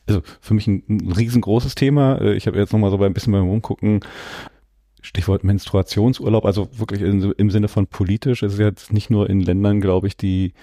also 0.08 0.22
für 0.40 0.54
mich 0.54 0.68
ein, 0.68 0.84
ein 0.88 1.12
riesengroßes 1.12 1.76
Thema. 1.76 2.20
Äh, 2.22 2.36
ich 2.36 2.48
habe 2.48 2.58
jetzt 2.58 2.74
nochmal 2.74 2.92
so 2.92 3.02
ein 3.02 3.14
bisschen 3.14 3.34
beim 3.34 3.48
Rumgucken, 3.48 4.02
Stichwort 5.02 5.44
Menstruationsurlaub, 5.44 6.46
also 6.46 6.70
wirklich 6.80 7.02
in, 7.02 7.34
im 7.34 7.52
Sinne 7.52 7.68
von 7.68 7.88
politisch. 7.88 8.42
Es 8.42 8.54
ist 8.54 8.60
jetzt 8.60 8.94
nicht 8.94 9.10
nur 9.10 9.30
in 9.30 9.42
Ländern, 9.42 9.82
glaube 9.82 10.08
ich, 10.08 10.16
die 10.16 10.54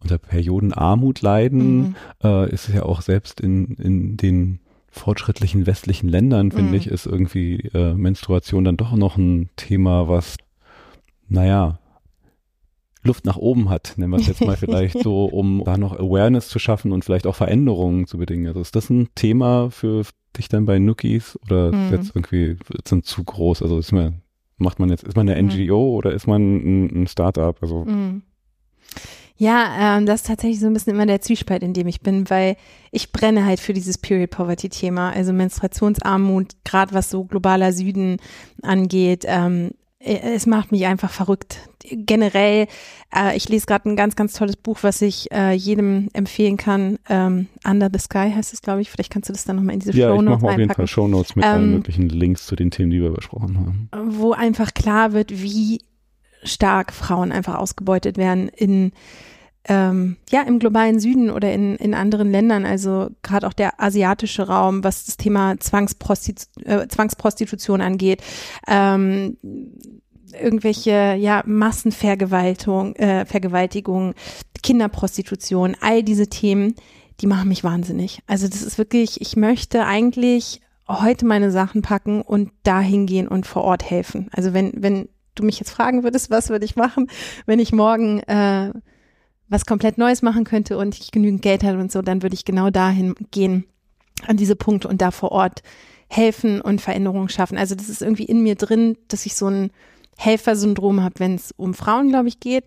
unter 0.00 0.18
Periodenarmut 0.18 1.20
leiden, 1.20 1.78
mhm. 1.78 1.96
äh, 2.22 2.50
ist 2.50 2.68
es 2.68 2.74
ja 2.74 2.84
auch 2.84 3.02
selbst 3.02 3.40
in, 3.40 3.74
in 3.74 4.16
den 4.16 4.60
fortschrittlichen 4.98 5.66
westlichen 5.66 6.08
Ländern, 6.08 6.50
finde 6.50 6.70
mhm. 6.70 6.74
ich, 6.74 6.86
ist 6.88 7.06
irgendwie 7.06 7.70
äh, 7.74 7.94
Menstruation 7.94 8.64
dann 8.64 8.76
doch 8.76 8.92
noch 8.92 9.16
ein 9.16 9.50
Thema, 9.56 10.08
was, 10.08 10.36
naja, 11.28 11.78
Luft 13.06 13.24
nach 13.24 13.36
oben 13.36 13.70
hat, 13.70 13.94
nennen 13.96 14.12
wir 14.12 14.18
es 14.18 14.26
jetzt 14.26 14.44
mal 14.44 14.56
vielleicht 14.56 14.98
so, 14.98 15.24
um 15.24 15.62
da 15.64 15.78
noch 15.78 15.98
Awareness 15.98 16.48
zu 16.48 16.58
schaffen 16.58 16.92
und 16.92 17.04
vielleicht 17.04 17.26
auch 17.26 17.36
Veränderungen 17.36 18.06
zu 18.06 18.18
bedingen. 18.18 18.48
Also 18.48 18.60
ist 18.60 18.76
das 18.76 18.90
ein 18.90 19.08
Thema 19.14 19.70
für 19.70 20.02
dich 20.36 20.48
dann 20.48 20.66
bei 20.66 20.78
Nookies 20.78 21.38
oder 21.44 21.72
mhm. 21.72 21.84
ist 21.84 21.90
jetzt 21.92 22.16
irgendwie 22.16 22.56
sind 22.86 23.06
zu 23.06 23.24
groß? 23.24 23.62
Also 23.62 23.78
ist 23.78 23.92
man, 23.92 24.22
macht 24.58 24.78
man 24.78 24.90
jetzt, 24.90 25.04
ist 25.04 25.16
man 25.16 25.28
eine 25.28 25.40
NGO 25.42 25.90
mhm. 25.90 25.96
oder 25.96 26.12
ist 26.12 26.26
man 26.26 26.56
ein, 26.56 27.02
ein 27.02 27.06
Startup? 27.06 27.56
Also 27.62 27.84
mhm. 27.84 28.22
Ja, 29.38 29.98
ähm, 29.98 30.06
das 30.06 30.22
ist 30.22 30.26
tatsächlich 30.28 30.60
so 30.60 30.66
ein 30.66 30.72
bisschen 30.72 30.94
immer 30.94 31.06
der 31.06 31.20
Zwiespalt, 31.20 31.62
in 31.62 31.74
dem 31.74 31.86
ich 31.86 32.00
bin, 32.00 32.28
weil 32.30 32.56
ich 32.90 33.12
brenne 33.12 33.44
halt 33.44 33.60
für 33.60 33.74
dieses 33.74 33.98
Period 33.98 34.30
Poverty 34.30 34.68
Thema, 34.68 35.10
also 35.10 35.32
Menstruationsarmut, 35.32 36.52
gerade 36.64 36.94
was 36.94 37.10
so 37.10 37.24
globaler 37.24 37.72
Süden 37.72 38.16
angeht. 38.62 39.24
Ähm, 39.26 39.72
äh, 39.98 40.34
es 40.34 40.46
macht 40.46 40.72
mich 40.72 40.86
einfach 40.86 41.10
verrückt. 41.10 41.58
Generell, 41.84 42.66
äh, 43.14 43.36
ich 43.36 43.48
lese 43.48 43.66
gerade 43.66 43.90
ein 43.90 43.96
ganz, 43.96 44.16
ganz 44.16 44.32
tolles 44.32 44.56
Buch, 44.56 44.78
was 44.82 45.02
ich 45.02 45.30
äh, 45.32 45.52
jedem 45.52 46.08
empfehlen 46.14 46.56
kann. 46.56 46.98
Ähm, 47.08 47.48
Under 47.64 47.90
the 47.92 47.98
Sky 47.98 48.32
heißt 48.34 48.54
es, 48.54 48.62
glaube 48.62 48.80
ich. 48.80 48.90
Vielleicht 48.90 49.12
kannst 49.12 49.28
du 49.28 49.32
das 49.32 49.44
dann 49.44 49.56
nochmal 49.56 49.74
in 49.74 49.80
diese 49.80 49.92
ja, 49.92 50.08
Show 50.08 50.22
Notes 50.22 50.38
ich 50.38 50.42
mache 50.42 50.52
auf 50.52 50.58
jeden 50.58 50.74
Fall 50.74 50.86
Show 50.86 51.08
Notes 51.08 51.36
mit 51.36 51.44
ähm, 51.44 51.50
allen 51.50 51.70
möglichen 51.72 52.08
Links 52.08 52.46
zu 52.46 52.56
den 52.56 52.70
Themen, 52.70 52.90
die 52.90 53.02
wir 53.02 53.10
besprochen 53.10 53.58
haben. 53.58 53.90
Wo 54.16 54.32
einfach 54.32 54.72
klar 54.72 55.12
wird, 55.12 55.42
wie 55.42 55.80
stark 56.46 56.92
Frauen 56.92 57.32
einfach 57.32 57.56
ausgebeutet 57.56 58.16
werden 58.16 58.48
in 58.48 58.92
ähm, 59.68 60.16
ja 60.30 60.42
im 60.42 60.58
globalen 60.58 61.00
Süden 61.00 61.30
oder 61.30 61.52
in, 61.52 61.76
in 61.76 61.94
anderen 61.94 62.30
Ländern, 62.30 62.64
also 62.64 63.10
gerade 63.22 63.46
auch 63.46 63.52
der 63.52 63.80
asiatische 63.80 64.46
Raum, 64.46 64.84
was 64.84 65.04
das 65.06 65.16
Thema 65.16 65.58
Zwangsprostitu 65.58 66.44
äh, 66.64 66.86
Zwangsprostitution 66.86 67.80
angeht, 67.80 68.22
ähm, 68.68 69.36
irgendwelche 70.40 71.16
ja 71.18 71.42
Massenvergewaltigung, 71.46 72.94
äh, 72.96 73.24
Vergewaltigung, 73.24 74.14
Kinderprostitution, 74.62 75.76
all 75.80 76.02
diese 76.02 76.28
Themen, 76.28 76.74
die 77.20 77.26
machen 77.26 77.48
mich 77.48 77.64
wahnsinnig. 77.64 78.20
Also 78.26 78.48
das 78.48 78.62
ist 78.62 78.78
wirklich, 78.78 79.20
ich 79.20 79.36
möchte 79.36 79.84
eigentlich 79.84 80.60
heute 80.88 81.26
meine 81.26 81.50
Sachen 81.50 81.82
packen 81.82 82.22
und 82.22 82.52
dahin 82.62 83.06
gehen 83.06 83.26
und 83.26 83.46
vor 83.46 83.64
Ort 83.64 83.88
helfen. 83.88 84.28
Also 84.32 84.54
wenn 84.54 84.72
wenn 84.76 85.08
du 85.36 85.44
mich 85.44 85.58
jetzt 85.60 85.70
fragen 85.70 86.02
würdest, 86.02 86.30
was 86.30 86.50
würde 86.50 86.64
ich 86.64 86.76
machen, 86.76 87.08
wenn 87.46 87.60
ich 87.60 87.72
morgen 87.72 88.20
äh, 88.20 88.72
was 89.48 89.66
komplett 89.66 89.98
Neues 89.98 90.22
machen 90.22 90.44
könnte 90.44 90.76
und 90.76 90.98
ich 90.98 91.12
genügend 91.12 91.42
Geld 91.42 91.62
habe 91.62 91.78
und 91.78 91.92
so, 91.92 92.02
dann 92.02 92.22
würde 92.22 92.34
ich 92.34 92.44
genau 92.44 92.70
dahin 92.70 93.14
gehen, 93.30 93.64
an 94.26 94.36
diese 94.36 94.56
Punkte 94.56 94.88
und 94.88 95.00
da 95.00 95.10
vor 95.10 95.30
Ort 95.30 95.62
helfen 96.08 96.60
und 96.60 96.80
Veränderungen 96.80 97.28
schaffen. 97.28 97.58
Also 97.58 97.74
das 97.74 97.88
ist 97.88 98.02
irgendwie 98.02 98.24
in 98.24 98.42
mir 98.42 98.54
drin, 98.54 98.96
dass 99.08 99.26
ich 99.26 99.34
so 99.34 99.48
ein 99.48 99.70
Helfersyndrom 100.16 101.02
habe, 101.02 101.18
wenn 101.18 101.34
es 101.34 101.52
um 101.52 101.74
Frauen, 101.74 102.08
glaube 102.08 102.28
ich, 102.28 102.40
geht. 102.40 102.64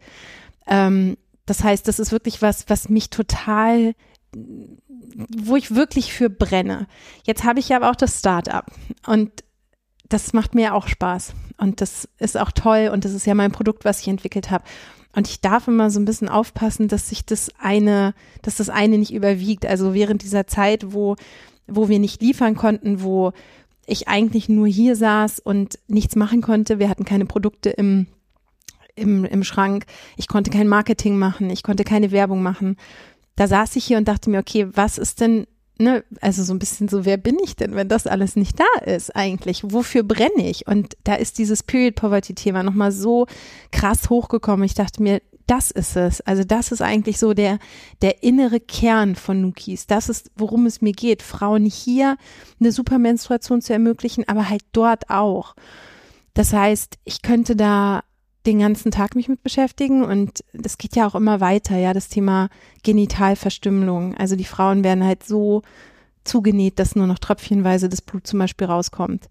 Ähm, 0.67 1.17
das 1.45 1.63
heißt, 1.63 1.87
das 1.87 1.99
ist 1.99 2.11
wirklich 2.11 2.41
was, 2.41 2.69
was 2.69 2.89
mich 2.89 3.09
total, 3.09 3.93
wo 4.31 5.55
ich 5.55 5.73
wirklich 5.73 6.13
für 6.13 6.29
brenne. 6.29 6.87
Jetzt 7.25 7.43
habe 7.43 7.59
ich 7.59 7.69
ja 7.69 7.77
aber 7.77 7.89
auch 7.89 7.95
das 7.95 8.19
Start-up 8.19 8.71
und 9.07 9.31
das 10.09 10.33
macht 10.33 10.55
mir 10.55 10.73
auch 10.73 10.87
Spaß 10.87 11.33
und 11.57 11.81
das 11.81 12.09
ist 12.17 12.37
auch 12.37 12.51
toll 12.51 12.89
und 12.91 13.05
das 13.05 13.13
ist 13.13 13.25
ja 13.25 13.35
mein 13.35 13.51
Produkt, 13.51 13.85
was 13.85 14.01
ich 14.01 14.07
entwickelt 14.07 14.51
habe. 14.51 14.63
Und 15.15 15.27
ich 15.27 15.41
darf 15.41 15.67
immer 15.67 15.89
so 15.89 15.99
ein 15.99 16.05
bisschen 16.05 16.29
aufpassen, 16.29 16.87
dass 16.87 17.09
sich 17.09 17.25
das 17.25 17.49
eine, 17.59 18.13
dass 18.41 18.57
das 18.57 18.69
eine 18.69 18.97
nicht 18.97 19.13
überwiegt. 19.13 19.65
Also 19.65 19.93
während 19.93 20.21
dieser 20.21 20.45
Zeit, 20.45 20.93
wo, 20.93 21.15
wo 21.67 21.89
wir 21.89 21.99
nicht 21.99 22.21
liefern 22.21 22.55
konnten, 22.55 23.01
wo 23.01 23.31
ich 23.87 24.07
eigentlich 24.07 24.49
nur 24.49 24.67
hier 24.67 24.95
saß 24.95 25.39
und 25.39 25.79
nichts 25.87 26.15
machen 26.15 26.41
konnte, 26.41 26.77
wir 26.77 26.89
hatten 26.89 27.05
keine 27.05 27.25
Produkte 27.25 27.71
im, 27.71 28.05
im, 28.95 29.25
im 29.25 29.43
Schrank, 29.43 29.85
ich 30.15 30.27
konnte 30.27 30.51
kein 30.51 30.67
Marketing 30.67 31.17
machen, 31.17 31.49
ich 31.49 31.63
konnte 31.63 31.83
keine 31.83 32.11
Werbung 32.11 32.43
machen. 32.43 32.77
Da 33.35 33.47
saß 33.47 33.75
ich 33.77 33.85
hier 33.85 33.97
und 33.97 34.07
dachte 34.07 34.29
mir, 34.29 34.39
okay, 34.39 34.67
was 34.73 34.97
ist 34.97 35.21
denn 35.21 35.47
ne, 35.79 36.03
also 36.21 36.43
so 36.43 36.53
ein 36.53 36.59
bisschen 36.59 36.87
so, 36.87 37.05
wer 37.05 37.17
bin 37.17 37.37
ich 37.43 37.55
denn, 37.55 37.75
wenn 37.75 37.87
das 37.87 38.05
alles 38.05 38.35
nicht 38.35 38.59
da 38.59 38.85
ist 38.85 39.15
eigentlich? 39.15 39.63
Wofür 39.63 40.03
brenne 40.03 40.47
ich? 40.49 40.67
Und 40.67 40.97
da 41.03 41.15
ist 41.15 41.37
dieses 41.37 41.63
Period 41.63 41.95
Poverty 41.95 42.35
Thema 42.35 42.63
nochmal 42.63 42.91
so 42.91 43.25
krass 43.71 44.09
hochgekommen. 44.09 44.65
Ich 44.65 44.73
dachte 44.75 45.01
mir, 45.01 45.21
das 45.47 45.71
ist 45.71 45.95
es. 45.95 46.21
Also 46.21 46.43
das 46.43 46.71
ist 46.71 46.81
eigentlich 46.81 47.17
so 47.17 47.33
der, 47.33 47.57
der 48.03 48.21
innere 48.21 48.59
Kern 48.59 49.15
von 49.15 49.41
Nukis. 49.41 49.87
Das 49.87 50.07
ist, 50.07 50.31
worum 50.35 50.67
es 50.67 50.81
mir 50.81 50.93
geht, 50.93 51.23
Frauen 51.23 51.65
hier 51.65 52.17
eine 52.59 52.71
Supermenstruation 52.71 53.61
zu 53.61 53.73
ermöglichen, 53.73 54.27
aber 54.27 54.47
halt 54.47 54.61
dort 54.73 55.09
auch. 55.09 55.55
Das 56.35 56.53
heißt, 56.53 56.99
ich 57.03 57.23
könnte 57.23 57.55
da 57.55 58.03
den 58.45 58.59
ganzen 58.59 58.91
Tag 58.91 59.15
mich 59.15 59.27
mit 59.27 59.43
beschäftigen 59.43 60.03
und 60.03 60.43
das 60.53 60.77
geht 60.77 60.95
ja 60.95 61.05
auch 61.07 61.15
immer 61.15 61.41
weiter, 61.41 61.77
ja, 61.77 61.93
das 61.93 62.07
Thema 62.07 62.49
Genitalverstümmelung. 62.83 64.15
Also 64.15 64.35
die 64.35 64.45
Frauen 64.45 64.83
werden 64.83 65.03
halt 65.03 65.23
so 65.23 65.61
zugenäht, 66.23 66.79
dass 66.79 66.95
nur 66.95 67.07
noch 67.07 67.19
tröpfchenweise 67.19 67.89
das 67.89 68.01
Blut 68.01 68.25
zum 68.25 68.39
Beispiel 68.39 68.67
rauskommt. 68.67 69.27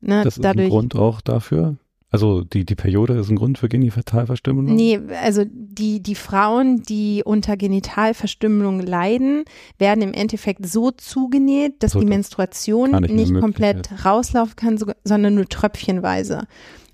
Ne? 0.00 0.22
Das 0.24 0.36
ist 0.36 0.44
Dadurch, 0.44 0.66
ein 0.66 0.70
Grund 0.70 0.96
auch 0.96 1.20
dafür. 1.20 1.76
Also 2.10 2.42
die, 2.42 2.66
die 2.66 2.74
Periode 2.74 3.14
ist 3.14 3.30
ein 3.30 3.36
Grund 3.36 3.56
für 3.56 3.70
Genitalverstümmelung? 3.70 4.74
Nee, 4.74 5.00
also 5.22 5.44
die, 5.46 6.02
die 6.02 6.14
Frauen, 6.14 6.82
die 6.82 7.22
unter 7.24 7.56
Genitalverstümmelung 7.56 8.80
leiden, 8.80 9.44
werden 9.78 10.02
im 10.02 10.12
Endeffekt 10.12 10.66
so 10.66 10.90
zugenäht, 10.90 11.82
dass 11.82 11.92
so, 11.92 12.00
die 12.00 12.06
Menstruation 12.06 12.90
nicht, 12.90 13.14
nicht 13.14 13.40
komplett 13.40 14.04
rauslaufen 14.04 14.56
kann, 14.56 14.78
sondern 15.04 15.34
nur 15.34 15.48
tröpfchenweise. 15.48 16.42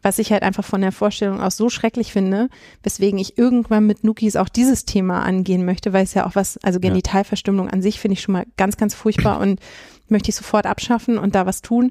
Was 0.02 0.18
ich 0.18 0.32
halt 0.32 0.42
einfach 0.42 0.64
von 0.64 0.80
der 0.80 0.92
Vorstellung 0.92 1.40
aus 1.40 1.56
so 1.56 1.68
schrecklich 1.68 2.12
finde, 2.12 2.48
weswegen 2.82 3.18
ich 3.18 3.36
irgendwann 3.36 3.86
mit 3.86 4.04
Nukis 4.04 4.36
auch 4.36 4.48
dieses 4.48 4.84
Thema 4.84 5.22
angehen 5.22 5.64
möchte, 5.64 5.92
weil 5.92 6.04
es 6.04 6.14
ja 6.14 6.26
auch 6.26 6.34
was, 6.34 6.58
also 6.62 6.78
Genitalverstümmelung 6.78 7.68
an 7.68 7.82
sich 7.82 7.98
finde 7.98 8.14
ich 8.14 8.20
schon 8.20 8.32
mal 8.32 8.46
ganz, 8.56 8.76
ganz 8.76 8.94
furchtbar 8.94 9.40
und 9.40 9.60
möchte 10.08 10.30
ich 10.30 10.36
sofort 10.36 10.66
abschaffen 10.66 11.18
und 11.18 11.34
da 11.34 11.46
was 11.46 11.62
tun 11.62 11.90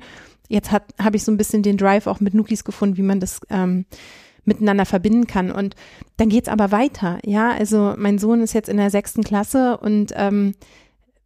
jetzt 0.49 0.71
habe 0.71 1.15
ich 1.15 1.23
so 1.23 1.31
ein 1.31 1.37
bisschen 1.37 1.63
den 1.63 1.77
Drive 1.77 2.07
auch 2.07 2.19
mit 2.19 2.33
Nukis 2.33 2.63
gefunden, 2.63 2.97
wie 2.97 3.03
man 3.03 3.19
das 3.19 3.41
ähm, 3.49 3.85
miteinander 4.45 4.85
verbinden 4.85 5.27
kann. 5.27 5.51
Und 5.51 5.75
dann 6.17 6.29
geht's 6.29 6.47
aber 6.47 6.71
weiter. 6.71 7.19
Ja, 7.25 7.51
also 7.51 7.95
mein 7.97 8.17
Sohn 8.17 8.41
ist 8.41 8.53
jetzt 8.53 8.69
in 8.69 8.77
der 8.77 8.89
sechsten 8.89 9.23
Klasse 9.23 9.77
und 9.77 10.13
ähm, 10.15 10.55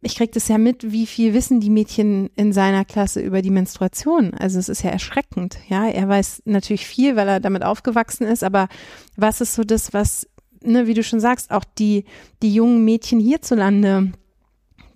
ich 0.04 0.16
krieg 0.16 0.32
das 0.32 0.48
ja 0.48 0.58
mit, 0.58 0.90
wie 0.90 1.06
viel 1.06 1.32
wissen 1.32 1.60
die 1.60 1.70
Mädchen 1.70 2.28
in 2.34 2.52
seiner 2.52 2.84
Klasse 2.84 3.20
über 3.20 3.40
die 3.40 3.50
Menstruation. 3.50 4.34
Also 4.34 4.58
es 4.58 4.68
ist 4.68 4.82
ja 4.82 4.90
erschreckend. 4.90 5.58
Ja, 5.68 5.86
er 5.86 6.08
weiß 6.08 6.42
natürlich 6.44 6.86
viel, 6.86 7.14
weil 7.14 7.28
er 7.28 7.40
damit 7.40 7.62
aufgewachsen 7.62 8.24
ist, 8.24 8.42
aber 8.42 8.68
was 9.16 9.40
ist 9.40 9.54
so 9.54 9.62
das, 9.62 9.92
was, 9.92 10.28
ne, 10.60 10.88
wie 10.88 10.94
du 10.94 11.04
schon 11.04 11.20
sagst, 11.20 11.52
auch 11.52 11.64
die, 11.64 12.04
die 12.42 12.52
jungen 12.52 12.84
Mädchen 12.84 13.20
hierzulande 13.20 14.12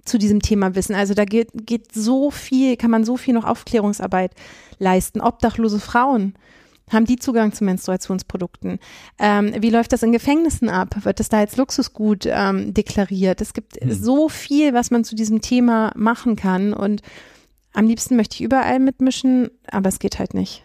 zu 0.05 0.19
diesem 0.19 0.43
Thema 0.43 0.75
wissen. 0.75 0.97
Also 0.97 1.15
da 1.15 1.25
geht, 1.25 1.51
geht 1.55 1.93
so 1.93 2.33
viel, 2.33 2.77
kann 2.77 2.91
man 2.91 3.05
so 3.05 3.17
viel 3.17 3.35
noch 3.35 3.45
Aufklärungsarbeit 3.45 4.33
leisten. 4.79 5.21
Obdachlose 5.21 5.79
Frauen, 5.79 6.35
haben 6.91 7.05
die 7.05 7.17
Zugang 7.17 7.53
zu 7.53 7.65
Menstruationsprodukten? 7.65 8.79
Ähm, 9.19 9.55
wie 9.59 9.71
läuft 9.71 9.93
das 9.93 10.03
in 10.03 10.13
Gefängnissen 10.13 10.69
ab? 10.69 11.05
Wird 11.05 11.21
das 11.21 11.29
da 11.29 11.39
als 11.39 11.57
Luxusgut 11.57 12.27
ähm, 12.27 12.75
deklariert? 12.75 13.41
Es 13.41 13.55
gibt 13.55 13.81
hm. 13.81 13.93
so 13.93 14.29
viel, 14.29 14.75
was 14.75 14.91
man 14.91 15.05
zu 15.05 15.15
diesem 15.15 15.41
Thema 15.41 15.93
machen 15.97 16.37
kann 16.37 16.73
und 16.73 17.03
am 17.73 17.87
liebsten 17.87 18.17
möchte 18.17 18.37
ich 18.37 18.43
überall 18.43 18.79
mitmischen, 18.79 19.51
aber 19.71 19.89
es 19.91 19.99
geht 19.99 20.19
halt 20.19 20.33
nicht. 20.33 20.65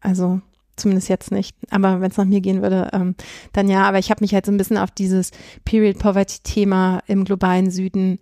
Also 0.00 0.40
zumindest 0.76 1.08
jetzt 1.08 1.32
nicht. 1.32 1.56
Aber 1.70 2.00
wenn 2.00 2.10
es 2.10 2.16
nach 2.16 2.24
mir 2.24 2.40
gehen 2.40 2.62
würde, 2.62 2.88
ähm, 2.92 3.14
dann 3.52 3.68
ja. 3.68 3.82
Aber 3.82 3.98
ich 3.98 4.10
habe 4.10 4.22
mich 4.22 4.34
halt 4.34 4.46
so 4.46 4.52
ein 4.52 4.58
bisschen 4.58 4.78
auf 4.78 4.90
dieses 4.90 5.30
Period 5.64 5.98
Poverty 5.98 6.38
Thema 6.42 7.02
im 7.06 7.24
globalen 7.24 7.70
Süden 7.70 8.18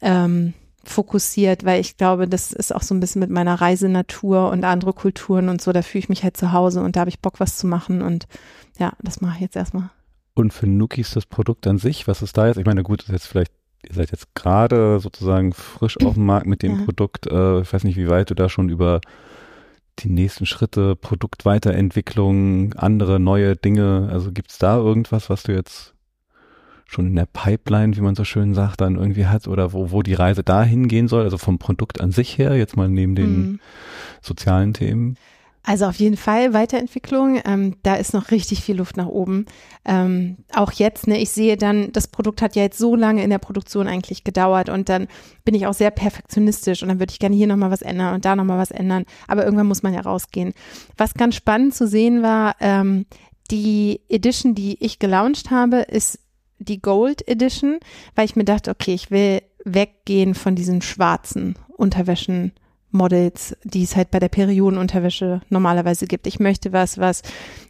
ähm, 0.00 0.54
fokussiert, 0.84 1.64
weil 1.64 1.80
ich 1.80 1.96
glaube, 1.96 2.28
das 2.28 2.52
ist 2.52 2.74
auch 2.74 2.82
so 2.82 2.94
ein 2.94 3.00
bisschen 3.00 3.20
mit 3.20 3.30
meiner 3.30 3.60
Reisenatur 3.60 4.50
und 4.50 4.64
andere 4.64 4.92
Kulturen 4.92 5.48
und 5.48 5.62
so, 5.62 5.72
da 5.72 5.82
fühle 5.82 6.00
ich 6.00 6.08
mich 6.08 6.24
halt 6.24 6.36
zu 6.36 6.52
Hause 6.52 6.82
und 6.82 6.96
da 6.96 7.00
habe 7.00 7.10
ich 7.10 7.20
Bock, 7.20 7.40
was 7.40 7.56
zu 7.56 7.66
machen 7.66 8.02
und 8.02 8.26
ja, 8.78 8.92
das 9.02 9.20
mache 9.20 9.36
ich 9.36 9.40
jetzt 9.42 9.56
erstmal. 9.56 9.90
Und 10.34 10.52
für 10.52 10.66
Nukis 10.66 11.12
das 11.12 11.26
Produkt 11.26 11.66
an 11.66 11.78
sich, 11.78 12.08
was 12.08 12.22
ist 12.22 12.36
da 12.36 12.46
jetzt? 12.46 12.56
Ich 12.56 12.66
meine, 12.66 12.82
gut, 12.82 13.02
ist 13.02 13.10
jetzt 13.10 13.26
vielleicht, 13.26 13.52
ihr 13.86 13.94
seid 13.94 14.10
jetzt 14.12 14.34
gerade 14.34 14.98
sozusagen 14.98 15.52
frisch 15.52 15.98
auf 16.04 16.14
dem 16.14 16.24
Markt 16.24 16.46
mit 16.46 16.62
dem 16.62 16.78
ja. 16.78 16.84
Produkt. 16.84 17.26
Äh, 17.26 17.60
ich 17.60 17.72
weiß 17.72 17.84
nicht, 17.84 17.96
wie 17.96 18.08
weit 18.08 18.30
du 18.30 18.34
da 18.34 18.48
schon 18.48 18.68
über 18.70 19.00
die 19.98 20.08
nächsten 20.08 20.46
Schritte, 20.46 20.96
Produktweiterentwicklung, 20.96 22.72
andere 22.74 23.20
neue 23.20 23.56
Dinge, 23.56 24.08
also 24.10 24.32
gibt 24.32 24.50
es 24.50 24.58
da 24.58 24.78
irgendwas, 24.78 25.28
was 25.28 25.42
du 25.42 25.52
jetzt 25.52 25.94
schon 26.92 27.08
in 27.08 27.16
der 27.16 27.26
Pipeline, 27.26 27.96
wie 27.96 28.00
man 28.00 28.14
so 28.14 28.24
schön 28.24 28.54
sagt, 28.54 28.80
dann 28.80 28.96
irgendwie 28.96 29.26
hat 29.26 29.48
oder 29.48 29.72
wo, 29.72 29.90
wo 29.90 30.02
die 30.02 30.14
Reise 30.14 30.42
dahin 30.42 30.88
gehen 30.88 31.08
soll, 31.08 31.22
also 31.22 31.38
vom 31.38 31.58
Produkt 31.58 32.00
an 32.00 32.12
sich 32.12 32.38
her, 32.38 32.56
jetzt 32.56 32.76
mal 32.76 32.88
neben 32.88 33.14
den 33.14 33.38
mhm. 33.38 33.60
sozialen 34.20 34.74
Themen? 34.74 35.16
Also 35.64 35.86
auf 35.86 35.94
jeden 35.94 36.16
Fall 36.16 36.54
Weiterentwicklung. 36.54 37.40
Ähm, 37.44 37.76
da 37.84 37.94
ist 37.94 38.14
noch 38.14 38.32
richtig 38.32 38.64
viel 38.64 38.76
Luft 38.76 38.96
nach 38.96 39.06
oben. 39.06 39.46
Ähm, 39.84 40.38
auch 40.52 40.72
jetzt, 40.72 41.06
ne, 41.06 41.20
ich 41.20 41.30
sehe 41.30 41.56
dann, 41.56 41.92
das 41.92 42.08
Produkt 42.08 42.42
hat 42.42 42.56
ja 42.56 42.62
jetzt 42.62 42.78
so 42.78 42.96
lange 42.96 43.22
in 43.22 43.30
der 43.30 43.38
Produktion 43.38 43.86
eigentlich 43.86 44.24
gedauert 44.24 44.68
und 44.68 44.88
dann 44.88 45.06
bin 45.44 45.54
ich 45.54 45.66
auch 45.68 45.74
sehr 45.74 45.92
perfektionistisch 45.92 46.82
und 46.82 46.88
dann 46.88 46.98
würde 46.98 47.12
ich 47.12 47.20
gerne 47.20 47.36
hier 47.36 47.46
nochmal 47.46 47.70
was 47.70 47.82
ändern 47.82 48.14
und 48.14 48.24
da 48.24 48.34
nochmal 48.34 48.58
was 48.58 48.72
ändern. 48.72 49.04
Aber 49.28 49.44
irgendwann 49.44 49.68
muss 49.68 49.84
man 49.84 49.94
ja 49.94 50.00
rausgehen. 50.00 50.52
Was 50.96 51.14
ganz 51.14 51.36
spannend 51.36 51.74
zu 51.76 51.86
sehen 51.86 52.22
war, 52.22 52.56
ähm, 52.58 53.06
die 53.52 54.00
Edition, 54.08 54.54
die 54.54 54.82
ich 54.84 54.98
gelauncht 54.98 55.50
habe, 55.50 55.76
ist 55.76 56.18
die 56.64 56.80
Gold 56.80 57.26
Edition, 57.28 57.78
weil 58.14 58.24
ich 58.24 58.36
mir 58.36 58.44
dachte, 58.44 58.70
okay, 58.70 58.94
ich 58.94 59.10
will 59.10 59.42
weggehen 59.64 60.34
von 60.34 60.54
diesen 60.54 60.82
schwarzen 60.82 61.56
Unterwäschen. 61.76 62.52
Models, 62.94 63.56
die 63.64 63.84
es 63.84 63.96
halt 63.96 64.10
bei 64.10 64.18
der 64.18 64.28
Periodenunterwäsche 64.28 65.40
normalerweise 65.48 66.06
gibt. 66.06 66.26
Ich 66.26 66.38
möchte 66.38 66.74
was, 66.74 66.98
was, 66.98 67.22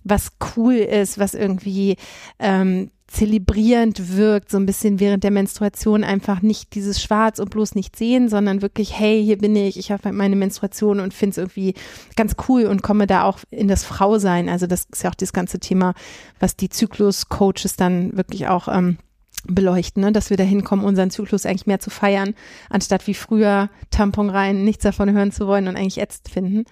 was 0.02 0.32
cool 0.56 0.74
ist, 0.74 1.16
was 1.16 1.34
irgendwie 1.34 1.96
ähm, 2.40 2.90
zelebrierend 3.12 4.16
wirkt, 4.16 4.50
so 4.50 4.56
ein 4.56 4.64
bisschen 4.64 4.98
während 4.98 5.22
der 5.22 5.30
Menstruation 5.30 6.02
einfach 6.02 6.40
nicht 6.40 6.74
dieses 6.74 7.02
Schwarz 7.02 7.38
und 7.38 7.50
bloß 7.50 7.74
nicht 7.74 7.94
sehen, 7.94 8.30
sondern 8.30 8.62
wirklich, 8.62 8.98
hey, 8.98 9.22
hier 9.22 9.36
bin 9.36 9.54
ich, 9.54 9.78
ich 9.78 9.92
habe 9.92 10.12
meine 10.12 10.34
Menstruation 10.34 10.98
und 10.98 11.12
finde 11.12 11.32
es 11.32 11.38
irgendwie 11.38 11.74
ganz 12.16 12.36
cool 12.48 12.64
und 12.64 12.82
komme 12.82 13.06
da 13.06 13.24
auch 13.24 13.40
in 13.50 13.68
das 13.68 13.84
Frausein. 13.84 14.48
Also 14.48 14.66
das 14.66 14.86
ist 14.90 15.02
ja 15.04 15.10
auch 15.10 15.14
das 15.14 15.34
ganze 15.34 15.60
Thema, 15.60 15.92
was 16.40 16.56
die 16.56 16.70
Zyklus-Coaches 16.70 17.76
dann 17.76 18.16
wirklich 18.16 18.48
auch 18.48 18.66
ähm, 18.68 18.96
beleuchten, 19.44 20.02
ne? 20.02 20.12
dass 20.12 20.30
wir 20.30 20.38
da 20.38 20.44
hinkommen, 20.44 20.84
unseren 20.84 21.10
Zyklus 21.10 21.44
eigentlich 21.44 21.66
mehr 21.66 21.80
zu 21.80 21.90
feiern, 21.90 22.34
anstatt 22.70 23.06
wie 23.06 23.14
früher 23.14 23.68
Tampon 23.90 24.30
rein, 24.30 24.64
nichts 24.64 24.84
davon 24.84 25.12
hören 25.12 25.32
zu 25.32 25.46
wollen 25.46 25.68
und 25.68 25.76
eigentlich 25.76 26.00
ätzend 26.00 26.30
finden 26.30 26.64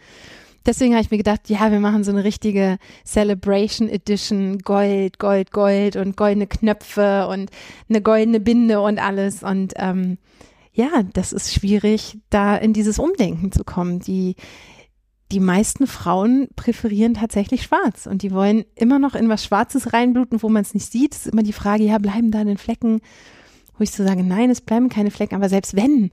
deswegen 0.67 0.95
habe 0.95 1.03
ich 1.03 1.11
mir 1.11 1.17
gedacht, 1.17 1.49
ja, 1.49 1.71
wir 1.71 1.81
machen 1.81 2.05
so 2.05 2.11
eine 2.11 2.25
richtige 2.25 2.79
Celebration 3.05 3.89
Edition, 3.89 4.59
Gold, 4.59 5.19
Gold, 5.19 5.51
Gold 5.53 5.97
und 5.97 6.17
goldene 6.17 6.47
Knöpfe 6.47 7.27
und 7.29 7.51
eine 7.89 8.03
goldene 8.03 8.41
Binde 8.41 8.81
und 8.81 8.99
alles. 8.99 9.43
Und 9.43 9.75
ähm, 9.77 10.19
ja, 10.73 11.03
das 11.13 11.33
ist 11.33 11.53
schwierig, 11.53 12.19
da 12.31 12.57
in 12.57 12.73
dieses 12.73 12.99
Umdenken 12.99 13.53
zu 13.53 13.65
kommen. 13.65 14.01
Die, 14.01 14.37
die 15.33 15.41
meisten 15.41 15.87
Frauen 15.87 16.49
präferieren 16.57 17.15
tatsächlich 17.15 17.63
schwarz 17.63 18.07
und 18.07 18.23
die 18.23 18.33
wollen 18.33 18.65
immer 18.75 18.99
noch 18.99 19.15
in 19.15 19.29
was 19.29 19.45
Schwarzes 19.45 19.93
reinbluten, 19.93 20.43
wo 20.43 20.49
man 20.49 20.63
es 20.63 20.75
nicht 20.75 20.91
sieht. 20.91 21.15
Es 21.15 21.27
ist 21.27 21.33
immer 21.33 21.43
die 21.43 21.53
Frage, 21.53 21.85
ja, 21.85 21.99
bleiben 21.99 22.31
da 22.31 22.45
denn 22.45 22.59
Flecken? 22.59 23.01
Wo 23.77 23.83
ich 23.83 23.93
so 23.93 24.05
sage, 24.05 24.23
nein, 24.23 24.51
es 24.51 24.61
bleiben 24.61 24.89
keine 24.89 25.11
Flecken, 25.11 25.37
aber 25.37 25.49
selbst 25.49 25.75
wenn, 25.75 26.11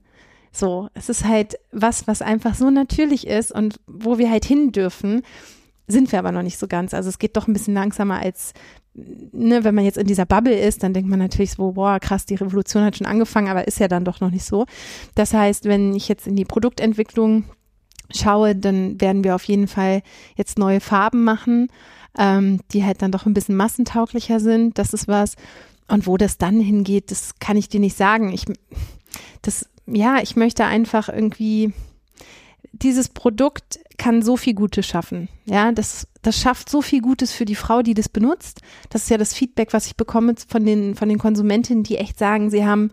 so, 0.52 0.90
es 0.94 1.10
ist 1.10 1.26
halt 1.26 1.58
was, 1.72 2.08
was 2.08 2.22
einfach 2.22 2.56
so 2.56 2.70
natürlich 2.70 3.28
ist 3.28 3.52
und 3.52 3.80
wo 3.88 4.18
wir 4.18 4.30
halt 4.30 4.46
hin 4.46 4.72
dürfen, 4.72 5.22
sind 5.88 6.12
wir 6.12 6.20
aber 6.20 6.32
noch 6.32 6.44
nicht 6.44 6.58
so 6.58 6.68
ganz. 6.68 6.94
Also 6.94 7.10
es 7.10 7.20
geht 7.20 7.38
doch 7.38 7.48
ein 7.48 7.54
bisschen 7.54 7.74
langsamer 7.74 8.20
als, 8.20 8.54
ne, 8.94 9.64
wenn 9.64 9.76
man 9.76 9.86
jetzt 9.86 9.98
in 9.98 10.08
dieser 10.08 10.26
Bubble 10.26 10.58
ist, 10.58 10.84
dann 10.84 10.94
denkt 10.94 11.10
man 11.10 11.20
natürlich 11.20 11.52
so, 11.52 11.72
boah, 11.72 12.00
krass, 12.00 12.26
die 12.26 12.36
Revolution 12.36 12.84
hat 12.84 12.98
schon 12.98 13.08
angefangen, 13.08 13.48
aber 13.48 13.68
ist 13.68 13.80
ja 13.80 13.88
dann 13.88 14.04
doch 14.06 14.20
noch 14.20 14.32
nicht 14.32 14.46
so. 14.46 14.66
Das 15.16 15.34
heißt, 15.34 15.66
wenn 15.66 15.96
ich 15.96 16.10
jetzt 16.10 16.28
in 16.28 16.36
die 16.36 16.46
Produktentwicklung 16.46 17.46
schaue, 18.14 18.56
dann 18.56 19.00
werden 19.00 19.24
wir 19.24 19.36
auf 19.36 19.44
jeden 19.46 19.68
Fall 19.68 20.02
jetzt 20.36 20.60
neue 20.60 20.82
Farben 20.82 21.24
machen, 21.24 21.70
ähm, 22.18 22.60
die 22.72 22.84
halt 22.84 23.02
dann 23.02 23.12
doch 23.12 23.26
ein 23.26 23.34
bisschen 23.34 23.56
massentauglicher 23.56 24.40
sind. 24.40 24.78
Das 24.78 24.94
ist 24.94 25.08
was. 25.08 25.36
Und 25.88 26.06
wo 26.06 26.18
das 26.18 26.38
dann 26.38 26.60
hingeht, 26.60 27.12
das 27.12 27.40
kann 27.40 27.56
ich 27.56 27.70
dir 27.70 27.80
nicht 27.80 27.96
sagen. 27.96 28.34
Ich, 28.34 28.46
das 29.42 29.70
ja, 29.88 30.22
ich 30.22 30.36
möchte 30.36 30.66
einfach 30.66 31.10
irgendwie, 31.10 31.74
dieses 32.72 33.10
Produkt 33.10 33.80
kann 33.98 34.22
so 34.22 34.38
viel 34.38 34.54
Gutes 34.54 34.86
schaffen. 34.86 35.30
Ja, 35.46 35.72
das, 35.72 36.08
das 36.22 36.40
schafft 36.40 36.70
so 36.70 36.82
viel 36.82 37.02
Gutes 37.02 37.32
für 37.32 37.46
die 37.46 37.56
Frau, 37.56 37.82
die 37.82 37.94
das 37.94 38.10
benutzt. 38.10 38.62
Das 38.90 39.04
ist 39.04 39.10
ja 39.10 39.18
das 39.18 39.34
Feedback, 39.34 39.74
was 39.74 39.88
ich 39.88 39.96
bekomme 39.96 40.36
von 40.48 40.66
den, 40.66 40.96
von 40.96 41.10
den 41.10 41.18
Konsumentinnen, 41.18 41.84
die 41.84 41.98
echt 41.98 42.20
sagen, 42.20 42.50
sie 42.50 42.66
haben 42.66 42.92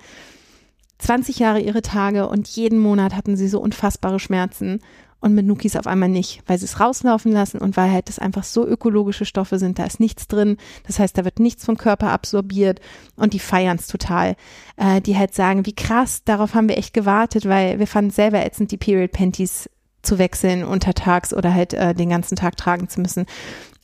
20 0.99 1.39
Jahre 1.41 1.61
ihre 1.61 1.83
Tage 1.83 2.29
und 2.29 2.49
jeden 2.49 2.79
Monat 2.79 3.15
hatten 3.15 3.37
sie 3.37 3.49
so 3.49 3.61
unfassbare 3.61 4.21
Schmerzen 4.21 4.81
und 5.25 5.35
mit 5.35 5.47
Nukis 5.47 5.75
auf 5.75 5.87
einmal 5.87 6.11
nicht, 6.11 6.43
weil 6.47 6.59
sie 6.59 6.67
es 6.67 6.81
rauslaufen 6.81 7.33
lassen 7.33 7.59
und 7.59 7.79
weil 7.79 7.91
halt 7.91 8.11
das 8.11 8.19
einfach 8.19 8.45
so 8.45 8.67
ökologische 8.67 9.25
Stoffe 9.25 9.59
sind, 9.59 9.79
da 9.79 9.85
ist 9.87 9.99
nichts 9.99 10.29
drin, 10.29 10.59
das 10.87 10.99
heißt, 10.99 11.17
da 11.17 11.25
wird 11.25 11.41
nichts 11.41 11.65
vom 11.65 11.79
Körper 11.79 12.11
absorbiert 12.11 12.81
und 13.17 13.33
die 13.33 13.39
feiern 13.39 13.79
es 13.79 13.87
total. 13.87 14.37
Äh, 14.77 15.01
die 15.01 15.17
halt 15.17 15.35
sagen, 15.35 15.65
wie 15.65 15.75
krass, 15.75 16.25
darauf 16.25 16.55
haben 16.55 16.69
wir 16.69 16.77
echt 16.77 16.93
gewartet, 16.93 17.49
weil 17.49 17.79
wir 17.79 17.87
fanden 17.87 18.11
selber 18.11 18.45
ätzend, 18.45 18.71
die 18.71 18.77
Period 18.77 19.13
Panties 19.13 19.71
zu 20.03 20.19
wechseln 20.19 20.63
untertags 20.63 21.33
oder 21.33 21.55
halt 21.55 21.73
äh, 21.73 21.95
den 21.95 22.11
ganzen 22.11 22.37
Tag 22.37 22.59
tragen 22.59 22.91
zu 22.91 23.01
müssen. 23.01 23.25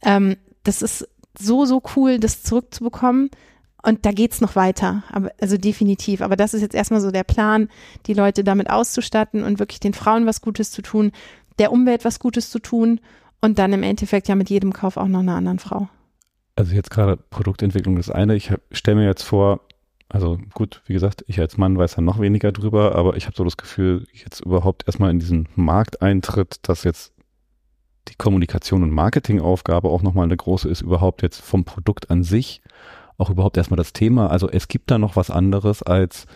Ähm, 0.02 0.36
das 0.62 0.82
ist 0.82 1.08
so, 1.38 1.64
so 1.64 1.82
cool, 1.96 2.18
das 2.18 2.42
zurückzubekommen. 2.42 3.30
Und 3.82 4.04
da 4.04 4.12
geht's 4.12 4.40
noch 4.40 4.56
weiter, 4.56 5.04
aber, 5.10 5.30
also 5.40 5.56
definitiv. 5.56 6.20
Aber 6.20 6.36
das 6.36 6.54
ist 6.54 6.62
jetzt 6.62 6.74
erstmal 6.74 7.00
so 7.00 7.10
der 7.10 7.24
Plan, 7.24 7.68
die 8.06 8.14
Leute 8.14 8.44
damit 8.44 8.68
auszustatten 8.68 9.42
und 9.42 9.58
wirklich 9.58 9.80
den 9.80 9.94
Frauen 9.94 10.26
was 10.26 10.40
Gutes 10.40 10.70
zu 10.70 10.82
tun, 10.82 11.12
der 11.58 11.72
Umwelt 11.72 12.04
was 12.04 12.18
Gutes 12.18 12.50
zu 12.50 12.58
tun 12.58 13.00
und 13.40 13.58
dann 13.58 13.72
im 13.72 13.82
Endeffekt 13.82 14.28
ja 14.28 14.34
mit 14.34 14.50
jedem 14.50 14.72
Kauf 14.72 14.96
auch 14.96 15.08
noch 15.08 15.20
einer 15.20 15.36
anderen 15.36 15.58
Frau. 15.58 15.88
Also 16.56 16.74
jetzt 16.74 16.90
gerade 16.90 17.16
Produktentwicklung 17.16 17.96
das 17.96 18.10
eine. 18.10 18.34
Ich 18.36 18.52
stelle 18.70 18.98
mir 18.98 19.06
jetzt 19.06 19.22
vor, 19.22 19.60
also 20.08 20.38
gut, 20.52 20.82
wie 20.86 20.92
gesagt, 20.92 21.24
ich 21.26 21.40
als 21.40 21.56
Mann 21.56 21.78
weiß 21.78 21.94
da 21.94 22.02
noch 22.02 22.20
weniger 22.20 22.52
drüber, 22.52 22.96
aber 22.96 23.16
ich 23.16 23.26
habe 23.26 23.36
so 23.36 23.44
das 23.44 23.56
Gefühl, 23.56 24.06
jetzt 24.12 24.40
überhaupt 24.40 24.86
erstmal 24.86 25.10
in 25.10 25.20
diesen 25.20 25.48
Markteintritt, 25.54 26.58
dass 26.62 26.84
jetzt 26.84 27.12
die 28.08 28.16
Kommunikation 28.16 28.82
und 28.82 28.90
Marketingaufgabe 28.90 29.88
auch 29.88 30.02
nochmal 30.02 30.24
eine 30.24 30.36
große 30.36 30.68
ist, 30.68 30.80
überhaupt 30.80 31.22
jetzt 31.22 31.40
vom 31.40 31.64
Produkt 31.64 32.10
an 32.10 32.24
sich, 32.24 32.60
auch 33.20 33.30
überhaupt 33.30 33.56
erstmal 33.56 33.76
das 33.76 33.92
Thema. 33.92 34.30
Also 34.30 34.48
es 34.48 34.68
gibt 34.68 34.90
da 34.90 34.98
noch 34.98 35.16
was 35.16 35.30
anderes 35.30 35.82
als 35.82 36.26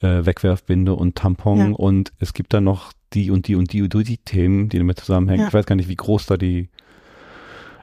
äh, 0.00 0.24
Wegwerfbinde 0.24 0.94
und 0.94 1.16
Tampon 1.16 1.58
ja. 1.58 1.76
und 1.76 2.12
es 2.18 2.34
gibt 2.34 2.52
da 2.52 2.60
noch 2.60 2.92
die 3.12 3.30
und 3.30 3.48
die 3.48 3.54
und 3.54 3.72
die 3.72 3.82
und 3.82 3.92
die, 3.94 4.04
die 4.04 4.18
Themen, 4.18 4.68
die 4.68 4.78
damit 4.78 5.00
zusammenhängen. 5.00 5.42
Ja. 5.42 5.48
Ich 5.48 5.54
weiß 5.54 5.66
gar 5.66 5.76
nicht, 5.76 5.88
wie 5.88 5.96
groß 5.96 6.26
da 6.26 6.36
die 6.36 6.68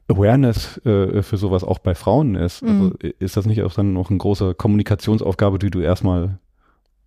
Awareness 0.07 0.77
äh, 0.85 1.23
für 1.23 1.37
sowas 1.37 1.63
auch 1.63 1.79
bei 1.79 1.95
Frauen 1.95 2.35
ist. 2.35 2.61
Also 2.63 2.73
mhm. 2.73 2.95
Also 3.01 3.15
ist 3.19 3.37
das 3.37 3.45
nicht 3.45 3.63
auch 3.63 3.73
dann 3.73 3.93
noch 3.93 4.09
eine 4.09 4.19
große 4.19 4.53
Kommunikationsaufgabe, 4.53 5.59
die 5.59 5.71
du 5.71 5.79
erstmal 5.79 6.37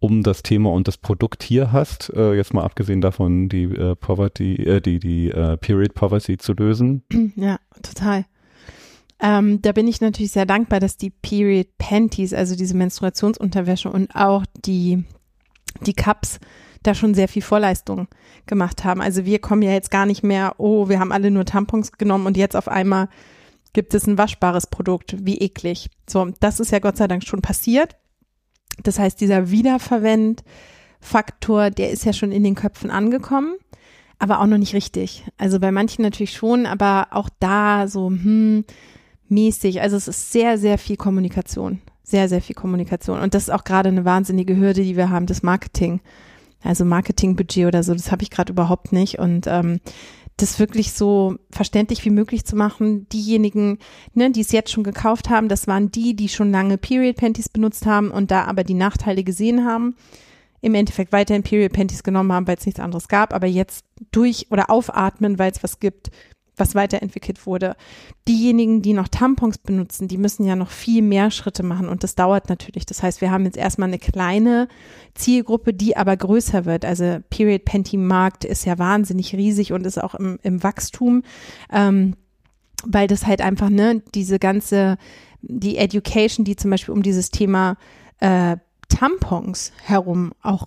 um 0.00 0.22
das 0.22 0.42
Thema 0.42 0.70
und 0.70 0.86
das 0.86 0.96
Produkt 0.96 1.42
hier 1.42 1.72
hast, 1.72 2.10
äh, 2.14 2.34
jetzt 2.34 2.54
mal 2.54 2.62
abgesehen 2.62 3.00
davon, 3.00 3.48
die 3.48 3.64
äh, 3.64 3.96
Poverty, 3.96 4.54
äh, 4.54 4.80
die, 4.80 5.00
die 5.00 5.30
äh, 5.30 5.56
Period 5.56 5.94
Poverty 5.94 6.38
zu 6.38 6.52
lösen? 6.52 7.02
Ja, 7.36 7.58
total. 7.82 8.24
Ähm, 9.20 9.60
da 9.62 9.72
bin 9.72 9.88
ich 9.88 10.00
natürlich 10.00 10.32
sehr 10.32 10.46
dankbar, 10.46 10.80
dass 10.80 10.96
die 10.96 11.10
Period 11.10 11.66
Panties, 11.78 12.32
also 12.32 12.54
diese 12.54 12.76
Menstruationsunterwäsche 12.76 13.90
und 13.90 14.14
auch 14.14 14.44
die, 14.64 15.04
die 15.84 15.94
Cups 15.94 16.38
da 16.84 16.94
schon 16.94 17.14
sehr 17.14 17.28
viel 17.28 17.42
Vorleistung 17.42 18.06
gemacht 18.46 18.84
haben. 18.84 19.00
Also 19.00 19.24
wir 19.24 19.40
kommen 19.40 19.62
ja 19.62 19.72
jetzt 19.72 19.90
gar 19.90 20.06
nicht 20.06 20.22
mehr, 20.22 20.54
oh, 20.58 20.88
wir 20.88 21.00
haben 21.00 21.12
alle 21.12 21.30
nur 21.30 21.44
Tampons 21.44 21.92
genommen 21.92 22.26
und 22.26 22.36
jetzt 22.36 22.54
auf 22.54 22.68
einmal 22.68 23.08
gibt 23.72 23.94
es 23.94 24.06
ein 24.06 24.18
waschbares 24.18 24.68
Produkt. 24.68 25.16
Wie 25.24 25.38
eklig. 25.38 25.90
So, 26.08 26.30
das 26.40 26.60
ist 26.60 26.70
ja 26.70 26.78
Gott 26.78 26.96
sei 26.96 27.08
Dank 27.08 27.24
schon 27.24 27.42
passiert. 27.42 27.96
Das 28.82 28.98
heißt, 28.98 29.20
dieser 29.20 29.50
Wiederverwendfaktor, 29.50 31.70
der 31.70 31.90
ist 31.90 32.04
ja 32.04 32.12
schon 32.12 32.32
in 32.32 32.44
den 32.44 32.54
Köpfen 32.54 32.90
angekommen, 32.90 33.56
aber 34.18 34.40
auch 34.40 34.46
noch 34.46 34.58
nicht 34.58 34.74
richtig. 34.74 35.24
Also 35.36 35.60
bei 35.60 35.72
manchen 35.72 36.02
natürlich 36.02 36.32
schon, 36.32 36.66
aber 36.66 37.08
auch 37.10 37.28
da 37.40 37.88
so, 37.88 38.08
hm, 38.08 38.64
mäßig. 39.28 39.80
Also 39.80 39.96
es 39.96 40.08
ist 40.08 40.32
sehr, 40.32 40.58
sehr 40.58 40.78
viel 40.78 40.96
Kommunikation. 40.96 41.80
Sehr, 42.02 42.28
sehr 42.28 42.40
viel 42.40 42.54
Kommunikation. 42.54 43.20
Und 43.20 43.34
das 43.34 43.44
ist 43.44 43.50
auch 43.50 43.64
gerade 43.64 43.90
eine 43.90 44.04
wahnsinnige 44.04 44.56
Hürde, 44.56 44.82
die 44.82 44.96
wir 44.96 45.10
haben, 45.10 45.26
das 45.26 45.42
Marketing. 45.42 46.00
Also 46.62 46.84
Marketingbudget 46.84 47.66
oder 47.66 47.82
so, 47.82 47.92
das 47.92 48.10
habe 48.10 48.22
ich 48.22 48.30
gerade 48.30 48.52
überhaupt 48.52 48.92
nicht. 48.92 49.18
Und 49.18 49.46
ähm, 49.46 49.80
das 50.38 50.58
wirklich 50.58 50.92
so 50.92 51.36
verständlich 51.50 52.04
wie 52.04 52.10
möglich 52.10 52.44
zu 52.44 52.56
machen. 52.56 53.08
Diejenigen, 53.10 53.78
ne, 54.14 54.30
die 54.30 54.40
es 54.40 54.52
jetzt 54.52 54.70
schon 54.70 54.84
gekauft 54.84 55.28
haben, 55.28 55.48
das 55.48 55.66
waren 55.66 55.90
die, 55.90 56.14
die 56.14 56.28
schon 56.28 56.50
lange 56.50 56.78
Period 56.78 57.16
Panties 57.16 57.48
benutzt 57.48 57.86
haben 57.86 58.10
und 58.10 58.30
da 58.30 58.44
aber 58.44 58.64
die 58.64 58.74
Nachteile 58.74 59.24
gesehen 59.24 59.64
haben. 59.64 59.96
Im 60.60 60.74
Endeffekt 60.74 61.12
weiterhin 61.12 61.42
Period 61.42 61.72
Panties 61.72 62.02
genommen 62.02 62.32
haben, 62.32 62.46
weil 62.46 62.56
es 62.56 62.66
nichts 62.66 62.80
anderes 62.80 63.08
gab, 63.08 63.32
aber 63.32 63.46
jetzt 63.46 63.84
durch 64.10 64.46
oder 64.50 64.70
aufatmen, 64.70 65.38
weil 65.38 65.52
es 65.52 65.62
was 65.62 65.78
gibt, 65.78 66.10
was 66.58 66.74
weiterentwickelt 66.74 67.46
wurde. 67.46 67.76
Diejenigen, 68.26 68.82
die 68.82 68.92
noch 68.92 69.08
Tampons 69.08 69.58
benutzen, 69.58 70.08
die 70.08 70.18
müssen 70.18 70.44
ja 70.44 70.56
noch 70.56 70.70
viel 70.70 71.02
mehr 71.02 71.30
Schritte 71.30 71.62
machen 71.62 71.88
und 71.88 72.02
das 72.02 72.14
dauert 72.14 72.48
natürlich. 72.48 72.86
Das 72.86 73.02
heißt, 73.02 73.20
wir 73.20 73.30
haben 73.30 73.44
jetzt 73.44 73.56
erstmal 73.56 73.88
eine 73.88 73.98
kleine 73.98 74.68
Zielgruppe, 75.14 75.74
die 75.74 75.96
aber 75.96 76.16
größer 76.16 76.64
wird. 76.64 76.84
Also 76.84 77.18
Period 77.30 77.64
Panty 77.64 77.96
Markt 77.96 78.44
ist 78.44 78.64
ja 78.64 78.78
wahnsinnig 78.78 79.34
riesig 79.34 79.72
und 79.72 79.86
ist 79.86 80.02
auch 80.02 80.14
im, 80.14 80.38
im 80.42 80.62
Wachstum, 80.62 81.22
ähm, 81.72 82.16
weil 82.84 83.06
das 83.08 83.26
halt 83.26 83.40
einfach, 83.40 83.70
ne, 83.70 84.02
diese 84.14 84.38
ganze, 84.38 84.98
die 85.42 85.76
Education, 85.76 86.44
die 86.44 86.56
zum 86.56 86.70
Beispiel 86.70 86.94
um 86.94 87.02
dieses 87.02 87.30
Thema 87.30 87.76
äh, 88.20 88.56
Tampons 88.88 89.72
herum 89.84 90.32
auch 90.42 90.66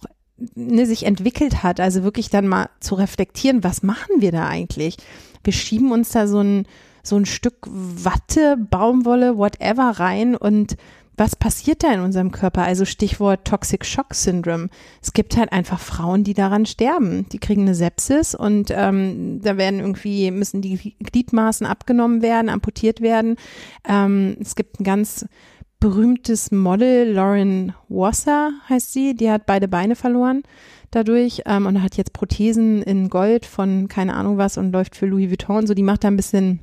ne, 0.55 0.85
sich 0.85 1.05
entwickelt 1.05 1.63
hat, 1.63 1.79
also 1.79 2.03
wirklich 2.03 2.29
dann 2.29 2.47
mal 2.47 2.69
zu 2.79 2.95
reflektieren, 2.95 3.63
was 3.63 3.83
machen 3.83 4.19
wir 4.19 4.31
da 4.31 4.47
eigentlich? 4.47 4.97
Wir 5.43 5.53
schieben 5.53 5.91
uns 5.91 6.09
da 6.09 6.27
so 6.27 6.41
ein, 6.41 6.65
so 7.03 7.15
ein 7.15 7.25
Stück 7.25 7.55
Watte, 7.67 8.57
Baumwolle, 8.57 9.37
whatever 9.37 9.99
rein 9.99 10.35
und 10.35 10.77
was 11.17 11.35
passiert 11.35 11.83
da 11.83 11.93
in 11.93 11.99
unserem 11.99 12.31
Körper? 12.31 12.63
Also 12.63 12.83
Stichwort 12.85 13.45
Toxic 13.45 13.85
Shock 13.85 14.15
Syndrome. 14.15 14.69
Es 15.03 15.13
gibt 15.13 15.37
halt 15.37 15.51
einfach 15.51 15.79
Frauen, 15.79 16.23
die 16.23 16.33
daran 16.33 16.65
sterben. 16.65 17.27
Die 17.31 17.37
kriegen 17.37 17.61
eine 17.61 17.75
Sepsis 17.75 18.33
und 18.33 18.71
ähm, 18.71 19.39
da 19.43 19.55
werden 19.55 19.81
irgendwie, 19.81 20.31
müssen 20.31 20.61
die 20.61 20.95
Gliedmaßen 20.99 21.67
abgenommen 21.67 22.21
werden, 22.21 22.49
amputiert 22.49 23.01
werden. 23.01 23.35
Ähm, 23.87 24.37
es 24.39 24.55
gibt 24.55 24.79
ein 24.79 24.83
ganz 24.83 25.25
berühmtes 25.79 26.51
Model, 26.51 27.11
Lauren 27.11 27.73
Wasser 27.89 28.51
heißt 28.69 28.93
sie, 28.93 29.15
die 29.15 29.29
hat 29.29 29.45
beide 29.45 29.67
Beine 29.67 29.95
verloren 29.95 30.43
dadurch 30.91 31.41
ähm, 31.45 31.65
und 31.65 31.81
hat 31.81 31.97
jetzt 31.97 32.13
Prothesen 32.13 32.83
in 32.83 33.09
Gold 33.09 33.45
von 33.45 33.87
keine 33.87 34.13
Ahnung 34.13 34.37
was 34.37 34.57
und 34.57 34.71
läuft 34.71 34.95
für 34.95 35.05
Louis 35.05 35.29
Vuitton. 35.29 35.67
So, 35.67 35.73
die 35.73 35.83
macht 35.83 36.03
da 36.03 36.09
ein 36.09 36.17
bisschen 36.17 36.59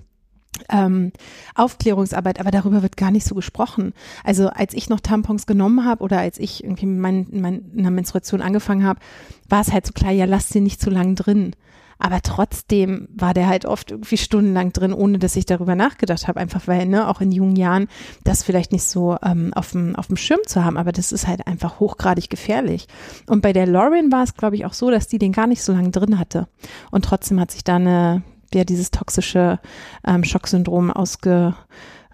ähm, 0.70 1.12
Aufklärungsarbeit, 1.54 2.40
aber 2.40 2.50
darüber 2.50 2.82
wird 2.82 2.96
gar 2.96 3.10
nicht 3.10 3.26
so 3.26 3.34
gesprochen. 3.34 3.92
Also 4.24 4.48
als 4.48 4.74
ich 4.74 4.88
noch 4.88 5.00
Tampons 5.00 5.46
genommen 5.46 5.84
habe 5.84 6.02
oder 6.02 6.18
als 6.18 6.38
ich 6.38 6.64
irgendwie 6.64 6.86
mit 6.86 7.00
mein, 7.00 7.26
meiner 7.74 7.90
Menstruation 7.90 8.42
angefangen 8.42 8.84
habe, 8.84 9.00
war 9.48 9.60
es 9.60 9.72
halt 9.72 9.86
so 9.86 9.92
klar, 9.92 10.12
ja, 10.12 10.24
lass 10.24 10.48
sie 10.48 10.60
nicht 10.60 10.80
zu 10.80 10.90
lang 10.90 11.14
drin. 11.14 11.54
Aber 11.98 12.22
trotzdem 12.22 13.08
war 13.12 13.34
der 13.34 13.48
halt 13.48 13.64
oft 13.66 13.90
irgendwie 13.90 14.16
stundenlang 14.16 14.72
drin, 14.72 14.92
ohne 14.92 15.18
dass 15.18 15.36
ich 15.36 15.46
darüber 15.46 15.74
nachgedacht 15.74 16.28
habe. 16.28 16.40
Einfach 16.40 16.66
weil, 16.66 16.86
ne, 16.86 17.08
auch 17.08 17.20
in 17.20 17.32
jungen 17.32 17.56
Jahren 17.56 17.88
das 18.24 18.42
vielleicht 18.44 18.72
nicht 18.72 18.84
so 18.84 19.16
ähm, 19.22 19.52
auf 19.54 19.70
dem 19.72 20.16
Schirm 20.16 20.40
zu 20.46 20.64
haben. 20.64 20.76
Aber 20.76 20.92
das 20.92 21.12
ist 21.12 21.26
halt 21.26 21.46
einfach 21.46 21.80
hochgradig 21.80 22.30
gefährlich. 22.30 22.86
Und 23.26 23.42
bei 23.42 23.52
der 23.52 23.66
Lauren 23.66 24.12
war 24.12 24.22
es, 24.22 24.34
glaube 24.34 24.56
ich, 24.56 24.64
auch 24.64 24.74
so, 24.74 24.90
dass 24.90 25.08
die 25.08 25.18
den 25.18 25.32
gar 25.32 25.46
nicht 25.46 25.62
so 25.62 25.72
lange 25.72 25.90
drin 25.90 26.18
hatte. 26.18 26.46
Und 26.90 27.04
trotzdem 27.04 27.40
hat 27.40 27.50
sich 27.50 27.64
da 27.64 27.76
eine, 27.76 28.22
ja, 28.54 28.64
dieses 28.64 28.90
toxische 28.90 29.58
ähm, 30.06 30.22
Schocksyndrom 30.22 30.92
ausge 30.92 31.54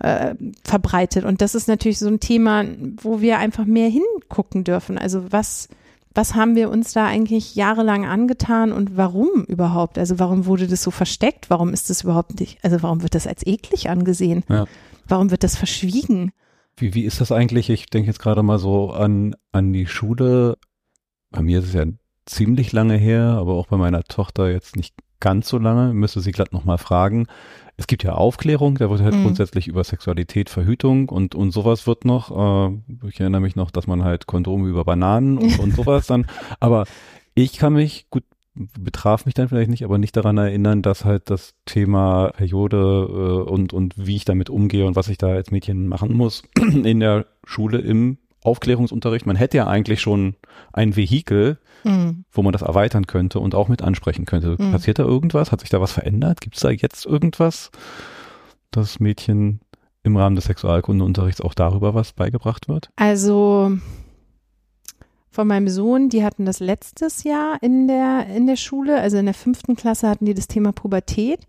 äh, 0.01 0.35
verbreitet. 0.65 1.25
Und 1.25 1.41
das 1.41 1.55
ist 1.55 1.69
natürlich 1.69 1.99
so 1.99 2.09
ein 2.09 2.21
Thema, 2.21 2.65
wo 3.03 3.21
wir 3.21 3.39
einfach 3.39 3.65
mehr 3.65 3.89
hingucken 3.89 4.65
dürfen. 4.65 4.99
Also 4.99 5.31
was 5.31 5.69
was 6.15 6.35
haben 6.35 6.55
wir 6.55 6.71
uns 6.71 6.93
da 6.93 7.07
eigentlich 7.07 7.55
jahrelang 7.55 8.07
angetan 8.07 8.73
und 8.73 8.97
warum 8.97 9.45
überhaupt? 9.47 9.99
Also 9.99 10.19
warum 10.19 10.47
wurde 10.47 10.69
das 10.69 10.83
so 10.83 10.91
versteckt? 10.91 11.51
Warum 11.51 11.73
ist 11.73 11.91
das 11.91 12.03
überhaupt 12.03 12.39
nicht, 12.39 12.59
also 12.63 12.83
warum 12.83 13.03
wird 13.03 13.15
das 13.15 13.27
als 13.27 13.45
eklig 13.47 13.91
angesehen? 13.91 14.45
Ja. 14.49 14.67
Warum 15.09 15.31
wird 15.31 15.43
das 15.43 15.57
verschwiegen? 15.57 16.33
Wie, 16.77 16.95
wie 16.95 17.05
ist 17.05 17.21
das 17.21 17.33
eigentlich? 17.33 17.69
Ich 17.69 17.87
denke 17.87 18.09
jetzt 18.09 18.21
gerade 18.21 18.43
mal 18.43 18.59
so 18.59 18.91
an, 18.91 19.35
an 19.53 19.73
die 19.73 19.87
Schule. 19.87 20.57
Bei 21.31 21.43
mir 21.43 21.59
ist 21.59 21.67
es 21.67 21.75
ja 21.75 21.85
ziemlich 22.27 22.73
lange 22.73 22.97
her, 22.97 23.23
aber 23.39 23.55
auch 23.55 23.67
bei 23.67 23.77
meiner 23.77 24.05
Tochter 24.05 24.51
jetzt 24.51 24.77
nicht 24.77 24.95
ganz 25.21 25.49
so 25.49 25.59
lange. 25.59 25.93
Müsste 25.93 26.21
sie 26.21 26.33
glatt 26.33 26.53
nochmal 26.53 26.79
fragen 26.79 27.27
es 27.77 27.87
gibt 27.87 28.05
ja 28.05 28.13
Aufklärung, 28.13 28.77
da 28.77 28.89
wird 28.89 29.03
halt 29.03 29.15
mhm. 29.15 29.25
grundsätzlich 29.25 29.67
über 29.67 29.83
Sexualität, 29.83 30.49
Verhütung 30.49 31.09
und, 31.09 31.35
und 31.35 31.51
sowas 31.51 31.87
wird 31.87 32.05
noch. 32.05 32.31
Äh, 32.31 33.09
ich 33.09 33.21
erinnere 33.21 33.41
mich 33.41 33.57
noch, 33.57 33.71
dass 33.71 33.87
man 33.87 34.05
halt 34.05 34.27
Kondome 34.27 34.69
über 34.69 34.85
Bananen 34.85 35.39
und, 35.39 35.59
und 35.59 35.75
sowas 35.77 36.07
dann. 36.07 36.27
Aber 36.61 36.85
ich 37.35 37.59
kann 37.59 37.73
mich, 37.73 38.07
gut, 38.11 38.23
betraf 38.55 39.27
mich 39.27 39.35
dann 39.35 39.49
vielleicht 39.49 39.71
nicht, 39.71 39.85
aber 39.85 39.99
nicht 39.99 40.17
daran 40.17 40.39
erinnern, 40.39 40.83
dass 40.83 41.05
halt 41.05 41.31
das 41.31 41.55
Thema 41.67 42.31
Periode 42.37 42.77
äh, 43.47 43.51
und, 43.51 43.73
und 43.73 43.95
wie 43.97 44.17
ich 44.17 44.25
damit 44.25 44.51
umgehe 44.51 44.87
und 44.87 44.95
was 44.95 45.09
ich 45.09 45.19
da 45.19 45.29
als 45.29 45.51
Mädchen 45.51 45.89
machen 45.89 46.13
muss 46.13 46.45
in 46.57 47.01
der 47.01 47.27
Schule 47.45 47.79
im 47.79 48.19
Aufklärungsunterricht. 48.45 49.27
Man 49.27 49.37
hätte 49.37 49.57
ja 49.57 49.67
eigentlich 49.67 50.01
schon 50.01 50.37
ein 50.73 50.95
Vehikel, 50.95 51.59
mhm. 51.85 52.25
wo 52.31 52.43
man 52.43 52.53
das 52.53 52.63
erweitern 52.63 53.07
könnte 53.07 53.41
und 53.41 53.55
auch 53.55 53.69
mit 53.69 53.83
ansprechen 53.83 54.25
könnte. 54.25 54.57
Mhm. 54.59 54.73
Passiert 54.73 54.99
da 54.99 55.05
irgendwas? 55.05 55.53
Hat 55.53 55.61
sich 55.61 55.71
da 55.71 55.81
was 55.81 55.93
verändert? 55.93 56.41
Gibt 56.41 56.57
es 56.57 56.63
da 56.63 56.71
jetzt 56.71 57.07
irgendwas, 57.07 57.71
dass 58.71 59.01
Mädchen 59.01 59.61
im 60.03 60.17
Rahmen 60.17 60.37
des 60.37 60.45
Sexualkundeunterrichts 60.47 61.41
auch 61.41 61.55
darüber 61.55 61.95
was 61.95 62.13
beigebracht 62.13 62.69
wird? 62.69 62.91
Also 62.97 63.73
von 65.35 65.49
meinem 65.49 65.69
Sohn, 65.69 66.11
die 66.11 66.25
hatten 66.25 66.45
das 66.45 66.61
letztes 66.61 67.25
Jahr 67.25 67.59
in 67.61 67.89
der, 67.89 68.27
in 68.29 68.47
der 68.47 68.55
Schule, 68.55 69.01
also 69.01 69.17
in 69.17 69.25
der 69.25 69.35
fünften 69.35 69.75
Klasse 69.75 70.09
hatten 70.09 70.27
die 70.27 70.35
das 70.35 70.47
Thema 70.47 70.73
Pubertät. 70.73 71.41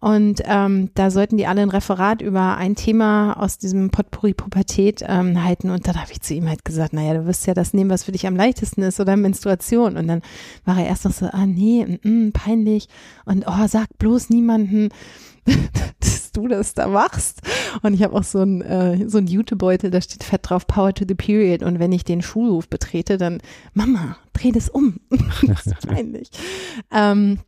Und 0.00 0.42
ähm, 0.44 0.90
da 0.94 1.10
sollten 1.10 1.36
die 1.36 1.46
alle 1.46 1.62
ein 1.62 1.70
Referat 1.70 2.22
über 2.22 2.56
ein 2.56 2.76
Thema 2.76 3.32
aus 3.34 3.58
diesem 3.58 3.90
Potpourri 3.90 4.32
Pubertät 4.32 5.02
ähm, 5.06 5.42
halten. 5.42 5.70
Und 5.70 5.88
dann 5.88 6.00
habe 6.00 6.12
ich 6.12 6.20
zu 6.20 6.34
ihm 6.34 6.48
halt 6.48 6.64
gesagt, 6.64 6.92
naja, 6.92 7.14
du 7.14 7.26
wirst 7.26 7.46
ja 7.46 7.54
das 7.54 7.74
nehmen, 7.74 7.90
was 7.90 8.04
für 8.04 8.12
dich 8.12 8.26
am 8.26 8.36
leichtesten 8.36 8.82
ist 8.82 9.00
oder 9.00 9.16
Menstruation. 9.16 9.96
Und 9.96 10.06
dann 10.06 10.22
war 10.64 10.78
er 10.78 10.86
erst 10.86 11.04
noch 11.04 11.12
so, 11.12 11.26
ah 11.26 11.46
nee, 11.46 11.82
m 11.82 11.98
-m, 12.04 12.32
peinlich. 12.32 12.88
Und 13.24 13.46
oh, 13.48 13.66
sag 13.66 13.86
bloß 13.98 14.30
niemanden. 14.30 14.90
dass 16.00 16.32
du 16.32 16.48
das 16.48 16.74
da 16.74 16.88
machst. 16.88 17.40
Und 17.82 17.94
ich 17.94 18.02
habe 18.02 18.14
auch 18.14 18.22
so 18.22 18.40
ein 18.40 18.62
äh, 18.62 19.08
so 19.08 19.18
ein 19.18 19.26
Jutebeutel, 19.26 19.90
da 19.90 20.00
steht 20.00 20.24
fett 20.24 20.48
drauf 20.48 20.66
Power 20.66 20.94
to 20.94 21.04
the 21.06 21.14
Period. 21.14 21.62
Und 21.62 21.78
wenn 21.78 21.92
ich 21.92 22.04
den 22.04 22.22
Schulhof 22.22 22.68
betrete, 22.68 23.16
dann 23.16 23.40
Mama, 23.74 24.16
dreh 24.32 24.52
das 24.52 24.68
um. 24.68 25.00
das 25.46 25.66
ist 25.66 25.86
peinlich. 25.86 26.30
ähm, 26.92 27.38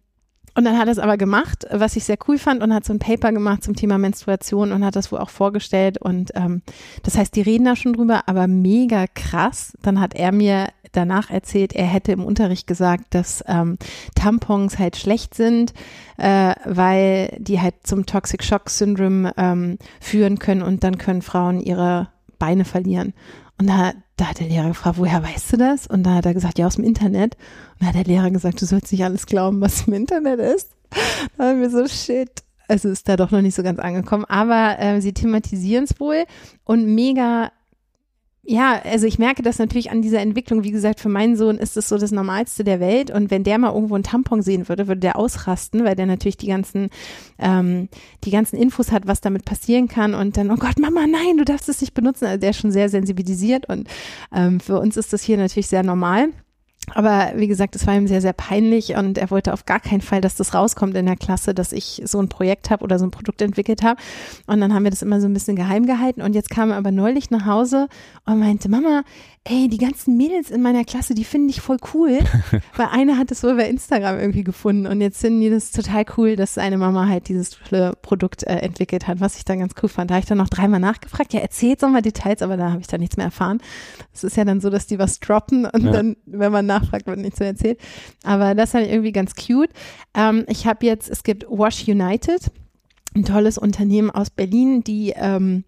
Und 0.55 0.65
dann 0.65 0.79
hat 0.79 0.87
er 0.87 0.93
es 0.93 0.99
aber 0.99 1.17
gemacht, 1.17 1.67
was 1.71 1.97
ich 1.97 2.05
sehr 2.05 2.19
cool 2.29 2.39
fand 2.39 2.63
und 2.63 2.75
hat 2.75 2.85
so 2.85 2.93
ein 2.93 2.99
Paper 2.99 3.33
gemacht 3.33 3.63
zum 3.63 3.77
Thema 3.77 3.99
Menstruation 3.99 4.73
und 4.73 4.85
hat 4.85 4.97
das 4.97 5.13
wohl 5.13 5.19
auch 5.19 5.31
vorgestellt. 5.31 5.99
Und 5.99 6.33
ähm, 6.35 6.63
das 7.03 7.17
heißt, 7.17 7.35
die 7.37 7.43
reden 7.43 7.65
da 7.65 7.77
schon 7.77 7.93
drüber, 7.93 8.23
aber 8.27 8.47
mega 8.47 9.07
krass. 9.15 9.73
Dann 9.83 10.01
hat 10.01 10.15
er 10.15 10.33
mir 10.33 10.69
danach 10.93 11.31
erzählt, 11.31 11.73
er 11.73 11.87
hätte 11.87 12.13
im 12.13 12.25
Unterricht 12.25 12.67
gesagt, 12.67 13.15
dass 13.15 13.45
ähm, 13.47 13.79
Tampons 14.15 14.79
halt 14.79 14.97
schlecht 14.97 15.35
sind, 15.35 15.73
äh, 16.17 16.55
weil 16.65 17.37
die 17.39 17.61
halt 17.61 17.75
zum 17.85 18.07
Toxic 18.07 18.43
Shock 18.43 18.71
Syndrome 18.71 19.33
ähm, 19.37 19.79
führen 20.01 20.39
können 20.39 20.63
und 20.63 20.83
dann 20.83 20.99
können 20.99 21.23
Frauen 21.23 21.61
ihre 21.61 22.09
Beine 22.39 22.65
verlieren. 22.65 23.13
Und 23.61 23.67
da, 23.67 23.93
da 24.17 24.29
hat 24.29 24.41
der 24.41 24.49
Lehrer 24.49 24.69
gefragt, 24.69 24.97
woher 24.99 25.23
weißt 25.23 25.53
du 25.53 25.57
das? 25.59 25.87
Und 25.87 26.03
da 26.05 26.15
hat 26.15 26.25
er 26.25 26.33
gesagt, 26.33 26.59
ja, 26.59 26.67
aus 26.67 26.77
dem 26.77 26.85
Internet. 26.85 27.37
Und 27.75 27.83
da 27.83 27.87
hat 27.89 27.95
der 27.95 28.05
Lehrer 28.05 28.31
gesagt, 28.31 28.63
du 28.63 28.65
sollst 28.65 28.91
nicht 28.91 29.05
alles 29.05 29.27
glauben, 29.27 29.61
was 29.61 29.87
im 29.87 29.93
Internet 29.93 30.41
ist. 30.41 30.71
Da 31.37 31.45
haben 31.45 31.61
wir 31.61 31.69
so, 31.69 31.87
shit. 31.87 32.31
Also 32.69 32.89
ist 32.89 33.07
da 33.07 33.17
doch 33.17 33.31
noch 33.31 33.43
nicht 33.43 33.55
so 33.55 33.63
ganz 33.63 33.79
angekommen. 33.79 34.25
Aber 34.25 34.79
äh, 34.79 35.03
sie 35.03 35.13
thematisieren 35.13 35.85
es 35.85 36.01
wohl 36.01 36.25
und 36.65 36.87
mega 36.87 37.53
ja, 38.43 38.81
also 38.85 39.07
ich 39.07 39.19
merke 39.19 39.43
das 39.43 39.59
natürlich 39.59 39.91
an 39.91 40.01
dieser 40.01 40.21
Entwicklung. 40.21 40.65
Wie 40.65 40.71
gesagt, 40.71 41.01
für 41.01 41.11
meinen 41.11 41.37
Sohn 41.37 41.59
ist 41.59 41.77
es 41.77 41.89
so 41.89 41.99
das 41.99 42.11
Normalste 42.11 42.65
der 42.65 42.81
Welt. 42.81 43.11
Und 43.11 43.31
wenn 43.31 43.45
der 43.45 43.59
mal 43.59 43.75
irgendwo 43.75 43.95
einen 43.95 44.05
Tampon 44.05 44.41
sehen 44.41 44.69
würde, 44.69 44.89
würde 44.89 45.01
der 45.01 45.17
ausrasten, 45.17 45.85
weil 45.85 45.95
der 45.95 46.07
natürlich 46.07 46.39
die 46.39 46.47
ganzen, 46.47 46.89
ähm, 47.39 47.89
die 48.25 48.31
ganzen 48.31 48.57
Infos 48.57 48.93
hat, 48.93 49.07
was 49.07 49.21
damit 49.21 49.45
passieren 49.45 49.89
kann. 49.89 50.15
Und 50.15 50.39
dann, 50.39 50.51
oh 50.51 50.57
Gott, 50.57 50.79
Mama, 50.79 51.07
nein, 51.07 51.37
du 51.37 51.45
darfst 51.45 51.69
es 51.69 51.83
nicht 51.83 51.93
benutzen. 51.93 52.25
Also 52.25 52.41
der 52.41 52.51
ist 52.51 52.61
schon 52.61 52.73
sehr 52.73 52.89
sensibilisiert. 52.89 53.69
Und 53.69 53.89
ähm, 54.35 54.59
für 54.59 54.81
uns 54.81 54.97
ist 54.97 55.13
das 55.13 55.23
hier 55.23 55.37
natürlich 55.37 55.69
sehr 55.69 55.83
normal. 55.83 56.31
Aber 56.95 57.33
wie 57.37 57.47
gesagt, 57.47 57.77
es 57.77 57.87
war 57.87 57.95
ihm 57.95 58.09
sehr, 58.09 58.21
sehr 58.21 58.33
peinlich 58.33 58.97
und 58.97 59.17
er 59.17 59.31
wollte 59.31 59.53
auf 59.53 59.65
gar 59.65 59.81
keinen 59.81 60.01
Fall, 60.01 60.21
dass 60.21 60.35
das 60.35 60.55
rauskommt 60.55 60.97
in 60.97 61.07
der 61.07 61.17
Klasse, 61.17 61.55
dass 61.55 61.73
ich 61.73 62.03
so 62.05 62.21
ein 62.21 62.29
Projekt 62.29 62.71
habe 62.71 62.83
oder 62.83 62.99
so 62.99 63.05
ein 63.05 63.11
Produkt 63.11 63.43
entwickelt 63.43 63.83
habe. 63.83 64.01
Und 64.47 64.61
dann 64.61 64.75
haben 64.75 64.85
wir 64.85 64.91
das 64.91 65.03
immer 65.03 65.21
so 65.21 65.29
ein 65.29 65.33
bisschen 65.33 65.57
geheim 65.57 65.87
gehalten. 65.87 66.23
Und 66.23 66.35
jetzt 66.35 66.51
kam 66.51 66.71
er 66.71 66.77
aber 66.77 66.91
neulich 66.91 67.31
nach 67.31 67.47
Hause 67.47 67.89
und 68.27 68.41
meinte, 68.41 68.69
Mama, 68.69 69.05
ey, 69.45 69.69
die 69.69 69.79
ganzen 69.79 70.19
Mädels 70.19 70.51
in 70.51 70.61
meiner 70.61 70.85
Klasse, 70.85 71.15
die 71.15 71.25
finde 71.25 71.51
ich 71.51 71.63
voll 71.63 71.79
cool, 71.95 72.19
weil 72.77 72.89
eine 72.93 73.17
hat 73.17 73.31
es 73.31 73.43
wohl 73.43 73.57
bei 73.57 73.69
Instagram 73.69 74.19
irgendwie 74.19 74.45
gefunden 74.45 74.87
und 74.87 75.01
jetzt 75.01 75.21
finden 75.21 75.41
die 75.41 75.49
das 75.49 75.71
total 75.71 76.05
cool, 76.17 76.37
dass 76.37 76.59
eine 76.59 76.77
Mama 76.77 77.09
halt 77.09 77.29
dieses 77.29 77.57
Produkt 78.03 78.43
äh, 78.43 78.57
entwickelt 78.57 79.09
hat, 79.09 79.21
was 79.21 79.39
ich 79.39 79.47
dann 79.47 79.61
ganz 79.61 79.73
cool 79.83 79.89
fand. 79.89 80.11
Da 80.11 80.15
habe 80.15 80.23
ich 80.23 80.29
dann 80.29 80.39
noch 80.39 80.51
dreimal 80.51 80.79
nachgefragt, 80.79 81.33
ja, 81.33 81.41
erzählt 81.41 81.83
doch 81.83 81.89
mal 81.89 82.03
Details, 82.03 82.43
aber 82.43 82.59
da 82.59 82.71
habe 82.71 82.83
ich 82.83 82.87
dann 82.87 83.01
nichts 83.01 83.17
mehr 83.17 83.27
erfahren. 83.27 83.63
Es 84.13 84.25
ist 84.25 84.37
ja 84.37 84.45
dann 84.45 84.61
so, 84.61 84.69
dass 84.69 84.87
die 84.87 84.99
was 84.99 85.21
droppen 85.21 85.65
und 85.65 85.85
ja. 85.85 85.93
dann, 85.93 86.17
wenn 86.27 86.53
man 86.53 86.67
nachfragt, 86.67 87.07
wird 87.07 87.19
nichts 87.19 87.41
mehr 87.41 87.49
erzählt. 87.49 87.81
Aber 88.25 88.55
das 88.55 88.73
fand 88.73 88.87
ich 88.87 88.93
irgendwie 88.93 89.13
ganz 89.13 89.35
cute. 89.35 89.71
Ähm, 90.15 90.45
ich 90.49 90.67
habe 90.67 90.85
jetzt, 90.85 91.09
es 91.09 91.23
gibt 91.23 91.47
Wash 91.49 91.89
United, 91.89 92.51
ein 93.15 93.25
tolles 93.25 93.57
Unternehmen 93.57 94.11
aus 94.11 94.29
Berlin, 94.29 94.85
die 94.85 95.15
ähm, 95.17 95.65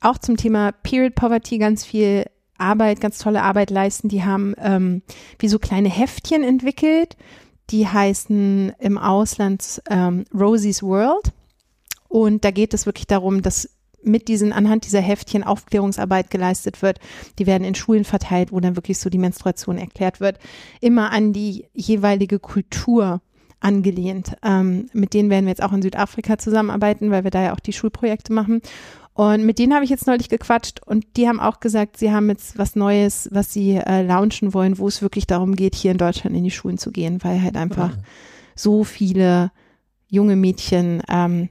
auch 0.00 0.16
zum 0.16 0.38
Thema 0.38 0.72
Period 0.72 1.14
Poverty 1.14 1.58
ganz 1.58 1.84
viel 1.84 2.24
Arbeit, 2.60 3.00
ganz 3.00 3.18
tolle 3.18 3.42
Arbeit 3.42 3.70
leisten. 3.70 4.08
Die 4.08 4.24
haben 4.24 4.54
ähm, 4.58 5.02
wie 5.38 5.48
so 5.48 5.58
kleine 5.58 5.88
Heftchen 5.88 6.42
entwickelt, 6.42 7.16
die 7.70 7.86
heißen 7.86 8.72
im 8.78 8.98
Ausland 8.98 9.82
ähm, 9.88 10.24
Rosie's 10.34 10.82
World. 10.82 11.32
Und 12.08 12.44
da 12.44 12.50
geht 12.50 12.74
es 12.74 12.86
wirklich 12.86 13.06
darum, 13.06 13.42
dass 13.42 13.68
mit 14.02 14.28
diesen, 14.28 14.52
anhand 14.52 14.86
dieser 14.86 15.00
Heftchen 15.00 15.44
Aufklärungsarbeit 15.44 16.30
geleistet 16.30 16.82
wird. 16.82 16.98
Die 17.38 17.46
werden 17.46 17.64
in 17.64 17.74
Schulen 17.74 18.04
verteilt, 18.04 18.52
wo 18.52 18.60
dann 18.60 18.76
wirklich 18.76 18.98
so 18.98 19.10
die 19.10 19.18
Menstruation 19.18 19.78
erklärt 19.78 20.20
wird. 20.20 20.38
Immer 20.80 21.12
an 21.12 21.32
die 21.32 21.66
jeweilige 21.74 22.38
Kultur 22.38 23.20
angelehnt. 23.60 24.36
Ähm, 24.42 24.88
mit 24.92 25.14
denen 25.14 25.30
werden 25.30 25.44
wir 25.44 25.50
jetzt 25.50 25.62
auch 25.62 25.72
in 25.72 25.82
Südafrika 25.82 26.38
zusammenarbeiten, 26.38 27.10
weil 27.10 27.24
wir 27.24 27.30
da 27.30 27.42
ja 27.42 27.54
auch 27.54 27.60
die 27.60 27.74
Schulprojekte 27.74 28.32
machen. 28.32 28.62
Und 29.12 29.44
mit 29.44 29.58
denen 29.58 29.74
habe 29.74 29.84
ich 29.84 29.90
jetzt 29.90 30.06
neulich 30.06 30.28
gequatscht 30.28 30.80
und 30.86 31.04
die 31.16 31.28
haben 31.28 31.40
auch 31.40 31.60
gesagt, 31.60 31.96
sie 31.96 32.12
haben 32.12 32.28
jetzt 32.28 32.58
was 32.58 32.76
Neues, 32.76 33.28
was 33.32 33.52
sie 33.52 33.74
äh, 33.74 34.02
launchen 34.02 34.54
wollen, 34.54 34.78
wo 34.78 34.88
es 34.88 35.02
wirklich 35.02 35.26
darum 35.26 35.56
geht, 35.56 35.74
hier 35.74 35.90
in 35.90 35.98
Deutschland 35.98 36.36
in 36.36 36.44
die 36.44 36.50
Schulen 36.50 36.78
zu 36.78 36.90
gehen, 36.90 37.22
weil 37.22 37.42
halt 37.42 37.56
einfach 37.56 37.96
ja. 37.96 38.02
so 38.54 38.84
viele 38.84 39.50
junge 40.08 40.36
Mädchen 40.36 41.02
ähm, 41.08 41.50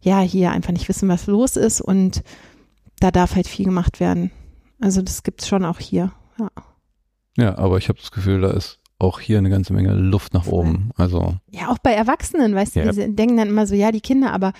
ja 0.00 0.20
hier 0.20 0.52
einfach 0.52 0.72
nicht 0.72 0.88
wissen, 0.88 1.08
was 1.08 1.26
los 1.26 1.56
ist 1.56 1.80
und 1.80 2.22
da 3.00 3.10
darf 3.10 3.34
halt 3.34 3.48
viel 3.48 3.64
gemacht 3.64 4.00
werden. 4.00 4.30
Also 4.80 5.02
das 5.02 5.22
gibt 5.22 5.42
es 5.42 5.48
schon 5.48 5.64
auch 5.64 5.80
hier. 5.80 6.12
Ja, 6.38 6.50
ja 7.36 7.58
aber 7.58 7.78
ich 7.78 7.88
habe 7.88 7.98
das 7.98 8.10
Gefühl, 8.10 8.42
da 8.42 8.50
ist 8.50 8.78
auch 8.98 9.20
hier 9.20 9.38
eine 9.38 9.50
ganze 9.50 9.72
Menge 9.72 9.92
Luft 9.94 10.34
nach 10.34 10.46
oben. 10.46 10.90
Also 10.96 11.36
ja, 11.50 11.68
auch 11.68 11.78
bei 11.78 11.92
Erwachsenen, 11.92 12.54
weißt 12.54 12.76
du, 12.76 12.90
die 12.90 13.14
denken 13.14 13.36
dann 13.36 13.48
immer 13.48 13.66
so, 13.66 13.74
ja, 13.74 13.92
die 13.92 14.00
Kinder, 14.00 14.32
aber 14.32 14.52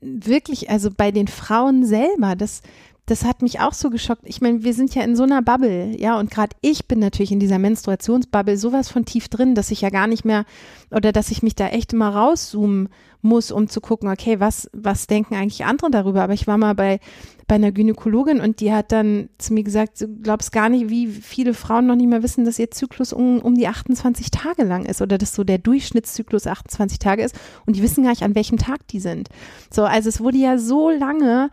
wirklich, 0.00 0.70
also 0.70 0.90
bei 0.90 1.10
den 1.10 1.28
Frauen 1.28 1.84
selber, 1.84 2.34
das, 2.34 2.62
das 3.06 3.24
hat 3.24 3.40
mich 3.40 3.60
auch 3.60 3.72
so 3.72 3.88
geschockt. 3.88 4.22
Ich 4.24 4.40
meine, 4.40 4.64
wir 4.64 4.74
sind 4.74 4.94
ja 4.96 5.02
in 5.02 5.14
so 5.14 5.22
einer 5.22 5.40
Bubble, 5.40 5.94
ja, 5.98 6.18
und 6.18 6.30
gerade 6.30 6.56
ich 6.60 6.86
bin 6.86 6.98
natürlich 6.98 7.30
in 7.30 7.38
dieser 7.38 7.60
Menstruationsbubble 7.60 8.56
sowas 8.56 8.88
von 8.88 9.04
tief 9.04 9.28
drin, 9.28 9.54
dass 9.54 9.70
ich 9.70 9.80
ja 9.80 9.90
gar 9.90 10.08
nicht 10.08 10.24
mehr 10.24 10.44
oder 10.90 11.12
dass 11.12 11.30
ich 11.30 11.42
mich 11.42 11.54
da 11.54 11.68
echt 11.68 11.92
immer 11.92 12.08
rauszoomen 12.08 12.88
muss, 13.22 13.52
um 13.52 13.68
zu 13.68 13.80
gucken, 13.80 14.08
okay, 14.08 14.40
was, 14.40 14.68
was 14.72 15.06
denken 15.06 15.34
eigentlich 15.34 15.64
andere 15.64 15.90
darüber? 15.90 16.22
Aber 16.22 16.32
ich 16.32 16.48
war 16.48 16.58
mal 16.58 16.74
bei, 16.74 16.98
bei 17.46 17.54
einer 17.54 17.70
Gynäkologin 17.70 18.40
und 18.40 18.60
die 18.60 18.72
hat 18.72 18.90
dann 18.90 19.28
zu 19.38 19.54
mir 19.54 19.62
gesagt, 19.62 20.00
du 20.00 20.08
glaubst 20.08 20.50
gar 20.50 20.68
nicht, 20.68 20.90
wie 20.90 21.06
viele 21.06 21.54
Frauen 21.54 21.86
noch 21.86 21.96
nicht 21.96 22.08
mehr 22.08 22.24
wissen, 22.24 22.44
dass 22.44 22.58
ihr 22.58 22.72
Zyklus 22.72 23.12
um, 23.12 23.38
um 23.40 23.54
die 23.54 23.68
28 23.68 24.32
Tage 24.32 24.64
lang 24.64 24.84
ist 24.84 25.00
oder 25.00 25.16
dass 25.16 25.34
so 25.34 25.44
der 25.44 25.58
Durchschnittszyklus 25.58 26.46
28 26.48 26.98
Tage 26.98 27.22
ist 27.22 27.36
und 27.66 27.76
die 27.76 27.82
wissen 27.82 28.02
gar 28.02 28.10
nicht, 28.10 28.22
an 28.22 28.34
welchem 28.34 28.58
Tag 28.58 28.86
die 28.88 29.00
sind. 29.00 29.28
So, 29.72 29.84
also 29.84 30.08
es 30.08 30.20
wurde 30.20 30.38
ja 30.38 30.58
so 30.58 30.90
lange 30.90 31.50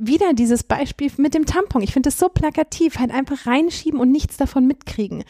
wieder 0.00 0.32
dieses 0.32 0.62
Beispiel 0.62 1.10
mit 1.16 1.34
dem 1.34 1.46
Tampon. 1.46 1.82
Ich 1.82 1.92
finde 1.92 2.08
es 2.08 2.18
so 2.18 2.28
plakativ, 2.28 2.98
halt 2.98 3.10
einfach 3.10 3.46
reinschieben 3.46 4.00
und 4.00 4.10
nichts 4.10 4.36
davon 4.36 4.66
mitkriegen. 4.66 5.24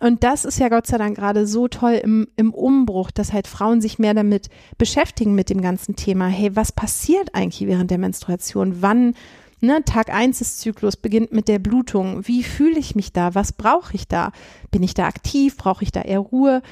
Und 0.00 0.22
das 0.22 0.44
ist 0.44 0.58
ja 0.58 0.68
Gott 0.68 0.86
sei 0.86 0.98
Dank 0.98 1.16
gerade 1.16 1.46
so 1.46 1.68
toll 1.68 2.00
im, 2.02 2.28
im 2.36 2.52
Umbruch, 2.52 3.10
dass 3.10 3.32
halt 3.32 3.46
Frauen 3.46 3.80
sich 3.80 3.98
mehr 3.98 4.12
damit 4.12 4.48
beschäftigen 4.76 5.34
mit 5.34 5.48
dem 5.50 5.62
ganzen 5.62 5.96
Thema. 5.96 6.26
Hey, 6.26 6.54
was 6.54 6.72
passiert 6.72 7.34
eigentlich 7.34 7.66
während 7.66 7.90
der 7.90 7.98
Menstruation? 7.98 8.82
Wann, 8.82 9.14
ne, 9.60 9.82
Tag 9.84 10.12
eins 10.12 10.38
des 10.40 10.58
Zyklus 10.58 10.96
beginnt 10.96 11.32
mit 11.32 11.48
der 11.48 11.58
Blutung. 11.58 12.26
Wie 12.26 12.42
fühle 12.42 12.78
ich 12.78 12.94
mich 12.94 13.12
da? 13.12 13.34
Was 13.34 13.52
brauche 13.52 13.94
ich 13.94 14.06
da? 14.06 14.32
Bin 14.70 14.82
ich 14.82 14.94
da 14.94 15.06
aktiv? 15.06 15.56
Brauche 15.56 15.84
ich 15.84 15.92
da 15.92 16.02
eher 16.02 16.18
Ruhe? 16.18 16.62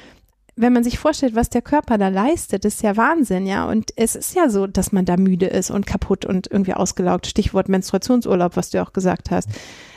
Wenn 0.55 0.73
man 0.73 0.83
sich 0.83 0.99
vorstellt, 0.99 1.35
was 1.35 1.49
der 1.49 1.61
Körper 1.63 1.97
da 1.97 2.09
leistet, 2.09 2.63
ist 2.65 2.83
ja 2.83 2.95
Wahnsinn, 2.95 3.47
ja. 3.47 3.67
Und 3.67 3.91
es 3.95 4.15
ist 4.15 4.35
ja 4.35 4.49
so, 4.49 4.67
dass 4.67 4.91
man 4.91 5.05
da 5.05 5.17
müde 5.17 5.47
ist 5.47 5.71
und 5.71 5.87
kaputt 5.87 6.25
und 6.25 6.47
irgendwie 6.51 6.73
ausgelaugt. 6.75 7.25
Stichwort 7.25 7.69
Menstruationsurlaub, 7.69 8.55
was 8.55 8.69
du 8.69 8.81
auch 8.81 8.93
gesagt 8.93 9.31
hast. 9.31 9.49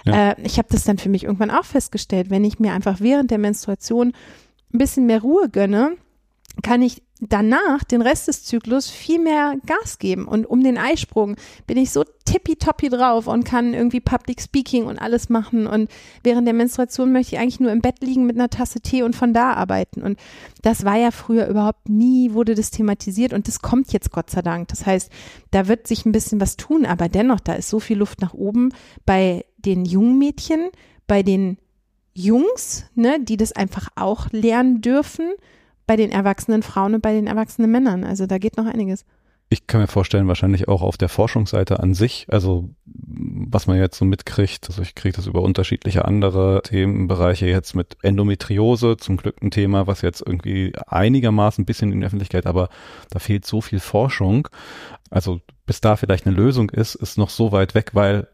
Ja. 0.05 0.31
Äh, 0.31 0.43
ich 0.43 0.59
habe 0.59 0.69
das 0.70 0.85
dann 0.85 0.99
für 0.99 1.11
mich 1.11 1.24
irgendwann 1.24 1.51
auch 1.51 1.65
festgestellt, 1.65 2.31
wenn 2.31 2.45
ich 2.45 2.59
mir 2.59 2.73
einfach 2.73 3.01
während 3.01 3.31
der 3.31 3.39
Menstruation 3.39 4.12
ein 4.73 4.78
bisschen 4.78 5.07
mehr 5.07 5.20
Ruhe 5.20 5.49
gönne, 5.51 5.97
kann 6.62 6.81
ich 6.81 7.03
danach 7.21 7.83
den 7.85 8.03
Rest 8.03 8.29
des 8.29 8.45
Zyklus 8.45 8.91
viel 8.91 9.19
mehr 9.19 9.57
Gas 9.65 9.99
geben. 9.99 10.29
Und 10.29 10.45
um 10.45 10.63
den 10.63 10.77
Eisprung 10.77 11.37
bin 11.67 11.79
ich 11.79 11.91
so 11.91 12.05
tippitoppi 12.27 12.91
drauf 12.91 13.27
und 13.27 13.45
kann 13.45 13.73
irgendwie 13.73 14.01
Public 14.01 14.41
Speaking 14.41 14.85
und 14.85 14.99
alles 14.99 15.31
machen. 15.31 15.67
Und 15.67 15.91
während 16.23 16.47
der 16.47 16.55
Menstruation 16.55 17.13
möchte 17.13 17.35
ich 17.35 17.41
eigentlich 17.41 17.61
nur 17.61 17.73
im 17.73 17.81
Bett 17.81 18.03
liegen 18.03 18.27
mit 18.27 18.37
einer 18.37 18.51
Tasse 18.51 18.81
Tee 18.81 19.03
und 19.03 19.17
von 19.17 19.33
da 19.33 19.55
arbeiten. 19.55 20.03
Und 20.03 20.19
das 20.63 20.85
war 20.85 20.97
ja 20.97 21.11
früher 21.11 21.47
überhaupt 21.47 21.89
nie, 21.89 22.33
wurde 22.33 22.55
das 22.55 22.71
thematisiert 22.71 23.33
und 23.33 23.49
das 23.49 23.61
kommt 23.61 23.93
jetzt 23.93 24.11
Gott 24.11 24.29
sei 24.29 24.43
Dank. 24.43 24.69
Das 24.69 24.85
heißt, 24.85 25.11
da 25.53 25.69
wird 25.69 25.87
sich 25.87 26.05
ein 26.05 26.13
bisschen 26.13 26.41
was 26.41 26.57
tun, 26.57 26.85
aber 26.85 27.09
dennoch, 27.09 27.41
da 27.41 27.55
ist 27.55 27.71
so 27.71 27.81
viel 27.81 27.97
Luft 27.97 28.21
nach 28.21 28.35
oben 28.35 28.71
bei 29.07 29.47
den 29.57 29.87
jungen 29.87 30.19
Mädchen, 30.19 30.69
bei 31.07 31.23
den 31.23 31.57
Jungs, 32.13 32.85
ne, 32.95 33.21
die 33.21 33.37
das 33.37 33.53
einfach 33.53 33.89
auch 33.95 34.29
lernen 34.33 34.81
dürfen 34.81 35.33
bei 35.87 35.97
den 35.97 36.11
erwachsenen 36.11 36.63
Frauen 36.63 36.95
und 36.95 37.01
bei 37.01 37.13
den 37.13 37.27
erwachsenen 37.27 37.71
Männern. 37.71 38.05
Also 38.05 38.27
da 38.27 38.39
geht 38.39 38.57
noch 38.57 38.67
einiges. 38.67 39.05
Ich 39.49 39.69
kann 39.69 39.81
mir 39.81 39.87
vorstellen, 39.87 40.27
wahrscheinlich 40.27 40.67
auch 40.67 40.83
auf 40.83 40.97
der 40.97 41.09
Forschungsseite 41.09 41.79
an 41.79 41.95
sich, 41.95 42.27
also 42.29 42.71
was 42.85 43.69
man 43.69 43.79
jetzt 43.79 43.97
so 43.97 44.05
mitkriegt, 44.05 44.69
also 44.69 44.83
ich 44.83 44.97
kriege 44.97 45.15
das 45.15 45.29
über 45.29 45.41
unterschiedliche 45.41 46.05
andere 46.05 46.63
Themenbereiche 46.65 47.47
jetzt 47.47 47.75
mit 47.75 47.97
Endometriose, 48.03 48.97
zum 48.97 49.17
Glück 49.17 49.41
ein 49.41 49.53
Thema, 49.53 49.87
was 49.87 50.03
jetzt 50.03 50.21
irgendwie 50.21 50.73
einigermaßen 50.89 51.63
ein 51.63 51.67
bisschen 51.67 51.93
in 51.93 52.01
der 52.01 52.09
Öffentlichkeit, 52.09 52.45
aber 52.45 52.71
da 53.11 53.21
fehlt 53.21 53.47
so 53.47 53.61
viel 53.61 53.79
Forschung. 53.79 54.49
Also 55.11 55.41
bis 55.65 55.81
da 55.81 55.95
vielleicht 55.95 56.27
eine 56.27 56.35
Lösung 56.35 56.71
ist, 56.71 56.97
ist 56.97 57.17
noch 57.17 57.31
so 57.31 57.53
weit 57.53 57.77
weg, 57.77 57.91
weil 57.93 58.27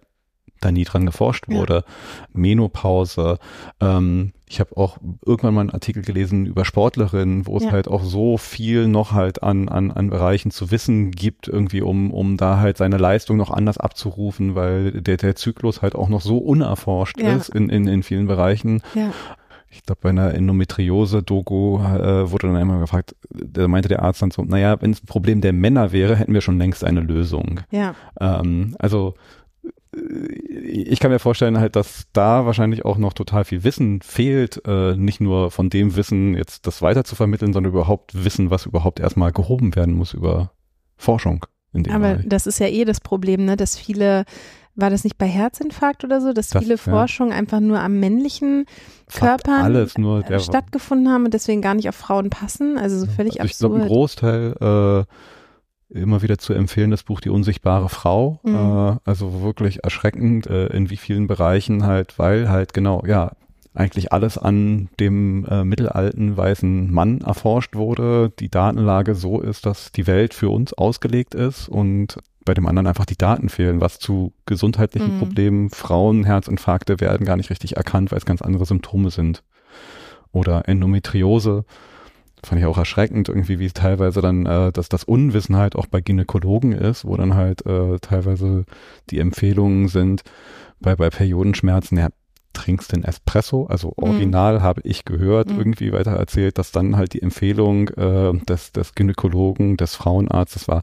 da 0.65 0.73
nie 0.73 0.85
dran 0.85 1.07
geforscht 1.07 1.49
wurde. 1.49 1.75
Ja. 1.75 2.25
Menopause. 2.33 3.39
Ähm, 3.81 4.33
ich 4.49 4.61
habe 4.61 4.77
auch 4.77 4.99
irgendwann 5.25 5.55
mal 5.55 5.61
einen 5.63 5.71
Artikel 5.71 6.03
gelesen 6.03 6.47
über 6.47 6.65
Sportlerinnen, 6.65 7.47
wo 7.47 7.57
es 7.57 7.65
ja. 7.65 7.71
halt 7.71 7.89
auch 7.89 8.03
so 8.03 8.37
viel 8.37 8.87
noch 8.87 9.13
halt 9.13 9.43
an, 9.43 9.69
an, 9.69 9.91
an 9.91 10.11
Bereichen 10.11 10.51
zu 10.51 10.71
wissen 10.71 11.11
gibt, 11.11 11.49
irgendwie, 11.49 11.83
um, 11.83 12.11
um 12.11 12.37
da 12.37 12.59
halt 12.59 12.77
seine 12.77 12.99
Leistung 12.99 13.37
noch 13.37 13.51
anders 13.51 13.79
abzurufen, 13.79 14.55
weil 14.55 14.93
der, 15.03 15.17
der 15.17 15.37
Zyklus 15.37 15.81
halt 15.83 15.95
auch 15.95 16.09
noch 16.09 16.21
so 16.21 16.39
unerforscht 16.39 17.19
ja. 17.19 17.35
ist 17.35 17.49
in, 17.49 17.71
in, 17.71 17.89
in 17.89 18.03
vielen 18.03 18.27
Bereichen. 18.27 18.83
Ja 18.95 19.13
ich 19.73 19.83
glaube, 19.85 20.01
bei 20.03 20.11
einer 20.11 20.35
Endometriose-Doku 20.35 21.79
äh, 21.79 22.31
wurde 22.31 22.49
dann 22.49 22.57
einmal 22.57 22.81
gefragt, 22.81 23.17
da 23.31 23.67
meinte 23.69 23.89
der 23.89 24.03
Arzt 24.03 24.21
dann 24.21 24.31
so, 24.31 24.43
naja, 24.43 24.81
wenn 24.83 24.91
es 24.91 25.03
ein 25.03 25.07
Problem 25.07 25.41
der 25.41 25.55
Männer 25.55 25.93
wäre, 25.93 26.15
hätten 26.15 26.35
wir 26.35 26.43
schon 26.43 26.59
längst 26.59 26.85
eine 26.85 27.01
Lösung. 27.01 27.61
Ja. 27.71 27.95
Ähm, 28.21 28.77
also 28.79 29.15
ich 29.95 31.01
kann 31.01 31.11
mir 31.11 31.19
vorstellen 31.19 31.59
halt, 31.59 31.77
dass 31.77 32.07
da 32.13 32.47
wahrscheinlich 32.47 32.85
auch 32.85 32.97
noch 32.97 33.13
total 33.13 33.45
viel 33.45 33.63
Wissen 33.65 34.01
fehlt, 34.01 34.63
äh, 34.67 34.97
nicht 34.97 35.21
nur 35.21 35.51
von 35.51 35.69
dem 35.71 35.97
Wissen 35.97 36.35
jetzt 36.35 36.67
das 36.67 36.81
weiter 36.83 37.05
zu 37.05 37.15
vermitteln, 37.15 37.53
sondern 37.53 37.73
überhaupt 37.73 38.25
Wissen, 38.25 38.51
was 38.51 38.67
überhaupt 38.67 39.01
erstmal 39.01 39.33
gehoben 39.33 39.75
werden 39.77 39.95
muss 39.95 40.15
über 40.15 40.53
Forschung. 40.97 41.45
In 41.75 41.85
dem 41.85 41.93
Aber 41.95 42.15
Bereich. 42.15 42.27
das 42.29 42.47
ist 42.47 42.59
ja 42.59 42.69
eh 42.69 42.85
das 42.85 43.01
Problem, 43.01 43.45
ne, 43.45 43.57
dass 43.57 43.77
viele, 43.79 44.25
war 44.75 44.89
das 44.91 45.05
nicht 45.05 45.19
bei 45.19 45.27
Herzinfarkt 45.27 46.05
oder 46.05 46.21
so, 46.21 46.33
dass 46.33 46.49
Das- 46.51 46.63
viele 46.63 46.75
ja. 46.77 46.79
Forschung 46.79 47.33
einfach 47.33 47.61
nur 47.61 47.81
am 47.81 47.99
männlichen 48.01 48.65
der 49.21 50.39
stattgefunden 50.39 51.11
haben 51.11 51.25
und 51.27 51.35
deswegen 51.35 51.61
gar 51.61 51.75
nicht 51.75 51.89
auf 51.89 51.95
Frauen 51.97 52.31
passen. 52.31 52.79
Also 52.79 52.99
so 52.99 53.07
völlig 53.07 53.41
Also 53.41 53.51
ich 53.51 53.59
glaube, 53.59 53.75
ein 53.77 53.83
absurd. 53.83 53.97
Großteil 53.99 54.57
äh, 54.61 55.05
immer 55.93 56.23
wieder 56.23 56.39
zu 56.39 56.53
empfehlen, 56.55 56.91
das 56.91 57.03
Buch 57.03 57.21
Die 57.21 57.31
unsichtbare 57.31 57.89
Frau. 57.89 58.41
Mhm. 58.43 58.55
Äh, 58.55 58.97
also 59.05 59.43
wirklich 59.43 59.85
erschreckend, 59.85 60.47
äh, 60.47 60.67
in 60.69 60.91
wie 60.91 60.97
vielen 60.97 61.27
Bereichen 61.27 61.85
halt, 61.85 62.19
weil 62.19 62.49
halt 62.49 62.75
genau, 62.75 63.05
ja, 63.07 63.33
eigentlich 63.75 64.13
alles 64.13 64.37
an 64.37 64.89
dem 65.01 65.47
äh, 65.47 65.65
mittelalten 65.65 66.37
weißen 66.37 66.93
Mann 66.93 67.23
erforscht 67.23 67.75
wurde, 67.75 68.31
die 68.39 68.51
Datenlage 68.51 69.15
so 69.15 69.41
ist, 69.41 69.65
dass 69.65 69.93
die 69.93 70.07
Welt 70.07 70.35
für 70.35 70.51
uns 70.51 70.75
ausgelegt 70.75 71.35
ist 71.35 71.69
und 71.69 72.19
bei 72.45 72.55
dem 72.55 72.67
anderen 72.67 72.87
einfach 72.87 73.07
die 73.07 73.17
Daten 73.17 73.49
fehlen, 73.49 73.81
was 73.81 73.99
zu 73.99 74.33
gesundheitlichen 74.47 75.15
Mhm. 75.15 75.19
Problemen, 75.19 75.71
Frauen, 75.71 76.25
Herzinfarkte 76.25 77.01
werden 77.01 77.25
gar 77.25 77.37
nicht 77.37 77.51
richtig 77.51 77.77
erkannt, 77.77 78.11
weil 78.11 78.19
es 78.19 78.27
ganz 78.27 78.43
andere 78.43 78.67
Symptome 78.67 79.11
sind. 79.11 79.43
Oder 80.33 80.69
Endometriose, 80.69 81.65
fand 82.45 82.61
ich 82.61 82.67
auch 82.67 82.79
erschreckend, 82.79 83.29
irgendwie, 83.29 83.59
wie 83.59 83.69
teilweise 83.69 84.21
dann, 84.21 84.47
äh, 84.47 84.73
dass 84.73 84.89
das 84.89 85.05
Unwissen 85.05 85.57
halt 85.57 85.77
auch 85.77 85.87
bei 85.87 86.01
Gynäkologen 86.01 86.73
ist, 86.73 87.05
wo 87.05 87.17
dann 87.17 87.35
halt 87.35 87.65
äh, 87.67 87.99
teilweise 88.01 88.65
die 89.11 89.19
Empfehlungen 89.21 89.89
sind, 89.89 90.23
bei, 90.81 90.97
bei 90.97 91.09
Periodenschmerzen, 91.11 91.99
ja, 91.99 92.09
trinkst 92.53 92.93
den 92.93 93.05
Espresso, 93.05 93.67
also 93.67 93.95
Mhm. 93.97 94.05
original 94.05 94.61
habe 94.63 94.83
ich 94.85 95.05
gehört, 95.05 95.51
Mhm. 95.51 95.59
irgendwie 95.59 95.93
weiter 95.93 96.11
erzählt, 96.13 96.59
dass 96.59 96.71
dann 96.73 96.97
halt 96.97 97.15
die 97.15 97.23
Empfehlung 97.23 97.89
äh, 97.91 98.33
des, 98.47 98.73
des 98.73 98.95
Gynäkologen, 98.95 99.77
des 99.77 99.95
Frauenarztes 99.95 100.69
war, 100.69 100.83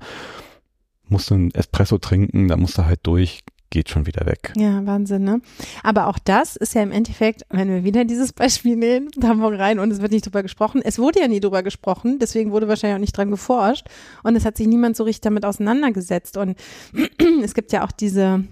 musst 1.07 1.29
du 1.29 1.35
einen 1.35 1.51
Espresso 1.53 1.97
trinken, 1.97 2.47
da 2.47 2.57
musst 2.57 2.77
du 2.77 2.85
halt 2.85 3.01
durch, 3.03 3.41
geht 3.69 3.89
schon 3.89 4.05
wieder 4.07 4.25
weg. 4.25 4.53
Ja, 4.55 4.85
Wahnsinn, 4.85 5.23
ne? 5.23 5.41
Aber 5.83 6.07
auch 6.07 6.19
das 6.19 6.55
ist 6.55 6.73
ja 6.73 6.81
im 6.81 6.91
Endeffekt, 6.91 7.43
wenn 7.49 7.69
wir 7.69 7.83
wieder 7.83 8.05
dieses 8.05 8.33
Beispiel 8.33 8.75
nehmen, 8.75 9.09
Hamburg 9.21 9.59
rein 9.59 9.79
und 9.79 9.91
es 9.91 10.01
wird 10.01 10.11
nicht 10.11 10.25
drüber 10.25 10.43
gesprochen. 10.43 10.81
Es 10.83 10.99
wurde 10.99 11.19
ja 11.19 11.27
nie 11.27 11.39
drüber 11.39 11.63
gesprochen, 11.63 12.19
deswegen 12.19 12.51
wurde 12.51 12.67
wahrscheinlich 12.67 12.95
auch 12.95 13.01
nicht 13.01 13.17
dran 13.17 13.31
geforscht 13.31 13.87
und 14.23 14.35
es 14.35 14.45
hat 14.45 14.57
sich 14.57 14.67
niemand 14.67 14.95
so 14.95 15.03
richtig 15.03 15.21
damit 15.21 15.45
auseinandergesetzt. 15.45 16.37
Und 16.37 16.57
es 17.43 17.53
gibt 17.53 17.71
ja 17.71 17.83
auch 17.83 17.91
diese 17.91 18.43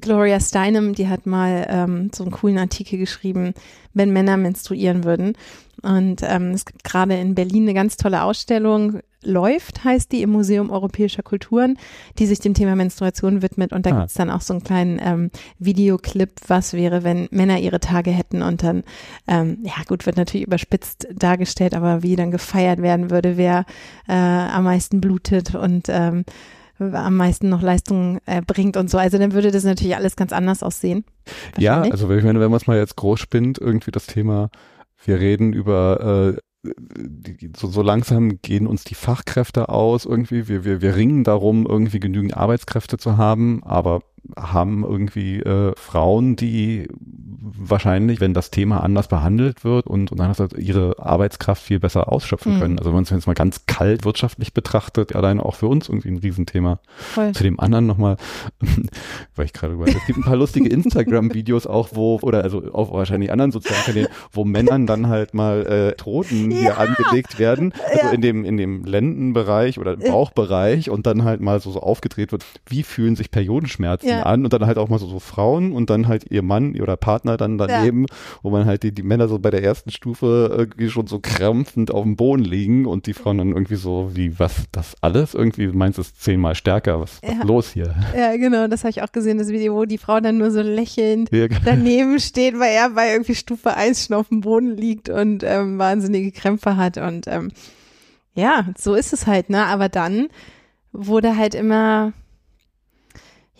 Gloria 0.00 0.38
Steinem, 0.38 0.94
die 0.94 1.08
hat 1.08 1.26
mal 1.26 1.66
ähm, 1.68 2.10
so 2.14 2.22
einen 2.22 2.32
coolen 2.32 2.58
Artikel 2.58 2.98
geschrieben, 2.98 3.54
wenn 3.92 4.12
Männer 4.12 4.36
menstruieren 4.36 5.04
würden. 5.04 5.36
Und 5.82 6.22
ähm, 6.22 6.50
es 6.52 6.64
gibt 6.64 6.84
gerade 6.84 7.18
in 7.18 7.34
Berlin 7.34 7.64
eine 7.64 7.74
ganz 7.74 7.96
tolle 7.96 8.22
Ausstellung, 8.22 9.00
läuft, 9.22 9.84
heißt 9.84 10.12
die, 10.12 10.22
im 10.22 10.30
Museum 10.30 10.70
Europäischer 10.70 11.22
Kulturen, 11.22 11.76
die 12.18 12.26
sich 12.26 12.38
dem 12.40 12.54
Thema 12.54 12.74
Menstruation 12.76 13.42
widmet. 13.42 13.72
Und 13.72 13.86
da 13.86 13.90
Ah. 13.90 13.98
gibt's 14.00 14.14
dann 14.14 14.30
auch 14.30 14.40
so 14.40 14.54
einen 14.54 14.64
kleinen 14.64 15.00
ähm, 15.02 15.30
Videoclip, 15.58 16.32
was 16.48 16.72
wäre, 16.72 17.04
wenn 17.04 17.28
Männer 17.30 17.58
ihre 17.58 17.80
Tage 17.80 18.10
hätten 18.10 18.42
und 18.42 18.62
dann, 18.62 18.82
ähm, 19.28 19.58
ja 19.62 19.74
gut, 19.86 20.06
wird 20.06 20.16
natürlich 20.16 20.46
überspitzt 20.46 21.08
dargestellt, 21.14 21.74
aber 21.74 22.02
wie 22.02 22.16
dann 22.16 22.30
gefeiert 22.30 22.80
werden 22.82 23.10
würde, 23.10 23.36
wer 23.36 23.64
äh, 24.08 24.12
am 24.14 24.64
meisten 24.64 25.00
blutet 25.00 25.54
und 25.54 25.88
ähm, 25.88 26.24
am 26.78 27.14
meisten 27.14 27.50
noch 27.50 27.60
Leistung 27.60 28.20
äh, 28.24 28.40
bringt 28.40 28.78
und 28.78 28.88
so. 28.88 28.96
Also 28.96 29.18
dann 29.18 29.32
würde 29.34 29.50
das 29.50 29.64
natürlich 29.64 29.96
alles 29.96 30.16
ganz 30.16 30.32
anders 30.32 30.62
aussehen. 30.62 31.04
Ja, 31.58 31.82
also 31.82 32.08
wenn, 32.08 32.24
wenn 32.24 32.38
man 32.50 32.54
es 32.54 32.66
mal 32.66 32.78
jetzt 32.78 32.96
groß 32.96 33.20
spinnt, 33.20 33.58
irgendwie 33.58 33.90
das 33.90 34.06
Thema, 34.06 34.48
wir 35.04 35.20
reden 35.20 35.52
über, 35.52 36.34
äh, 36.36 36.40
so, 37.56 37.68
so 37.68 37.82
langsam 37.82 38.40
gehen 38.42 38.66
uns 38.66 38.84
die 38.84 38.94
Fachkräfte 38.94 39.68
aus, 39.68 40.04
irgendwie, 40.04 40.48
wir, 40.48 40.64
wir, 40.64 40.82
wir 40.82 40.96
ringen 40.96 41.24
darum, 41.24 41.66
irgendwie 41.66 42.00
genügend 42.00 42.36
Arbeitskräfte 42.36 42.98
zu 42.98 43.16
haben, 43.16 43.62
aber 43.64 44.02
haben 44.38 44.84
irgendwie 44.84 45.40
äh, 45.40 45.72
Frauen, 45.76 46.36
die 46.36 46.88
wahrscheinlich, 47.42 48.20
wenn 48.20 48.34
das 48.34 48.50
Thema 48.50 48.82
anders 48.84 49.08
behandelt 49.08 49.64
wird 49.64 49.86
und, 49.86 50.12
und 50.12 50.20
andererseits 50.20 50.54
ihre 50.58 50.94
Arbeitskraft 50.98 51.62
viel 51.62 51.80
besser 51.80 52.12
ausschöpfen 52.12 52.56
Mhm. 52.56 52.60
können. 52.60 52.78
Also 52.78 52.90
wenn 52.90 52.94
man 52.96 53.04
es 53.04 53.10
jetzt 53.10 53.26
mal 53.26 53.34
ganz 53.34 53.66
kalt 53.66 54.04
wirtschaftlich 54.04 54.52
betrachtet, 54.54 55.14
alleine 55.16 55.44
auch 55.44 55.54
für 55.54 55.66
uns 55.66 55.88
irgendwie 55.88 56.08
ein 56.10 56.18
Riesenthema. 56.18 56.80
Voll. 56.96 57.32
Zu 57.32 57.42
dem 57.42 57.58
anderen 57.58 57.86
nochmal, 57.86 58.16
weil 59.36 59.46
ich 59.46 59.52
gerade 59.52 59.74
überlege, 59.74 59.98
es 59.98 60.06
gibt 60.06 60.18
ein 60.18 60.22
paar 60.24 60.36
lustige 60.36 60.68
Instagram-Videos 60.70 61.66
auch, 61.66 61.88
wo, 61.92 62.18
oder 62.22 62.42
also 62.44 62.62
auf 62.72 62.92
wahrscheinlich 62.92 63.32
anderen 63.32 63.52
sozialen 63.52 63.82
Kanälen, 63.84 64.08
wo 64.32 64.44
Männern 64.44 64.86
dann 64.86 65.08
halt 65.08 65.34
mal 65.34 65.66
äh, 65.66 65.92
Troten 65.96 66.50
hier 66.50 66.60
Ja. 66.62 66.74
angelegt 66.76 67.38
werden, 67.38 67.72
also 67.92 68.06
Ja. 68.06 68.12
in 68.12 68.20
dem, 68.20 68.44
in 68.44 68.56
dem 68.56 68.84
Lendenbereich 68.84 69.78
oder 69.78 69.98
Ja. 69.98 70.10
Bauchbereich 70.10 70.90
und 70.90 71.06
dann 71.06 71.24
halt 71.24 71.40
mal 71.40 71.60
so, 71.60 71.70
so 71.70 71.80
aufgedreht 71.80 72.32
wird, 72.32 72.44
wie 72.68 72.82
fühlen 72.82 73.16
sich 73.16 73.30
Periodenschmerzen 73.30 74.08
Ja. 74.10 74.22
an 74.24 74.44
und 74.44 74.52
dann 74.52 74.66
halt 74.66 74.78
auch 74.78 74.88
mal 74.88 74.98
so, 74.98 75.06
so 75.06 75.18
Frauen 75.18 75.72
und 75.72 75.90
dann 75.90 76.08
halt 76.08 76.30
ihr 76.30 76.42
Mann 76.42 76.78
oder 76.80 76.96
Partner 76.96 77.36
dann 77.36 77.58
daneben, 77.58 78.06
wo 78.42 78.50
man 78.50 78.66
halt 78.66 78.82
die, 78.82 78.92
die 78.92 79.02
Männer 79.02 79.28
so 79.28 79.38
bei 79.38 79.50
der 79.50 79.62
ersten 79.62 79.90
Stufe 79.90 80.54
irgendwie 80.56 80.90
schon 80.90 81.06
so 81.06 81.20
krampfend 81.20 81.90
auf 81.92 82.02
dem 82.04 82.16
Boden 82.16 82.44
liegen 82.44 82.86
und 82.86 83.06
die 83.06 83.12
Frauen 83.14 83.38
dann 83.38 83.48
irgendwie 83.50 83.76
so, 83.76 84.10
wie, 84.14 84.38
was, 84.38 84.64
das 84.72 84.94
alles? 85.00 85.34
Irgendwie 85.34 85.66
meinst 85.68 85.98
du 85.98 86.02
es 86.02 86.14
zehnmal 86.14 86.54
stärker, 86.54 87.00
was, 87.00 87.20
was 87.22 87.30
Ja. 87.36 87.44
los 87.44 87.70
hier? 87.72 87.94
Ja, 88.16 88.36
genau, 88.36 88.66
das 88.68 88.80
habe 88.84 88.90
ich 88.90 89.02
auch 89.02 89.12
gesehen, 89.12 89.38
das 89.38 89.48
Video, 89.48 89.74
wo 89.74 89.84
die 89.84 89.98
Frau 89.98 90.20
dann 90.20 90.38
nur 90.38 90.50
so 90.50 90.60
lächelnd 90.60 91.30
Ja, 91.32 91.46
daneben 91.64 92.18
steht, 92.20 92.58
weil 92.58 92.72
er 92.74 92.90
bei 92.90 93.12
irgendwie 93.12 93.34
Stufe 93.34 93.74
1 93.74 94.06
schon 94.06 94.16
auf 94.16 94.28
dem 94.28 94.40
Boden 94.40 94.76
liegt 94.76 95.08
und 95.08 95.42
ähm, 95.44 95.78
wahnsinnige 95.78 96.32
Krämpfe 96.32 96.76
hat. 96.76 96.98
Und 96.98 97.26
ähm, 97.26 97.50
ja, 98.34 98.64
so 98.78 98.94
ist 98.94 99.12
es 99.12 99.26
halt, 99.26 99.50
ne? 99.50 99.66
Aber 99.66 99.88
dann 99.88 100.28
wurde 100.92 101.36
halt 101.36 101.54
immer, 101.54 102.12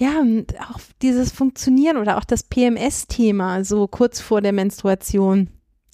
ja, 0.01 0.24
auch 0.72 0.81
dieses 1.02 1.31
Funktionieren 1.31 1.98
oder 1.98 2.16
auch 2.16 2.24
das 2.24 2.43
PMS-Thema, 2.44 3.64
so 3.64 3.86
kurz 3.86 4.18
vor 4.18 4.40
der 4.40 4.52
Menstruation. 4.52 5.51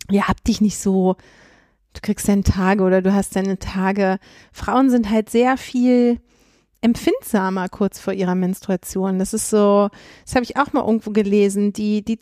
Ja, 0.08 0.28
hab 0.28 0.44
dich 0.44 0.60
nicht 0.60 0.78
so, 0.78 1.16
du 1.92 2.00
kriegst 2.02 2.28
deine 2.28 2.44
Tage 2.44 2.84
oder 2.84 3.02
du 3.02 3.12
hast 3.12 3.34
deine 3.34 3.58
Tage. 3.58 4.20
Frauen 4.52 4.90
sind 4.90 5.10
halt 5.10 5.28
sehr 5.28 5.56
viel 5.56 6.20
empfindsamer 6.82 7.68
kurz 7.68 7.98
vor 7.98 8.12
ihrer 8.12 8.36
Menstruation. 8.36 9.18
Das 9.18 9.34
ist 9.34 9.50
so, 9.50 9.88
das 10.24 10.36
habe 10.36 10.44
ich 10.44 10.56
auch 10.56 10.72
mal 10.72 10.84
irgendwo 10.86 11.10
gelesen, 11.10 11.72
die, 11.72 12.04
die, 12.04 12.20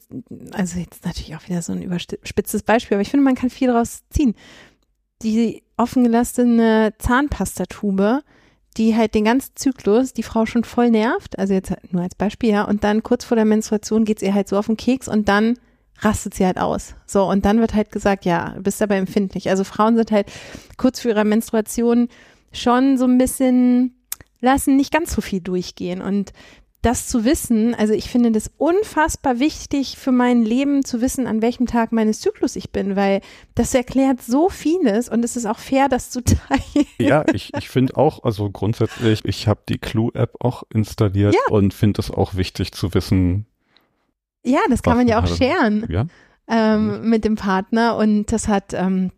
also 0.52 0.78
jetzt 0.78 1.05
natürlich 1.05 1.36
auch 1.36 1.47
wieder 1.47 1.61
so 1.61 1.74
ein 1.74 1.82
überspitztes 1.82 2.62
Beispiel, 2.62 2.94
aber 2.94 3.02
ich 3.02 3.11
finde, 3.11 3.24
man 3.24 3.35
kann 3.35 3.51
viel 3.51 3.69
daraus 3.69 4.05
ziehen. 4.09 4.35
Die 5.20 5.62
offengelassene 5.77 6.94
Zahnpastatube, 6.98 8.23
die 8.77 8.97
halt 8.97 9.15
den 9.15 9.25
ganzen 9.25 9.53
Zyklus 9.55 10.13
die 10.13 10.23
Frau 10.23 10.47
schon 10.47 10.65
voll 10.65 10.91
nervt, 10.91 11.39
also 11.39 11.55
jetzt 11.55 11.73
nur 11.91 12.03
als 12.03 12.15
Beispiel, 12.15 12.51
ja, 12.51 12.65
und 12.65 12.85
dann 12.85 13.03
kurz 13.03 13.25
vor 13.25 13.37
der 13.37 13.45
Menstruation 13.45 14.05
geht's 14.05 14.23
ihr 14.23 14.35
halt 14.35 14.49
so 14.49 14.59
auf 14.59 14.67
den 14.67 14.77
Keks 14.77 15.09
und 15.09 15.29
dann 15.29 15.57
rastet 16.01 16.35
sie 16.35 16.45
halt 16.45 16.59
aus. 16.59 16.95
So, 17.07 17.25
und 17.25 17.45
dann 17.45 17.61
wird 17.61 17.75
halt 17.75 17.93
gesagt, 17.93 18.25
ja, 18.25 18.51
du 18.51 18.63
bist 18.63 18.83
aber 18.83 18.97
empfindlich. 18.97 19.49
Also 19.49 19.65
Frauen 19.65 19.97
sind 19.97 20.11
halt 20.11 20.31
kurz 20.77 21.01
vor 21.01 21.11
ihrer 21.11 21.25
Menstruation 21.25 22.09
schon 22.53 22.99
so 22.99 23.05
ein 23.05 23.19
bisschen, 23.19 23.95
lassen 24.41 24.77
nicht 24.77 24.93
ganz 24.93 25.15
so 25.15 25.21
viel 25.21 25.41
durchgehen. 25.41 26.03
Und 26.03 26.33
das 26.85 27.06
zu 27.06 27.24
wissen, 27.24 27.74
also 27.74 27.94
ich 27.94 28.11
finde 28.11 28.31
das 28.32 28.51
unfassbar 28.59 29.39
wichtig 29.39 29.97
für 29.98 30.12
mein 30.12 30.43
Leben 30.44 30.85
zu 30.85 31.01
wissen, 31.01 31.27
an 31.27 31.43
welchem 31.43 31.66
Tag 31.66 31.93
meines 31.93 32.20
Zyklus 32.20 32.56
ich 32.56 32.70
bin, 32.70 32.94
weil 32.97 33.20
das 33.55 33.74
erklärt 33.74 34.23
so 34.23 34.48
vieles 34.48 35.09
und 35.09 35.24
es 35.24 35.36
ist 35.36 35.47
auch 35.47 35.59
fair, 35.59 35.89
das 35.89 36.11
zu 36.11 36.23
teilen. 36.23 36.86
Ja, 36.98 37.24
ich, 37.32 37.52
ich 37.56 37.69
finde 37.69 37.97
auch, 37.97 38.23
also 38.24 38.51
grundsätzlich, 38.51 39.24
ich 39.24 39.48
habe 39.48 39.61
die 39.69 39.78
Clue-App 39.78 40.36
auch 40.40 40.62
installiert 40.73 41.35
Ja. 41.35 41.55
und 41.55 41.73
finde 41.74 42.01
es 42.01 42.11
auch 42.11 42.35
wichtig 42.35 42.73
zu 42.73 42.93
wissen, 42.94 43.47
Ja, 44.44 44.61
das 44.69 44.82
kann 44.82 44.97
man 44.97 45.09
ja 45.09 45.23
auch 45.23 45.27
scheren 45.27 45.86
ja, 45.89 46.06
ähm, 46.48 47.09
mit 47.09 47.24
dem 47.24 47.36
Partner 47.36 47.97
und 47.97 48.31
das 48.31 48.48
hat, 48.48 48.74
ähm, 48.74 49.11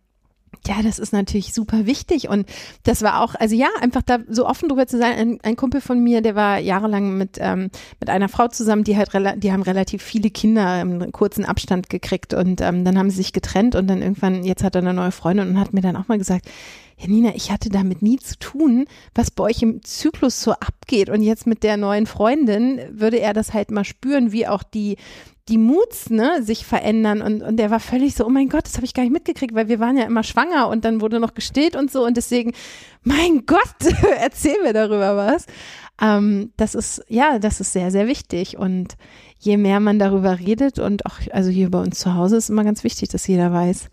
ja, 0.67 0.81
das 0.83 0.99
ist 0.99 1.13
natürlich 1.13 1.53
super 1.53 1.85
wichtig 1.85 2.29
und 2.29 2.47
das 2.83 3.01
war 3.01 3.21
auch, 3.21 3.35
also 3.35 3.55
ja, 3.55 3.67
einfach 3.79 4.01
da 4.01 4.19
so 4.27 4.45
offen 4.45 4.69
drüber 4.69 4.87
zu 4.87 4.97
sein. 4.97 5.13
Ein, 5.13 5.39
ein 5.43 5.55
Kumpel 5.55 5.81
von 5.81 6.03
mir, 6.03 6.21
der 6.21 6.35
war 6.35 6.59
jahrelang 6.59 7.17
mit 7.17 7.37
ähm, 7.39 7.69
mit 7.99 8.09
einer 8.09 8.29
Frau 8.29 8.47
zusammen, 8.47 8.83
die 8.83 8.97
halt, 8.97 9.09
die 9.37 9.51
haben 9.51 9.61
relativ 9.61 10.01
viele 10.03 10.29
Kinder 10.29 10.81
im 10.81 11.11
kurzen 11.11 11.45
Abstand 11.45 11.89
gekriegt 11.89 12.33
und 12.33 12.61
ähm, 12.61 12.83
dann 12.83 12.97
haben 12.97 13.09
sie 13.09 13.17
sich 13.17 13.33
getrennt 13.33 13.75
und 13.75 13.87
dann 13.87 14.01
irgendwann, 14.01 14.43
jetzt 14.43 14.63
hat 14.63 14.75
er 14.75 14.81
eine 14.81 14.93
neue 14.93 15.11
Freundin 15.11 15.49
und 15.49 15.59
hat 15.59 15.73
mir 15.73 15.81
dann 15.81 15.95
auch 15.95 16.07
mal 16.07 16.17
gesagt, 16.17 16.47
ja 16.97 17.07
Nina, 17.07 17.33
ich 17.35 17.51
hatte 17.51 17.69
damit 17.69 18.01
nie 18.01 18.17
zu 18.17 18.37
tun, 18.37 18.85
was 19.13 19.31
bei 19.31 19.43
euch 19.45 19.61
im 19.61 19.83
Zyklus 19.83 20.41
so 20.41 20.51
abgeht 20.51 21.09
und 21.09 21.21
jetzt 21.21 21.47
mit 21.47 21.63
der 21.63 21.77
neuen 21.77 22.07
Freundin 22.07 22.79
würde 22.91 23.19
er 23.19 23.33
das 23.33 23.53
halt 23.53 23.71
mal 23.71 23.85
spüren, 23.85 24.31
wie 24.31 24.47
auch 24.47 24.63
die 24.63 24.97
die 25.47 25.57
Moods 25.57 26.09
ne, 26.09 26.43
sich 26.43 26.65
verändern 26.65 27.21
und, 27.21 27.41
und 27.41 27.57
der 27.57 27.71
war 27.71 27.79
völlig 27.79 28.15
so, 28.15 28.25
oh 28.25 28.29
mein 28.29 28.49
Gott, 28.49 28.65
das 28.65 28.75
habe 28.75 28.85
ich 28.85 28.93
gar 28.93 29.03
nicht 29.03 29.13
mitgekriegt, 29.13 29.55
weil 29.55 29.69
wir 29.69 29.79
waren 29.79 29.97
ja 29.97 30.03
immer 30.03 30.23
schwanger 30.23 30.67
und 30.67 30.83
dann 30.83 30.99
wurde 31.01 31.19
noch 31.19 31.33
gestillt 31.33 31.75
und 31.75 31.91
so 31.91 32.05
und 32.05 32.17
deswegen, 32.17 32.53
mein 33.03 33.43
Gott, 33.45 33.93
erzähl 34.19 34.61
mir 34.63 34.73
darüber 34.73 35.15
was. 35.15 35.45
Ähm, 36.01 36.51
das 36.57 36.75
ist, 36.75 37.03
ja, 37.07 37.39
das 37.39 37.59
ist 37.59 37.73
sehr, 37.73 37.91
sehr 37.91 38.07
wichtig 38.07 38.57
und 38.57 38.97
je 39.39 39.57
mehr 39.57 39.79
man 39.79 39.99
darüber 39.99 40.39
redet 40.39 40.79
und 40.79 41.05
auch, 41.05 41.19
also 41.31 41.49
hier 41.49 41.71
bei 41.71 41.79
uns 41.79 41.99
zu 41.99 42.13
Hause 42.13 42.37
ist 42.37 42.49
immer 42.49 42.63
ganz 42.63 42.83
wichtig, 42.83 43.09
dass 43.09 43.27
jeder 43.27 43.51
weiß, 43.51 43.89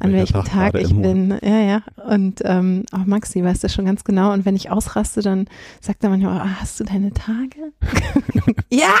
an 0.00 0.12
welchem 0.12 0.44
Tag, 0.44 0.72
Tag 0.72 0.74
ich 0.76 0.94
bin. 0.94 1.38
Ja, 1.42 1.60
ja. 1.60 1.82
Und 2.08 2.40
ähm, 2.44 2.84
auch 2.92 3.04
Maxi 3.04 3.42
weiß 3.42 3.60
das 3.60 3.74
schon 3.74 3.84
ganz 3.84 4.04
genau. 4.04 4.32
Und 4.32 4.44
wenn 4.44 4.56
ich 4.56 4.70
ausraste, 4.70 5.22
dann 5.22 5.46
sagt 5.80 6.04
er 6.04 6.10
manchmal, 6.10 6.40
oh, 6.40 6.60
hast 6.60 6.78
du 6.78 6.84
deine 6.84 7.12
Tage? 7.12 7.72
ja! 8.70 8.94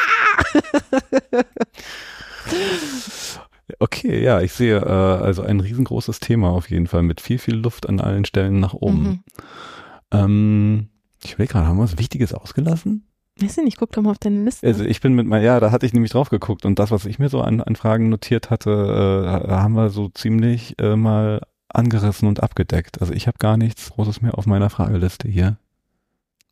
Okay, 3.78 4.22
ja, 4.22 4.40
ich 4.40 4.52
sehe 4.52 4.78
äh, 4.78 5.24
also 5.24 5.42
ein 5.42 5.60
riesengroßes 5.60 6.20
Thema 6.20 6.48
auf 6.48 6.70
jeden 6.70 6.86
Fall 6.86 7.02
mit 7.02 7.20
viel, 7.20 7.38
viel 7.38 7.56
Luft 7.56 7.88
an 7.88 8.00
allen 8.00 8.24
Stellen 8.24 8.60
nach 8.60 8.74
oben. 8.74 9.02
Mhm. 9.02 9.20
Ähm, 10.10 10.88
ich 11.22 11.38
will 11.38 11.46
gerade, 11.46 11.66
haben 11.66 11.76
wir 11.76 11.82
was 11.82 11.98
Wichtiges 11.98 12.32
ausgelassen? 12.32 13.07
Weiß 13.40 13.58
ich 13.58 13.64
nicht, 13.64 13.78
guck 13.78 13.92
doch 13.92 14.02
mal 14.02 14.10
auf 14.10 14.18
deine 14.18 14.42
Liste. 14.44 14.66
Also 14.66 14.84
ich 14.84 15.00
bin 15.00 15.14
mit 15.14 15.26
mal, 15.26 15.42
ja, 15.42 15.60
da 15.60 15.70
hatte 15.70 15.86
ich 15.86 15.92
nämlich 15.92 16.12
drauf 16.12 16.28
geguckt 16.28 16.64
und 16.64 16.78
das, 16.78 16.90
was 16.90 17.04
ich 17.04 17.18
mir 17.18 17.28
so 17.28 17.40
an, 17.40 17.60
an 17.60 17.76
Fragen 17.76 18.08
notiert 18.08 18.50
hatte, 18.50 19.44
äh, 19.48 19.50
haben 19.50 19.74
wir 19.74 19.90
so 19.90 20.08
ziemlich 20.08 20.78
äh, 20.78 20.96
mal 20.96 21.42
angerissen 21.68 22.26
und 22.26 22.42
abgedeckt. 22.42 23.00
Also 23.00 23.12
ich 23.12 23.26
habe 23.26 23.38
gar 23.38 23.56
nichts 23.56 23.90
Großes 23.90 24.22
mehr 24.22 24.36
auf 24.36 24.46
meiner 24.46 24.70
Frageliste 24.70 25.28
hier. 25.28 25.58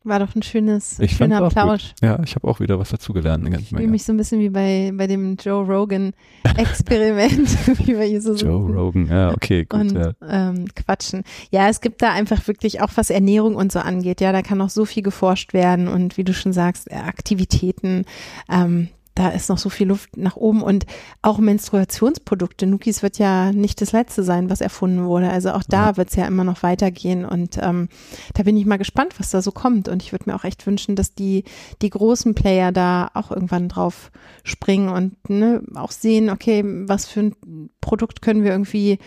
War 0.07 0.19
doch 0.19 0.33
ein 0.35 0.41
schönes, 0.41 0.99
ich 0.99 1.17
schöner 1.17 1.49
Plausch. 1.49 1.93
Ja, 2.01 2.17
ich 2.23 2.35
habe 2.35 2.47
auch 2.47 2.61
wieder 2.61 2.79
was 2.79 2.89
dazugelernt. 2.89 3.45
Ich 3.59 3.69
fühle 3.69 3.87
mich 3.87 4.05
so 4.05 4.13
ein 4.13 4.17
bisschen 4.17 4.39
wie 4.39 4.49
bei, 4.49 4.91
bei 4.93 5.05
dem 5.05 5.35
Joe 5.35 5.65
Rogan-Experiment, 5.65 7.49
wie 7.85 7.97
wir 7.97 8.05
hier 8.05 8.21
so 8.21 8.33
Joe 8.33 8.71
Rogan, 8.71 9.07
ja, 9.07 9.31
okay, 9.31 9.65
gut. 9.65 9.81
Und 9.81 9.91
ja. 9.91 10.13
Ähm, 10.21 10.65
quatschen. 10.75 11.23
Ja, 11.51 11.67
es 11.67 11.81
gibt 11.81 12.01
da 12.01 12.13
einfach 12.13 12.47
wirklich 12.47 12.79
auch, 12.81 12.91
was 12.95 13.09
Ernährung 13.09 13.55
und 13.55 13.71
so 13.71 13.79
angeht, 13.79 14.21
ja, 14.21 14.31
da 14.31 14.41
kann 14.41 14.57
noch 14.59 14.69
so 14.69 14.85
viel 14.85 15.03
geforscht 15.03 15.53
werden 15.53 15.89
und 15.89 16.15
wie 16.15 16.23
du 16.23 16.33
schon 16.33 16.53
sagst, 16.53 16.89
Aktivitäten, 16.91 18.05
ähm, 18.49 18.87
da 19.17 19.29
ist 19.29 19.49
noch 19.49 19.57
so 19.57 19.69
viel 19.69 19.87
Luft 19.87 20.15
nach 20.15 20.35
oben 20.35 20.61
und 20.61 20.85
auch 21.23 21.39
Menstruationsprodukte. 21.39 22.67
Nukis 22.67 23.01
wird 23.01 23.17
ja 23.17 23.51
nicht 23.51 23.81
das 23.81 23.91
letzte 23.91 24.21
sein, 24.21 24.51
was 24.51 24.61
erfunden 24.61 25.05
wurde. 25.05 25.29
Also 25.29 25.51
auch 25.53 25.63
da 25.67 25.87
ja. 25.87 25.97
wird 25.97 26.09
es 26.09 26.15
ja 26.15 26.27
immer 26.27 26.43
noch 26.43 26.61
weitergehen 26.61 27.25
und 27.25 27.57
ähm, 27.59 27.89
da 28.35 28.43
bin 28.43 28.55
ich 28.55 28.67
mal 28.67 28.77
gespannt, 28.77 29.19
was 29.19 29.31
da 29.31 29.41
so 29.41 29.51
kommt. 29.51 29.89
Und 29.89 30.03
ich 30.03 30.11
würde 30.11 30.29
mir 30.29 30.35
auch 30.35 30.43
echt 30.43 30.67
wünschen, 30.67 30.95
dass 30.95 31.15
die, 31.15 31.45
die 31.81 31.89
großen 31.89 32.35
Player 32.35 32.71
da 32.71 33.09
auch 33.15 33.31
irgendwann 33.31 33.69
drauf 33.69 34.11
springen 34.43 34.89
und 34.89 35.29
ne, 35.29 35.63
auch 35.73 35.91
sehen, 35.91 36.29
okay, 36.29 36.63
was 36.87 37.07
für 37.07 37.21
ein 37.21 37.69
Produkt 37.81 38.21
können 38.21 38.43
wir 38.43 38.51
irgendwie 38.51 38.99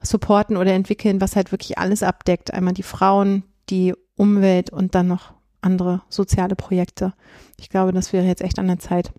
supporten 0.00 0.56
oder 0.56 0.72
entwickeln, 0.72 1.20
was 1.20 1.36
halt 1.36 1.52
wirklich 1.52 1.76
alles 1.76 2.02
abdeckt. 2.02 2.54
Einmal 2.54 2.72
die 2.72 2.82
Frauen, 2.82 3.42
die 3.68 3.92
Umwelt 4.16 4.70
und 4.70 4.94
dann 4.94 5.08
noch 5.08 5.34
andere 5.60 6.00
soziale 6.08 6.56
Projekte. 6.56 7.12
Ich 7.60 7.68
glaube, 7.68 7.92
das 7.92 8.14
wäre 8.14 8.24
jetzt 8.24 8.40
echt 8.40 8.58
an 8.58 8.68
der 8.68 8.78
Zeit 8.78 9.12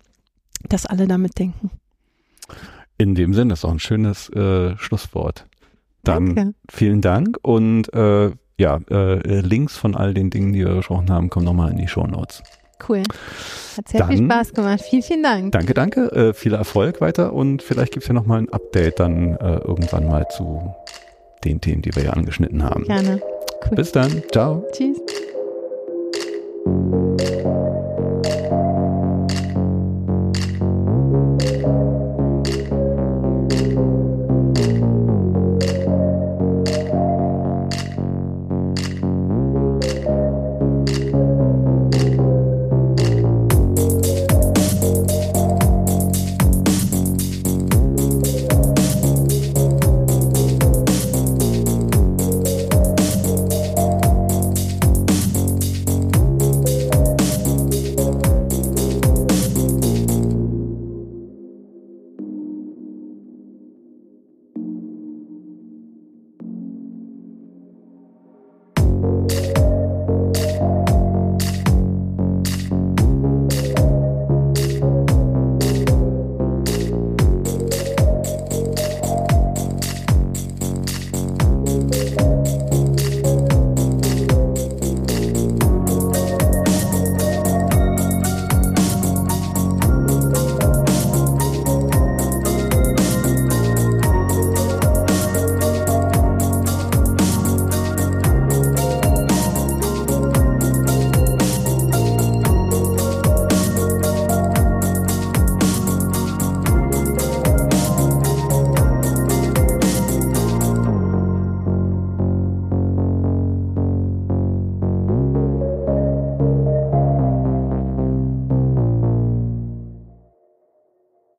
dass 0.67 0.85
alle 0.85 1.07
damit 1.07 1.39
denken. 1.39 1.71
In 2.97 3.15
dem 3.15 3.33
Sinn, 3.33 3.49
das 3.49 3.59
ist 3.59 3.65
auch 3.65 3.71
ein 3.71 3.79
schönes 3.79 4.29
äh, 4.29 4.75
Schlusswort. 4.77 5.45
Dann 6.03 6.35
Danke. 6.35 6.53
vielen 6.69 7.01
Dank 7.01 7.37
und 7.41 7.93
äh, 7.93 8.31
ja, 8.57 8.79
äh, 8.89 9.39
Links 9.39 9.77
von 9.77 9.95
all 9.95 10.13
den 10.13 10.29
Dingen, 10.29 10.53
die 10.53 10.65
wir 10.65 10.75
besprochen 10.75 11.09
haben, 11.09 11.29
kommen 11.29 11.45
nochmal 11.45 11.71
in 11.71 11.77
die 11.77 11.87
Show 11.87 12.05
Notes. 12.05 12.43
Cool. 12.87 13.03
Hat 13.77 13.87
sehr 13.87 13.99
dann, 14.01 14.09
viel 14.09 14.25
Spaß 14.25 14.53
gemacht. 14.53 14.81
Vielen, 14.81 15.03
vielen 15.03 15.23
Dank. 15.23 15.51
Danke, 15.51 15.73
danke. 15.73 16.11
Äh, 16.11 16.33
viel 16.33 16.53
Erfolg 16.53 17.01
weiter 17.01 17.33
und 17.33 17.61
vielleicht 17.61 17.93
gibt 17.93 18.03
es 18.03 18.07
ja 18.07 18.13
nochmal 18.13 18.39
ein 18.39 18.49
Update 18.49 18.99
dann 18.99 19.35
äh, 19.35 19.57
irgendwann 19.57 20.07
mal 20.07 20.27
zu 20.29 20.73
den 21.43 21.61
Themen, 21.61 21.81
die 21.81 21.95
wir 21.95 22.03
ja 22.03 22.11
angeschnitten 22.11 22.63
haben. 22.63 22.83
Gerne. 22.83 23.21
Cool. 23.65 23.75
Bis 23.75 23.91
dann. 23.91 24.23
Ciao. 24.31 24.65
Tschüss. 24.73 24.97